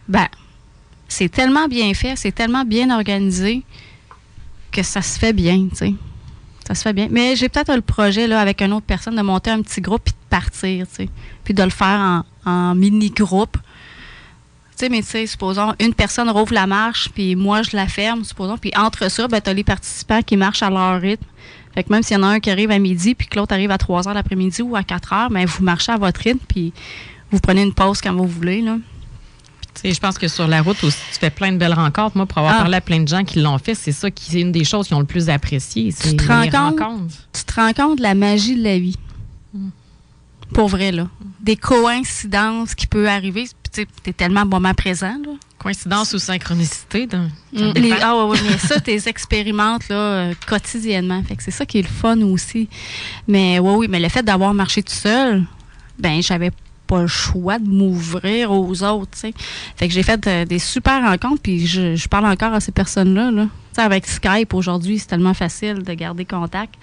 ben, 0.07 0.27
c'est 1.07 1.29
tellement 1.29 1.67
bien 1.67 1.93
fait, 1.93 2.15
c'est 2.15 2.31
tellement 2.31 2.65
bien 2.65 2.89
organisé 2.95 3.63
que 4.71 4.83
ça 4.83 5.01
se 5.01 5.19
fait 5.19 5.33
bien, 5.33 5.67
tu 5.69 5.75
sais. 5.75 5.93
Ça 6.67 6.75
se 6.75 6.83
fait 6.83 6.93
bien. 6.93 7.07
Mais 7.09 7.35
j'ai 7.35 7.49
peut-être 7.49 7.73
le 7.73 7.81
projet, 7.81 8.27
là, 8.27 8.39
avec 8.39 8.61
une 8.61 8.71
autre 8.71 8.85
personne, 8.85 9.15
de 9.15 9.21
monter 9.21 9.49
un 9.49 9.61
petit 9.61 9.81
groupe 9.81 10.03
puis 10.05 10.13
de 10.13 10.29
partir, 10.29 10.87
tu 10.87 10.95
sais. 10.95 11.09
Puis 11.43 11.53
de 11.53 11.63
le 11.63 11.69
faire 11.69 12.23
en, 12.45 12.49
en 12.49 12.75
mini-groupe 12.75 13.57
mais 14.89 15.01
tu 15.01 15.09
sais, 15.09 15.27
supposons, 15.27 15.73
une 15.79 15.93
personne 15.93 16.29
rouvre 16.29 16.53
la 16.53 16.67
marche, 16.67 17.09
puis 17.13 17.35
moi, 17.35 17.61
je 17.61 17.75
la 17.75 17.87
ferme, 17.87 18.23
supposons. 18.23 18.57
Puis 18.57 18.71
entre 18.75 19.09
ça, 19.09 19.27
ben, 19.27 19.41
tu 19.41 19.49
as 19.49 19.53
les 19.53 19.63
participants 19.63 20.21
qui 20.21 20.37
marchent 20.37 20.63
à 20.63 20.69
leur 20.69 20.99
rythme. 20.99 21.25
Fait 21.73 21.83
que 21.83 21.91
même 21.91 22.03
s'il 22.03 22.17
y 22.17 22.19
en 22.19 22.23
a 22.23 22.27
un 22.27 22.39
qui 22.39 22.49
arrive 22.49 22.71
à 22.71 22.79
midi, 22.79 23.15
puis 23.15 23.27
que 23.27 23.37
l'autre 23.37 23.53
arrive 23.53 23.71
à 23.71 23.77
3 23.77 24.07
heures 24.07 24.13
l'après-midi 24.13 24.61
ou 24.61 24.75
à 24.75 24.83
4 24.83 25.13
heures, 25.13 25.29
ben, 25.29 25.45
vous 25.45 25.63
marchez 25.63 25.91
à 25.91 25.97
votre 25.97 26.19
rythme, 26.21 26.43
puis 26.47 26.73
vous 27.31 27.39
prenez 27.39 27.61
une 27.63 27.73
pause 27.73 28.01
quand 28.01 28.13
vous 28.13 28.27
voulez, 28.27 28.61
là. 28.61 28.77
je 29.83 29.99
pense 29.99 30.17
que 30.17 30.27
sur 30.27 30.47
la 30.47 30.61
route 30.61 30.83
aussi, 30.83 30.99
tu 31.13 31.19
fais 31.19 31.29
plein 31.29 31.53
de 31.53 31.57
belles 31.57 31.73
rencontres. 31.73 32.17
Moi, 32.17 32.25
pour 32.25 32.39
avoir 32.39 32.55
ah. 32.55 32.59
parlé 32.59 32.75
à 32.75 32.81
plein 32.81 32.99
de 32.99 33.07
gens 33.07 33.23
qui 33.23 33.39
l'ont 33.39 33.57
fait, 33.57 33.75
c'est 33.75 33.93
ça 33.93 34.11
qui 34.11 34.37
est 34.37 34.41
une 34.41 34.51
des 34.51 34.65
choses 34.65 34.87
qui 34.87 34.93
ont 34.93 34.99
le 34.99 35.05
plus 35.05 35.29
apprécié. 35.29 35.93
Tu 35.93 36.17
te, 36.17 36.27
rends 36.27 36.73
compte, 36.73 37.11
tu 37.31 37.43
te 37.43 37.53
rends 37.53 37.73
compte 37.73 37.99
de 37.99 38.03
la 38.03 38.15
magie 38.15 38.55
de 38.55 38.63
la 38.63 38.77
vie? 38.77 38.97
Hmm. 39.53 39.69
Pour 40.53 40.67
vrai, 40.67 40.91
là. 40.91 41.07
Des 41.39 41.55
coïncidences 41.55 42.75
qui 42.75 42.85
peuvent 42.85 43.07
arriver 43.07 43.47
tu 43.71 43.87
es 44.05 44.13
tellement 44.13 44.45
moment 44.45 44.73
présent. 44.73 45.17
Là. 45.25 45.31
Coïncidence 45.57 46.13
ou 46.13 46.19
synchronicité? 46.19 47.05
Dans, 47.05 47.29
mm. 47.53 47.73
ah 48.01 48.25
oui, 48.25 48.37
mais 48.49 48.57
ça, 48.57 48.79
tu 48.79 48.91
les 48.91 49.07
expérimentes 49.07 49.87
là, 49.89 49.95
euh, 49.95 50.33
quotidiennement. 50.47 51.21
Fait 51.23 51.35
que 51.35 51.43
c'est 51.43 51.51
ça 51.51 51.65
qui 51.65 51.79
est 51.79 51.83
le 51.83 51.87
fun 51.87 52.19
aussi. 52.21 52.67
Mais 53.27 53.59
oui, 53.59 53.73
oui, 53.77 53.87
mais 53.87 53.99
le 53.99 54.09
fait 54.09 54.23
d'avoir 54.23 54.53
marché 54.53 54.81
tout 54.81 54.93
seul, 54.93 55.43
ben 55.99 56.21
j'avais 56.21 56.51
pas 56.87 57.01
le 57.01 57.07
choix 57.07 57.59
de 57.59 57.67
m'ouvrir 57.67 58.51
aux 58.51 58.83
autres. 58.83 59.11
T'sais. 59.11 59.33
Fait 59.75 59.87
que 59.87 59.93
j'ai 59.93 60.03
fait 60.03 60.47
des 60.47 60.59
super 60.59 61.03
rencontres, 61.03 61.41
puis 61.41 61.65
je, 61.67 62.07
parle 62.07 62.25
encore 62.25 62.53
à 62.53 62.59
ces 62.59 62.71
personnes-là. 62.71 63.31
Là. 63.31 63.47
Avec 63.77 64.07
Skype 64.07 64.53
aujourd'hui, 64.53 64.99
c'est 64.99 65.07
tellement 65.07 65.33
facile 65.33 65.83
de 65.83 65.93
garder 65.93 66.25
contact. 66.25 66.73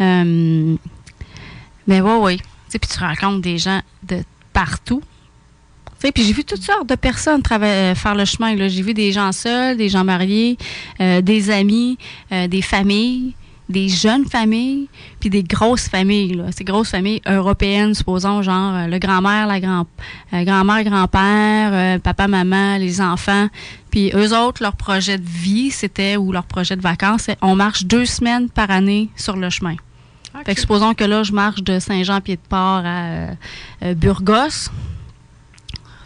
Euh, 0.00 0.76
mais 1.86 2.00
ouais, 2.00 2.16
oui. 2.20 2.40
Puis 2.68 2.80
tu 2.80 2.98
rencontres 3.00 3.40
des 3.40 3.58
gens 3.58 3.80
de 4.04 4.22
partout. 4.52 5.02
Puis 6.10 6.24
j'ai 6.24 6.32
vu 6.32 6.44
toutes 6.44 6.62
sortes 6.62 6.88
de 6.88 6.94
personnes 6.94 7.42
euh, 7.50 7.94
faire 7.94 8.14
le 8.14 8.24
chemin. 8.24 8.56
J'ai 8.68 8.82
vu 8.82 8.94
des 8.94 9.12
gens 9.12 9.30
seuls, 9.32 9.76
des 9.76 9.88
gens 9.88 10.04
mariés, 10.04 10.56
euh, 11.00 11.20
des 11.20 11.50
amis, 11.50 11.98
des 12.30 12.62
familles 12.62 13.34
des 13.72 13.88
jeunes 13.88 14.26
familles, 14.26 14.88
puis 15.18 15.30
des 15.30 15.42
grosses 15.42 15.88
familles. 15.88 16.34
Là. 16.34 16.44
Ces 16.56 16.62
grosses 16.64 16.90
familles 16.90 17.22
européennes, 17.26 17.94
supposons, 17.94 18.42
genre 18.42 18.74
euh, 18.74 18.86
le 18.86 18.98
grand-mère, 18.98 19.46
la 19.46 19.58
grand, 19.58 19.86
euh, 20.32 20.44
grand-mère, 20.44 20.84
grand-père, 20.84 21.70
euh, 21.72 21.98
papa, 21.98 22.28
maman, 22.28 22.76
les 22.76 23.00
enfants. 23.00 23.48
Puis 23.90 24.12
eux 24.14 24.36
autres, 24.36 24.62
leur 24.62 24.76
projet 24.76 25.18
de 25.18 25.26
vie, 25.26 25.70
c'était, 25.70 26.16
ou 26.16 26.30
leur 26.30 26.44
projet 26.44 26.76
de 26.76 26.82
vacances, 26.82 27.28
on 27.40 27.56
marche 27.56 27.84
deux 27.84 28.06
semaines 28.06 28.48
par 28.48 28.70
année 28.70 29.08
sur 29.16 29.36
le 29.36 29.50
chemin. 29.50 29.76
Fait 30.46 30.54
que 30.54 30.60
supposons 30.60 30.94
que 30.94 31.04
là, 31.04 31.22
je 31.24 31.32
marche 31.32 31.62
de 31.62 31.78
Saint-Jean-Pied-de-Port 31.78 32.84
à 32.86 33.94
Burgos 33.94 34.70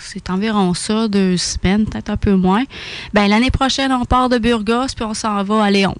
c'est 0.07 0.31
environ 0.31 0.75
ça, 0.75 1.09
deux 1.09 1.37
semaines, 1.37 1.87
peut-être 1.87 2.11
un 2.11 2.17
peu 2.17 2.35
moins. 2.35 2.65
Ben 3.13 3.29
l'année 3.29 3.51
prochaine, 3.51 3.93
on 3.93 4.05
part 4.05 4.29
de 4.29 4.39
Burgos 4.39 4.95
puis 4.95 5.05
on 5.05 5.15
s'en 5.15 5.43
va 5.43 5.65
à 5.65 5.71
Léon. 5.71 5.95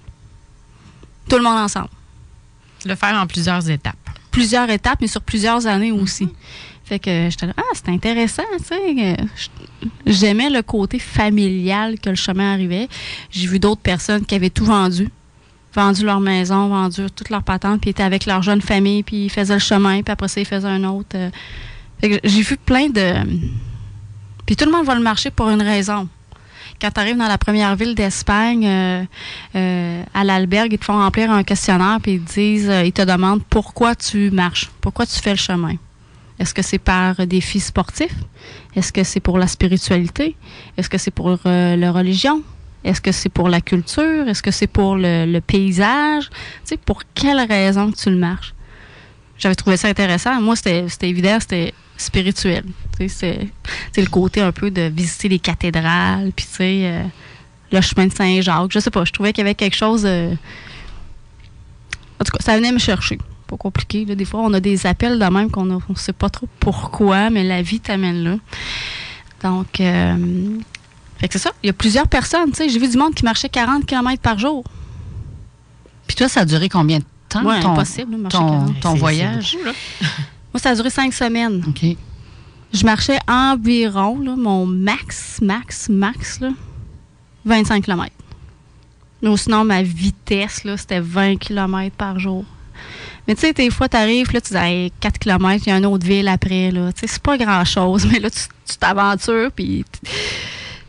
Tout 1.29 1.37
le 1.37 1.43
monde 1.43 1.57
ensemble. 1.57 1.89
Le 2.85 2.95
faire 2.95 3.15
en 3.15 3.27
plusieurs 3.27 3.69
étapes. 3.69 3.95
Plusieurs 4.31 4.69
étapes, 4.69 4.99
mais 5.01 5.07
sur 5.07 5.21
plusieurs 5.21 5.67
années 5.67 5.91
aussi. 5.91 6.29
Fait 6.87 6.99
que 6.99 7.27
j'étais 7.29 7.47
là, 7.47 7.53
ah, 7.57 7.61
c'est 7.73 7.89
intéressant, 7.89 8.43
tu 8.59 8.63
sais. 8.63 9.17
J'aimais 10.05 10.49
le 10.49 10.61
côté 10.61 10.99
familial 10.99 11.99
que 11.99 12.09
le 12.09 12.15
chemin 12.15 12.53
arrivait. 12.53 12.87
J'ai 13.29 13.47
vu 13.47 13.59
d'autres 13.59 13.81
personnes 13.81 14.25
qui 14.25 14.35
avaient 14.35 14.49
tout 14.49 14.63
vendu. 14.63 15.09
Vendu 15.73 16.05
leur 16.05 16.21
maison, 16.21 16.69
vendu 16.69 17.07
toute 17.13 17.29
leur 17.29 17.43
patente, 17.43 17.81
puis 17.81 17.89
étaient 17.89 18.03
avec 18.03 18.25
leur 18.25 18.41
jeune 18.41 18.61
famille, 18.61 19.03
puis 19.03 19.25
ils 19.25 19.29
faisaient 19.29 19.55
le 19.55 19.59
chemin, 19.59 20.01
puis 20.01 20.13
après 20.13 20.29
ça, 20.29 20.39
ils 20.39 20.45
faisaient 20.45 20.67
un 20.67 20.85
autre. 20.85 21.15
Euh. 21.15 21.29
j'ai 22.01 22.41
vu 22.41 22.55
plein 22.55 22.87
de. 22.87 23.15
Puis 24.47 24.55
tout 24.55 24.65
le 24.65 24.71
monde 24.71 24.85
va 24.85 24.95
le 24.95 25.01
marcher 25.01 25.29
pour 25.29 25.49
une 25.49 25.61
raison 25.61 26.09
quand 26.79 26.91
tu 26.91 26.99
arrives 26.99 27.17
dans 27.17 27.27
la 27.27 27.37
première 27.37 27.75
ville 27.75 27.95
d'Espagne, 27.95 28.65
euh, 28.67 29.03
euh, 29.55 30.03
à 30.13 30.23
l'albergue, 30.23 30.73
ils 30.73 30.79
te 30.79 30.85
font 30.85 30.93
remplir 30.93 31.31
un 31.31 31.43
questionnaire 31.43 31.99
puis 32.01 32.13
ils 32.13 32.21
te 32.21 32.33
disent, 32.33 32.69
euh, 32.69 32.83
ils 32.83 32.91
te 32.91 33.01
demandent 33.01 33.43
pourquoi 33.49 33.95
tu 33.95 34.31
marches, 34.31 34.69
pourquoi 34.81 35.05
tu 35.05 35.19
fais 35.19 35.31
le 35.31 35.37
chemin. 35.37 35.75
Est-ce 36.39 36.53
que 36.53 36.61
c'est 36.61 36.77
par 36.77 37.15
défi 37.25 37.59
sportif? 37.59 38.11
Est-ce 38.75 38.93
que 38.93 39.03
c'est 39.03 39.19
pour 39.19 39.39
la 39.39 39.47
spiritualité? 39.47 40.35
Est-ce 40.77 40.87
que 40.87 40.99
c'est 40.99 41.09
pour 41.09 41.39
la 41.45 41.91
religion? 41.91 42.43
Est-ce 42.83 43.01
que 43.01 43.11
c'est 43.11 43.29
pour 43.29 43.49
la 43.49 43.59
culture? 43.59 44.27
Est-ce 44.27 44.43
que 44.43 44.51
c'est 44.51 44.67
pour 44.67 44.97
le, 44.97 45.39
paysage? 45.39 46.29
Tu 46.29 46.35
sais, 46.65 46.77
pour 46.77 47.01
quelle 47.15 47.39
raison 47.39 47.91
tu 47.91 48.11
le 48.11 48.17
marches? 48.17 48.53
J'avais 49.39 49.55
trouvé 49.55 49.77
ça 49.77 49.87
intéressant. 49.87 50.39
Moi, 50.39 50.55
c'était 50.55 50.85
évident, 51.01 51.39
c'était 51.39 51.73
spirituel. 51.97 52.65
C'est 53.07 53.49
le 53.97 54.09
côté 54.09 54.41
un 54.41 54.51
peu 54.51 54.71
de 54.71 54.83
visiter 54.83 55.29
les 55.29 55.39
cathédrales, 55.39 56.31
puis 56.35 56.45
tu 56.45 56.51
sais, 56.53 56.81
euh, 56.83 57.03
le 57.71 57.81
chemin 57.81 58.07
de 58.07 58.13
Saint-Jacques. 58.13 58.71
Je 58.71 58.79
sais 58.79 58.91
pas, 58.91 59.05
je 59.05 59.11
trouvais 59.11 59.33
qu'il 59.33 59.43
y 59.43 59.47
avait 59.47 59.55
quelque 59.55 59.75
chose. 59.75 60.05
en 60.05 60.37
tout 62.23 62.31
cas, 62.31 62.43
ça 62.43 62.55
venait 62.57 62.71
me 62.71 62.79
chercher. 62.79 63.17
Pas 63.47 63.57
compliqué. 63.57 64.03
Des 64.05 64.25
fois, 64.25 64.41
on 64.41 64.53
a 64.53 64.59
des 64.59 64.85
appels 64.85 65.19
de 65.19 65.25
même 65.25 65.49
qu'on 65.49 65.65
ne 65.65 65.79
sait 65.95 66.13
pas 66.13 66.29
trop 66.29 66.47
pourquoi, 66.59 67.29
mais 67.29 67.43
la 67.43 67.61
vie 67.61 67.79
t'amène 67.79 68.23
là. 68.23 68.37
Donc, 69.43 69.79
euh, 69.79 70.57
c'est 71.19 71.37
ça. 71.37 71.51
Il 71.63 71.67
y 71.67 71.69
a 71.69 71.73
plusieurs 71.73 72.07
personnes. 72.07 72.51
J'ai 72.57 72.79
vu 72.79 72.87
du 72.87 72.97
monde 72.97 73.13
qui 73.13 73.23
marchait 73.23 73.49
40 73.49 73.85
km 73.85 74.21
par 74.21 74.37
jour. 74.37 74.63
Puis 76.07 76.15
toi, 76.15 76.29
ça 76.29 76.41
a 76.41 76.45
duré 76.45 76.69
combien 76.69 76.99
de 76.99 77.03
temps, 77.29 77.41
ton, 77.41 77.49
impossible, 77.49 78.27
ton, 78.29 78.73
ton 78.73 78.93
voyage? 78.95 79.57
Moi, 79.63 80.59
ça 80.61 80.69
a 80.71 80.75
duré 80.75 80.89
cinq 80.89 81.13
semaines. 81.13 81.63
OK. 81.67 81.97
Je 82.73 82.85
marchais 82.85 83.19
environ, 83.27 84.19
là, 84.19 84.35
mon 84.35 84.65
max, 84.65 85.39
max, 85.41 85.89
max, 85.89 86.39
là, 86.39 86.49
25 87.45 87.83
km. 87.83 88.11
Mais 89.21 89.37
sinon, 89.37 89.63
ma 89.63 89.81
vitesse, 89.81 90.63
là, 90.63 90.77
c'était 90.77 90.99
20 90.99 91.37
km 91.37 91.95
par 91.95 92.19
jour. 92.19 92.45
Mais 93.27 93.35
tu 93.35 93.41
sais, 93.41 93.53
des 93.53 93.69
fois, 93.69 93.89
tu 93.89 93.97
arrives, 93.97 94.31
là, 94.31 94.41
tu 94.41 94.53
dis, 94.53 94.93
4 94.99 95.19
km, 95.19 95.63
il 95.65 95.69
y 95.69 95.73
a 95.73 95.77
une 95.77 95.85
autre 95.85 96.05
ville 96.05 96.27
après, 96.27 96.71
là. 96.71 96.93
Tu 96.93 97.01
sais, 97.01 97.07
c'est 97.07 97.21
pas 97.21 97.37
grand-chose, 97.37 98.05
mais 98.11 98.19
là, 98.19 98.29
tu 98.29 98.77
t'aventures, 98.77 99.51
puis. 99.51 99.85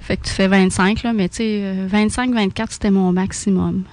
Fait 0.00 0.16
que 0.16 0.24
tu 0.24 0.30
fais 0.30 0.48
25, 0.48 1.02
là, 1.02 1.12
mais 1.12 1.28
tu 1.28 1.36
sais, 1.36 1.74
25, 1.86 2.32
24, 2.32 2.72
c'était 2.72 2.90
mon 2.90 3.12
maximum. 3.12 3.84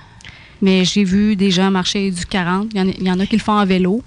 Mais 0.61 0.85
j'ai 0.85 1.03
vu 1.03 1.35
des 1.35 1.51
gens 1.51 1.69
marcher 1.71 2.09
du 2.09 2.25
40. 2.25 2.71
Il 2.73 3.05
y, 3.05 3.11
en 3.11 3.19
a 3.19 3.25
qui 3.25 3.35
le 3.35 3.41
font 3.41 3.53
en 3.53 3.65
vélo. 3.65 4.01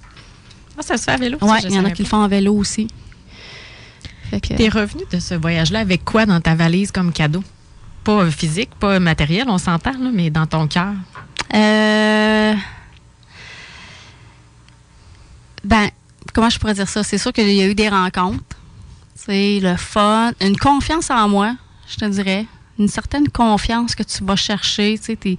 Ah, 0.78 0.82
ça 0.82 0.96
se 0.96 1.04
fait 1.04 1.10
à 1.10 1.16
vélo? 1.16 1.36
Oui, 1.42 1.58
il 1.64 1.74
y 1.74 1.78
en 1.78 1.84
a 1.84 1.90
qui 1.90 2.02
le 2.02 2.08
font 2.08 2.16
en 2.16 2.28
vélo 2.28 2.54
aussi. 2.54 2.88
Tu 4.30 4.62
es 4.62 4.68
revenu 4.68 5.02
de 5.10 5.18
ce 5.20 5.34
voyage-là 5.34 5.80
avec 5.80 6.04
quoi 6.04 6.26
dans 6.26 6.40
ta 6.40 6.54
valise 6.54 6.92
comme 6.92 7.12
cadeau? 7.12 7.42
Pas 8.04 8.30
physique, 8.30 8.70
pas 8.78 8.98
matériel, 9.00 9.46
on 9.48 9.58
s'entend, 9.58 9.94
mais 10.12 10.30
dans 10.30 10.46
ton 10.46 10.66
cœur? 10.66 10.92
Euh... 11.54 12.54
Ben, 15.64 15.88
comment 16.32 16.50
je 16.50 16.58
pourrais 16.58 16.74
dire 16.74 16.88
ça? 16.88 17.02
C'est 17.02 17.18
sûr 17.18 17.32
qu'il 17.32 17.52
y 17.52 17.60
a 17.60 17.66
eu 17.66 17.74
des 17.74 17.88
rencontres. 17.88 18.44
C'est 19.14 19.60
le 19.60 19.76
fun, 19.76 20.32
une 20.40 20.56
confiance 20.56 21.10
en 21.10 21.28
moi, 21.28 21.54
je 21.88 21.96
te 21.96 22.04
dirais. 22.04 22.46
Une 22.78 22.88
certaine 22.88 23.28
confiance 23.28 23.94
que 23.94 24.02
tu 24.02 24.24
vas 24.24 24.36
chercher. 24.36 24.98
Tu 24.98 25.16
sais, 25.22 25.36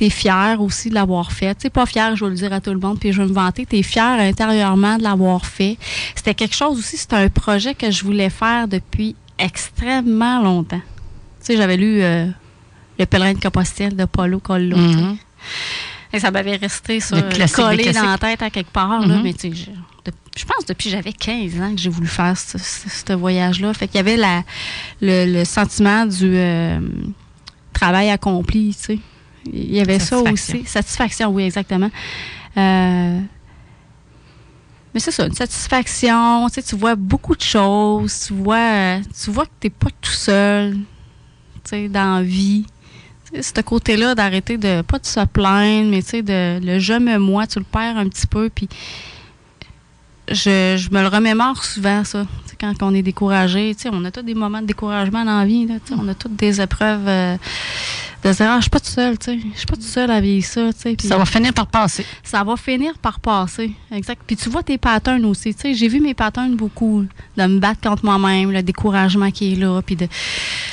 es 0.00 0.10
fier 0.10 0.60
aussi 0.60 0.88
de 0.88 0.94
l'avoir 0.94 1.30
fait. 1.32 1.54
Tu 1.56 1.70
pas 1.70 1.86
fier, 1.86 2.16
je 2.16 2.24
vais 2.24 2.30
le 2.30 2.36
dire 2.36 2.52
à 2.52 2.60
tout 2.60 2.70
le 2.70 2.78
monde, 2.78 2.98
puis 2.98 3.12
je 3.12 3.20
vais 3.20 3.28
me 3.28 3.34
vanter. 3.34 3.66
Tu 3.66 3.76
es 3.76 3.82
fier 3.82 4.18
intérieurement 4.18 4.96
de 4.96 5.02
l'avoir 5.02 5.44
fait. 5.44 5.76
C'était 6.14 6.34
quelque 6.34 6.56
chose 6.56 6.78
aussi, 6.78 6.96
c'était 6.96 7.16
un 7.16 7.28
projet 7.28 7.74
que 7.74 7.90
je 7.90 8.04
voulais 8.04 8.30
faire 8.30 8.66
depuis 8.66 9.14
extrêmement 9.38 10.42
longtemps. 10.42 10.82
Tu 11.40 11.46
sais, 11.46 11.56
j'avais 11.56 11.76
lu 11.76 12.02
euh, 12.02 12.26
Le 12.98 13.06
pèlerin 13.06 13.34
de 13.34 13.40
Compostelle 13.40 13.96
de 13.96 14.04
Paulo 14.04 14.40
Coelho. 14.40 14.76
Mm-hmm. 14.76 15.16
Et 16.12 16.20
ça 16.20 16.30
m'avait 16.30 16.56
resté 16.56 17.00
ça, 17.00 17.20
collé 17.54 17.92
dans 17.92 18.04
la 18.04 18.18
tête 18.18 18.42
à 18.42 18.50
quelque 18.50 18.70
part. 18.70 19.00
là, 19.00 19.06
mm-hmm. 19.06 19.22
mais 19.22 19.32
tu 19.32 19.54
sais, 19.54 19.72
je, 20.36 20.44
pense 20.44 20.64
depuis 20.66 20.90
j'avais 20.90 21.12
15 21.12 21.60
ans 21.60 21.74
que 21.74 21.80
j'ai 21.80 21.90
voulu 21.90 22.08
faire 22.08 22.36
ce, 22.36 23.12
voyage-là. 23.12 23.72
Fait 23.74 23.86
qu'il 23.86 23.96
y 23.96 24.00
avait 24.00 24.16
la, 24.16 24.42
le, 25.00 25.44
sentiment 25.44 26.06
du 26.06 26.36
euh, 26.36 26.80
travail 27.72 28.10
accompli, 28.10 28.74
tu 28.74 28.80
sais. 28.82 28.98
Il 29.46 29.74
y 29.74 29.80
avait 29.80 29.98
ça 29.98 30.18
aussi. 30.18 30.64
Satisfaction, 30.66 31.30
oui, 31.30 31.44
exactement. 31.44 31.90
Euh, 32.56 33.20
mais 34.92 35.00
c'est 35.00 35.12
ça, 35.12 35.26
une 35.26 35.34
satisfaction. 35.34 36.48
Tu, 36.48 36.54
sais, 36.54 36.62
tu 36.62 36.76
vois 36.76 36.94
beaucoup 36.96 37.36
de 37.36 37.40
choses. 37.40 38.26
Tu 38.26 38.32
vois, 38.34 38.98
tu 39.00 39.30
vois 39.30 39.46
que 39.46 39.50
tu 39.60 39.66
n'es 39.66 39.70
pas 39.70 39.90
tout 40.00 40.10
seul 40.10 40.76
tu 41.64 41.70
sais, 41.70 41.88
dans 41.88 42.16
la 42.16 42.22
vie. 42.22 42.66
Ce 43.38 43.60
côté-là 43.60 44.14
d'arrêter 44.14 44.58
de, 44.58 44.82
pas 44.82 44.98
de 44.98 45.06
se 45.06 45.24
plaindre, 45.24 45.90
mais 45.90 46.02
tu 46.02 46.08
sais, 46.08 46.22
de 46.22 46.58
le 46.64 46.78
je 46.78 46.94
me 46.94 47.18
moi, 47.18 47.46
tu 47.46 47.58
le 47.58 47.64
perds 47.64 47.96
un 47.96 48.08
petit 48.08 48.26
peu. 48.26 48.50
Puis 48.52 48.68
je, 50.28 50.76
je 50.76 50.90
me 50.90 51.00
le 51.00 51.08
remémore 51.08 51.64
souvent, 51.64 52.04
ça. 52.04 52.26
quand 52.60 52.74
on 52.82 52.94
est 52.94 53.02
découragé, 53.02 53.74
tu 53.74 53.82
sais, 53.82 53.90
on 53.92 54.04
a 54.04 54.10
tous 54.10 54.22
des 54.22 54.34
moments 54.34 54.62
de 54.62 54.66
découragement 54.66 55.24
dans 55.24 55.38
la 55.38 55.44
vie. 55.44 55.66
Là, 55.66 55.74
on 55.98 56.08
a 56.08 56.14
toutes 56.14 56.36
des 56.36 56.60
épreuves. 56.60 57.06
Euh, 57.06 57.36
de 58.22 58.32
dire, 58.32 58.46
ah, 58.50 58.56
je 58.56 58.62
suis 58.62 58.70
pas 58.70 58.80
tout 58.80 58.86
seul, 58.86 59.18
tu 59.18 59.24
sais. 59.26 59.38
Je 59.52 59.58
suis 59.58 59.66
pas 59.66 59.76
tout 59.76 59.82
seul 59.82 60.10
à 60.10 60.20
vivre 60.20 60.46
ça, 60.46 60.72
tu 60.72 60.80
sais. 60.80 61.08
Ça 61.08 61.16
va 61.16 61.24
finir 61.24 61.54
par 61.54 61.66
passer. 61.66 62.04
Ça 62.22 62.44
va 62.44 62.56
finir 62.56 62.98
par 62.98 63.20
passer, 63.20 63.72
exact. 63.92 64.22
Puis 64.26 64.36
tu 64.36 64.50
vois 64.50 64.62
tes 64.62 64.78
patterns 64.78 65.24
aussi, 65.24 65.54
tu 65.54 65.60
sais. 65.60 65.74
J'ai 65.74 65.88
vu 65.88 66.00
mes 66.00 66.14
patterns 66.14 66.54
beaucoup, 66.54 67.06
de 67.36 67.42
me 67.46 67.58
battre 67.58 67.80
contre 67.80 68.04
moi-même, 68.04 68.52
le 68.52 68.62
découragement 68.62 69.30
qui 69.30 69.52
est 69.52 69.56
là, 69.56 69.80
puis 69.82 69.96
de... 69.96 70.06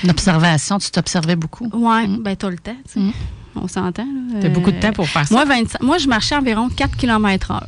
L'observation, 0.03 0.77
tu 0.77 0.91
t'observais 0.91 1.35
beaucoup. 1.35 1.69
Oui, 1.73 2.07
mm. 2.07 2.23
ben 2.23 2.35
tout 2.35 2.49
le 2.49 2.57
temps, 2.57 2.77
tu 2.85 2.93
sais. 2.93 2.99
Mm. 2.99 3.13
On 3.59 3.67
s'entend, 3.67 4.07
Tu 4.39 4.45
as 4.45 4.49
beaucoup 4.49 4.71
de 4.71 4.79
temps 4.79 4.93
pour 4.93 5.07
faire 5.07 5.27
ça. 5.27 5.33
Moi, 5.33 5.45
moi 5.81 5.97
je 5.97 6.07
marchais 6.07 6.35
environ 6.35 6.69
4 6.69 6.95
km 6.95 7.51
heure. 7.51 7.67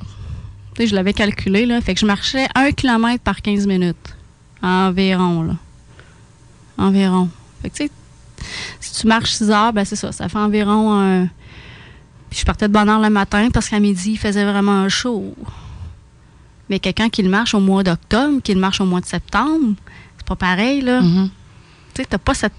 Tu 0.76 0.84
sais, 0.84 0.88
je 0.88 0.96
l'avais 0.96 1.14
calculé, 1.14 1.66
là. 1.66 1.82
Fait 1.82 1.94
que 1.94 2.00
je 2.00 2.06
marchais 2.06 2.48
1 2.54 2.72
km 2.74 3.24
par 3.24 3.42
15 3.42 3.66
minutes. 3.66 4.16
Environ, 4.62 5.44
là. 5.44 5.56
Environ. 6.78 7.30
Fait 7.62 7.70
que, 7.70 7.76
tu 7.76 7.84
sais, 7.86 7.92
si 8.80 9.02
tu 9.02 9.08
marches 9.08 9.32
6 9.32 9.52
heures, 9.52 9.74
ben 9.74 9.86
c'est 9.86 9.96
ça. 9.96 10.12
Ça 10.12 10.30
fait 10.30 10.38
environ 10.38 10.94
un. 10.94 11.28
Puis 12.30 12.40
je 12.40 12.46
partais 12.46 12.68
de 12.68 12.74
bonne 12.74 12.90
heure 12.90 13.00
le 13.00 13.10
matin 13.10 13.50
parce 13.52 13.70
qu'à 13.70 13.80
midi, 13.80 14.12
il 14.12 14.18
faisait 14.18 14.46
vraiment 14.46 14.88
chaud. 14.90 15.36
Mais 16.70 16.80
quelqu'un 16.80 17.10
qui 17.10 17.24
le 17.24 17.30
marche 17.30 17.56
au 17.56 17.60
mois 17.60 17.84
d'octobre, 17.84 18.42
qui 18.44 18.54
le 18.54 18.60
marche 18.60 18.80
au 18.80 18.86
mois 18.86 19.02
de 19.02 19.06
septembre, 19.06 19.74
c'est 20.18 20.28
pas 20.28 20.36
pareil, 20.36 20.82
là. 20.82 21.02
Mm-hmm. 21.02 21.30
Tu 21.96 22.02
sais, 22.02 22.06
t'as 22.06 22.20
pas 22.20 22.36
cette. 22.36 22.54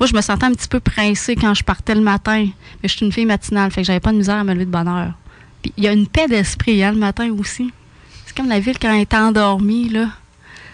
Moi, 0.00 0.08
je 0.08 0.14
me 0.14 0.20
sentais 0.20 0.46
un 0.46 0.52
petit 0.52 0.66
peu 0.66 0.80
pressée 0.80 1.36
quand 1.36 1.54
je 1.54 1.62
partais 1.62 1.94
le 1.94 2.00
matin. 2.00 2.48
Mais 2.82 2.88
je 2.88 2.96
suis 2.96 3.06
une 3.06 3.12
fille 3.12 3.26
matinale, 3.26 3.70
fait 3.70 3.82
que 3.82 3.86
j'avais 3.86 4.00
pas 4.00 4.10
de 4.10 4.16
misère 4.16 4.36
à 4.36 4.44
me 4.44 4.52
lever 4.52 4.64
de 4.64 4.70
bonne 4.70 4.88
heure. 4.88 5.12
Puis 5.62 5.72
il 5.76 5.84
y 5.84 5.88
a 5.88 5.92
une 5.92 6.08
paix 6.08 6.26
d'esprit, 6.26 6.82
hein, 6.82 6.90
le 6.90 6.98
matin 6.98 7.30
aussi. 7.38 7.70
C'est 8.26 8.36
comme 8.36 8.48
la 8.48 8.58
ville 8.58 8.78
quand 8.80 8.92
elle 8.92 9.02
est 9.02 9.14
endormie, 9.14 9.88
là. 9.88 10.08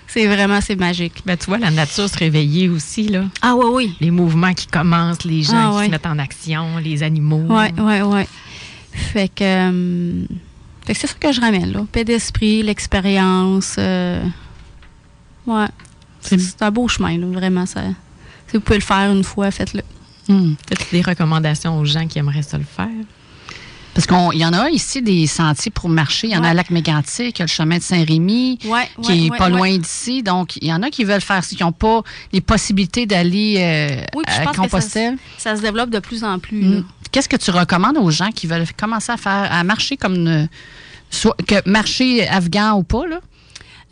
C'est 0.08 0.26
vraiment, 0.26 0.60
c'est 0.62 0.74
magique. 0.74 1.22
Ben, 1.26 1.36
tu 1.36 1.46
vois, 1.46 1.58
la 1.58 1.70
nature 1.70 2.08
se 2.08 2.16
réveiller 2.16 2.70
aussi, 2.70 3.08
là. 3.08 3.24
Ah 3.42 3.54
oui, 3.54 3.66
oui. 3.70 3.96
Les 4.00 4.10
mouvements 4.10 4.54
qui 4.54 4.66
commencent, 4.66 5.24
les 5.24 5.42
gens 5.42 5.76
ah 5.76 5.80
qui 5.80 5.86
se 5.86 5.90
mettent 5.90 6.06
en 6.06 6.18
action, 6.18 6.78
les 6.78 7.02
animaux. 7.02 7.44
Oui, 7.46 7.66
oui, 7.78 8.00
oui. 8.00 8.22
Fait 8.90 9.28
que, 9.28 9.44
euh, 9.44 10.24
fait 10.86 10.94
que 10.94 10.98
c'est 10.98 11.06
ça 11.06 11.14
que 11.20 11.30
je 11.30 11.40
ramène, 11.42 11.72
là. 11.72 11.84
Paix 11.92 12.04
d'esprit, 12.04 12.62
l'expérience. 12.62 13.76
Euh, 13.78 14.24
ouais. 15.46 15.66
C'est 16.20 16.62
un 16.62 16.70
beau 16.70 16.88
chemin, 16.88 17.18
là, 17.18 17.26
vraiment. 17.26 17.66
Ça, 17.66 17.82
si 18.48 18.56
vous 18.56 18.60
pouvez 18.60 18.78
le 18.78 18.84
faire 18.84 19.12
une 19.12 19.24
fois, 19.24 19.50
faites-le. 19.50 19.82
Hmm. 20.26 20.54
Des 20.90 21.02
recommandations 21.02 21.78
aux 21.78 21.84
gens 21.84 22.06
qui 22.06 22.18
aimeraient 22.18 22.42
ça 22.42 22.56
le 22.56 22.64
faire? 22.64 22.88
Parce 23.98 24.06
qu'il 24.06 24.40
y 24.40 24.44
en 24.46 24.52
a 24.52 24.70
ici 24.70 25.02
des 25.02 25.26
sentiers 25.26 25.72
pour 25.72 25.88
marcher. 25.88 26.28
Il 26.28 26.32
y 26.32 26.36
en 26.36 26.44
a 26.44 26.50
à 26.50 26.54
Lac 26.54 26.70
Mégantic, 26.70 27.36
il 27.36 27.40
y 27.40 27.42
a 27.42 27.46
le 27.46 27.50
chemin 27.50 27.78
de 27.78 27.82
Saint-Rémy, 27.82 28.56
qui 29.02 29.26
est 29.26 29.36
pas 29.36 29.48
loin 29.48 29.76
d'ici. 29.76 30.22
Donc, 30.22 30.54
il 30.58 30.68
y 30.68 30.72
en 30.72 30.84
a 30.84 30.90
qui 30.90 31.02
veulent 31.02 31.20
faire 31.20 31.42
ça, 31.42 31.56
qui 31.56 31.64
n'ont 31.64 31.72
pas 31.72 32.04
les 32.32 32.40
possibilités 32.40 33.06
d'aller 33.06 33.56
euh, 33.58 34.20
à 34.24 34.54
Compostelle. 34.54 35.16
Ça, 35.36 35.56
se 35.56 35.62
développe 35.62 35.90
de 35.90 35.98
plus 35.98 36.22
en 36.22 36.38
plus. 36.38 36.62
Hmm. 36.62 36.84
Qu'est-ce 37.10 37.28
que 37.28 37.34
tu 37.34 37.50
recommandes 37.50 37.98
aux 37.98 38.12
gens 38.12 38.30
qui 38.30 38.46
veulent 38.46 38.68
commencer 38.78 39.10
à 39.10 39.16
faire, 39.16 39.48
à 39.50 39.64
marcher 39.64 39.96
comme 39.96 40.46
soit 41.10 41.36
que 41.44 41.68
marcher 41.68 42.28
afghan 42.28 42.74
ou 42.74 42.84
pas, 42.84 43.04
là? 43.04 43.18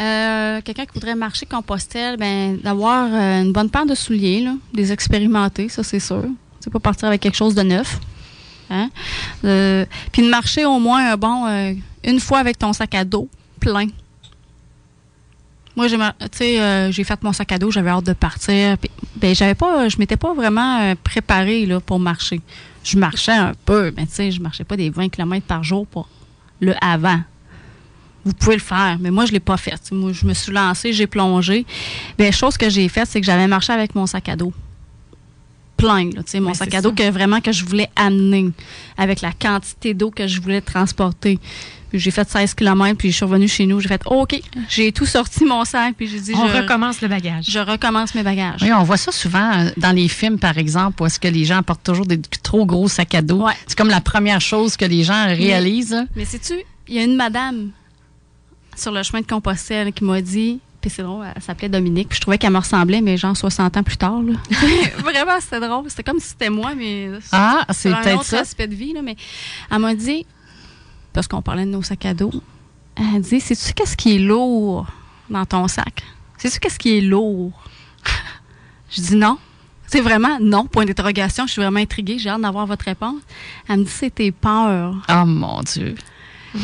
Euh, 0.00 0.60
quelqu'un 0.60 0.84
qui 0.84 0.92
voudrait 0.94 1.16
marcher 1.16 1.46
Compostelle, 1.46 2.16
ben 2.16 2.58
d'avoir 2.62 3.08
euh, 3.12 3.42
une 3.42 3.52
bonne 3.52 3.70
paire 3.70 3.86
de 3.86 3.96
souliers, 3.96 4.42
là, 4.42 4.54
des 4.72 4.92
expérimentés, 4.92 5.68
ça 5.68 5.82
c'est 5.82 5.98
sûr. 5.98 6.26
C'est 6.60 6.72
pas 6.72 6.78
partir 6.78 7.08
avec 7.08 7.22
quelque 7.22 7.36
chose 7.36 7.56
de 7.56 7.62
neuf. 7.62 7.98
Hein? 8.70 8.90
Euh, 9.44 9.84
puis 10.12 10.22
de 10.22 10.28
marcher 10.28 10.64
au 10.64 10.78
moins 10.78 11.16
bon 11.16 11.74
une 12.04 12.20
fois 12.20 12.38
avec 12.38 12.58
ton 12.58 12.72
sac 12.72 12.94
à 12.94 13.04
dos 13.04 13.28
plein. 13.60 13.86
Moi, 15.76 15.88
j'ai, 15.88 16.90
j'ai 16.90 17.04
fait 17.04 17.22
mon 17.22 17.34
sac 17.34 17.52
à 17.52 17.58
dos, 17.58 17.70
j'avais 17.70 17.90
hâte 17.90 18.06
de 18.06 18.14
partir. 18.14 18.76
ben, 19.16 19.34
j'avais 19.34 19.54
pas, 19.54 19.88
je 19.90 19.98
m'étais 19.98 20.16
pas 20.16 20.32
vraiment 20.32 20.94
préparée 21.04 21.66
là, 21.66 21.80
pour 21.80 22.00
marcher. 22.00 22.40
Je 22.82 22.96
marchais 22.96 23.32
un 23.32 23.52
peu, 23.66 23.92
mais 23.96 24.06
tu 24.06 24.14
sais, 24.14 24.30
je 24.30 24.40
marchais 24.40 24.64
pas 24.64 24.76
des 24.76 24.88
20 24.88 25.10
km 25.10 25.44
par 25.44 25.62
jour 25.62 25.86
pour 25.86 26.08
le 26.60 26.74
avant 26.80 27.20
vous 28.26 28.32
pouvez 28.32 28.56
le 28.56 28.62
faire. 28.62 28.98
Mais 29.00 29.10
moi, 29.10 29.24
je 29.24 29.32
l'ai 29.32 29.40
pas 29.40 29.56
fait. 29.56 29.80
Moi, 29.92 30.12
je 30.12 30.26
me 30.26 30.34
suis 30.34 30.52
lancée, 30.52 30.92
j'ai 30.92 31.06
plongé. 31.06 31.64
Bien, 32.18 32.32
chose 32.32 32.58
que 32.58 32.68
j'ai 32.68 32.88
faite, 32.88 33.06
c'est 33.08 33.20
que 33.20 33.26
j'avais 33.26 33.46
marché 33.46 33.72
avec 33.72 33.94
mon 33.94 34.06
sac 34.06 34.28
à 34.28 34.36
dos. 34.36 34.52
Plein, 35.76 36.10
là, 36.10 36.40
mon 36.40 36.54
sac 36.54 36.74
à 36.74 36.80
dos 36.80 36.92
que 36.92 37.10
vraiment 37.10 37.40
que 37.40 37.52
je 37.52 37.64
voulais 37.64 37.90
amener 37.96 38.50
avec 38.96 39.20
la 39.20 39.32
quantité 39.32 39.92
d'eau 39.92 40.10
que 40.10 40.26
je 40.26 40.40
voulais 40.40 40.60
transporter. 40.62 41.38
Puis 41.90 42.00
j'ai 42.00 42.10
fait 42.10 42.28
16 42.28 42.54
km, 42.54 42.96
puis 42.96 43.10
je 43.10 43.16
suis 43.16 43.24
revenue 43.24 43.46
chez 43.46 43.66
nous. 43.66 43.80
J'ai 43.80 43.88
fait 43.88 44.02
OK, 44.06 44.40
j'ai 44.68 44.90
tout 44.90 45.06
sorti 45.06 45.44
mon 45.44 45.64
sac, 45.64 45.94
puis 45.96 46.08
j'ai 46.08 46.20
dit 46.20 46.32
On 46.34 46.46
recommence 46.46 47.00
le 47.00 47.08
bagage. 47.08 47.44
Je 47.48 47.58
recommence 47.58 48.14
mes 48.14 48.22
bagages. 48.22 48.62
Oui, 48.62 48.72
on 48.72 48.82
voit 48.82 48.96
ça 48.96 49.12
souvent 49.12 49.52
euh, 49.52 49.70
dans 49.76 49.92
les 49.92 50.08
films, 50.08 50.38
par 50.38 50.58
exemple, 50.58 51.02
où 51.02 51.06
est-ce 51.06 51.20
que 51.20 51.28
les 51.28 51.44
gens 51.44 51.62
portent 51.62 51.84
toujours 51.84 52.06
des 52.06 52.20
trop 52.42 52.66
gros 52.66 52.88
sacs 52.88 53.14
à 53.14 53.22
dos. 53.22 53.44
C'est 53.66 53.76
comme 53.76 53.90
la 53.90 54.00
première 54.00 54.40
chose 54.40 54.76
que 54.76 54.84
les 54.84 55.04
gens 55.04 55.26
réalisent. 55.26 56.06
Mais, 56.14 56.22
mais 56.22 56.24
sais-tu, 56.24 56.54
il 56.88 56.94
y 56.94 56.98
a 56.98 57.04
une 57.04 57.16
madame 57.16 57.70
sur 58.76 58.92
le 58.92 59.02
chemin 59.02 59.20
de 59.20 59.26
Compostelle 59.26 59.92
qui 59.92 60.04
m'a 60.04 60.20
dit, 60.20 60.60
puis 60.86 60.94
c'est 60.94 61.02
drôle, 61.02 61.26
elle 61.34 61.42
s'appelait 61.42 61.68
Dominique, 61.68 62.10
puis 62.10 62.16
je 62.16 62.20
trouvais 62.20 62.38
qu'elle 62.38 62.52
me 62.52 62.58
ressemblait, 62.58 63.00
mais 63.00 63.16
genre 63.16 63.36
60 63.36 63.76
ans 63.76 63.82
plus 63.82 63.96
tard. 63.96 64.20
Vraiment, 64.98 65.40
c'était 65.40 65.58
drôle. 65.58 65.90
C'était 65.90 66.04
comme 66.04 66.20
si 66.20 66.28
c'était 66.28 66.48
moi, 66.48 66.76
mais 66.76 67.10
ah, 67.32 67.66
c'est 67.70 67.92
un 67.92 68.16
autre 68.16 68.34
aspect 68.34 68.68
de 68.68 68.74
vie. 68.76 68.92
Là, 68.92 69.02
mais 69.02 69.16
elle 69.68 69.80
m'a 69.80 69.96
dit, 69.96 70.24
parce 71.12 71.26
qu'on 71.26 71.42
parlait 71.42 71.64
de 71.64 71.70
nos 71.70 71.82
sacs 71.82 72.06
à 72.06 72.14
dos, 72.14 72.30
elle 72.96 73.20
dit, 73.20 73.40
sais-tu 73.40 73.72
qu'est-ce 73.72 73.96
qui 73.96 74.14
est 74.14 74.18
lourd 74.20 74.86
dans 75.28 75.44
ton 75.44 75.66
sac? 75.66 76.04
Sais-tu 76.38 76.60
qu'est-ce 76.60 76.78
qui 76.78 76.98
est 76.98 77.00
lourd? 77.00 77.50
je 78.90 79.00
dis 79.00 79.16
non. 79.16 79.38
C'est 79.88 80.00
vraiment 80.00 80.38
non, 80.40 80.66
point 80.66 80.84
d'interrogation. 80.84 81.46
Je 81.46 81.52
suis 81.52 81.62
vraiment 81.62 81.80
intriguée. 81.80 82.18
J'ai 82.18 82.30
hâte 82.30 82.42
d'avoir 82.42 82.66
votre 82.66 82.84
réponse. 82.84 83.22
Elle 83.68 83.80
me 83.80 83.84
dit, 83.84 83.90
c'est 83.90 84.14
tes 84.14 84.30
peurs. 84.30 84.94
Oh 85.08 85.24
mon 85.26 85.62
Dieu. 85.62 85.96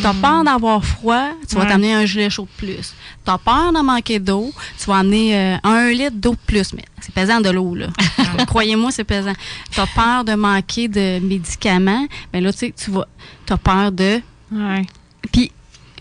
T'as 0.01 0.14
peur 0.14 0.45
d'avoir 0.45 0.84
froid, 0.84 1.30
tu 1.49 1.57
vas 1.57 1.66
t'amener 1.66 1.93
un 1.93 2.05
gilet 2.05 2.30
chaud 2.30 2.49
de 2.51 2.57
plus. 2.57 2.95
T'as 3.24 3.38
peur 3.38 3.72
de 3.72 3.80
manquer 3.80 4.18
d'eau, 4.18 4.53
tu 4.78 4.86
vas 4.86 4.99
amener 4.99 5.36
euh, 5.36 5.57
un 5.64 5.90
litre 5.90 6.16
d'eau 6.16 6.32
de 6.32 6.38
plus. 6.47 6.72
Mais 6.72 6.84
c'est 7.01 7.14
pesant 7.14 7.40
de 7.40 7.51
l'eau, 7.51 7.74
là. 7.74 7.88
Croyez-moi, 8.47 8.90
c'est 8.90 9.05
pesant. 9.05 9.34
T'as 9.74 9.86
peur 9.86 10.24
de 10.24 10.34
manquer 10.34 10.88
de 10.88 11.18
médicaments, 11.20 12.07
mais 12.32 12.40
là, 12.40 12.53
tu 12.53 12.59
sais, 12.61 12.74
tu 12.76 12.90
vas. 12.90 13.07
T'as 13.47 13.57
peur 13.57 13.93
de. 13.93 14.20
Ouais. 14.51 14.86
Puis, 15.32 15.53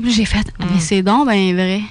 j'ai 0.04 0.26
fait, 0.26 0.48
mais 0.60 0.66
mm. 0.66 0.80
c'est 0.80 1.02
donc 1.02 1.28
ben 1.28 1.54
vrai. 1.56 1.82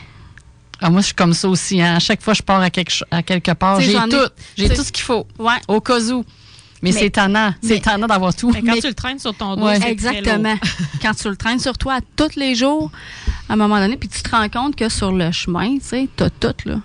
Ah, 0.83 0.89
moi, 0.89 1.01
je 1.01 1.07
suis 1.07 1.15
comme 1.15 1.35
ça 1.35 1.49
aussi. 1.49 1.81
Hein. 1.81 1.97
À 1.97 1.99
chaque 1.99 2.23
fois 2.23 2.33
que 2.33 2.39
je 2.39 2.43
pars 2.43 2.61
à 2.61 2.71
quelque, 2.71 2.93
à 3.11 3.23
quelque 3.23 3.53
part, 3.53 3.81
j'ai 3.81 3.93
tout. 3.93 4.17
J'ai 4.57 4.69
tout 4.71 4.83
ce 4.83 4.91
qu'il 4.91 5.05
faut. 5.05 5.27
Ouais. 5.39 5.59
Au 5.69 5.81
cas 5.81 6.01
où. 6.11 6.25
Mais, 6.83 6.93
c'est 6.93 7.07
étonnant. 7.07 7.53
C'est 7.63 7.77
étonnant 7.77 8.07
d'avoir 8.07 8.35
tout. 8.35 8.51
Mais 8.51 8.63
quand 8.63 8.79
tu 8.81 8.89
le 8.89 8.95
traînes 8.95 9.19
sur 9.19 9.35
ton 9.35 9.57
dos, 9.57 9.69
c'est 9.75 9.91
Exactement. 9.91 10.57
quand 11.03 11.15
tu 11.15 11.29
le 11.29 11.37
traînes 11.37 11.59
sur 11.59 11.77
toi 11.77 11.99
tous 12.17 12.37
les 12.37 12.55
jours, 12.55 12.91
à 13.49 13.53
un 13.53 13.57
moment 13.57 13.79
donné, 13.79 13.97
puis 13.97 14.09
tu 14.09 14.23
te 14.23 14.31
rends 14.31 14.49
compte 14.49 14.77
que 14.77 14.89
sur 14.89 15.13
le 15.13 15.31
chemin, 15.31 15.77
tu 15.79 15.85
sais, 15.85 16.09
t'as 16.17 16.31
tout, 16.31 16.55
là. 16.65 16.81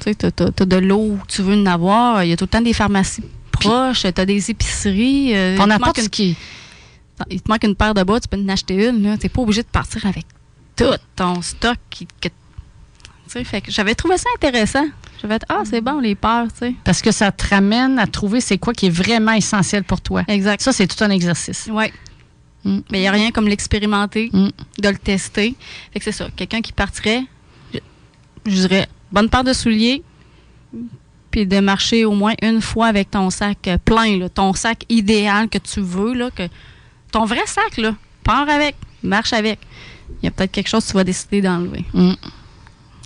Tu 0.00 0.12
sais, 0.12 0.14
t'as, 0.14 0.46
as, 0.46 0.66
de 0.66 0.76
l'eau, 0.76 1.18
tu 1.28 1.42
veux 1.42 1.54
en 1.60 1.66
avoir. 1.66 2.22
Il 2.24 2.30
y 2.30 2.32
a 2.32 2.36
tout 2.36 2.44
le 2.44 2.48
temps 2.48 2.60
des 2.60 2.72
pharmacies 2.72 3.22
proches, 3.50 4.06
t'as 4.14 4.24
des 4.24 4.50
épiceries. 4.50 5.34
Euh, 5.34 5.56
on 5.60 5.66
n'importe 5.66 5.98
une... 5.98 6.08
qui? 6.08 6.36
Il 7.30 7.40
te 7.40 7.50
manque 7.50 7.62
une 7.64 7.76
paire 7.76 7.94
de 7.94 8.02
bas, 8.02 8.18
tu 8.20 8.28
peux 8.28 8.36
en 8.36 8.48
acheter 8.48 8.88
une, 8.88 9.02
là. 9.02 9.16
T'es 9.16 9.28
pas 9.28 9.42
obligé 9.42 9.62
de 9.62 9.68
partir 9.68 10.04
avec 10.06 10.26
tout 10.76 10.94
ton 11.14 11.42
stock 11.42 11.76
qui, 11.90 12.06
que 12.20 12.28
fait 13.44 13.60
que 13.62 13.70
j'avais 13.70 13.94
trouvé 13.94 14.18
ça 14.18 14.28
intéressant. 14.36 14.84
J'avais 15.22 15.38
dit, 15.38 15.46
ah, 15.48 15.62
c'est 15.64 15.80
bon, 15.80 16.00
les 16.00 16.16
peurs, 16.16 16.48
tu 16.52 16.58
sais. 16.58 16.74
Parce 16.82 17.00
que 17.00 17.12
ça 17.12 17.30
te 17.30 17.48
ramène 17.48 17.98
à 17.98 18.06
trouver 18.08 18.40
c'est 18.40 18.58
quoi 18.58 18.72
qui 18.72 18.86
est 18.86 18.90
vraiment 18.90 19.32
essentiel 19.32 19.84
pour 19.84 20.00
toi. 20.00 20.24
Exact. 20.26 20.60
Ça, 20.60 20.72
c'est 20.72 20.88
tout 20.88 21.02
un 21.04 21.10
exercice. 21.10 21.68
Oui. 21.70 21.84
Mm. 22.64 22.78
Mais 22.90 22.98
il 22.98 23.00
n'y 23.02 23.08
a 23.08 23.12
rien 23.12 23.30
comme 23.30 23.46
l'expérimenter, 23.46 24.30
mm. 24.32 24.48
de 24.78 24.88
le 24.88 24.98
tester. 24.98 25.54
Fait 25.92 26.00
que 26.00 26.04
c'est 26.04 26.12
ça. 26.12 26.28
Quelqu'un 26.34 26.60
qui 26.60 26.72
partirait, 26.72 27.22
je, 28.44 28.50
dirais, 28.50 28.88
bonne 29.12 29.28
paire 29.28 29.44
de 29.44 29.52
souliers, 29.52 30.02
puis 31.30 31.46
de 31.46 31.60
marcher 31.60 32.04
au 32.04 32.12
moins 32.12 32.34
une 32.42 32.60
fois 32.60 32.88
avec 32.88 33.12
ton 33.12 33.30
sac 33.30 33.70
plein, 33.84 34.28
ton 34.28 34.52
sac 34.54 34.84
idéal 34.88 35.48
que 35.48 35.58
tu 35.58 35.80
veux, 35.80 36.14
là, 36.14 36.30
que 36.30 36.48
ton 37.12 37.24
vrai 37.24 37.46
sac, 37.46 37.76
là, 37.76 37.94
pars 38.24 38.48
avec, 38.48 38.74
marche 39.04 39.32
avec. 39.32 39.60
Il 40.20 40.26
y 40.26 40.28
a 40.28 40.30
peut-être 40.32 40.52
quelque 40.52 40.68
chose 40.68 40.84
que 40.84 40.90
tu 40.90 40.96
vas 40.96 41.04
décider 41.04 41.40
d'enlever. 41.40 41.84
Mm. 41.94 42.12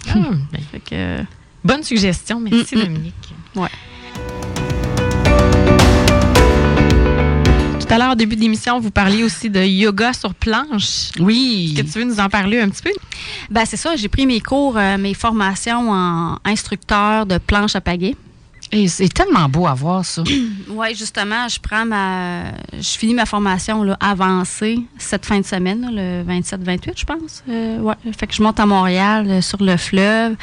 Ah, 0.08 0.14
ben. 0.90 1.26
Bonne 1.66 1.82
suggestion. 1.82 2.40
Merci, 2.40 2.74
mm, 2.74 2.78
mm. 2.78 2.84
Dominique. 2.84 3.34
Ouais. 3.54 3.68
Tout 7.80 7.94
à 7.94 7.98
l'heure, 7.98 8.12
au 8.12 8.16
début 8.16 8.36
d'émission, 8.36 8.80
vous 8.80 8.90
parliez 8.90 9.22
aussi 9.22 9.48
de 9.48 9.60
yoga 9.60 10.12
sur 10.12 10.34
planche. 10.34 11.10
Oui. 11.20 11.72
Est-ce 11.72 11.82
que 11.82 11.92
tu 11.92 11.98
veux 12.00 12.04
nous 12.04 12.18
en 12.18 12.28
parler 12.28 12.60
un 12.60 12.68
petit 12.68 12.82
peu? 12.82 12.92
Ben, 13.50 13.64
c'est 13.64 13.76
ça. 13.76 13.94
J'ai 13.94 14.08
pris 14.08 14.26
mes 14.26 14.40
cours, 14.40 14.76
euh, 14.76 14.98
mes 14.98 15.14
formations 15.14 15.90
en 15.90 16.38
instructeur 16.44 17.26
de 17.26 17.38
planche 17.38 17.76
à 17.76 17.80
pagaie. 17.80 18.16
Et 18.72 18.88
c'est 18.88 19.08
tellement 19.08 19.48
beau 19.48 19.66
à 19.66 19.74
voir 19.74 20.04
ça. 20.04 20.22
oui, 20.68 20.94
justement, 20.94 21.48
je 21.48 21.60
prends 21.60 21.84
ma. 21.84 22.44
Je 22.72 22.98
finis 22.98 23.14
ma 23.14 23.26
formation 23.26 23.82
là, 23.82 23.96
avancée 24.00 24.80
cette 24.98 25.24
fin 25.24 25.40
de 25.40 25.44
semaine, 25.44 25.88
le 25.92 26.24
27-28, 26.24 26.92
je 26.96 27.04
pense. 27.04 27.44
Euh, 27.48 27.78
ouais. 27.78 27.94
Fait 28.16 28.26
que 28.26 28.34
je 28.34 28.42
monte 28.42 28.58
à 28.58 28.66
Montréal 28.66 29.26
euh, 29.28 29.40
sur 29.40 29.62
le 29.62 29.76
fleuve. 29.76 30.34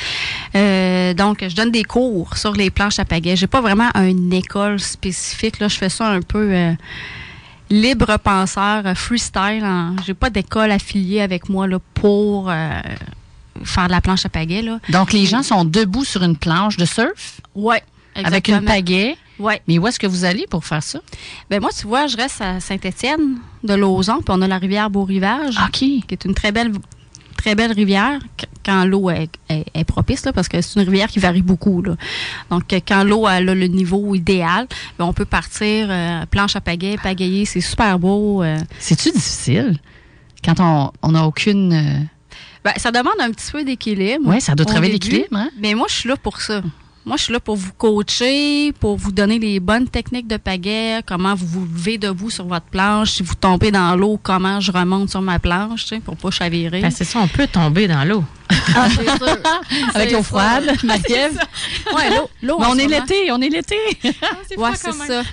Euh, 0.55 1.13
donc, 1.13 1.45
je 1.47 1.55
donne 1.55 1.71
des 1.71 1.83
cours 1.83 2.37
sur 2.37 2.53
les 2.53 2.69
planches 2.69 2.99
à 2.99 3.05
pagaie. 3.05 3.35
J'ai 3.35 3.47
pas 3.47 3.61
vraiment 3.61 3.89
une 3.95 4.31
école 4.33 4.79
spécifique. 4.79 5.59
Là. 5.59 5.67
Je 5.67 5.77
fais 5.77 5.89
ça 5.89 6.07
un 6.07 6.21
peu 6.21 6.75
libre 7.69 8.17
penseur, 8.17 8.83
freestyle. 8.95 9.65
J'ai 10.05 10.13
pas 10.13 10.29
d'école 10.29 10.71
affiliée 10.71 11.21
avec 11.21 11.49
moi 11.49 11.67
là, 11.67 11.79
pour 11.93 12.51
faire 13.63 13.87
de 13.87 13.91
la 13.91 14.01
planche 14.01 14.25
à 14.25 14.29
pagaie. 14.29 14.61
Là. 14.61 14.79
Donc, 14.89 15.11
les 15.11 15.25
gens 15.25 15.43
sont 15.43 15.65
debout 15.65 16.05
sur 16.05 16.23
une 16.23 16.37
planche 16.37 16.77
de 16.77 16.85
surf? 16.85 17.41
Oui. 17.55 17.77
Avec 18.15 18.47
une 18.47 18.61
pagaie. 18.61 19.17
Oui. 19.39 19.53
Mais 19.67 19.79
où 19.79 19.87
est-ce 19.87 19.99
que 19.99 20.07
vous 20.07 20.25
allez 20.25 20.45
pour 20.47 20.63
faire 20.63 20.83
ça? 20.83 20.99
Ben 21.49 21.59
moi, 21.59 21.71
tu 21.77 21.87
vois, 21.87 22.07
je 22.07 22.15
reste 22.15 22.41
à 22.41 22.59
Saint-Étienne 22.59 23.37
de 23.63 23.73
Lauson, 23.73 24.17
puis 24.17 24.29
on 24.29 24.41
a 24.41 24.47
la 24.47 24.57
rivière 24.57 24.89
Beau-Rivage, 24.89 25.55
qui 25.71 26.03
est 26.09 26.25
une 26.25 26.35
très 26.35 26.51
belle 26.51 26.71
très 27.43 27.55
belle 27.55 27.73
rivière 27.73 28.19
quand 28.65 28.85
l'eau 28.85 29.09
est, 29.09 29.27
propice, 29.85 30.23
parce 30.33 30.47
que 30.47 30.61
c'est 30.61 30.79
une 30.79 30.87
rivière 30.87 31.09
qui 31.09 31.19
varie 31.19 31.41
beaucoup. 31.41 31.81
Là. 31.81 31.95
Donc, 32.49 32.63
quand 32.87 33.03
l'eau 33.03 33.25
a 33.27 33.41
le 33.41 33.67
niveau 33.67 34.15
idéal, 34.15 34.67
ben, 34.97 35.05
on 35.05 35.11
peut 35.11 35.25
partir 35.25 35.87
euh, 35.89 36.25
planche 36.25 36.55
à 36.55 36.61
pagaie, 36.61 36.95
pagayer, 37.03 37.43
c'est 37.43 37.59
super 37.59 37.99
beau. 37.99 38.41
Euh. 38.43 38.57
C'est-tu 38.79 39.11
difficile 39.11 39.77
quand 40.43 40.91
on 41.01 41.11
n'a 41.11 41.25
aucune... 41.25 41.73
Euh, 41.73 41.99
ben, 42.63 42.71
ça 42.77 42.91
demande 42.91 43.19
un 43.19 43.31
petit 43.31 43.51
peu 43.51 43.65
d'équilibre. 43.65 44.23
Oui, 44.25 44.39
ça 44.39 44.55
doit 44.55 44.65
travailler 44.65 44.93
l'équilibre. 44.93 45.35
Hein? 45.35 45.49
Mais 45.59 45.73
moi, 45.73 45.87
je 45.89 45.95
suis 45.95 46.09
là 46.09 46.15
pour 46.15 46.39
ça. 46.39 46.61
Moi, 47.05 47.17
je 47.17 47.23
suis 47.23 47.33
là 47.33 47.41
pour 47.41 47.57
vous 47.57 47.73
coacher, 47.73 48.71
pour 48.79 48.95
vous 48.95 49.11
donner 49.11 49.37
les 49.37 49.59
bonnes 49.59 49.89
techniques 49.89 50.27
de 50.27 50.37
pagaie, 50.37 51.01
comment 51.05 51.35
vous 51.35 51.47
vous 51.47 51.65
levez 51.65 51.97
debout 51.97 52.29
sur 52.29 52.45
votre 52.45 52.65
planche. 52.67 53.11
Si 53.11 53.23
vous 53.23 53.35
tombez 53.35 53.71
dans 53.71 53.93
l'eau, 53.97 54.17
comment 54.23 54.61
je 54.61 54.71
remonte 54.71 55.09
sur 55.09 55.21
ma 55.21 55.37
planche, 55.37 55.83
tu 55.83 55.95
sais, 55.95 55.99
pour 55.99 56.15
pas 56.15 56.31
chavirer. 56.31 56.79
Ben, 56.79 56.91
c'est 56.91 57.03
ça, 57.03 57.19
on 57.19 57.27
peut 57.27 57.47
tomber 57.47 57.89
dans 57.89 58.05
l'eau. 58.05 58.23
Ah, 58.73 58.87
Avec 59.95 60.11
l'eau 60.13 60.23
froide, 60.23 60.71
Marie-Ève. 60.83 61.37
Ouais, 61.93 62.09
l'eau. 62.41 62.57
on 62.59 62.77
est 62.77 62.87
l'été, 62.87 63.31
on 63.33 63.41
est 63.41 63.49
l'été. 63.49 63.75
Ah, 64.21 64.27
ouais, 64.57 64.71
c'est 64.75 64.93
ça. 64.93 65.23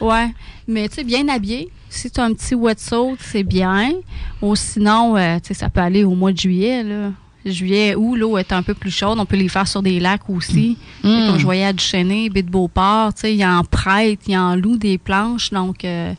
ouais. 0.00 0.30
Mais 0.66 0.88
tu 0.88 0.94
sais, 0.94 1.04
bien 1.04 1.28
habillé. 1.28 1.68
Si 1.90 2.10
tu 2.10 2.18
as 2.18 2.24
un 2.24 2.32
petit 2.32 2.54
wetsuit, 2.54 3.16
c'est 3.20 3.42
bien. 3.42 3.92
Ou 4.40 4.56
sinon, 4.56 5.18
euh, 5.18 5.36
tu 5.36 5.48
sais, 5.48 5.54
ça 5.54 5.68
peut 5.68 5.80
aller 5.80 6.02
au 6.02 6.14
mois 6.14 6.32
de 6.32 6.38
juillet, 6.38 6.82
là 6.82 7.10
juillet, 7.44 7.94
où 7.94 8.14
l'eau 8.14 8.38
est 8.38 8.52
un 8.52 8.62
peu 8.62 8.74
plus 8.74 8.90
chaude. 8.90 9.18
On 9.18 9.26
peut 9.26 9.36
les 9.36 9.48
faire 9.48 9.68
sur 9.68 9.82
des 9.82 10.00
lacs 10.00 10.28
aussi. 10.28 10.78
Mm. 11.02 11.26
Comme 11.26 11.38
je 11.38 11.44
voyais 11.44 11.64
à 11.64 11.72
Duchesnay, 11.72 12.30
Baie 12.30 12.42
de 12.42 12.50
Beauport, 12.50 13.12
il 13.24 13.30
y 13.30 13.46
en 13.46 13.64
prête, 13.64 14.20
il 14.26 14.32
y 14.32 14.36
en 14.36 14.56
loue 14.56 14.76
des 14.76 14.98
planches. 14.98 15.50
Donc, 15.50 15.84
euh, 15.84 16.14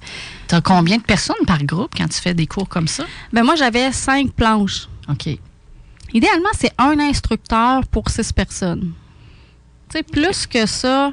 tu 0.48 0.56
as 0.56 0.62
combien 0.62 0.98
de 0.98 1.04
personnes 1.04 1.46
par 1.48 1.64
groupe 1.64 1.94
quand 1.96 2.08
tu 2.08 2.20
fais 2.20 2.34
des 2.34 2.48
cours 2.48 2.70
comme 2.70 2.88
ça? 2.88 3.06
Ben 3.34 3.44
moi, 3.44 3.56
j'avais 3.56 3.92
cinq 3.92 4.32
planches. 4.32 4.88
OK. 5.10 5.38
Idéalement, 6.14 6.50
c'est 6.54 6.72
un 6.78 7.00
instructeur 7.00 7.86
pour 7.88 8.10
six 8.10 8.32
personnes. 8.32 8.94
Tu 9.90 9.98
sais, 9.98 10.04
plus 10.04 10.48
que 10.48 10.66
ça, 10.66 11.12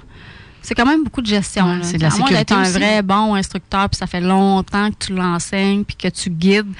c'est 0.62 0.74
quand 0.74 0.86
même 0.86 1.02
beaucoup 1.02 1.22
de 1.22 1.26
gestion. 1.26 1.80
c'est 1.82 1.98
de 1.98 2.02
la 2.02 2.10
sécurité 2.10 2.36
d'être 2.36 2.52
un 2.52 2.70
vrai 2.70 3.02
bon 3.02 3.34
instructeur, 3.34 3.88
puis 3.90 3.98
ça 3.98 4.06
fait 4.06 4.20
longtemps 4.20 4.90
que 4.90 5.06
tu 5.06 5.14
l'enseignes, 5.14 5.84
puis 5.84 5.96
que 5.96 6.08
tu 6.08 6.30
guides 6.30 6.72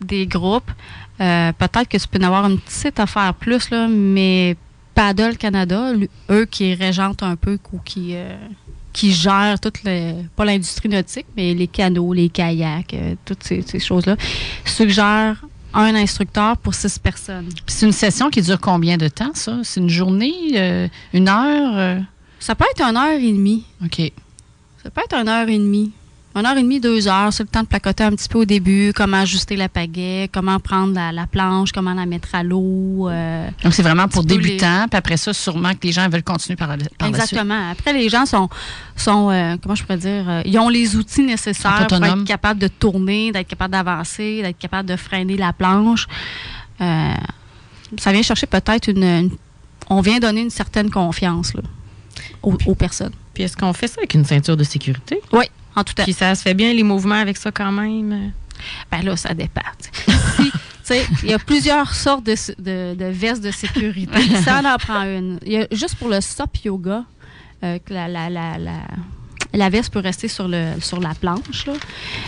des 0.00 0.26
groupes. 0.26 0.70
Euh, 1.20 1.52
peut-être 1.52 1.88
que 1.88 1.96
tu 1.96 2.08
peux 2.08 2.18
en 2.18 2.26
avoir 2.26 2.46
une 2.46 2.58
petite 2.58 3.00
affaire 3.00 3.34
plus, 3.34 3.70
là, 3.70 3.88
mais 3.88 4.56
Paddle 4.94 5.36
Canada, 5.36 5.92
eux 6.30 6.44
qui 6.44 6.74
régentent 6.74 7.22
un 7.22 7.36
peu 7.36 7.58
ou 7.72 7.78
qui, 7.78 8.14
euh, 8.14 8.36
qui 8.92 9.12
gèrent 9.12 9.58
toute 9.60 9.82
les, 9.84 10.14
pas 10.36 10.44
l'industrie 10.44 10.88
nautique, 10.88 11.26
mais 11.36 11.54
les 11.54 11.66
canaux, 11.66 12.12
les 12.12 12.28
kayaks, 12.28 12.94
euh, 12.94 13.14
toutes 13.24 13.42
ces, 13.42 13.78
choses-là, 13.78 14.16
suggèrent 14.64 15.44
un 15.74 15.94
instructeur 15.94 16.56
pour 16.56 16.74
six 16.74 16.98
personnes. 16.98 17.48
C'est 17.66 17.86
une 17.86 17.92
session 17.92 18.30
qui 18.30 18.40
dure 18.42 18.60
combien 18.60 18.96
de 18.96 19.08
temps, 19.08 19.34
ça? 19.34 19.58
C'est 19.62 19.80
une 19.80 19.90
journée, 19.90 20.88
une 21.12 21.28
heure? 21.28 22.02
Ça 22.38 22.54
peut 22.54 22.64
être 22.70 22.82
une 22.82 22.96
heure 22.96 23.20
et 23.20 23.32
demie. 23.32 23.64
OK. 23.84 24.00
Ça 24.82 24.90
peut 24.90 25.02
être 25.04 25.14
une 25.14 25.28
heure 25.28 25.48
et 25.48 25.58
demie 25.58 25.92
une 26.36 26.44
heure 26.44 26.56
et 26.56 26.62
demie, 26.62 26.80
deux 26.80 27.08
heures, 27.08 27.32
c'est 27.32 27.42
le 27.42 27.48
temps 27.48 27.62
de 27.62 27.66
placoter 27.66 28.04
un 28.04 28.10
petit 28.10 28.28
peu 28.28 28.40
au 28.40 28.44
début, 28.44 28.92
comment 28.94 29.18
ajuster 29.18 29.56
la 29.56 29.70
pagaie, 29.70 30.28
comment 30.30 30.60
prendre 30.60 30.94
la, 30.94 31.26
planche, 31.26 31.72
comment 31.72 31.94
la 31.94 32.04
mettre 32.04 32.34
à 32.34 32.42
l'eau. 32.42 33.08
Euh, 33.08 33.48
Donc, 33.64 33.72
c'est 33.72 33.82
vraiment 33.82 34.06
pour 34.06 34.22
débutants, 34.22 34.86
puis 34.88 34.98
après 34.98 35.16
ça, 35.16 35.32
sûrement 35.32 35.72
que 35.72 35.86
les 35.86 35.92
gens 35.92 36.08
veulent 36.10 36.22
continuer 36.22 36.56
par, 36.56 36.68
la, 36.68 36.76
par 36.98 37.08
Exactement. 37.08 37.70
Après, 37.70 37.94
les 37.94 38.10
gens 38.10 38.26
sont, 38.26 38.50
sont 38.96 39.30
euh, 39.30 39.56
comment 39.62 39.74
je 39.74 39.82
pourrais 39.82 39.96
dire, 39.96 40.28
euh, 40.28 40.42
ils 40.44 40.58
ont 40.58 40.68
les 40.68 40.94
outils 40.96 41.22
nécessaires 41.22 41.86
pour 41.86 42.04
être 42.04 42.24
capables 42.24 42.60
de 42.60 42.68
tourner, 42.68 43.32
d'être 43.32 43.48
capables 43.48 43.72
d'avancer, 43.72 44.42
d'être 44.42 44.58
capables 44.58 44.88
de 44.88 44.96
freiner 44.96 45.38
la 45.38 45.54
planche. 45.54 46.06
ça 46.78 48.12
vient 48.12 48.22
chercher 48.22 48.46
peut-être 48.46 48.88
une, 48.88 49.30
On 49.88 50.02
vient 50.02 50.18
donner 50.18 50.42
une 50.42 50.50
certaine 50.50 50.90
confiance 50.90 51.54
là, 51.54 51.62
aux, 52.42 52.58
aux 52.66 52.74
personnes. 52.74 53.12
Puis 53.32 53.44
est-ce 53.44 53.56
qu'on 53.56 53.72
fait 53.72 53.88
ça 53.88 53.96
avec 53.98 54.12
une 54.14 54.24
ceinture 54.24 54.56
de 54.56 54.64
sécurité? 54.64 55.20
Oui. 55.32 55.46
En 55.76 55.84
tout 55.84 55.94
cas. 55.94 56.04
Puis 56.04 56.14
ça 56.14 56.34
se 56.34 56.42
fait 56.42 56.54
bien 56.54 56.72
les 56.72 56.82
mouvements 56.82 57.20
avec 57.20 57.36
ça 57.36 57.52
quand 57.52 57.70
même? 57.70 58.32
Ben 58.90 59.02
là, 59.02 59.16
ça 59.16 59.34
dépend. 59.34 59.60
il 61.22 61.30
y 61.30 61.34
a 61.34 61.38
plusieurs 61.38 61.94
sortes 61.94 62.24
de, 62.24 62.94
de, 62.94 63.04
vestes 63.04 63.42
de 63.42 63.50
sécurité. 63.50 64.18
ça 64.44 64.60
en 64.64 64.78
prend 64.78 65.02
une. 65.02 65.38
Il 65.44 65.52
y 65.52 65.58
a, 65.58 65.66
juste 65.70 65.96
pour 65.96 66.08
le 66.08 66.20
stop 66.20 66.56
yoga, 66.64 67.04
euh, 67.62 67.78
la, 67.88 68.08
la, 68.08 68.30
la, 68.30 68.56
la, 69.52 69.68
veste 69.68 69.92
peut 69.92 70.00
rester 70.00 70.28
sur, 70.28 70.48
le, 70.48 70.72
sur 70.80 71.00
la 71.00 71.14
planche. 71.14 71.66
Là. 71.66 71.74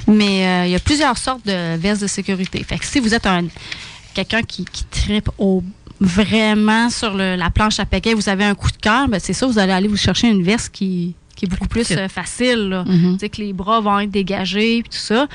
Mais 0.06 0.46
euh, 0.46 0.66
il 0.66 0.72
y 0.72 0.76
a 0.76 0.80
plusieurs 0.80 1.16
sortes 1.16 1.46
de 1.46 1.76
vestes 1.76 2.02
de 2.02 2.06
sécurité. 2.06 2.62
Fait 2.62 2.78
que 2.78 2.84
si 2.84 3.00
vous 3.00 3.14
êtes 3.14 3.26
un 3.26 3.46
quelqu'un 4.14 4.42
qui, 4.42 4.64
qui 4.64 4.84
tripe 4.84 5.30
au 5.38 5.62
vraiment 6.00 6.90
sur 6.90 7.14
le, 7.14 7.36
la 7.36 7.50
planche 7.50 7.80
à 7.80 7.86
paquet, 7.86 8.14
vous 8.14 8.28
avez 8.28 8.44
un 8.44 8.54
coup 8.54 8.70
de 8.70 8.76
cœur, 8.76 9.08
ben 9.08 9.18
c'est 9.20 9.32
ça, 9.32 9.46
vous 9.46 9.58
allez 9.58 9.72
aller 9.72 9.88
vous 9.88 9.96
chercher 9.96 10.28
une 10.28 10.42
veste 10.42 10.70
qui, 10.70 11.14
qui 11.38 11.44
est 11.44 11.48
beaucoup 11.48 11.68
plus 11.68 11.90
euh, 11.92 12.08
facile. 12.08 12.68
Là. 12.68 12.84
Mm-hmm. 12.84 13.12
Tu 13.12 13.18
sais, 13.20 13.28
que 13.28 13.40
les 13.40 13.52
bras 13.52 13.80
vont 13.80 14.00
être 14.00 14.10
dégagés 14.10 14.78
et 14.78 14.82
tout 14.82 14.88
ça. 14.90 15.28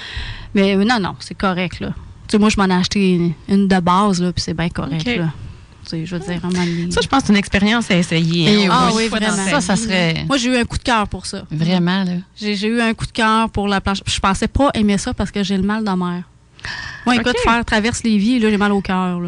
Mais 0.53 0.75
euh, 0.75 0.83
non, 0.83 0.99
non, 0.99 1.15
c'est 1.19 1.33
correct. 1.33 1.79
Là. 1.79 1.93
Tu 2.27 2.31
sais, 2.31 2.37
moi, 2.37 2.49
je 2.49 2.57
m'en 2.57 2.65
ai 2.65 2.73
acheté 2.73 3.33
une, 3.47 3.67
de 3.67 3.79
base, 3.79 4.21
là, 4.21 4.33
puis 4.33 4.41
c'est 4.41 4.53
bien 4.53 4.69
correct. 4.69 5.05
Là. 5.05 5.31
Tu 5.89 6.05
je 6.05 6.15
veux 6.15 6.19
dire, 6.19 6.39
Ça, 6.91 7.01
je 7.01 7.07
pense 7.07 7.21
que 7.21 7.27
c'est 7.27 7.33
une 7.33 7.37
expérience 7.37 7.91
à 7.91 7.95
essayer. 7.97 8.67
Ah 8.71 8.89
oui, 8.93 9.07
vraiment. 9.07 9.45
Ça, 9.49 9.59
ça 9.61 9.75
serait... 9.75 10.25
Moi, 10.27 10.37
j'ai 10.37 10.49
eu 10.49 10.57
un 10.57 10.63
coup 10.63 10.77
de 10.77 10.83
cœur 10.83 11.07
pour 11.07 11.25
ça. 11.25 11.43
Vraiment, 11.51 12.03
là? 12.03 12.13
J'ai 12.35 12.67
eu 12.67 12.81
un 12.81 12.93
coup 12.93 13.05
de 13.05 13.11
cœur 13.11 13.49
pour 13.49 13.67
la 13.67 13.81
planche. 13.81 14.01
Je 14.05 14.19
pensais 14.19 14.47
pas 14.47 14.69
aimer 14.73 14.97
ça 14.97 15.13
parce 15.13 15.31
que 15.31 15.43
j'ai 15.43 15.57
le 15.57 15.63
mal 15.63 15.83
de 15.83 15.91
mer. 15.91 16.23
Moi, 17.05 17.15
écoute, 17.17 17.35
faire 17.43 17.63
traverse 17.65 18.03
les 18.03 18.17
vies, 18.17 18.39
là, 18.39 18.49
j'ai 18.49 18.57
mal 18.57 18.71
au 18.71 18.81
cœur. 18.81 19.19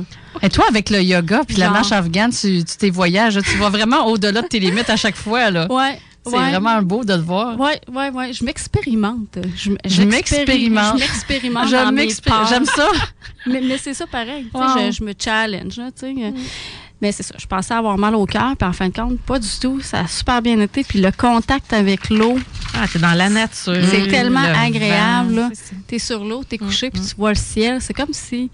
Et 0.42 0.50
toi, 0.50 0.66
avec 0.70 0.90
le 0.90 1.02
yoga 1.02 1.42
puis 1.46 1.58
la 1.58 1.70
marche 1.70 1.92
afghane, 1.92 2.32
tu, 2.32 2.64
tu 2.64 2.78
t'es 2.78 2.90
voyages, 2.90 3.40
tu 3.42 3.58
vas 3.58 3.70
vraiment 3.70 4.08
au-delà 4.08 4.42
de 4.42 4.48
tes 4.48 4.60
limites 4.60 4.90
à 4.90 4.96
chaque 4.96 5.16
fois, 5.18 5.52
là. 5.52 5.68
Ouais. 5.70 6.00
C'est 6.26 6.32
vraiment 6.32 6.82
beau 6.82 7.04
de 7.04 7.14
le 7.14 7.22
voir. 7.22 7.56
Oui, 7.60 7.74
oui, 7.92 8.06
oui. 8.14 8.34
Je 8.34 8.44
m'expérimente. 8.44 9.38
Je, 9.56 10.02
m'expérimente. 10.04 10.98
Je 10.98 11.04
m'expérimente 11.92 12.50
J'aime 12.50 12.66
ça. 12.66 12.88
mais, 13.46 13.62
mais 13.62 13.78
c'est 13.78 13.94
ça 13.94 14.08
pareil. 14.08 14.48
Je, 14.54 14.92
je, 14.92 15.04
me 15.04 15.14
challenge. 15.18 15.78
Là, 15.78 15.90
mm. 16.02 16.34
Mais 17.02 17.12
c'est 17.12 17.24
ça. 17.24 17.36
Je 17.38 17.46
pensais 17.46 17.76
avoir 17.76 17.98
mal 17.98 18.16
au 18.16 18.26
cœur, 18.26 18.56
puis 18.58 18.68
en 18.68 18.74
fin 18.74 18.90
de 18.90 18.94
compte, 18.94 19.20
pas 19.20 19.38
du 19.38 19.50
tout. 19.62 19.82
Ça 19.82 20.02
a 20.02 20.08
super 20.08 20.42
bien 20.42 20.60
été. 20.60 20.84
Puis 20.84 21.00
le 21.00 21.12
contact 21.12 21.74
avec 21.74 22.10
l'eau. 22.10 22.40
Ah, 22.74 22.86
t'es 22.92 23.00
dans 23.00 23.14
la 23.14 23.30
nature. 23.30 23.78
C'est 23.84 24.08
tellement 24.08 24.40
agréable. 24.40 25.50
Tu 25.88 25.96
es 25.96 26.00
sur 26.00 26.24
l'eau, 26.24 26.44
tu 26.48 26.56
es 26.56 26.58
couché, 26.58 26.90
puis 26.90 27.02
mm, 27.02 27.08
tu 27.08 27.16
vois 27.16 27.30
le 27.30 27.36
ciel. 27.36 27.82
C'est 27.82 27.94
comme 27.94 28.14
si. 28.14 28.50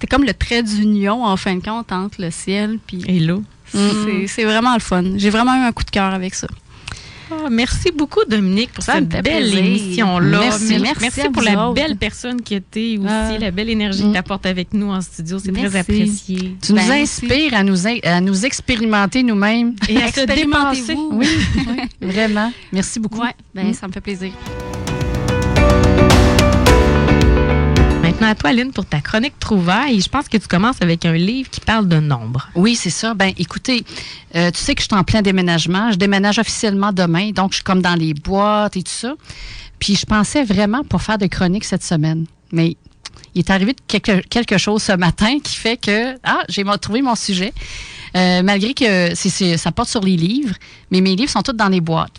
T'es 0.00 0.08
comme 0.08 0.24
le 0.24 0.34
trait 0.34 0.64
d'union, 0.64 1.24
en 1.24 1.36
fin 1.36 1.54
de 1.54 1.62
compte, 1.62 1.92
entre 1.92 2.20
le 2.20 2.32
ciel 2.32 2.80
puis. 2.84 3.04
Et 3.06 3.20
l'eau. 3.20 3.44
C'est 3.72 4.44
vraiment 4.44 4.74
le 4.74 4.80
fun. 4.80 5.04
J'ai 5.16 5.30
vraiment 5.30 5.54
eu 5.54 5.64
un 5.64 5.72
coup 5.72 5.84
de 5.84 5.90
cœur 5.90 6.12
avec 6.12 6.34
ça. 6.34 6.48
Ah, 7.32 7.48
merci 7.50 7.90
beaucoup, 7.92 8.20
Dominique, 8.28 8.72
pour 8.72 8.84
cette 8.84 9.08
belle 9.08 9.56
émission-là. 9.56 10.40
Merci, 10.40 10.78
merci, 11.00 11.20
pour 11.32 11.42
la 11.42 11.72
belle 11.72 11.96
personne 11.96 12.40
qui 12.40 12.54
était 12.54 12.96
aussi, 12.98 13.08
ah. 13.08 13.38
la 13.38 13.50
belle 13.50 13.70
énergie 13.70 14.02
que 14.02 14.08
mm. 14.08 14.12
tu 14.12 14.18
apportes 14.18 14.46
avec 14.46 14.74
nous 14.74 14.90
en 14.90 15.00
studio. 15.00 15.38
C'est 15.38 15.52
très 15.52 15.76
apprécié. 15.76 16.56
Tu 16.62 16.72
nous 16.72 16.78
ben, 16.78 16.90
inspires 16.90 17.54
à 17.54 17.62
nous, 17.62 17.86
à 17.86 18.20
nous 18.20 18.44
expérimenter 18.44 19.22
nous-mêmes. 19.22 19.74
Et 19.88 19.96
à 19.96 20.12
se 20.12 20.20
dépenser. 20.20 20.96
Oui, 21.12 21.26
vraiment. 22.00 22.52
Merci 22.72 22.98
beaucoup. 22.98 23.20
Ouais, 23.20 23.34
ben, 23.54 23.68
mm. 23.68 23.74
Ça 23.74 23.86
me 23.86 23.92
fait 23.92 24.00
plaisir. 24.00 24.32
À 28.24 28.36
toi, 28.36 28.50
Aline, 28.50 28.70
pour 28.70 28.86
ta 28.86 29.00
chronique 29.00 29.36
trouvaille, 29.40 30.00
je 30.00 30.08
pense 30.08 30.28
que 30.28 30.36
tu 30.36 30.46
commences 30.46 30.80
avec 30.80 31.04
un 31.04 31.14
livre 31.14 31.50
qui 31.50 31.60
parle 31.60 31.88
de 31.88 31.98
nombre. 31.98 32.48
Oui, 32.54 32.76
c'est 32.76 32.90
ça. 32.90 33.14
Ben, 33.14 33.32
écoutez, 33.36 33.84
euh, 34.36 34.50
tu 34.52 34.58
sais 34.58 34.76
que 34.76 34.80
je 34.80 34.86
suis 34.86 34.96
en 34.96 35.02
plein 35.02 35.22
déménagement. 35.22 35.90
Je 35.90 35.96
déménage 35.96 36.38
officiellement 36.38 36.92
demain, 36.92 37.32
donc 37.32 37.50
je 37.50 37.56
suis 37.56 37.64
comme 37.64 37.82
dans 37.82 37.96
les 37.96 38.14
boîtes 38.14 38.76
et 38.76 38.82
tout 38.82 38.92
ça. 38.92 39.14
Puis 39.80 39.96
je 39.96 40.06
pensais 40.06 40.44
vraiment 40.44 40.84
pas 40.84 40.98
faire 40.98 41.18
de 41.18 41.26
chronique 41.26 41.64
cette 41.64 41.82
semaine. 41.82 42.26
Mais 42.52 42.76
il 43.34 43.40
est 43.40 43.50
arrivé 43.50 43.74
quelque, 43.88 44.20
quelque 44.28 44.56
chose 44.56 44.84
ce 44.84 44.92
matin 44.92 45.38
qui 45.42 45.56
fait 45.56 45.76
que, 45.76 46.16
ah, 46.22 46.44
j'ai 46.48 46.64
trouvé 46.80 47.02
mon 47.02 47.16
sujet. 47.16 47.52
Euh, 48.14 48.42
malgré 48.42 48.74
que 48.74 49.14
ça 49.14 49.72
porte 49.72 49.88
sur 49.88 50.02
les 50.02 50.16
livres, 50.16 50.54
mais 50.90 51.00
mes 51.00 51.16
livres 51.16 51.30
sont 51.30 51.42
tous 51.42 51.52
dans 51.52 51.68
les 51.68 51.80
boîtes. 51.80 52.12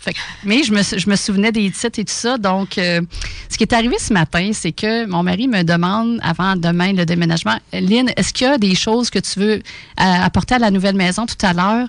mais 0.44 0.62
je 0.64 0.72
me, 0.72 0.82
je 0.82 1.08
me 1.08 1.16
souvenais 1.16 1.52
des 1.52 1.70
titres 1.70 1.98
et 1.98 2.04
tout 2.04 2.12
ça. 2.12 2.36
Donc, 2.36 2.78
euh, 2.78 3.00
ce 3.48 3.56
qui 3.56 3.62
est 3.62 3.72
arrivé 3.72 3.96
ce 3.98 4.12
matin, 4.12 4.50
c'est 4.52 4.72
que 4.72 5.06
mon 5.06 5.22
mari 5.22 5.46
me 5.46 5.62
demande, 5.62 6.18
avant 6.22 6.56
demain 6.56 6.92
le 6.92 7.06
déménagement, 7.06 7.58
Lynn, 7.72 8.10
est-ce 8.16 8.32
qu'il 8.32 8.46
y 8.46 8.50
a 8.50 8.58
des 8.58 8.74
choses 8.74 9.10
que 9.10 9.20
tu 9.20 9.38
veux 9.38 9.54
euh, 9.54 9.60
apporter 9.96 10.56
à 10.56 10.58
la 10.58 10.70
nouvelle 10.70 10.96
maison 10.96 11.26
tout 11.26 11.46
à 11.46 11.52
l'heure? 11.52 11.88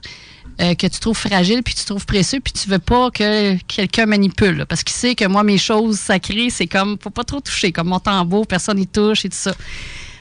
que 0.57 0.87
tu 0.87 0.99
trouves 1.01 1.17
fragile, 1.17 1.63
puis 1.63 1.73
tu 1.73 1.83
trouves 1.83 2.05
précieux, 2.05 2.39
puis 2.41 2.53
tu 2.53 2.69
veux 2.69 2.79
pas 2.79 3.11
que 3.11 3.57
quelqu'un 3.63 4.05
manipule. 4.05 4.65
parce 4.69 4.85
qu'il 4.85 4.95
sait 4.95 5.13
que 5.13 5.25
moi, 5.25 5.43
mes 5.43 5.57
choses 5.57 5.99
sacrées, 5.99 6.49
c'est 6.49 6.67
comme, 6.67 6.97
faut 6.97 7.09
pas 7.09 7.25
trop 7.25 7.41
toucher, 7.41 7.73
comme 7.73 7.89
mon 7.89 7.99
tambour, 7.99 8.47
personne 8.47 8.77
n'y 8.77 8.87
touche 8.87 9.25
et 9.25 9.29
tout 9.29 9.35
ça. 9.37 9.53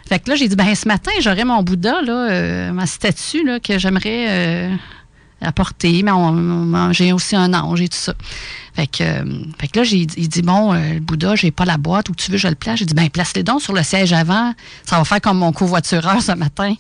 Fait 0.07 0.19
que 0.19 0.31
là, 0.31 0.37
j'ai 0.37 0.49
dit, 0.49 0.57
ben 0.57 0.75
ce 0.75 0.87
matin, 0.87 1.13
j'aurais 1.21 1.45
mon 1.45 1.63
Bouddha, 1.63 2.03
là, 2.03 2.31
euh, 2.31 2.73
ma 2.73 2.87
statue, 2.87 3.45
là, 3.45 3.59
que 3.59 3.79
j'aimerais 3.79 4.27
euh, 4.29 4.77
apporter. 5.41 6.03
Mais 6.03 6.13
j'ai 6.93 7.13
aussi 7.13 7.37
un 7.37 7.55
ange 7.55 7.81
et 7.81 7.89
tout 7.89 7.97
ça. 7.97 8.15
Fait 8.75 8.87
que, 8.87 9.03
euh, 9.03 9.25
fait 9.59 9.69
que 9.69 9.81
là, 9.81 9.87
il 9.87 10.29
dit, 10.29 10.43
bon, 10.43 10.73
le 10.73 11.01
Bouddha, 11.01 11.37
j'ai 11.37 11.51
pas 11.51 11.65
la 11.65 11.79
boîte, 11.79 12.11
où 12.11 12.15
tu 12.15 12.31
veux, 12.31 12.37
je 12.37 12.49
le 12.49 12.55
place. 12.55 12.81
J'ai 12.81 12.85
dit, 12.85 12.95
ben 12.95 13.09
place-les 13.09 13.43
donc 13.43 13.63
sur 13.63 13.73
le 13.73 13.83
siège 13.83 14.13
avant. 14.13 14.53
Ça 14.85 14.99
va 14.99 15.05
faire 15.05 15.21
comme 15.21 15.39
mon 15.39 15.53
covoitureur 15.53 16.21
ce 16.21 16.33
matin. 16.33 16.75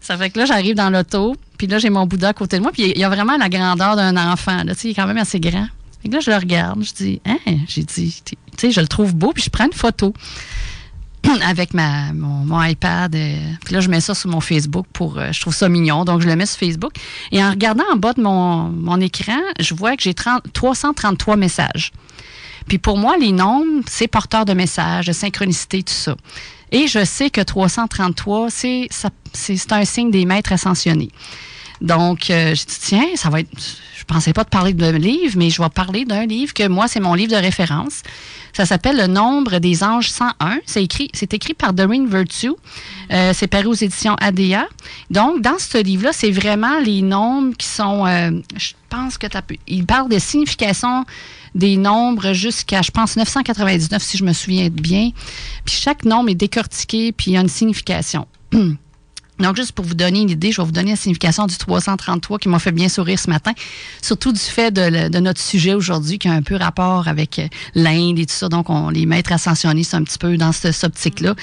Ça 0.00 0.18
fait 0.18 0.30
que 0.30 0.38
là, 0.40 0.46
j'arrive 0.46 0.74
dans 0.74 0.90
l'auto, 0.90 1.36
puis 1.56 1.68
là, 1.68 1.78
j'ai 1.78 1.88
mon 1.88 2.06
Bouddha 2.06 2.28
à 2.28 2.32
côté 2.32 2.56
de 2.58 2.62
moi, 2.62 2.72
puis 2.72 2.90
il 2.90 2.98
y 2.98 3.04
a 3.04 3.08
vraiment 3.08 3.36
la 3.36 3.48
grandeur 3.48 3.94
d'un 3.94 4.16
enfant. 4.16 4.64
Là, 4.64 4.74
il 4.82 4.90
est 4.90 4.94
quand 4.94 5.06
même 5.06 5.16
assez 5.16 5.38
grand. 5.38 5.68
Fait 6.02 6.08
que 6.08 6.14
là, 6.14 6.20
je 6.20 6.30
le 6.30 6.36
regarde, 6.36 6.82
je 6.82 6.92
dis, 6.92 7.20
hein, 7.24 7.38
j'ai 7.68 7.84
dit, 7.84 8.20
tu 8.24 8.36
sais, 8.58 8.72
je 8.72 8.80
le 8.80 8.88
trouve 8.88 9.14
beau, 9.14 9.32
puis 9.32 9.44
je 9.44 9.50
prends 9.50 9.66
une 9.66 9.72
photo. 9.72 10.12
Avec 11.42 11.74
ma, 11.74 12.12
mon, 12.12 12.62
iPad. 12.62 13.14
Euh, 13.14 13.36
puis 13.64 13.74
là, 13.74 13.80
je 13.80 13.88
mets 13.88 14.00
ça 14.00 14.14
sur 14.14 14.30
mon 14.30 14.40
Facebook 14.40 14.86
pour. 14.92 15.18
Euh, 15.18 15.32
je 15.32 15.40
trouve 15.40 15.54
ça 15.54 15.68
mignon, 15.68 16.04
donc 16.04 16.20
je 16.20 16.26
le 16.26 16.36
mets 16.36 16.46
sur 16.46 16.58
Facebook. 16.58 16.92
Et 17.30 17.42
en 17.42 17.50
regardant 17.50 17.84
en 17.92 17.96
bas 17.96 18.12
de 18.12 18.22
mon, 18.22 18.68
mon 18.68 19.00
écran, 19.00 19.40
je 19.60 19.74
vois 19.74 19.96
que 19.96 20.02
j'ai 20.02 20.14
333 20.14 21.36
messages. 21.36 21.92
Puis 22.68 22.78
pour 22.78 22.96
moi, 22.96 23.16
les 23.16 23.32
nombres, 23.32 23.82
c'est 23.86 24.08
porteur 24.08 24.44
de 24.44 24.52
messages, 24.52 25.06
de 25.06 25.12
synchronicité, 25.12 25.82
tout 25.82 25.92
ça. 25.92 26.16
Et 26.70 26.86
je 26.86 27.04
sais 27.04 27.28
que 27.28 27.40
333, 27.40 28.48
c'est 28.50 28.88
un 29.72 29.84
signe 29.84 30.10
des 30.10 30.24
maîtres 30.24 30.52
ascensionnés. 30.52 31.10
Donc, 31.82 32.30
euh, 32.30 32.54
j'ai 32.54 32.64
tiens, 32.64 33.06
ça 33.16 33.28
va 33.28 33.40
être. 33.40 33.50
Je 33.98 34.04
pensais 34.04 34.32
pas 34.32 34.44
de 34.44 34.48
parler 34.48 34.72
de 34.72 34.90
livre, 34.90 35.34
mais 35.36 35.50
je 35.50 35.62
vais 35.62 35.68
parler 35.68 36.04
d'un 36.04 36.26
livre 36.26 36.54
que 36.54 36.66
moi, 36.66 36.88
c'est 36.88 37.00
mon 37.00 37.14
livre 37.14 37.32
de 37.32 37.36
référence. 37.36 38.02
Ça 38.52 38.66
s'appelle 38.66 38.96
Le 38.96 39.06
nombre 39.06 39.58
des 39.58 39.84
anges 39.84 40.10
101. 40.10 40.58
C'est 40.66 40.82
écrit, 40.82 41.08
c'est 41.12 41.34
écrit 41.34 41.54
par 41.54 41.72
Doreen 41.72 42.08
Virtue. 42.08 42.52
Euh, 43.12 43.32
c'est 43.34 43.46
paru 43.46 43.66
aux 43.66 43.74
éditions 43.74 44.14
ADA. 44.20 44.66
Donc, 45.10 45.40
dans 45.40 45.58
ce 45.58 45.82
livre-là, 45.82 46.10
c'est 46.12 46.30
vraiment 46.30 46.78
les 46.80 47.02
nombres 47.02 47.56
qui 47.56 47.66
sont. 47.66 48.06
Euh, 48.06 48.30
je 48.56 48.72
pense 48.88 49.18
que 49.18 49.26
tu 49.26 49.58
Il 49.66 49.86
parle 49.86 50.08
des 50.08 50.20
significations 50.20 51.04
des 51.54 51.76
nombres 51.76 52.32
jusqu'à, 52.32 52.82
je 52.82 52.90
pense, 52.90 53.16
999, 53.16 54.02
si 54.02 54.16
je 54.16 54.24
me 54.24 54.32
souviens 54.32 54.68
bien. 54.68 55.10
Puis 55.64 55.76
chaque 55.76 56.04
nombre 56.04 56.30
est 56.30 56.34
décortiqué, 56.34 57.12
puis 57.12 57.32
il 57.32 57.34
y 57.34 57.36
a 57.36 57.40
une 57.40 57.48
signification. 57.48 58.26
Donc, 59.42 59.56
juste 59.56 59.72
pour 59.72 59.84
vous 59.84 59.94
donner 59.94 60.20
une 60.20 60.30
idée, 60.30 60.52
je 60.52 60.60
vais 60.60 60.66
vous 60.66 60.72
donner 60.72 60.90
la 60.90 60.96
signification 60.96 61.46
du 61.46 61.56
333 61.56 62.38
qui 62.38 62.48
m'a 62.48 62.58
fait 62.58 62.72
bien 62.72 62.88
sourire 62.88 63.18
ce 63.18 63.28
matin, 63.28 63.52
surtout 64.00 64.32
du 64.32 64.40
fait 64.40 64.70
de, 64.70 65.18
notre 65.18 65.40
sujet 65.40 65.74
aujourd'hui 65.74 66.18
qui 66.18 66.28
a 66.28 66.32
un 66.32 66.42
peu 66.42 66.56
rapport 66.56 67.08
avec 67.08 67.38
euh, 67.38 67.48
l'Inde 67.74 68.18
et 68.18 68.26
tout 68.26 68.34
ça. 68.34 68.48
Donc, 68.48 68.70
on, 68.70 68.88
les 68.88 69.06
maîtres 69.06 69.32
ascensionnistes 69.32 69.94
un 69.94 70.02
petit 70.02 70.18
peu 70.18 70.36
dans 70.36 70.52
cette 70.52 70.82
optique-là. 70.82 71.34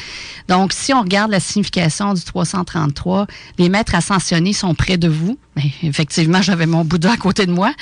Donc, 0.48 0.74
si 0.74 0.94
on 0.94 1.02
regarde 1.02 1.32
la 1.32 1.40
signification 1.40 2.14
du 2.14 2.24
333, 2.24 3.28
les 3.58 3.70
maîtres 3.70 3.96
ascensionnés 3.96 4.54
sont 4.54 4.74
près 4.76 4.98
de 4.98 5.08
vous. 5.08 5.38
Ben, 5.60 5.70
effectivement, 5.84 6.42
j'avais 6.42 6.66
mon 6.66 6.86
Bouddha 6.86 7.14
à 7.14 7.18
côté 7.18 7.46
de 7.46 7.52
moi. 7.52 7.74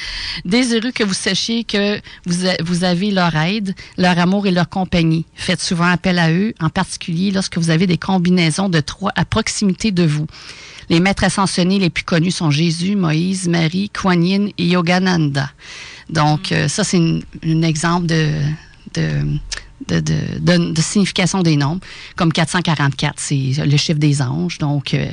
Désireux 0.45 0.91
que 0.91 1.03
vous 1.03 1.13
sachiez 1.13 1.63
que 1.63 1.97
vous, 2.25 2.47
vous 2.63 2.83
avez 2.83 3.11
leur 3.11 3.35
aide, 3.35 3.75
leur 3.97 4.17
amour 4.17 4.47
et 4.47 4.51
leur 4.51 4.69
compagnie. 4.69 5.25
Faites 5.35 5.61
souvent 5.61 5.85
appel 5.85 6.17
à 6.17 6.31
eux, 6.31 6.53
en 6.59 6.69
particulier 6.69 7.31
lorsque 7.31 7.57
vous 7.57 7.69
avez 7.69 7.85
des 7.85 7.97
combinaisons 7.97 8.69
de 8.69 8.79
trois 8.79 9.11
à 9.15 9.25
proximité 9.25 9.91
de 9.91 10.03
vous. 10.03 10.25
Les 10.89 10.99
maîtres 10.99 11.25
ascensionnés 11.25 11.79
les 11.79 11.89
plus 11.89 12.03
connus 12.03 12.31
sont 12.31 12.49
Jésus, 12.49 12.95
Moïse, 12.95 13.47
Marie, 13.47 13.89
Kuan 13.89 14.23
Yin 14.23 14.49
et 14.57 14.65
Yogananda. 14.65 15.51
Donc, 16.09 16.51
euh, 16.51 16.67
ça, 16.67 16.83
c'est 16.83 16.97
un 16.97 17.61
exemple 17.61 18.07
de, 18.07 18.31
de 18.93 19.21
de, 19.87 19.99
de, 19.99 20.73
de, 20.73 20.81
signification 20.81 21.41
des 21.41 21.55
nombres, 21.57 21.81
comme 22.15 22.31
444, 22.31 23.15
c'est 23.17 23.53
le 23.65 23.77
chiffre 23.77 23.99
des 23.99 24.21
anges. 24.21 24.57
Donc, 24.57 24.93
euh, 24.93 25.07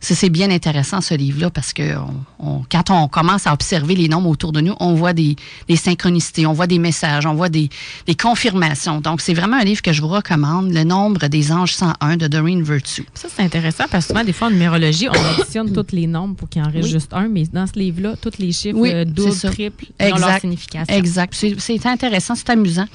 c'est 0.00 0.30
bien 0.30 0.50
intéressant 0.50 1.00
ce 1.00 1.14
livre-là 1.14 1.50
parce 1.50 1.72
que 1.72 1.94
on, 2.38 2.62
quand 2.70 2.90
on 2.90 3.08
commence 3.08 3.46
à 3.46 3.52
observer 3.52 3.94
les 3.94 4.08
nombres 4.08 4.28
autour 4.28 4.52
de 4.52 4.60
nous, 4.60 4.74
on 4.80 4.94
voit 4.94 5.12
des, 5.12 5.36
des 5.68 5.76
synchronicités, 5.76 6.46
on 6.46 6.52
voit 6.52 6.66
des 6.66 6.78
messages, 6.78 7.26
on 7.26 7.34
voit 7.34 7.48
des, 7.48 7.68
des 8.06 8.14
confirmations. 8.14 9.00
Donc, 9.00 9.20
c'est 9.20 9.34
vraiment 9.34 9.56
un 9.56 9.64
livre 9.64 9.82
que 9.82 9.92
je 9.92 10.00
vous 10.00 10.08
recommande, 10.08 10.72
Le 10.72 10.84
nombre 10.84 11.26
des 11.26 11.52
anges 11.52 11.74
101 11.74 12.16
de 12.16 12.28
Doreen 12.28 12.62
Virtue. 12.62 13.06
Ça, 13.14 13.28
c'est 13.34 13.42
intéressant 13.42 13.84
parce 13.90 14.06
que 14.06 14.12
souvent, 14.12 14.24
des 14.24 14.32
fois, 14.32 14.48
en 14.48 14.50
numérologie, 14.50 15.08
on 15.08 15.12
additionne 15.40 15.72
tous 15.72 15.94
les 15.94 16.06
nombres 16.06 16.36
pour 16.36 16.48
qu'il 16.48 16.62
en 16.62 16.70
reste 16.70 16.88
juste 16.88 17.12
un, 17.12 17.28
mais 17.28 17.44
dans 17.52 17.66
ce 17.66 17.78
livre-là, 17.78 18.14
tous 18.20 18.38
les 18.38 18.52
chiffres 18.52 18.78
oui, 18.78 18.90
euh, 18.92 19.04
double, 19.04 19.34
triple, 19.34 19.86
ont 20.00 20.16
leur 20.16 20.40
signification. 20.40 20.94
Exact. 20.94 21.34
C'est 21.58 21.86
intéressant, 21.86 22.34
c'est 22.34 22.50
amusant. 22.50 22.86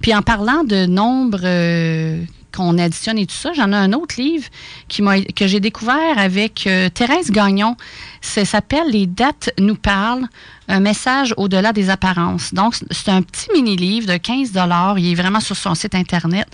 Puis 0.00 0.14
en 0.14 0.22
parlant 0.22 0.64
de 0.66 0.86
nombre 0.86 1.40
euh, 1.44 2.22
qu'on 2.54 2.78
additionne 2.78 3.18
et 3.18 3.26
tout 3.26 3.34
ça, 3.34 3.52
j'en 3.52 3.72
ai 3.72 3.76
un 3.76 3.92
autre 3.92 4.20
livre 4.20 4.48
que 4.88 5.46
j'ai 5.46 5.60
découvert 5.60 6.18
avec 6.18 6.66
euh, 6.66 6.88
Thérèse 6.88 7.30
Gagnon. 7.30 7.76
Ça 8.20 8.44
s'appelle 8.44 8.90
Les 8.90 9.06
dates 9.06 9.50
nous 9.58 9.76
parlent, 9.76 10.26
un 10.68 10.80
message 10.80 11.34
au-delà 11.36 11.72
des 11.72 11.90
apparences. 11.90 12.52
Donc, 12.54 12.74
c'est 12.90 13.10
un 13.10 13.22
petit 13.22 13.48
mini-livre 13.52 14.06
de 14.06 14.16
15 14.16 14.50
Il 14.98 15.12
est 15.12 15.14
vraiment 15.14 15.40
sur 15.40 15.56
son 15.56 15.74
site 15.74 15.94
Internet, 15.94 16.46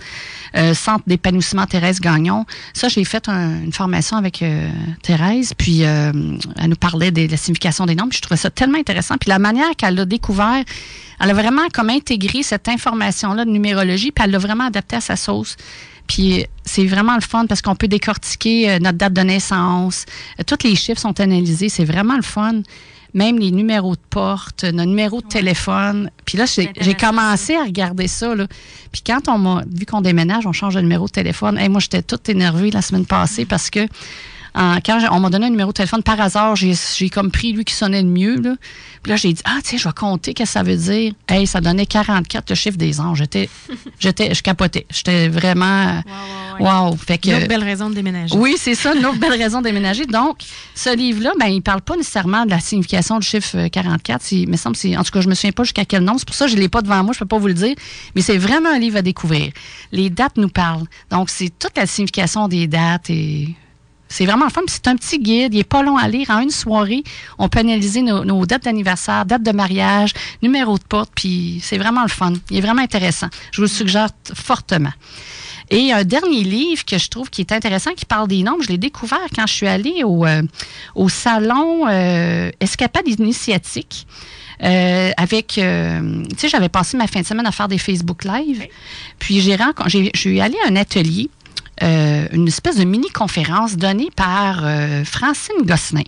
euh, 0.55 0.73
Centre 0.73 1.03
d'épanouissement 1.07 1.65
Thérèse 1.65 1.99
Gagnon. 1.99 2.45
Ça, 2.73 2.87
j'ai 2.87 3.03
fait 3.03 3.27
une 3.27 3.73
formation 3.73 4.17
avec 4.17 4.43
Thérèse, 5.01 5.53
puis 5.57 5.81
elle 5.81 6.13
nous 6.67 6.75
parlait 6.75 7.11
de 7.11 7.29
la 7.29 7.37
signification 7.37 7.85
des 7.85 7.95
nombres. 7.95 8.13
je 8.13 8.21
trouvais 8.21 8.37
ça 8.37 8.49
tellement 8.49 8.77
intéressant. 8.77 9.15
Puis 9.19 9.29
la 9.29 9.39
manière 9.39 9.75
qu'elle 9.77 9.99
a 9.99 10.05
découvert 10.05 10.63
elle 11.19 11.29
a 11.29 11.33
vraiment 11.33 11.67
comme 11.73 11.89
intégré 11.89 12.43
cette 12.43 12.67
information-là 12.67 13.45
de 13.45 13.49
numérologie, 13.49 14.11
puis 14.11 14.25
elle 14.25 14.31
l'a 14.31 14.39
vraiment 14.39 14.65
adapté 14.65 14.97
à 14.97 15.01
sa 15.01 15.15
sauce. 15.15 15.55
Puis 16.07 16.45
c'est 16.65 16.85
vraiment 16.85 17.15
le 17.15 17.21
fun 17.21 17.45
parce 17.45 17.61
qu'on 17.61 17.75
peut 17.75 17.87
décortiquer 17.87 18.69
euh, 18.69 18.79
notre 18.79 18.97
date 18.97 19.13
de 19.13 19.21
naissance. 19.21 20.05
Euh, 20.39 20.43
tous 20.45 20.67
les 20.67 20.75
chiffres 20.75 20.99
sont 20.99 21.17
analysés. 21.19 21.69
C'est 21.69 21.85
vraiment 21.85 22.15
le 22.15 22.23
fun. 22.23 22.61
Même 23.13 23.37
les 23.37 23.51
numéros 23.51 23.95
de 23.95 24.01
porte, 24.09 24.63
nos 24.63 24.85
numéros 24.85 25.21
de 25.21 25.27
téléphone. 25.27 26.09
Puis 26.25 26.37
là, 26.37 26.45
j'ai 26.45 26.93
commencé 26.95 27.55
à 27.55 27.63
regarder 27.63 28.07
ça. 28.07 28.33
Là. 28.33 28.47
Puis 28.91 29.01
quand 29.05 29.27
on 29.27 29.37
m'a 29.37 29.63
vu 29.71 29.85
qu'on 29.85 30.01
déménage, 30.01 30.47
on 30.47 30.51
change 30.51 30.75
de 30.75 30.81
numéro 30.81 31.05
de 31.05 31.11
téléphone. 31.11 31.59
Et 31.59 31.69
moi, 31.69 31.79
j'étais 31.79 32.01
toute 32.01 32.27
énervée 32.29 32.71
la 32.71 32.81
semaine 32.81 33.05
passée 33.05 33.45
parce 33.45 33.69
que 33.69 33.87
quand 34.53 34.99
on 35.11 35.19
m'a 35.19 35.29
donné 35.29 35.47
un 35.47 35.49
numéro 35.49 35.71
de 35.71 35.73
téléphone 35.73 36.03
par 36.03 36.19
hasard, 36.19 36.55
j'ai 36.55 37.09
comme 37.09 37.31
pris 37.31 37.53
lui 37.53 37.65
qui 37.65 37.73
sonnait 37.73 38.01
le 38.01 38.07
mieux. 38.07 38.39
Là. 38.39 38.55
Puis 39.01 39.09
là, 39.09 39.15
j'ai 39.15 39.33
dit, 39.33 39.41
ah, 39.45 39.59
tiens, 39.63 39.77
je 39.77 39.87
vais 39.87 39.93
compter 39.93 40.33
qu'est-ce 40.33 40.53
que 40.53 40.59
ça 40.59 40.63
veut 40.63 40.77
dire. 40.77 41.13
Hey, 41.27 41.47
ça 41.47 41.59
donnait 41.59 41.85
44 41.85 42.49
le 42.49 42.55
chiffre 42.55 42.77
des 42.77 42.99
anges. 42.99 43.17
J'étais, 43.17 43.49
j'étais, 43.99 44.33
je 44.33 44.41
capotais. 44.41 44.85
J'étais 44.89 45.27
vraiment, 45.27 46.01
wow. 46.59 46.87
wow, 46.89 46.95
Fait 46.95 47.17
que, 47.17 47.29
une 47.29 47.35
autre 47.35 47.47
belle 47.47 47.63
raison 47.63 47.89
de 47.89 47.95
déménager. 47.95 48.35
Oui, 48.37 48.55
c'est 48.57 48.75
ça, 48.75 48.95
une 48.95 49.05
autre 49.05 49.19
belle 49.19 49.33
raison 49.33 49.59
de 49.59 49.65
déménager. 49.65 50.05
Donc, 50.05 50.37
ce 50.75 50.95
livre-là, 50.95 51.33
ben, 51.39 51.47
il 51.47 51.61
parle 51.61 51.81
pas 51.81 51.97
nécessairement 51.97 52.45
de 52.45 52.51
la 52.51 52.59
signification 52.59 53.19
du 53.19 53.27
chiffre 53.27 53.67
44. 53.67 54.31
Il 54.31 54.49
me 54.49 54.57
semble, 54.57 54.77
en 54.97 55.03
tout 55.03 55.11
cas, 55.11 55.21
je 55.21 55.29
me 55.29 55.35
souviens 55.35 55.51
pas 55.51 55.63
jusqu'à 55.63 55.85
quel 55.85 56.03
nom. 56.03 56.17
C'est 56.17 56.27
pour 56.27 56.35
ça 56.35 56.45
que 56.45 56.51
je 56.51 56.57
l'ai 56.57 56.69
pas 56.69 56.81
devant 56.81 57.03
moi. 57.03 57.13
Je 57.13 57.19
peux 57.19 57.25
pas 57.25 57.39
vous 57.39 57.47
le 57.47 57.53
dire. 57.53 57.75
Mais 58.15 58.21
c'est 58.21 58.37
vraiment 58.37 58.69
un 58.69 58.79
livre 58.79 58.97
à 58.97 59.01
découvrir. 59.01 59.51
Les 59.91 60.09
dates 60.09 60.37
nous 60.37 60.49
parlent. 60.49 60.85
Donc, 61.09 61.29
c'est 61.29 61.51
toute 61.57 61.75
la 61.75 61.87
signification 61.87 62.47
des 62.47 62.67
dates 62.67 63.09
et 63.09 63.55
c'est 64.13 64.27
vraiment 64.27 64.45
le 64.45 64.51
fun. 64.51 64.61
C'est 64.67 64.87
un 64.87 64.95
petit 64.95 65.17
guide. 65.17 65.55
Il 65.55 65.57
n'est 65.57 65.63
pas 65.63 65.81
long 65.81 65.97
à 65.97 66.07
lire. 66.07 66.29
En 66.29 66.39
une 66.39 66.51
soirée, 66.51 67.03
on 67.39 67.49
peut 67.49 67.59
analyser 67.59 68.03
nos, 68.03 68.45
dates 68.45 68.63
d'anniversaire, 68.63 69.25
dates 69.25 69.41
de 69.41 69.51
mariage, 69.51 70.13
numéro 70.43 70.77
de 70.77 70.83
porte. 70.83 71.09
Puis 71.15 71.59
c'est 71.63 71.79
vraiment 71.79 72.03
le 72.03 72.09
fun. 72.09 72.33
Il 72.51 72.57
est 72.57 72.61
vraiment 72.61 72.83
intéressant. 72.83 73.27
Je 73.51 73.57
vous 73.57 73.63
le 73.63 73.67
suggère 73.67 74.09
fortement. 74.35 74.91
Et 75.71 75.91
un 75.91 76.03
dernier 76.03 76.43
livre 76.43 76.85
que 76.85 76.99
je 76.99 77.09
trouve 77.09 77.31
qui 77.31 77.41
est 77.41 77.51
intéressant, 77.51 77.93
qui 77.95 78.05
parle 78.05 78.27
des 78.27 78.43
nombres, 78.43 78.61
je 78.61 78.67
l'ai 78.67 78.77
découvert 78.77 79.17
quand 79.35 79.47
je 79.47 79.53
suis 79.53 79.67
allée 79.67 80.03
au, 80.03 80.27
euh, 80.27 80.43
au 80.93 81.09
salon 81.09 81.87
euh, 81.87 82.51
Escapade 82.59 83.07
initiatique. 83.07 84.05
Euh, 84.61 85.09
avec, 85.17 85.47
tu 85.47 85.61
sais, 86.37 86.49
j'avais 86.49 86.69
passé 86.69 86.97
ma 86.97 87.07
fin 87.07 87.21
de 87.21 87.25
semaine 87.25 87.47
à 87.47 87.51
faire 87.51 87.67
des 87.67 87.79
Facebook 87.79 88.25
Live. 88.25 88.67
Puis 89.17 89.41
j'ai 89.41 89.57
j'ai, 89.87 90.11
je 90.13 90.19
suis 90.19 90.39
allée 90.39 90.57
à 90.67 90.69
un 90.69 90.75
atelier 90.75 91.31
euh, 91.81 92.27
une 92.31 92.47
espèce 92.47 92.77
de 92.77 92.83
mini-conférence 92.83 93.77
donnée 93.77 94.09
par 94.15 94.63
euh, 94.63 95.03
Francine 95.03 95.63
Gosselin. 95.63 96.03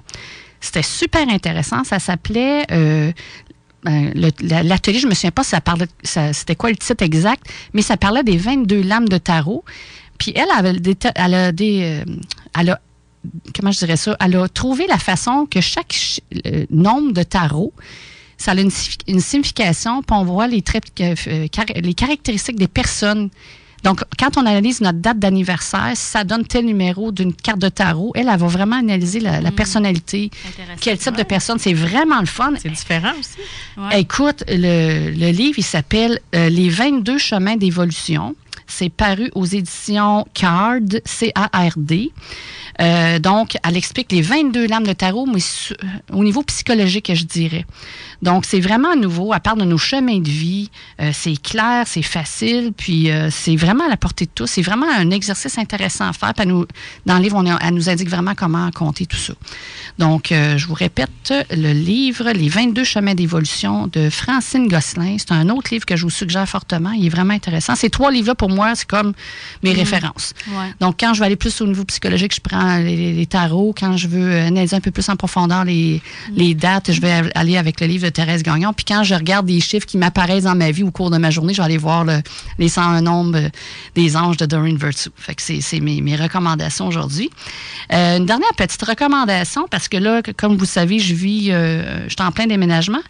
C'était 0.61 0.83
super 0.83 1.27
intéressant. 1.27 1.83
Ça 1.83 1.97
s'appelait 1.97 2.63
euh, 2.71 3.11
ben, 3.83 4.13
l'atelier, 4.63 4.99
je 4.99 5.07
me 5.07 5.13
souviens 5.15 5.31
pas 5.31 5.43
ça 5.43 5.61
parlait, 5.61 5.87
c'était 6.03 6.55
quoi 6.55 6.69
le 6.69 6.75
titre 6.75 7.03
exact, 7.03 7.45
mais 7.73 7.81
ça 7.81 7.97
parlait 7.97 8.23
des 8.23 8.37
22 8.37 8.81
lames 8.81 9.09
de 9.09 9.17
tarot. 9.17 9.63
Puis 10.17 10.33
elle, 10.35 10.49
avait 10.55 10.75
elle 11.15 11.33
a 11.33 11.51
des, 11.51 12.03
elle 12.57 12.69
a, 12.69 12.79
comment 13.55 13.71
je 13.71 13.79
dirais 13.79 13.97
ça, 13.97 14.15
elle 14.19 14.35
a 14.37 14.47
trouvé 14.47 14.87
la 14.87 14.97
façon 14.97 15.45
que 15.49 15.61
chaque 15.61 16.21
nombre 16.69 17.11
de 17.11 17.23
tarot, 17.23 17.73
ça 18.37 18.51
a 18.51 18.55
une, 18.55 18.71
une 19.07 19.19
signification, 19.19 20.01
puis 20.01 20.17
on 20.17 20.23
voit 20.23 20.47
les 20.47 20.61
traits, 20.61 20.85
les 20.97 21.93
caractéristiques 21.93 22.57
des 22.57 22.67
personnes 22.67 23.29
donc, 23.85 24.01
quand 24.17 24.35
on 24.37 24.45
analyse 24.47 24.81
notre 24.81 24.97
date 24.97 25.19
d'anniversaire, 25.19 25.91
ça 25.93 26.23
donne 26.23 26.43
tel 26.43 26.65
numéro 26.65 27.11
d'une 27.11 27.31
carte 27.31 27.59
de 27.59 27.69
tarot, 27.69 28.13
elle, 28.15 28.29
elle 28.29 28.39
va 28.39 28.47
vraiment 28.47 28.77
analyser 28.77 29.19
la, 29.19 29.39
hmm. 29.39 29.51
personnalité, 29.51 30.31
quel 30.81 30.97
type 30.97 31.15
de 31.15 31.21
personne. 31.21 31.59
C'est 31.59 31.75
vraiment 31.75 32.19
le 32.19 32.25
fun. 32.25 32.53
C'est 32.59 32.71
différent 32.71 33.13
aussi. 33.19 33.37
Écoute, 33.95 34.43
le, 34.47 35.31
livre, 35.31 35.59
il 35.59 35.63
s'appelle 35.63 36.19
euh, 36.33 36.49
Les 36.49 36.67
22 36.67 37.19
chemins 37.19 37.57
d'évolution. 37.57 38.35
C'est 38.65 38.89
paru 38.89 39.29
aux 39.35 39.45
éditions 39.45 40.25
CARD, 40.33 41.01
C-A-R-D. 41.05 42.11
Euh, 42.81 43.19
donc, 43.19 43.57
elle 43.63 43.77
explique 43.77 44.11
les 44.11 44.21
22 44.21 44.67
lames 44.67 44.85
de 44.85 44.93
tarot, 44.93 45.25
mais 45.25 45.39
au 46.11 46.23
niveau 46.23 46.43
psychologique, 46.43 47.13
je 47.13 47.23
dirais. 47.23 47.65
Donc, 48.21 48.45
c'est 48.45 48.59
vraiment 48.59 48.95
nouveau. 48.95 49.33
Elle 49.33 49.39
parle 49.39 49.59
de 49.59 49.65
nos 49.65 49.77
chemins 49.77 50.19
de 50.19 50.29
vie. 50.29 50.69
Euh, 51.01 51.11
c'est 51.13 51.41
clair, 51.41 51.83
c'est 51.85 52.01
facile, 52.01 52.71
puis 52.75 53.11
euh, 53.11 53.29
c'est 53.31 53.55
vraiment 53.55 53.85
à 53.85 53.89
la 53.89 53.97
portée 53.97 54.25
de 54.25 54.31
tous. 54.33 54.47
C'est 54.47 54.61
vraiment 54.61 54.87
un 54.89 55.11
exercice 55.11 55.57
intéressant 55.57 56.07
à 56.07 56.13
faire. 56.13 56.33
Puis 56.33 56.47
nous, 56.47 56.65
dans 57.05 57.17
le 57.17 57.23
livre, 57.23 57.37
on 57.37 57.45
elle 57.45 57.73
nous 57.73 57.89
indique 57.89 58.09
vraiment 58.09 58.33
comment 58.35 58.69
compter 58.71 59.05
tout 59.05 59.17
ça. 59.17 59.33
Donc, 59.99 60.31
euh, 60.31 60.57
je 60.57 60.67
vous 60.67 60.73
répète, 60.73 61.33
le 61.51 61.71
livre 61.71 62.31
Les 62.31 62.49
22 62.49 62.83
chemins 62.83 63.13
d'évolution 63.13 63.87
de 63.87 64.09
Francine 64.09 64.67
Gosselin. 64.67 65.17
C'est 65.19 65.31
un 65.31 65.49
autre 65.49 65.69
livre 65.71 65.85
que 65.85 65.95
je 65.95 66.03
vous 66.03 66.09
suggère 66.09 66.47
fortement. 66.49 66.91
Il 66.91 67.05
est 67.05 67.09
vraiment 67.09 67.33
intéressant. 67.33 67.75
Ces 67.75 67.89
trois 67.89 68.11
livres-là, 68.11 68.35
pour 68.35 68.49
moi, 68.49 68.73
c'est 68.75 68.87
comme 68.87 69.13
mes 69.63 69.73
mmh. 69.73 69.77
références. 69.77 70.33
Donc, 70.79 70.95
quand 70.99 71.13
je 71.13 71.19
veux 71.19 71.25
aller 71.25 71.35
plus 71.35 71.61
au 71.61 71.67
niveau 71.67 71.85
psychologique, 71.85 72.33
je 72.33 72.41
prends 72.41 72.64
les, 72.77 73.25
tarots. 73.25 73.73
Quand 73.77 73.97
je 73.97 74.07
veux 74.07 74.39
analyser 74.39 74.75
un 74.75 74.81
peu 74.81 74.91
plus 74.91 75.07
en 75.09 75.15
profondeur 75.15 75.65
les, 75.65 76.01
les 76.35 76.53
dates, 76.53 76.91
je 76.91 77.01
vais 77.01 77.31
aller 77.35 77.57
avec 77.57 77.81
le 77.81 77.87
livre 77.87 78.05
de 78.05 78.09
Thérèse 78.09 78.43
Gagnon. 78.43 78.73
Puis 78.73 78.85
quand 78.85 79.03
je 79.03 79.15
regarde 79.15 79.45
des 79.45 79.59
chiffres 79.59 79.85
qui 79.85 79.97
m'apparaissent 79.97 80.43
dans 80.43 80.55
ma 80.55 80.71
vie 80.71 80.83
au 80.83 80.91
cours 80.91 81.09
de 81.09 81.17
ma 81.17 81.31
journée, 81.31 81.53
je 81.53 81.61
vais 81.61 81.65
aller 81.65 81.77
voir 81.77 82.05
les 82.57 82.69
101 82.69 83.01
nombres 83.01 83.39
des 83.95 84.17
anges 84.17 84.37
de 84.37 84.45
Doreen 84.45 84.77
Virtue. 84.77 85.09
Fait 85.15 85.35
que 85.35 85.41
c'est 85.41 85.79
mes, 85.79 86.15
recommandations 86.15 86.87
aujourd'hui. 86.87 87.29
Euh, 87.91 88.17
une 88.17 88.25
dernière 88.25 88.53
petite 88.57 88.81
recommandation, 88.81 89.67
parce 89.69 89.87
que 89.87 89.97
là, 89.97 90.21
comme 90.37 90.55
vous 90.55 90.65
savez, 90.65 90.99
je 90.99 91.13
vis, 91.13 91.51
euh, 91.51 92.03
je 92.07 92.13
suis 92.13 92.21
en 92.21 92.31
plein 92.31 92.47
déménagement. 92.47 93.01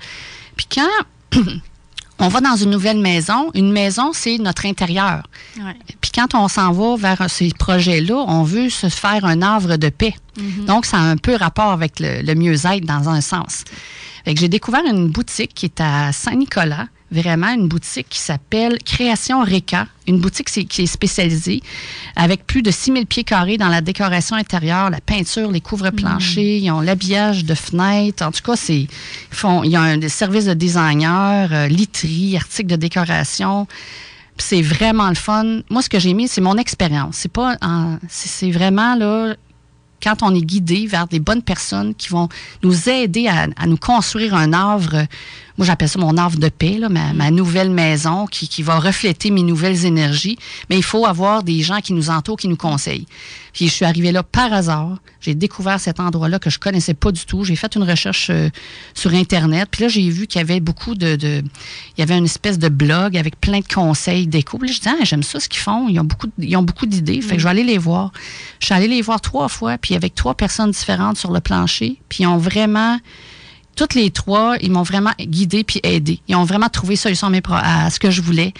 Puis 0.55 0.67
quand 0.73 1.41
on 2.19 2.27
va 2.29 2.41
dans 2.41 2.55
une 2.55 2.69
nouvelle 2.69 2.99
maison, 2.99 3.51
une 3.53 3.71
maison, 3.71 4.11
c'est 4.13 4.37
notre 4.37 4.65
intérieur. 4.65 5.23
Puis 6.01 6.11
quand 6.13 6.33
on 6.33 6.47
s'en 6.47 6.71
va 6.71 6.95
vers 6.95 7.29
ces 7.29 7.49
projets-là, 7.49 8.15
on 8.27 8.43
veut 8.43 8.69
se 8.69 8.87
faire 8.87 9.25
un 9.25 9.41
havre 9.41 9.75
de 9.75 9.89
paix. 9.89 10.15
Mm-hmm. 10.37 10.65
Donc, 10.65 10.85
ça 10.85 10.97
a 10.97 11.01
un 11.01 11.17
peu 11.17 11.35
rapport 11.35 11.71
avec 11.71 11.99
le, 11.99 12.21
le 12.21 12.35
mieux-être 12.35 12.85
dans 12.85 13.09
un 13.09 13.21
sens 13.21 13.65
j'ai 14.33 14.47
découvert 14.47 14.83
une 14.85 15.09
boutique 15.09 15.53
qui 15.53 15.65
est 15.65 15.81
à 15.81 16.11
Saint-Nicolas, 16.11 16.87
vraiment 17.11 17.49
une 17.49 17.67
boutique 17.67 18.07
qui 18.09 18.19
s'appelle 18.19 18.77
Création 18.83 19.41
Reka, 19.43 19.87
une 20.07 20.19
boutique 20.19 20.47
qui 20.47 20.81
est 20.81 20.87
spécialisée 20.87 21.61
avec 22.15 22.45
plus 22.45 22.61
de 22.61 22.71
6000 22.71 23.05
pieds 23.05 23.23
carrés 23.23 23.57
dans 23.57 23.67
la 23.67 23.81
décoration 23.81 24.35
intérieure, 24.35 24.89
la 24.89 25.01
peinture, 25.01 25.51
les 25.51 25.61
couvre-planchers, 25.61 26.61
mm. 26.61 26.63
ils 26.63 26.71
ont 26.71 26.81
l'habillage 26.81 27.45
de 27.45 27.53
fenêtres. 27.53 28.23
En 28.23 28.31
tout 28.31 28.41
cas, 28.41 28.55
c'est 28.55 28.87
font 29.31 29.63
il 29.63 29.71
y 29.71 29.75
a 29.75 29.81
un 29.81 29.97
des 29.97 30.09
services 30.09 30.45
de 30.45 30.53
designer, 30.53 31.49
euh, 31.51 31.67
literie, 31.67 32.35
articles 32.35 32.69
de 32.69 32.75
décoration. 32.75 33.67
C'est 34.37 34.61
vraiment 34.61 35.07
le 35.07 35.15
fun. 35.15 35.61
Moi, 35.69 35.81
ce 35.81 35.89
que 35.89 35.99
j'ai 35.99 36.13
mis, 36.13 36.27
c'est 36.27 36.41
mon 36.41 36.57
expérience. 36.57 37.15
C'est 37.17 37.31
pas, 37.31 37.55
c'est 38.09 38.51
vraiment 38.51 38.95
là 38.95 39.35
quand 40.05 40.21
on 40.21 40.35
est 40.35 40.41
guidé 40.41 40.87
vers 40.87 41.07
des 41.07 41.19
bonnes 41.19 41.41
personnes 41.41 41.95
qui 41.95 42.09
vont 42.09 42.29
nous 42.63 42.89
aider 42.89 43.27
à, 43.27 43.47
nous 43.65 43.77
construire 43.77 44.35
un 44.35 44.53
œuvre, 44.53 45.05
moi 45.57 45.65
j'appelle 45.65 45.89
ça 45.89 45.99
mon 45.99 46.17
œuvre 46.17 46.37
de 46.37 46.49
paix, 46.49 46.79
ma, 46.89 47.31
nouvelle 47.31 47.69
maison 47.69 48.25
qui, 48.25 48.47
qui, 48.47 48.63
va 48.63 48.79
refléter 48.79 49.31
mes 49.31 49.43
nouvelles 49.43 49.85
énergies, 49.85 50.37
mais 50.69 50.77
il 50.77 50.83
faut 50.83 51.05
avoir 51.05 51.43
des 51.43 51.61
gens 51.61 51.79
qui 51.79 51.93
nous 51.93 52.09
entourent, 52.09 52.37
qui 52.37 52.47
nous 52.47 52.57
conseillent. 52.57 53.07
Puis 53.55 53.67
je 53.67 53.71
suis 53.71 53.85
arrivée 53.85 54.11
là 54.11 54.21
par 54.21 54.51
hasard. 54.51 54.97
J'ai 55.21 55.33
découvert 55.33 55.79
cet 55.79 56.01
endroit-là 56.01 56.39
que 56.39 56.49
je 56.49 56.59
connaissais 56.59 56.93
pas 56.93 57.13
du 57.13 57.25
tout. 57.25 57.45
J'ai 57.45 57.55
fait 57.55 57.73
une 57.75 57.83
recherche 57.83 58.27
euh, 58.29 58.49
sur 58.93 59.13
Internet. 59.13 59.69
Puis 59.71 59.83
là, 59.83 59.87
j'ai 59.87 60.09
vu 60.09 60.27
qu'il 60.27 60.39
y 60.39 60.43
avait 60.43 60.59
beaucoup 60.59 60.93
de, 60.93 61.15
de, 61.15 61.41
Il 61.97 61.99
y 61.99 62.03
avait 62.03 62.17
une 62.17 62.25
espèce 62.25 62.59
de 62.59 62.67
blog 62.67 63.15
avec 63.15 63.39
plein 63.39 63.59
de 63.59 63.73
conseils 63.73 64.27
d'éco. 64.27 64.57
Puis 64.57 64.67
là, 64.67 64.73
je 64.75 64.81
dis, 64.81 64.89
ah, 64.89 65.03
j'aime 65.05 65.23
ça 65.23 65.39
ce 65.39 65.47
qu'ils 65.47 65.61
font. 65.61 65.87
Ils 65.87 65.97
ont 66.01 66.03
beaucoup, 66.03 66.27
ils 66.37 66.57
ont 66.57 66.63
beaucoup 66.63 66.85
d'idées. 66.85 67.21
Fait 67.21 67.35
que 67.35 67.39
je 67.39 67.45
vais 67.45 67.51
aller 67.51 67.63
les 67.63 67.77
voir. 67.77 68.11
Je 68.59 68.65
suis 68.65 68.75
allée 68.75 68.89
les 68.89 69.01
voir 69.01 69.21
trois 69.21 69.47
fois, 69.47 69.77
puis 69.77 69.95
avec 69.95 70.15
trois 70.15 70.35
personnes 70.35 70.71
différentes 70.71 71.17
sur 71.17 71.31
le 71.31 71.39
plancher. 71.39 72.01
Puis 72.09 72.23
ils 72.23 72.27
ont 72.27 72.37
vraiment 72.37 72.99
toutes 73.75 73.93
les 73.93 74.09
trois, 74.09 74.55
ils 74.61 74.71
m'ont 74.71 74.83
vraiment 74.83 75.11
guidé 75.19 75.63
puis 75.63 75.79
aidé. 75.83 76.19
Ils 76.27 76.35
ont 76.35 76.45
vraiment 76.45 76.69
trouvé 76.69 76.95
solution 76.95 77.29
à, 77.51 77.89
ce 77.89 77.99
que 77.99 78.09
je 78.09 78.21
voulais. 78.21 78.53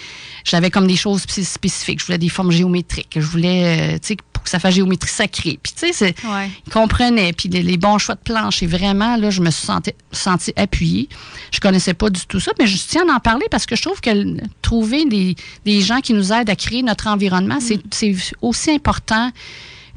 J'avais 0.44 0.70
comme 0.70 0.88
des 0.88 0.96
choses 0.96 1.22
spécifiques. 1.22 2.00
Je 2.00 2.06
voulais 2.06 2.18
des 2.18 2.30
formes 2.30 2.52
géométriques. 2.52 3.14
Je 3.16 3.26
voulais, 3.26 3.96
euh, 3.96 3.98
tu 4.00 4.08
sais, 4.10 4.18
pour 4.34 4.44
que 4.44 4.50
ça 4.50 4.60
fasse 4.60 4.76
géométrie 4.76 5.10
sacrée. 5.10 5.60
Puis, 5.62 5.74
tu 5.76 5.94
sais, 5.94 6.16
ils 6.24 6.72
comprenaient. 6.72 7.34
Puis, 7.34 7.50
les, 7.50 7.78
bons 7.78 7.98
choix 7.98 8.16
de 8.16 8.20
planche. 8.20 8.62
Et 8.62 8.68
vraiment, 8.68 9.16
là, 9.18 9.30
je 9.30 9.42
me 9.42 9.50
suis 9.50 9.66
senti, 9.66 9.92
sentie 10.12 10.54
appuyée. 10.56 11.10
Je 11.52 11.60
connaissais 11.60 11.94
pas 11.94 12.10
du 12.10 12.26
tout 12.28 12.40
ça, 12.40 12.52
mais 12.60 12.68
je 12.68 12.78
tiens 12.78 13.08
à 13.10 13.16
en 13.16 13.20
parler 13.20 13.46
parce 13.50 13.66
que 13.66 13.76
je 13.76 13.82
trouve 13.82 14.02
que 14.02 14.38
trouver 14.62 15.06
des, 15.06 15.36
des 15.66 15.82
gens 15.82 16.02
qui 16.02 16.14
nous 16.14 16.34
aident 16.34 16.50
à 16.50 16.56
créer 16.56 16.84
notre 16.84 17.08
environnement, 17.08 17.60
c'est 17.60 17.78
mm. 18.04 18.18
aussi 18.42 18.72
important 18.72 19.32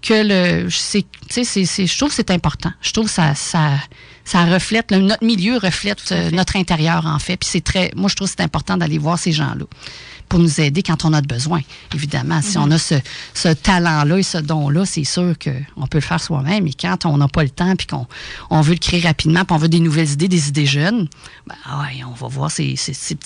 que 0.01 0.15
le. 0.65 0.71
C'est, 0.71 1.05
je 1.31 1.99
trouve 1.99 2.11
que 2.11 2.15
c'est 2.15 2.31
important. 2.31 2.73
Je 2.81 2.93
trouve 2.93 3.07
que 3.07 3.13
ça, 3.13 3.35
ça 3.35 3.73
ça 4.29 4.45
reflète, 4.45 4.91
notre 4.91 5.25
milieu 5.25 5.57
reflète 5.57 6.13
euh, 6.13 6.31
notre 6.33 6.57
intérieur, 6.57 7.07
en 7.07 7.19
fait. 7.19 7.39
Puis 7.39 7.49
c'est 7.51 7.65
très, 7.65 7.91
moi, 7.97 8.11
je 8.11 8.15
trouve 8.15 8.29
que 8.29 8.35
c'est 8.37 8.45
important 8.45 8.77
d'aller 8.77 8.99
voir 8.99 9.19
ces 9.19 9.33
gens-là 9.33 9.65
pour 10.29 10.39
nous 10.39 10.61
aider 10.61 10.83
quand 10.83 11.05
on 11.05 11.13
a 11.13 11.21
besoin. 11.21 11.61
Évidemment, 11.95 12.41
si 12.43 12.59
on 12.59 12.71
a 12.71 12.79
ce, 12.79 12.95
ce 13.35 13.49
talent-là 13.49 14.19
et 14.19 14.23
ce 14.23 14.39
don-là, 14.39 14.85
c'est 14.85 15.05
sûr 15.05 15.35
qu'on 15.39 15.87
peut 15.87 15.99
le 15.99 16.03
faire 16.03 16.21
soi-même. 16.21 16.67
Et 16.67 16.75
quand 16.75 17.07
on 17.07 17.17
n'a 17.17 17.29
pas 17.29 17.43
le 17.43 17.51
temps 17.51 17.75
puis 17.77 17.87
qu'on 17.87 18.07
on 18.51 18.61
veut 18.61 18.75
le 18.75 18.79
créer 18.79 19.01
rapidement 19.01 19.45
puis 19.45 19.55
on 19.55 19.59
veut 19.59 19.69
des 19.69 19.81
nouvelles 19.81 20.11
idées, 20.11 20.29
des 20.29 20.49
idées 20.49 20.67
jeunes, 20.67 21.09
ben, 21.47 21.55
ouais, 21.81 22.03
on 22.07 22.13
va 22.13 22.29
voir 22.29 22.51
ces, 22.51 22.77
ces, 22.77 22.93
ces, 22.95 23.17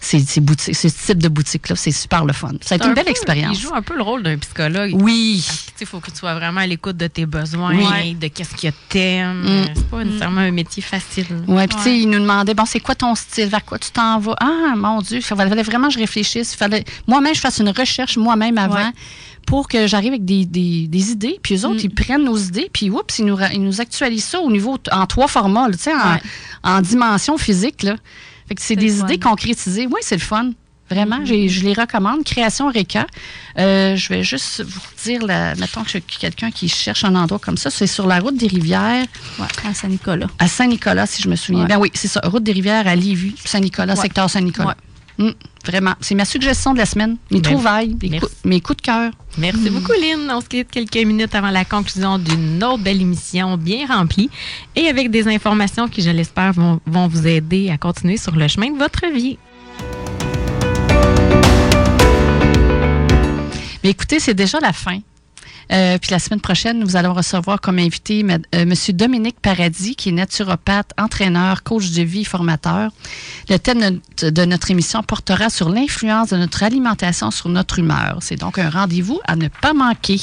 ces 0.00 0.40
boutiques, 0.40 0.74
ce 0.74 0.88
type 0.88 1.22
de 1.22 1.28
boutique-là. 1.28 1.76
C'est 1.76 1.92
super 1.92 2.24
le 2.24 2.32
fun. 2.32 2.52
Ça 2.60 2.74
a 2.74 2.76
été 2.76 2.86
une 2.86 2.94
belle 2.94 3.08
expérience. 3.08 3.56
Il 3.56 3.60
joue 3.60 3.74
un 3.74 3.82
peu 3.82 3.96
le 3.96 4.02
rôle 4.02 4.22
d'un 4.22 4.38
psychologue. 4.38 4.92
Oui. 4.94 5.46
Il 5.80 5.86
faut 5.86 6.00
que 6.00 6.10
tu 6.10 6.18
sois 6.18 6.34
vraiment 6.34 6.60
à 6.60 6.66
l'écoute 6.66 6.96
de 6.96 7.06
tes 7.06 7.26
besoins, 7.26 7.74
de 7.74 8.28
qu'est-ce 8.28 8.54
que 8.54 8.72
t'aimes. 8.88 9.42
Mm. 9.42 9.66
C'est 9.74 9.88
pas 9.88 10.04
nécessairement 10.04 10.40
un 10.42 10.50
métier 10.50 10.82
facile. 10.82 11.26
Ouais, 11.48 11.66
puis 11.66 11.76
tu 11.78 11.82
sais, 11.84 11.98
il 11.98 12.10
nous 12.10 12.20
demandait, 12.20 12.54
bon, 12.54 12.66
c'est 12.66 12.80
quoi 12.80 12.94
ton 12.94 13.14
style? 13.14 13.48
Vers 13.48 13.64
quoi 13.64 13.78
tu 13.78 13.90
t'en 13.90 14.18
vas? 14.18 14.36
Ah, 14.40 14.74
mon 14.76 15.00
Dieu, 15.00 15.20
ça 15.20 15.34
fallait 15.34 15.50
vraiment 15.70 15.90
je 15.90 15.98
réfléchisse. 15.98 16.54
Fallait, 16.54 16.84
moi-même, 17.06 17.34
je 17.34 17.40
fasse 17.40 17.58
une 17.58 17.70
recherche 17.70 18.16
moi-même 18.16 18.58
avant. 18.58 18.90
pour 19.46 19.68
que 19.68 19.86
j'arrive 19.86 20.12
avec 20.12 20.24
des, 20.24 20.44
des, 20.44 21.10
idées, 21.10 21.38
puis 21.42 21.56
eux 21.56 21.64
autres, 21.64 21.82
mm. 21.82 21.86
ils 21.86 21.94
prennent 21.94 22.24
nos 22.24 22.36
idées, 22.36 22.68
puis 22.72 22.90
oups, 22.90 23.18
ils 23.18 23.24
nous, 23.24 23.38
ils 23.52 23.62
nous 23.62 23.80
actualisent 23.80 24.24
ça 24.24 24.40
au 24.40 24.50
niveau, 24.50 24.78
en 24.92 25.06
trois 25.06 25.26
formats, 25.28 25.66
tu 25.72 25.78
sais, 25.78 25.92
en, 25.92 26.18
en, 26.62 26.80
dimension 26.82 27.36
physique, 27.38 27.82
là. 27.82 27.96
Fait 28.46 28.54
que 28.54 28.62
c'est 28.62 28.76
des 28.76 29.00
idées 29.00 29.18
concrétisées. 29.18 29.86
Oui, 29.86 30.00
c'est 30.02 30.16
le 30.16 30.22
fun. 30.22 30.50
Vraiment, 30.90 31.20
mm-hmm. 31.20 31.48
je 31.48 31.62
les 31.62 31.72
recommande. 31.72 32.24
Création 32.24 32.68
RECA. 32.68 33.06
Euh, 33.58 33.94
je 33.94 34.08
vais 34.08 34.24
juste 34.24 34.64
vous 34.64 34.80
dire, 35.04 35.24
la, 35.24 35.54
mettons 35.54 35.84
que 35.84 35.98
quelqu'un 35.98 36.50
qui 36.50 36.68
cherche 36.68 37.04
un 37.04 37.14
endroit 37.14 37.38
comme 37.38 37.56
ça, 37.56 37.70
c'est 37.70 37.86
sur 37.86 38.08
la 38.08 38.18
route 38.18 38.36
des 38.36 38.48
rivières. 38.48 39.06
à 39.64 39.72
Saint-Nicolas. 39.72 40.26
À 40.40 40.48
Saint-Nicolas, 40.48 41.06
si 41.06 41.22
je 41.22 41.28
me 41.28 41.36
souviens 41.36 41.64
bien. 41.64 41.78
Oui, 41.78 41.92
c'est 41.94 42.08
ça. 42.08 42.20
Route 42.24 42.42
des 42.42 42.50
rivières 42.50 42.88
à 42.88 42.96
Lévis, 42.96 43.36
Saint-Nicolas, 43.44 43.94
secteur 43.94 44.28
Saint-Nicolas. 44.28 44.76
Mm, 45.18 45.30
vraiment. 45.64 45.94
C'est 46.00 46.14
ma 46.14 46.24
suggestion 46.24 46.72
de 46.72 46.78
la 46.78 46.86
semaine. 46.86 47.16
Mes 47.30 47.42
trouvailles, 47.42 47.96
mes, 48.44 48.60
coups 48.60 48.76
de 48.78 48.82
cœur. 48.82 49.12
Merci 49.38 49.70
mm. 49.70 49.74
beaucoup, 49.74 49.92
Lynn. 49.92 50.30
On 50.30 50.40
se 50.40 50.46
quitte 50.46 50.70
quelques 50.70 51.06
minutes 51.06 51.34
avant 51.34 51.50
la 51.50 51.64
conclusion 51.64 52.18
d'une 52.18 52.62
autre 52.62 52.82
belle 52.82 53.00
émission 53.00 53.56
bien 53.56 53.86
remplie 53.86 54.30
et 54.76 54.86
avec 54.88 55.10
des 55.10 55.28
informations 55.28 55.88
qui, 55.88 56.02
je 56.02 56.10
l'espère, 56.10 56.52
vont, 56.52 56.80
vont 56.86 57.08
vous 57.08 57.26
aider 57.26 57.70
à 57.70 57.78
continuer 57.78 58.16
sur 58.16 58.34
le 58.34 58.48
chemin 58.48 58.70
de 58.70 58.78
votre 58.78 59.06
vie. 59.12 59.38
Mais 63.82 63.90
écoutez, 63.90 64.20
c'est 64.20 64.34
déjà 64.34 64.60
la 64.60 64.72
fin. 64.72 65.00
Euh, 65.72 65.98
puis 65.98 66.10
la 66.10 66.18
semaine 66.18 66.40
prochaine, 66.40 66.78
nous 66.78 66.96
allons 66.96 67.14
recevoir 67.14 67.60
comme 67.60 67.78
invité 67.78 68.20
M. 68.20 68.42
Euh, 68.54 68.64
Monsieur 68.64 68.92
Dominique 68.92 69.36
Paradis, 69.40 69.94
qui 69.94 70.08
est 70.08 70.12
naturopathe, 70.12 70.92
entraîneur, 70.98 71.62
coach 71.62 71.90
de 71.90 72.02
vie, 72.02 72.24
formateur. 72.24 72.90
Le 73.48 73.58
thème 73.58 74.00
de 74.22 74.44
notre 74.44 74.70
émission 74.70 75.02
portera 75.02 75.50
sur 75.50 75.68
l'influence 75.68 76.30
de 76.30 76.36
notre 76.36 76.62
alimentation 76.62 77.30
sur 77.30 77.48
notre 77.48 77.78
humeur. 77.78 78.18
C'est 78.20 78.36
donc 78.36 78.58
un 78.58 78.70
rendez-vous 78.70 79.20
à 79.26 79.36
ne 79.36 79.48
pas 79.48 79.72
manquer. 79.72 80.20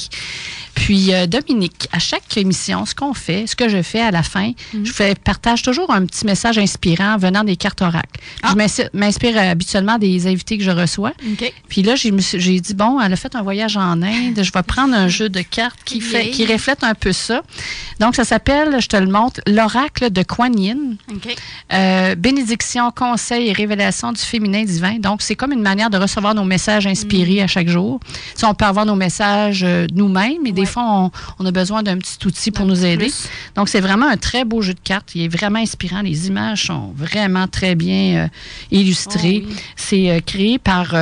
Puis 0.78 1.14
euh, 1.14 1.26
Dominique, 1.26 1.88
à 1.92 2.00
chaque 2.00 2.38
émission, 2.38 2.86
ce 2.86 2.94
qu'on 2.94 3.14
fait, 3.14 3.48
ce 3.48 3.56
que 3.56 3.68
je 3.68 3.82
fais 3.82 4.00
à 4.02 4.12
la 4.12 4.22
fin, 4.22 4.52
mhm. 4.74 4.86
je 4.86 4.92
fais, 4.92 5.16
partage 5.16 5.64
toujours 5.64 5.92
un 5.92 6.06
petit 6.06 6.26
message 6.26 6.58
inspirant 6.60 7.18
venant 7.18 7.44
des 7.44 7.56
cartes 7.56 7.82
oracles. 7.82 8.22
Je 8.44 8.50
ah. 8.50 8.90
m'inspire 8.94 9.38
habituellement 9.38 9.98
des 9.98 10.28
invités 10.28 10.58
que 10.58 10.64
je 10.64 10.72
reçois. 10.72 11.14
Puis 11.68 11.82
là, 11.82 11.96
j'ai 11.96 12.60
dit 12.60 12.74
bon, 12.74 13.02
elle 13.02 13.12
a 13.12 13.16
fait 13.16 13.36
un 13.36 13.42
voyage 13.42 13.76
en 13.76 14.02
Inde, 14.02 14.42
je 14.42 14.52
vais 14.52 14.64
prendre 14.64 14.94
un 14.94 15.08
jeu 15.18 15.30
de 15.30 15.37
cartes 15.44 15.80
qui 15.86 16.02
fait, 16.02 16.30
qui 16.30 16.46
reflète 16.46 16.84
un 16.84 16.94
peu 16.94 17.12
ça. 17.12 17.42
Donc 18.00 18.16
ça 18.16 18.24
s'appelle, 18.24 18.80
je 18.80 18.88
te 18.88 18.98
le 18.98 19.08
montre, 19.08 19.42
l'oracle 19.48 20.12
de 20.12 20.22
Kuan 20.24 20.58
Yin. 20.58 20.98
Euh, 21.74 22.16
bénédiction, 22.16 22.92
conseil 22.92 23.48
et 23.48 23.54
révélation 23.54 24.12
du 24.12 24.22
féminin 24.22 24.64
divin. 24.64 25.00
Donc 25.00 25.22
c'est 25.22 25.36
comme 25.36 25.52
une 25.52 25.62
manière 25.62 25.90
de 25.90 25.98
recevoir 25.98 26.36
nos 26.36 26.44
messages 26.44 26.86
inspirés 26.86 27.42
mm. 27.42 27.44
à 27.44 27.48
chaque 27.48 27.70
jour. 27.70 28.00
Si 28.36 28.46
on 28.46 28.54
peut 28.54 28.66
avoir 28.66 28.86
nos 28.86 28.96
messages 28.96 29.64
euh, 29.64 29.88
nous-mêmes 29.94 30.46
et 30.46 30.52
des 30.52 30.66
fois, 30.66 31.12
on, 31.40 31.46
a 31.46 31.52
besoin 31.52 31.82
d'un 31.82 31.98
petit 31.98 32.18
outil 32.26 32.52
pour 32.52 32.66
nous 32.66 32.86
aider. 32.86 33.12
Donc, 33.56 33.70
c'est 33.70 33.80
vraiment 33.80 34.08
un 34.08 34.18
très 34.18 34.46
beau 34.46 34.62
jeu 34.62 34.74
de 34.74 34.80
cartes. 34.80 35.16
Il 35.16 35.24
est 35.24 35.28
vraiment 35.28 35.60
inspirant. 35.60 36.02
Les 36.02 36.28
images 36.28 36.66
sont 36.66 36.94
vraiment 36.96 37.48
très 37.48 37.76
bien 37.76 38.26
euh, 38.26 38.28
illustrées. 38.72 39.46
Oh 39.48 39.54
c'est 39.76 40.22
créé 40.26 40.60
par 40.60 40.94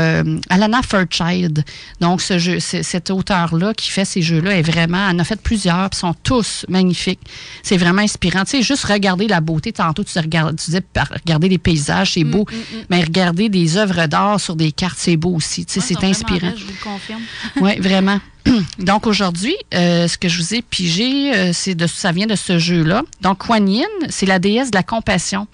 Alana 0.50 0.82
Fairchild. 0.82 1.64
Donc, 2.00 2.22
ce 2.22 2.38
jeu, 2.38 2.60
cet 2.60 3.10
auteur-là 3.10 3.74
qui 3.74 3.90
fait 3.90 4.06
ces 4.06 4.22
jeux-là 4.26 4.58
est 4.58 4.62
vraiment, 4.62 5.10
elle 5.10 5.16
en 5.16 5.20
a 5.20 5.24
fait 5.24 5.42
plusieurs, 5.42 5.90
puis 5.90 6.00
sont 6.00 6.14
tous 6.24 6.66
magnifiques. 6.68 7.22
C'est 7.64 7.78
vraiment 7.78 8.02
inspirant. 8.02 8.44
Tu 8.44 8.58
sais, 8.58 8.62
juste 8.62 8.84
regarder 8.86 9.28
la 9.28 9.42
beauté. 9.42 9.72
Tantôt, 9.72 10.04
tu, 10.04 10.18
regardes, 10.20 10.58
tu 10.58 10.66
disais, 10.66 10.84
regarder 11.24 11.50
les 11.50 11.58
paysages, 11.58 12.14
c'est 12.14 12.24
mm, 12.24 12.32
beau. 12.32 12.46
Mm, 12.52 12.56
mm. 12.56 12.82
Mais 12.90 13.02
regarder 13.02 13.50
des 13.50 13.78
œuvres 13.78 14.08
d'art 14.08 14.40
sur 14.40 14.56
des 14.56 14.72
cartes, 14.72 14.98
c'est 14.98 15.18
beau 15.18 15.36
aussi. 15.36 15.66
Tu 15.66 15.80
sais, 15.80 15.82
c'est 15.82 16.04
inspirant. 16.04 16.52
je 16.56 16.66
vous 16.66 16.72
le 16.72 16.84
confirme. 16.84 17.22
oui, 17.62 17.80
vraiment. 17.80 18.20
Donc 18.80 19.08
aujourd'hui, 19.08 19.56
euh, 19.74 20.08
ce 20.08 20.18
que 20.18 20.28
je 20.28 20.38
vous 20.38 20.54
ai 20.54 20.62
pigé, 20.62 21.34
euh, 21.34 21.52
c'est 21.54 21.76
de 21.76 21.88
ça 21.88 22.12
vient 22.12 22.28
de 22.28 22.36
ce 22.36 22.60
jeu-là. 22.60 23.04
Donc 23.22 23.40
Kuan 23.40 23.68
Yin, 23.68 23.86
c'est 24.10 24.26
la 24.26 24.40
déesse 24.40 24.72
de 24.72 24.78
la 24.78 24.84
compassion. 24.84 25.48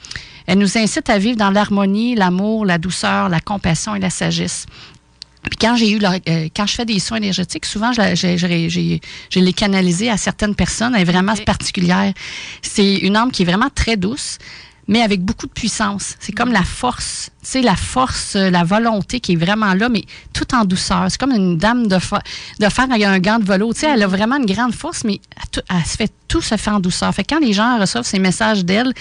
Elle 0.47 0.57
nous 0.57 0.77
incite 0.77 1.09
à 1.09 1.17
vivre 1.17 1.37
dans 1.37 1.51
l'harmonie, 1.51 2.15
l'amour, 2.15 2.65
la 2.65 2.77
douceur, 2.77 3.29
la 3.29 3.39
compassion 3.39 3.95
et 3.95 3.99
la 3.99 4.09
sagesse. 4.09 4.65
Puis 5.49 5.57
quand 5.59 5.75
j'ai 5.75 5.89
eu 5.91 5.99
euh, 6.03 6.47
quand 6.55 6.65
je 6.67 6.73
fais 6.73 6.85
des 6.85 6.99
soins 6.99 7.17
énergétiques, 7.17 7.65
souvent 7.65 7.91
je, 7.93 9.39
les 9.39 9.53
canalisé 9.53 10.09
à 10.09 10.17
certaines 10.17 10.55
personnes. 10.55 10.93
Elle 10.95 11.01
est 11.01 11.11
vraiment 11.11 11.35
particulière. 11.45 12.13
C'est 12.61 12.95
une 12.97 13.15
âme 13.15 13.31
qui 13.31 13.43
est 13.43 13.45
vraiment 13.45 13.69
très 13.73 13.97
douce 13.97 14.37
mais 14.87 15.01
avec 15.01 15.21
beaucoup 15.21 15.47
de 15.47 15.51
puissance. 15.51 16.15
C'est 16.19 16.33
comme 16.33 16.51
la 16.51 16.63
force, 16.63 17.29
sais, 17.47 17.61
la 17.61 17.75
force, 17.75 18.35
euh, 18.35 18.49
la 18.49 18.63
volonté 18.63 19.19
qui 19.19 19.33
est 19.33 19.35
vraiment 19.35 19.73
là, 19.73 19.89
mais 19.89 20.03
tout 20.33 20.53
en 20.53 20.65
douceur. 20.65 21.07
C'est 21.09 21.19
comme 21.19 21.31
une 21.31 21.57
dame 21.57 21.87
de, 21.87 21.95
de 21.95 22.69
fer 22.69 22.85
avec 22.89 23.03
un 23.03 23.19
gant 23.19 23.39
de 23.39 23.45
velo. 23.45 23.73
Tu 23.73 23.81
sais, 23.81 23.87
elle 23.87 24.03
a 24.03 24.07
vraiment 24.07 24.37
une 24.37 24.45
grande 24.45 24.73
force, 24.73 25.03
mais 25.03 25.19
elle, 25.69 25.85
se 25.85 25.97
fait 25.97 26.11
tout 26.27 26.41
se 26.41 26.55
fait 26.55 26.71
en 26.71 26.79
douceur. 26.79 27.13
Fait 27.13 27.25
quand 27.25 27.39
les 27.39 27.51
gens 27.51 27.77
reçoivent 27.77 28.05
ces 28.05 28.19
messages 28.19 28.63
d'elle, 28.63 28.93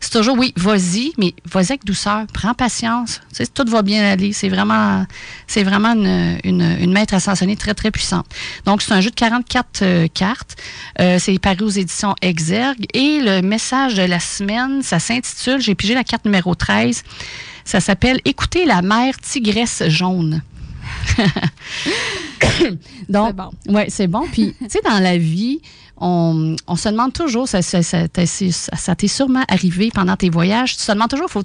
c'est 0.00 0.10
toujours 0.10 0.38
oui, 0.38 0.54
vas-y, 0.56 1.12
mais 1.18 1.34
vas-y 1.44 1.72
avec 1.72 1.84
douceur, 1.84 2.24
prends 2.32 2.54
patience. 2.54 3.20
Tu 3.30 3.44
sais, 3.44 3.46
tout 3.46 3.66
va 3.68 3.82
bien 3.82 4.10
aller. 4.10 4.32
C'est 4.32 4.48
vraiment, 4.48 5.04
c'est 5.46 5.64
vraiment 5.64 5.92
une, 5.92 6.38
une, 6.44 6.92
maître 6.92 7.12
ascensionnée 7.12 7.56
très, 7.56 7.74
très 7.74 7.90
puissante. 7.90 8.26
Donc, 8.64 8.80
c'est 8.80 8.92
un 8.92 9.02
jeu 9.02 9.10
de 9.10 9.14
44 9.14 9.82
euh, 9.82 10.08
cartes. 10.12 10.56
Euh, 11.00 11.18
c'est 11.18 11.38
paru 11.38 11.64
aux 11.64 11.68
éditions 11.68 12.14
Exergue. 12.22 12.86
Et 12.94 13.20
le 13.20 13.42
message 13.42 13.94
de 13.94 14.02
la 14.02 14.20
semaine, 14.20 14.82
ça 14.82 14.98
s'intitule, 14.98 15.60
j'ai 15.60 15.74
pigé 15.74 15.94
la 15.94 16.04
carte 16.04 16.24
numéro 16.24 16.54
13. 16.54 17.02
Ça 17.68 17.80
s'appelle 17.80 18.18
Écoutez 18.24 18.64
la 18.64 18.80
mère 18.80 19.20
tigresse 19.20 19.82
jaune. 19.88 20.40
Donc, 23.10 23.34
bon. 23.34 23.50
ouais, 23.66 23.88
c'est 23.90 24.06
bon. 24.06 24.26
Puis, 24.32 24.54
tu 24.58 24.70
sais, 24.70 24.80
dans 24.82 25.00
la 25.00 25.18
vie, 25.18 25.60
on, 25.98 26.56
se 26.76 26.88
demande 26.88 27.12
toujours, 27.12 27.46
ça, 27.46 27.60
t'est 28.08 29.06
sûrement 29.06 29.44
arrivé 29.48 29.90
pendant 29.92 30.16
tes 30.16 30.30
voyages, 30.30 30.78
tu 30.78 30.86
te 30.86 30.92
demandes 30.92 31.10
toujours 31.10 31.28
faut 31.28 31.42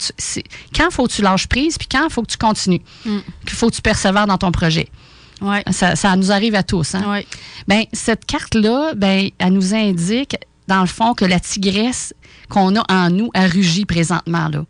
quand 0.74 0.91
faut 0.91 1.08
que 1.08 1.12
tu 1.12 1.24
lâches 1.24 1.48
prise, 1.48 1.78
puis 1.78 1.90
quand 1.91 2.08
faut 2.10 2.22
que 2.22 2.32
tu 2.32 2.38
continues, 2.38 2.80
mm. 3.06 3.18
faut 3.50 3.70
que 3.70 3.76
tu 3.76 3.82
persévères 3.82 4.26
dans 4.26 4.38
ton 4.38 4.54
projet. 4.54 4.88
Ouais. 5.41 5.62
Ça, 5.72 6.16
nous 6.16 6.32
arrive 6.32 6.56
à 6.56 6.64
tous. 6.64 6.95
Hein? 6.95 7.22
Ben, 7.68 7.84
cette 7.91 8.24
carte-là, 8.24 8.94
ben, 8.95 9.28
elle 9.40 9.52
nous 9.52 9.74
indique, 9.76 10.38
dans 10.70 10.80
le 10.80 10.88
fond, 10.88 11.16
que 11.16 11.26
la 11.26 11.41
tigresse 11.41 12.14
qu'on 12.48 12.78
a 12.78 12.86
en 12.90 13.10
nous 13.10 13.30
a 13.34 13.45
rugi 13.45 13.84
présentement. 13.84 14.48
Là. 14.48 14.64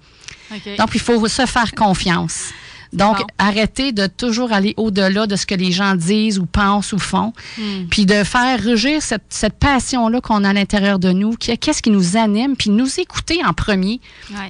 Donc, 0.77 0.89
il 0.93 0.99
faut 0.99 1.27
se 1.27 1.45
faire 1.45 1.73
confiance. 1.73 2.51
Donc, 2.93 3.17
arrêter 3.39 3.91
de 3.91 4.05
toujours 4.05 4.53
aller 4.53 4.73
au-delà 4.77 5.25
de 5.25 5.35
ce 5.35 5.45
que 5.45 5.55
les 5.55 5.71
gens 5.71 5.95
disent 5.95 6.37
ou 6.37 6.45
pensent 6.45 6.93
ou 6.93 6.99
font, 6.99 7.33
hmm. 7.57 7.85
puis 7.89 8.05
de 8.05 8.23
faire 8.23 8.61
rugir 8.63 9.01
cette, 9.01 9.23
cette 9.29 9.57
passion-là 9.57 10.21
qu'on 10.21 10.43
a 10.43 10.49
à 10.49 10.53
l'intérieur 10.53 10.99
de 10.99 11.11
nous, 11.11 11.35
qu'est-ce 11.35 11.81
qui 11.81 11.89
nous 11.89 12.17
anime, 12.17 12.55
puis 12.55 12.69
nous 12.69 12.99
écouter 12.99 13.43
en 13.43 13.53
premier. 13.53 13.99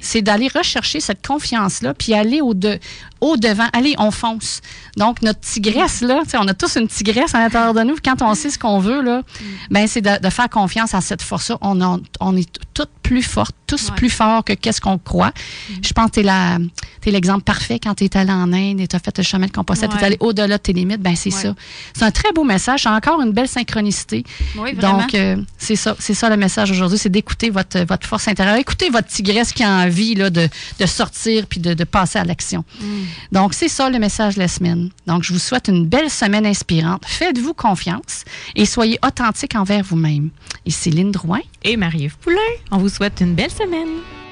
C'est 0.02 0.22
d'aller 0.22 0.50
rechercher 0.54 1.00
cette 1.00 1.26
confiance-là, 1.26 1.94
puis 1.94 2.14
aller 2.14 2.42
au-de, 3.24 3.44
au-devant. 3.44 3.68
Allez, 3.74 3.96
on 3.98 4.12
fonce. 4.12 4.62
Donc, 4.98 5.22
notre 5.22 5.40
tigresse, 5.40 6.02
là, 6.02 6.22
on 6.36 6.48
a 6.48 6.54
tous 6.54 6.78
une 6.78 6.88
tigresse 6.88 7.34
à 7.36 7.40
l'intérieur 7.40 7.74
de 7.74 7.82
nous. 7.82 7.96
Quand 8.04 8.22
on 8.22 8.36
sait 8.36 8.50
ce 8.50 8.60
qu'on 8.60 8.80
veut, 8.80 9.02
là, 9.02 9.20
mm. 9.20 9.44
ben, 9.72 9.88
c'est 9.88 10.02
de, 10.02 10.30
faire 10.30 10.50
confiance 10.50 10.94
à 10.94 11.02
cette 11.02 11.22
force-là. 11.22 11.58
On, 11.62 12.02
on 12.20 12.38
est 12.38 12.50
toutes 12.74 12.90
plus 13.02 13.22
fortes, 13.22 13.56
tous 13.68 13.92
plus 13.92 14.10
forts 14.10 14.44
que 14.44 14.54
qu'est-ce 14.54 14.82
qu'on 14.82 14.98
croit. 14.98 15.34
Mm. 15.70 15.74
Je 15.84 15.94
pense 15.94 16.12
que 16.12 16.22
tu 16.22 17.10
es 17.10 17.12
l'exemple 17.12 17.44
parfait 17.44 17.80
quand 17.80 17.96
tu 17.96 18.06
es 18.06 18.18
allé 18.18 18.32
en 18.32 18.52
Inde 18.54 18.80
et 18.80 18.88
tu 18.88 18.96
as 18.96 19.00
fait 19.00 19.18
le 19.18 19.24
chemin 19.24 19.48
de 19.48 19.52
composite, 19.52 19.90
tu 19.90 19.98
es 19.98 20.04
allé 20.04 20.18
au-delà 20.20 20.58
de 20.58 20.62
tes 20.62 20.74
limites. 20.74 21.02
Ben, 21.02 21.16
c'est 21.16 21.32
ça. 21.32 21.54
C'est 21.94 22.04
un 22.04 22.12
très 22.12 22.32
beau 22.32 22.44
message. 22.44 22.84
C'est 22.84 22.90
encore 22.90 23.22
une 23.22 23.32
belle 23.32 23.48
synchronicité. 23.48 24.24
Donc, 24.56 25.14
euh, 25.14 25.38
c'est 25.58 25.76
ça. 25.76 25.96
C'est 26.00 26.14
ça 26.14 26.30
le 26.30 26.38
message 26.38 26.72
aujourd'hui. 26.72 26.98
C'est 26.98 27.10
d'écouter 27.10 27.50
votre, 27.50 27.80
votre 27.82 28.08
force 28.08 28.28
intérieure. 28.28 28.56
Écoutez 28.56 28.90
votre 28.90 29.08
tigresse 29.08 29.52
qui 29.52 29.64
a 29.64 29.70
envie 29.70 30.16
là, 30.16 30.30
de, 30.30 30.48
de 30.80 30.86
sortir 30.86 31.46
puis 31.48 31.60
de, 31.60 31.74
de 31.74 31.84
passer 31.84 32.20
à 32.20 32.24
l'action. 32.24 32.64
Mm. 32.80 32.86
Donc, 33.32 33.54
c'est 33.54 33.68
ça 33.68 33.90
le 33.90 34.00
message 34.00 34.36
de 34.36 34.40
la 34.40 34.48
semaine. 34.48 34.90
Donc, 35.08 35.24
je 35.24 35.34
vous 35.34 35.40
souhaite 35.40 35.68
une 35.68 35.86
belle 35.86 36.10
semaine 36.10 36.46
inspirante. 36.46 37.04
Faites-vous 37.06 37.54
confiance 37.54 38.24
et 38.56 38.66
soyez 38.66 39.00
authentique 39.06 39.56
envers 39.56 39.84
vous-même. 39.84 40.30
Et 40.66 40.72
Céline 40.72 41.12
Drouin 41.12 41.42
et 41.64 41.78
Marie-Ève 41.78 42.18
Poulain, 42.18 42.38
on 42.72 42.78
vous 42.78 42.90
souhaite 42.90 43.20
une 43.22 43.36
belle 43.36 43.52
semaine. 43.52 44.23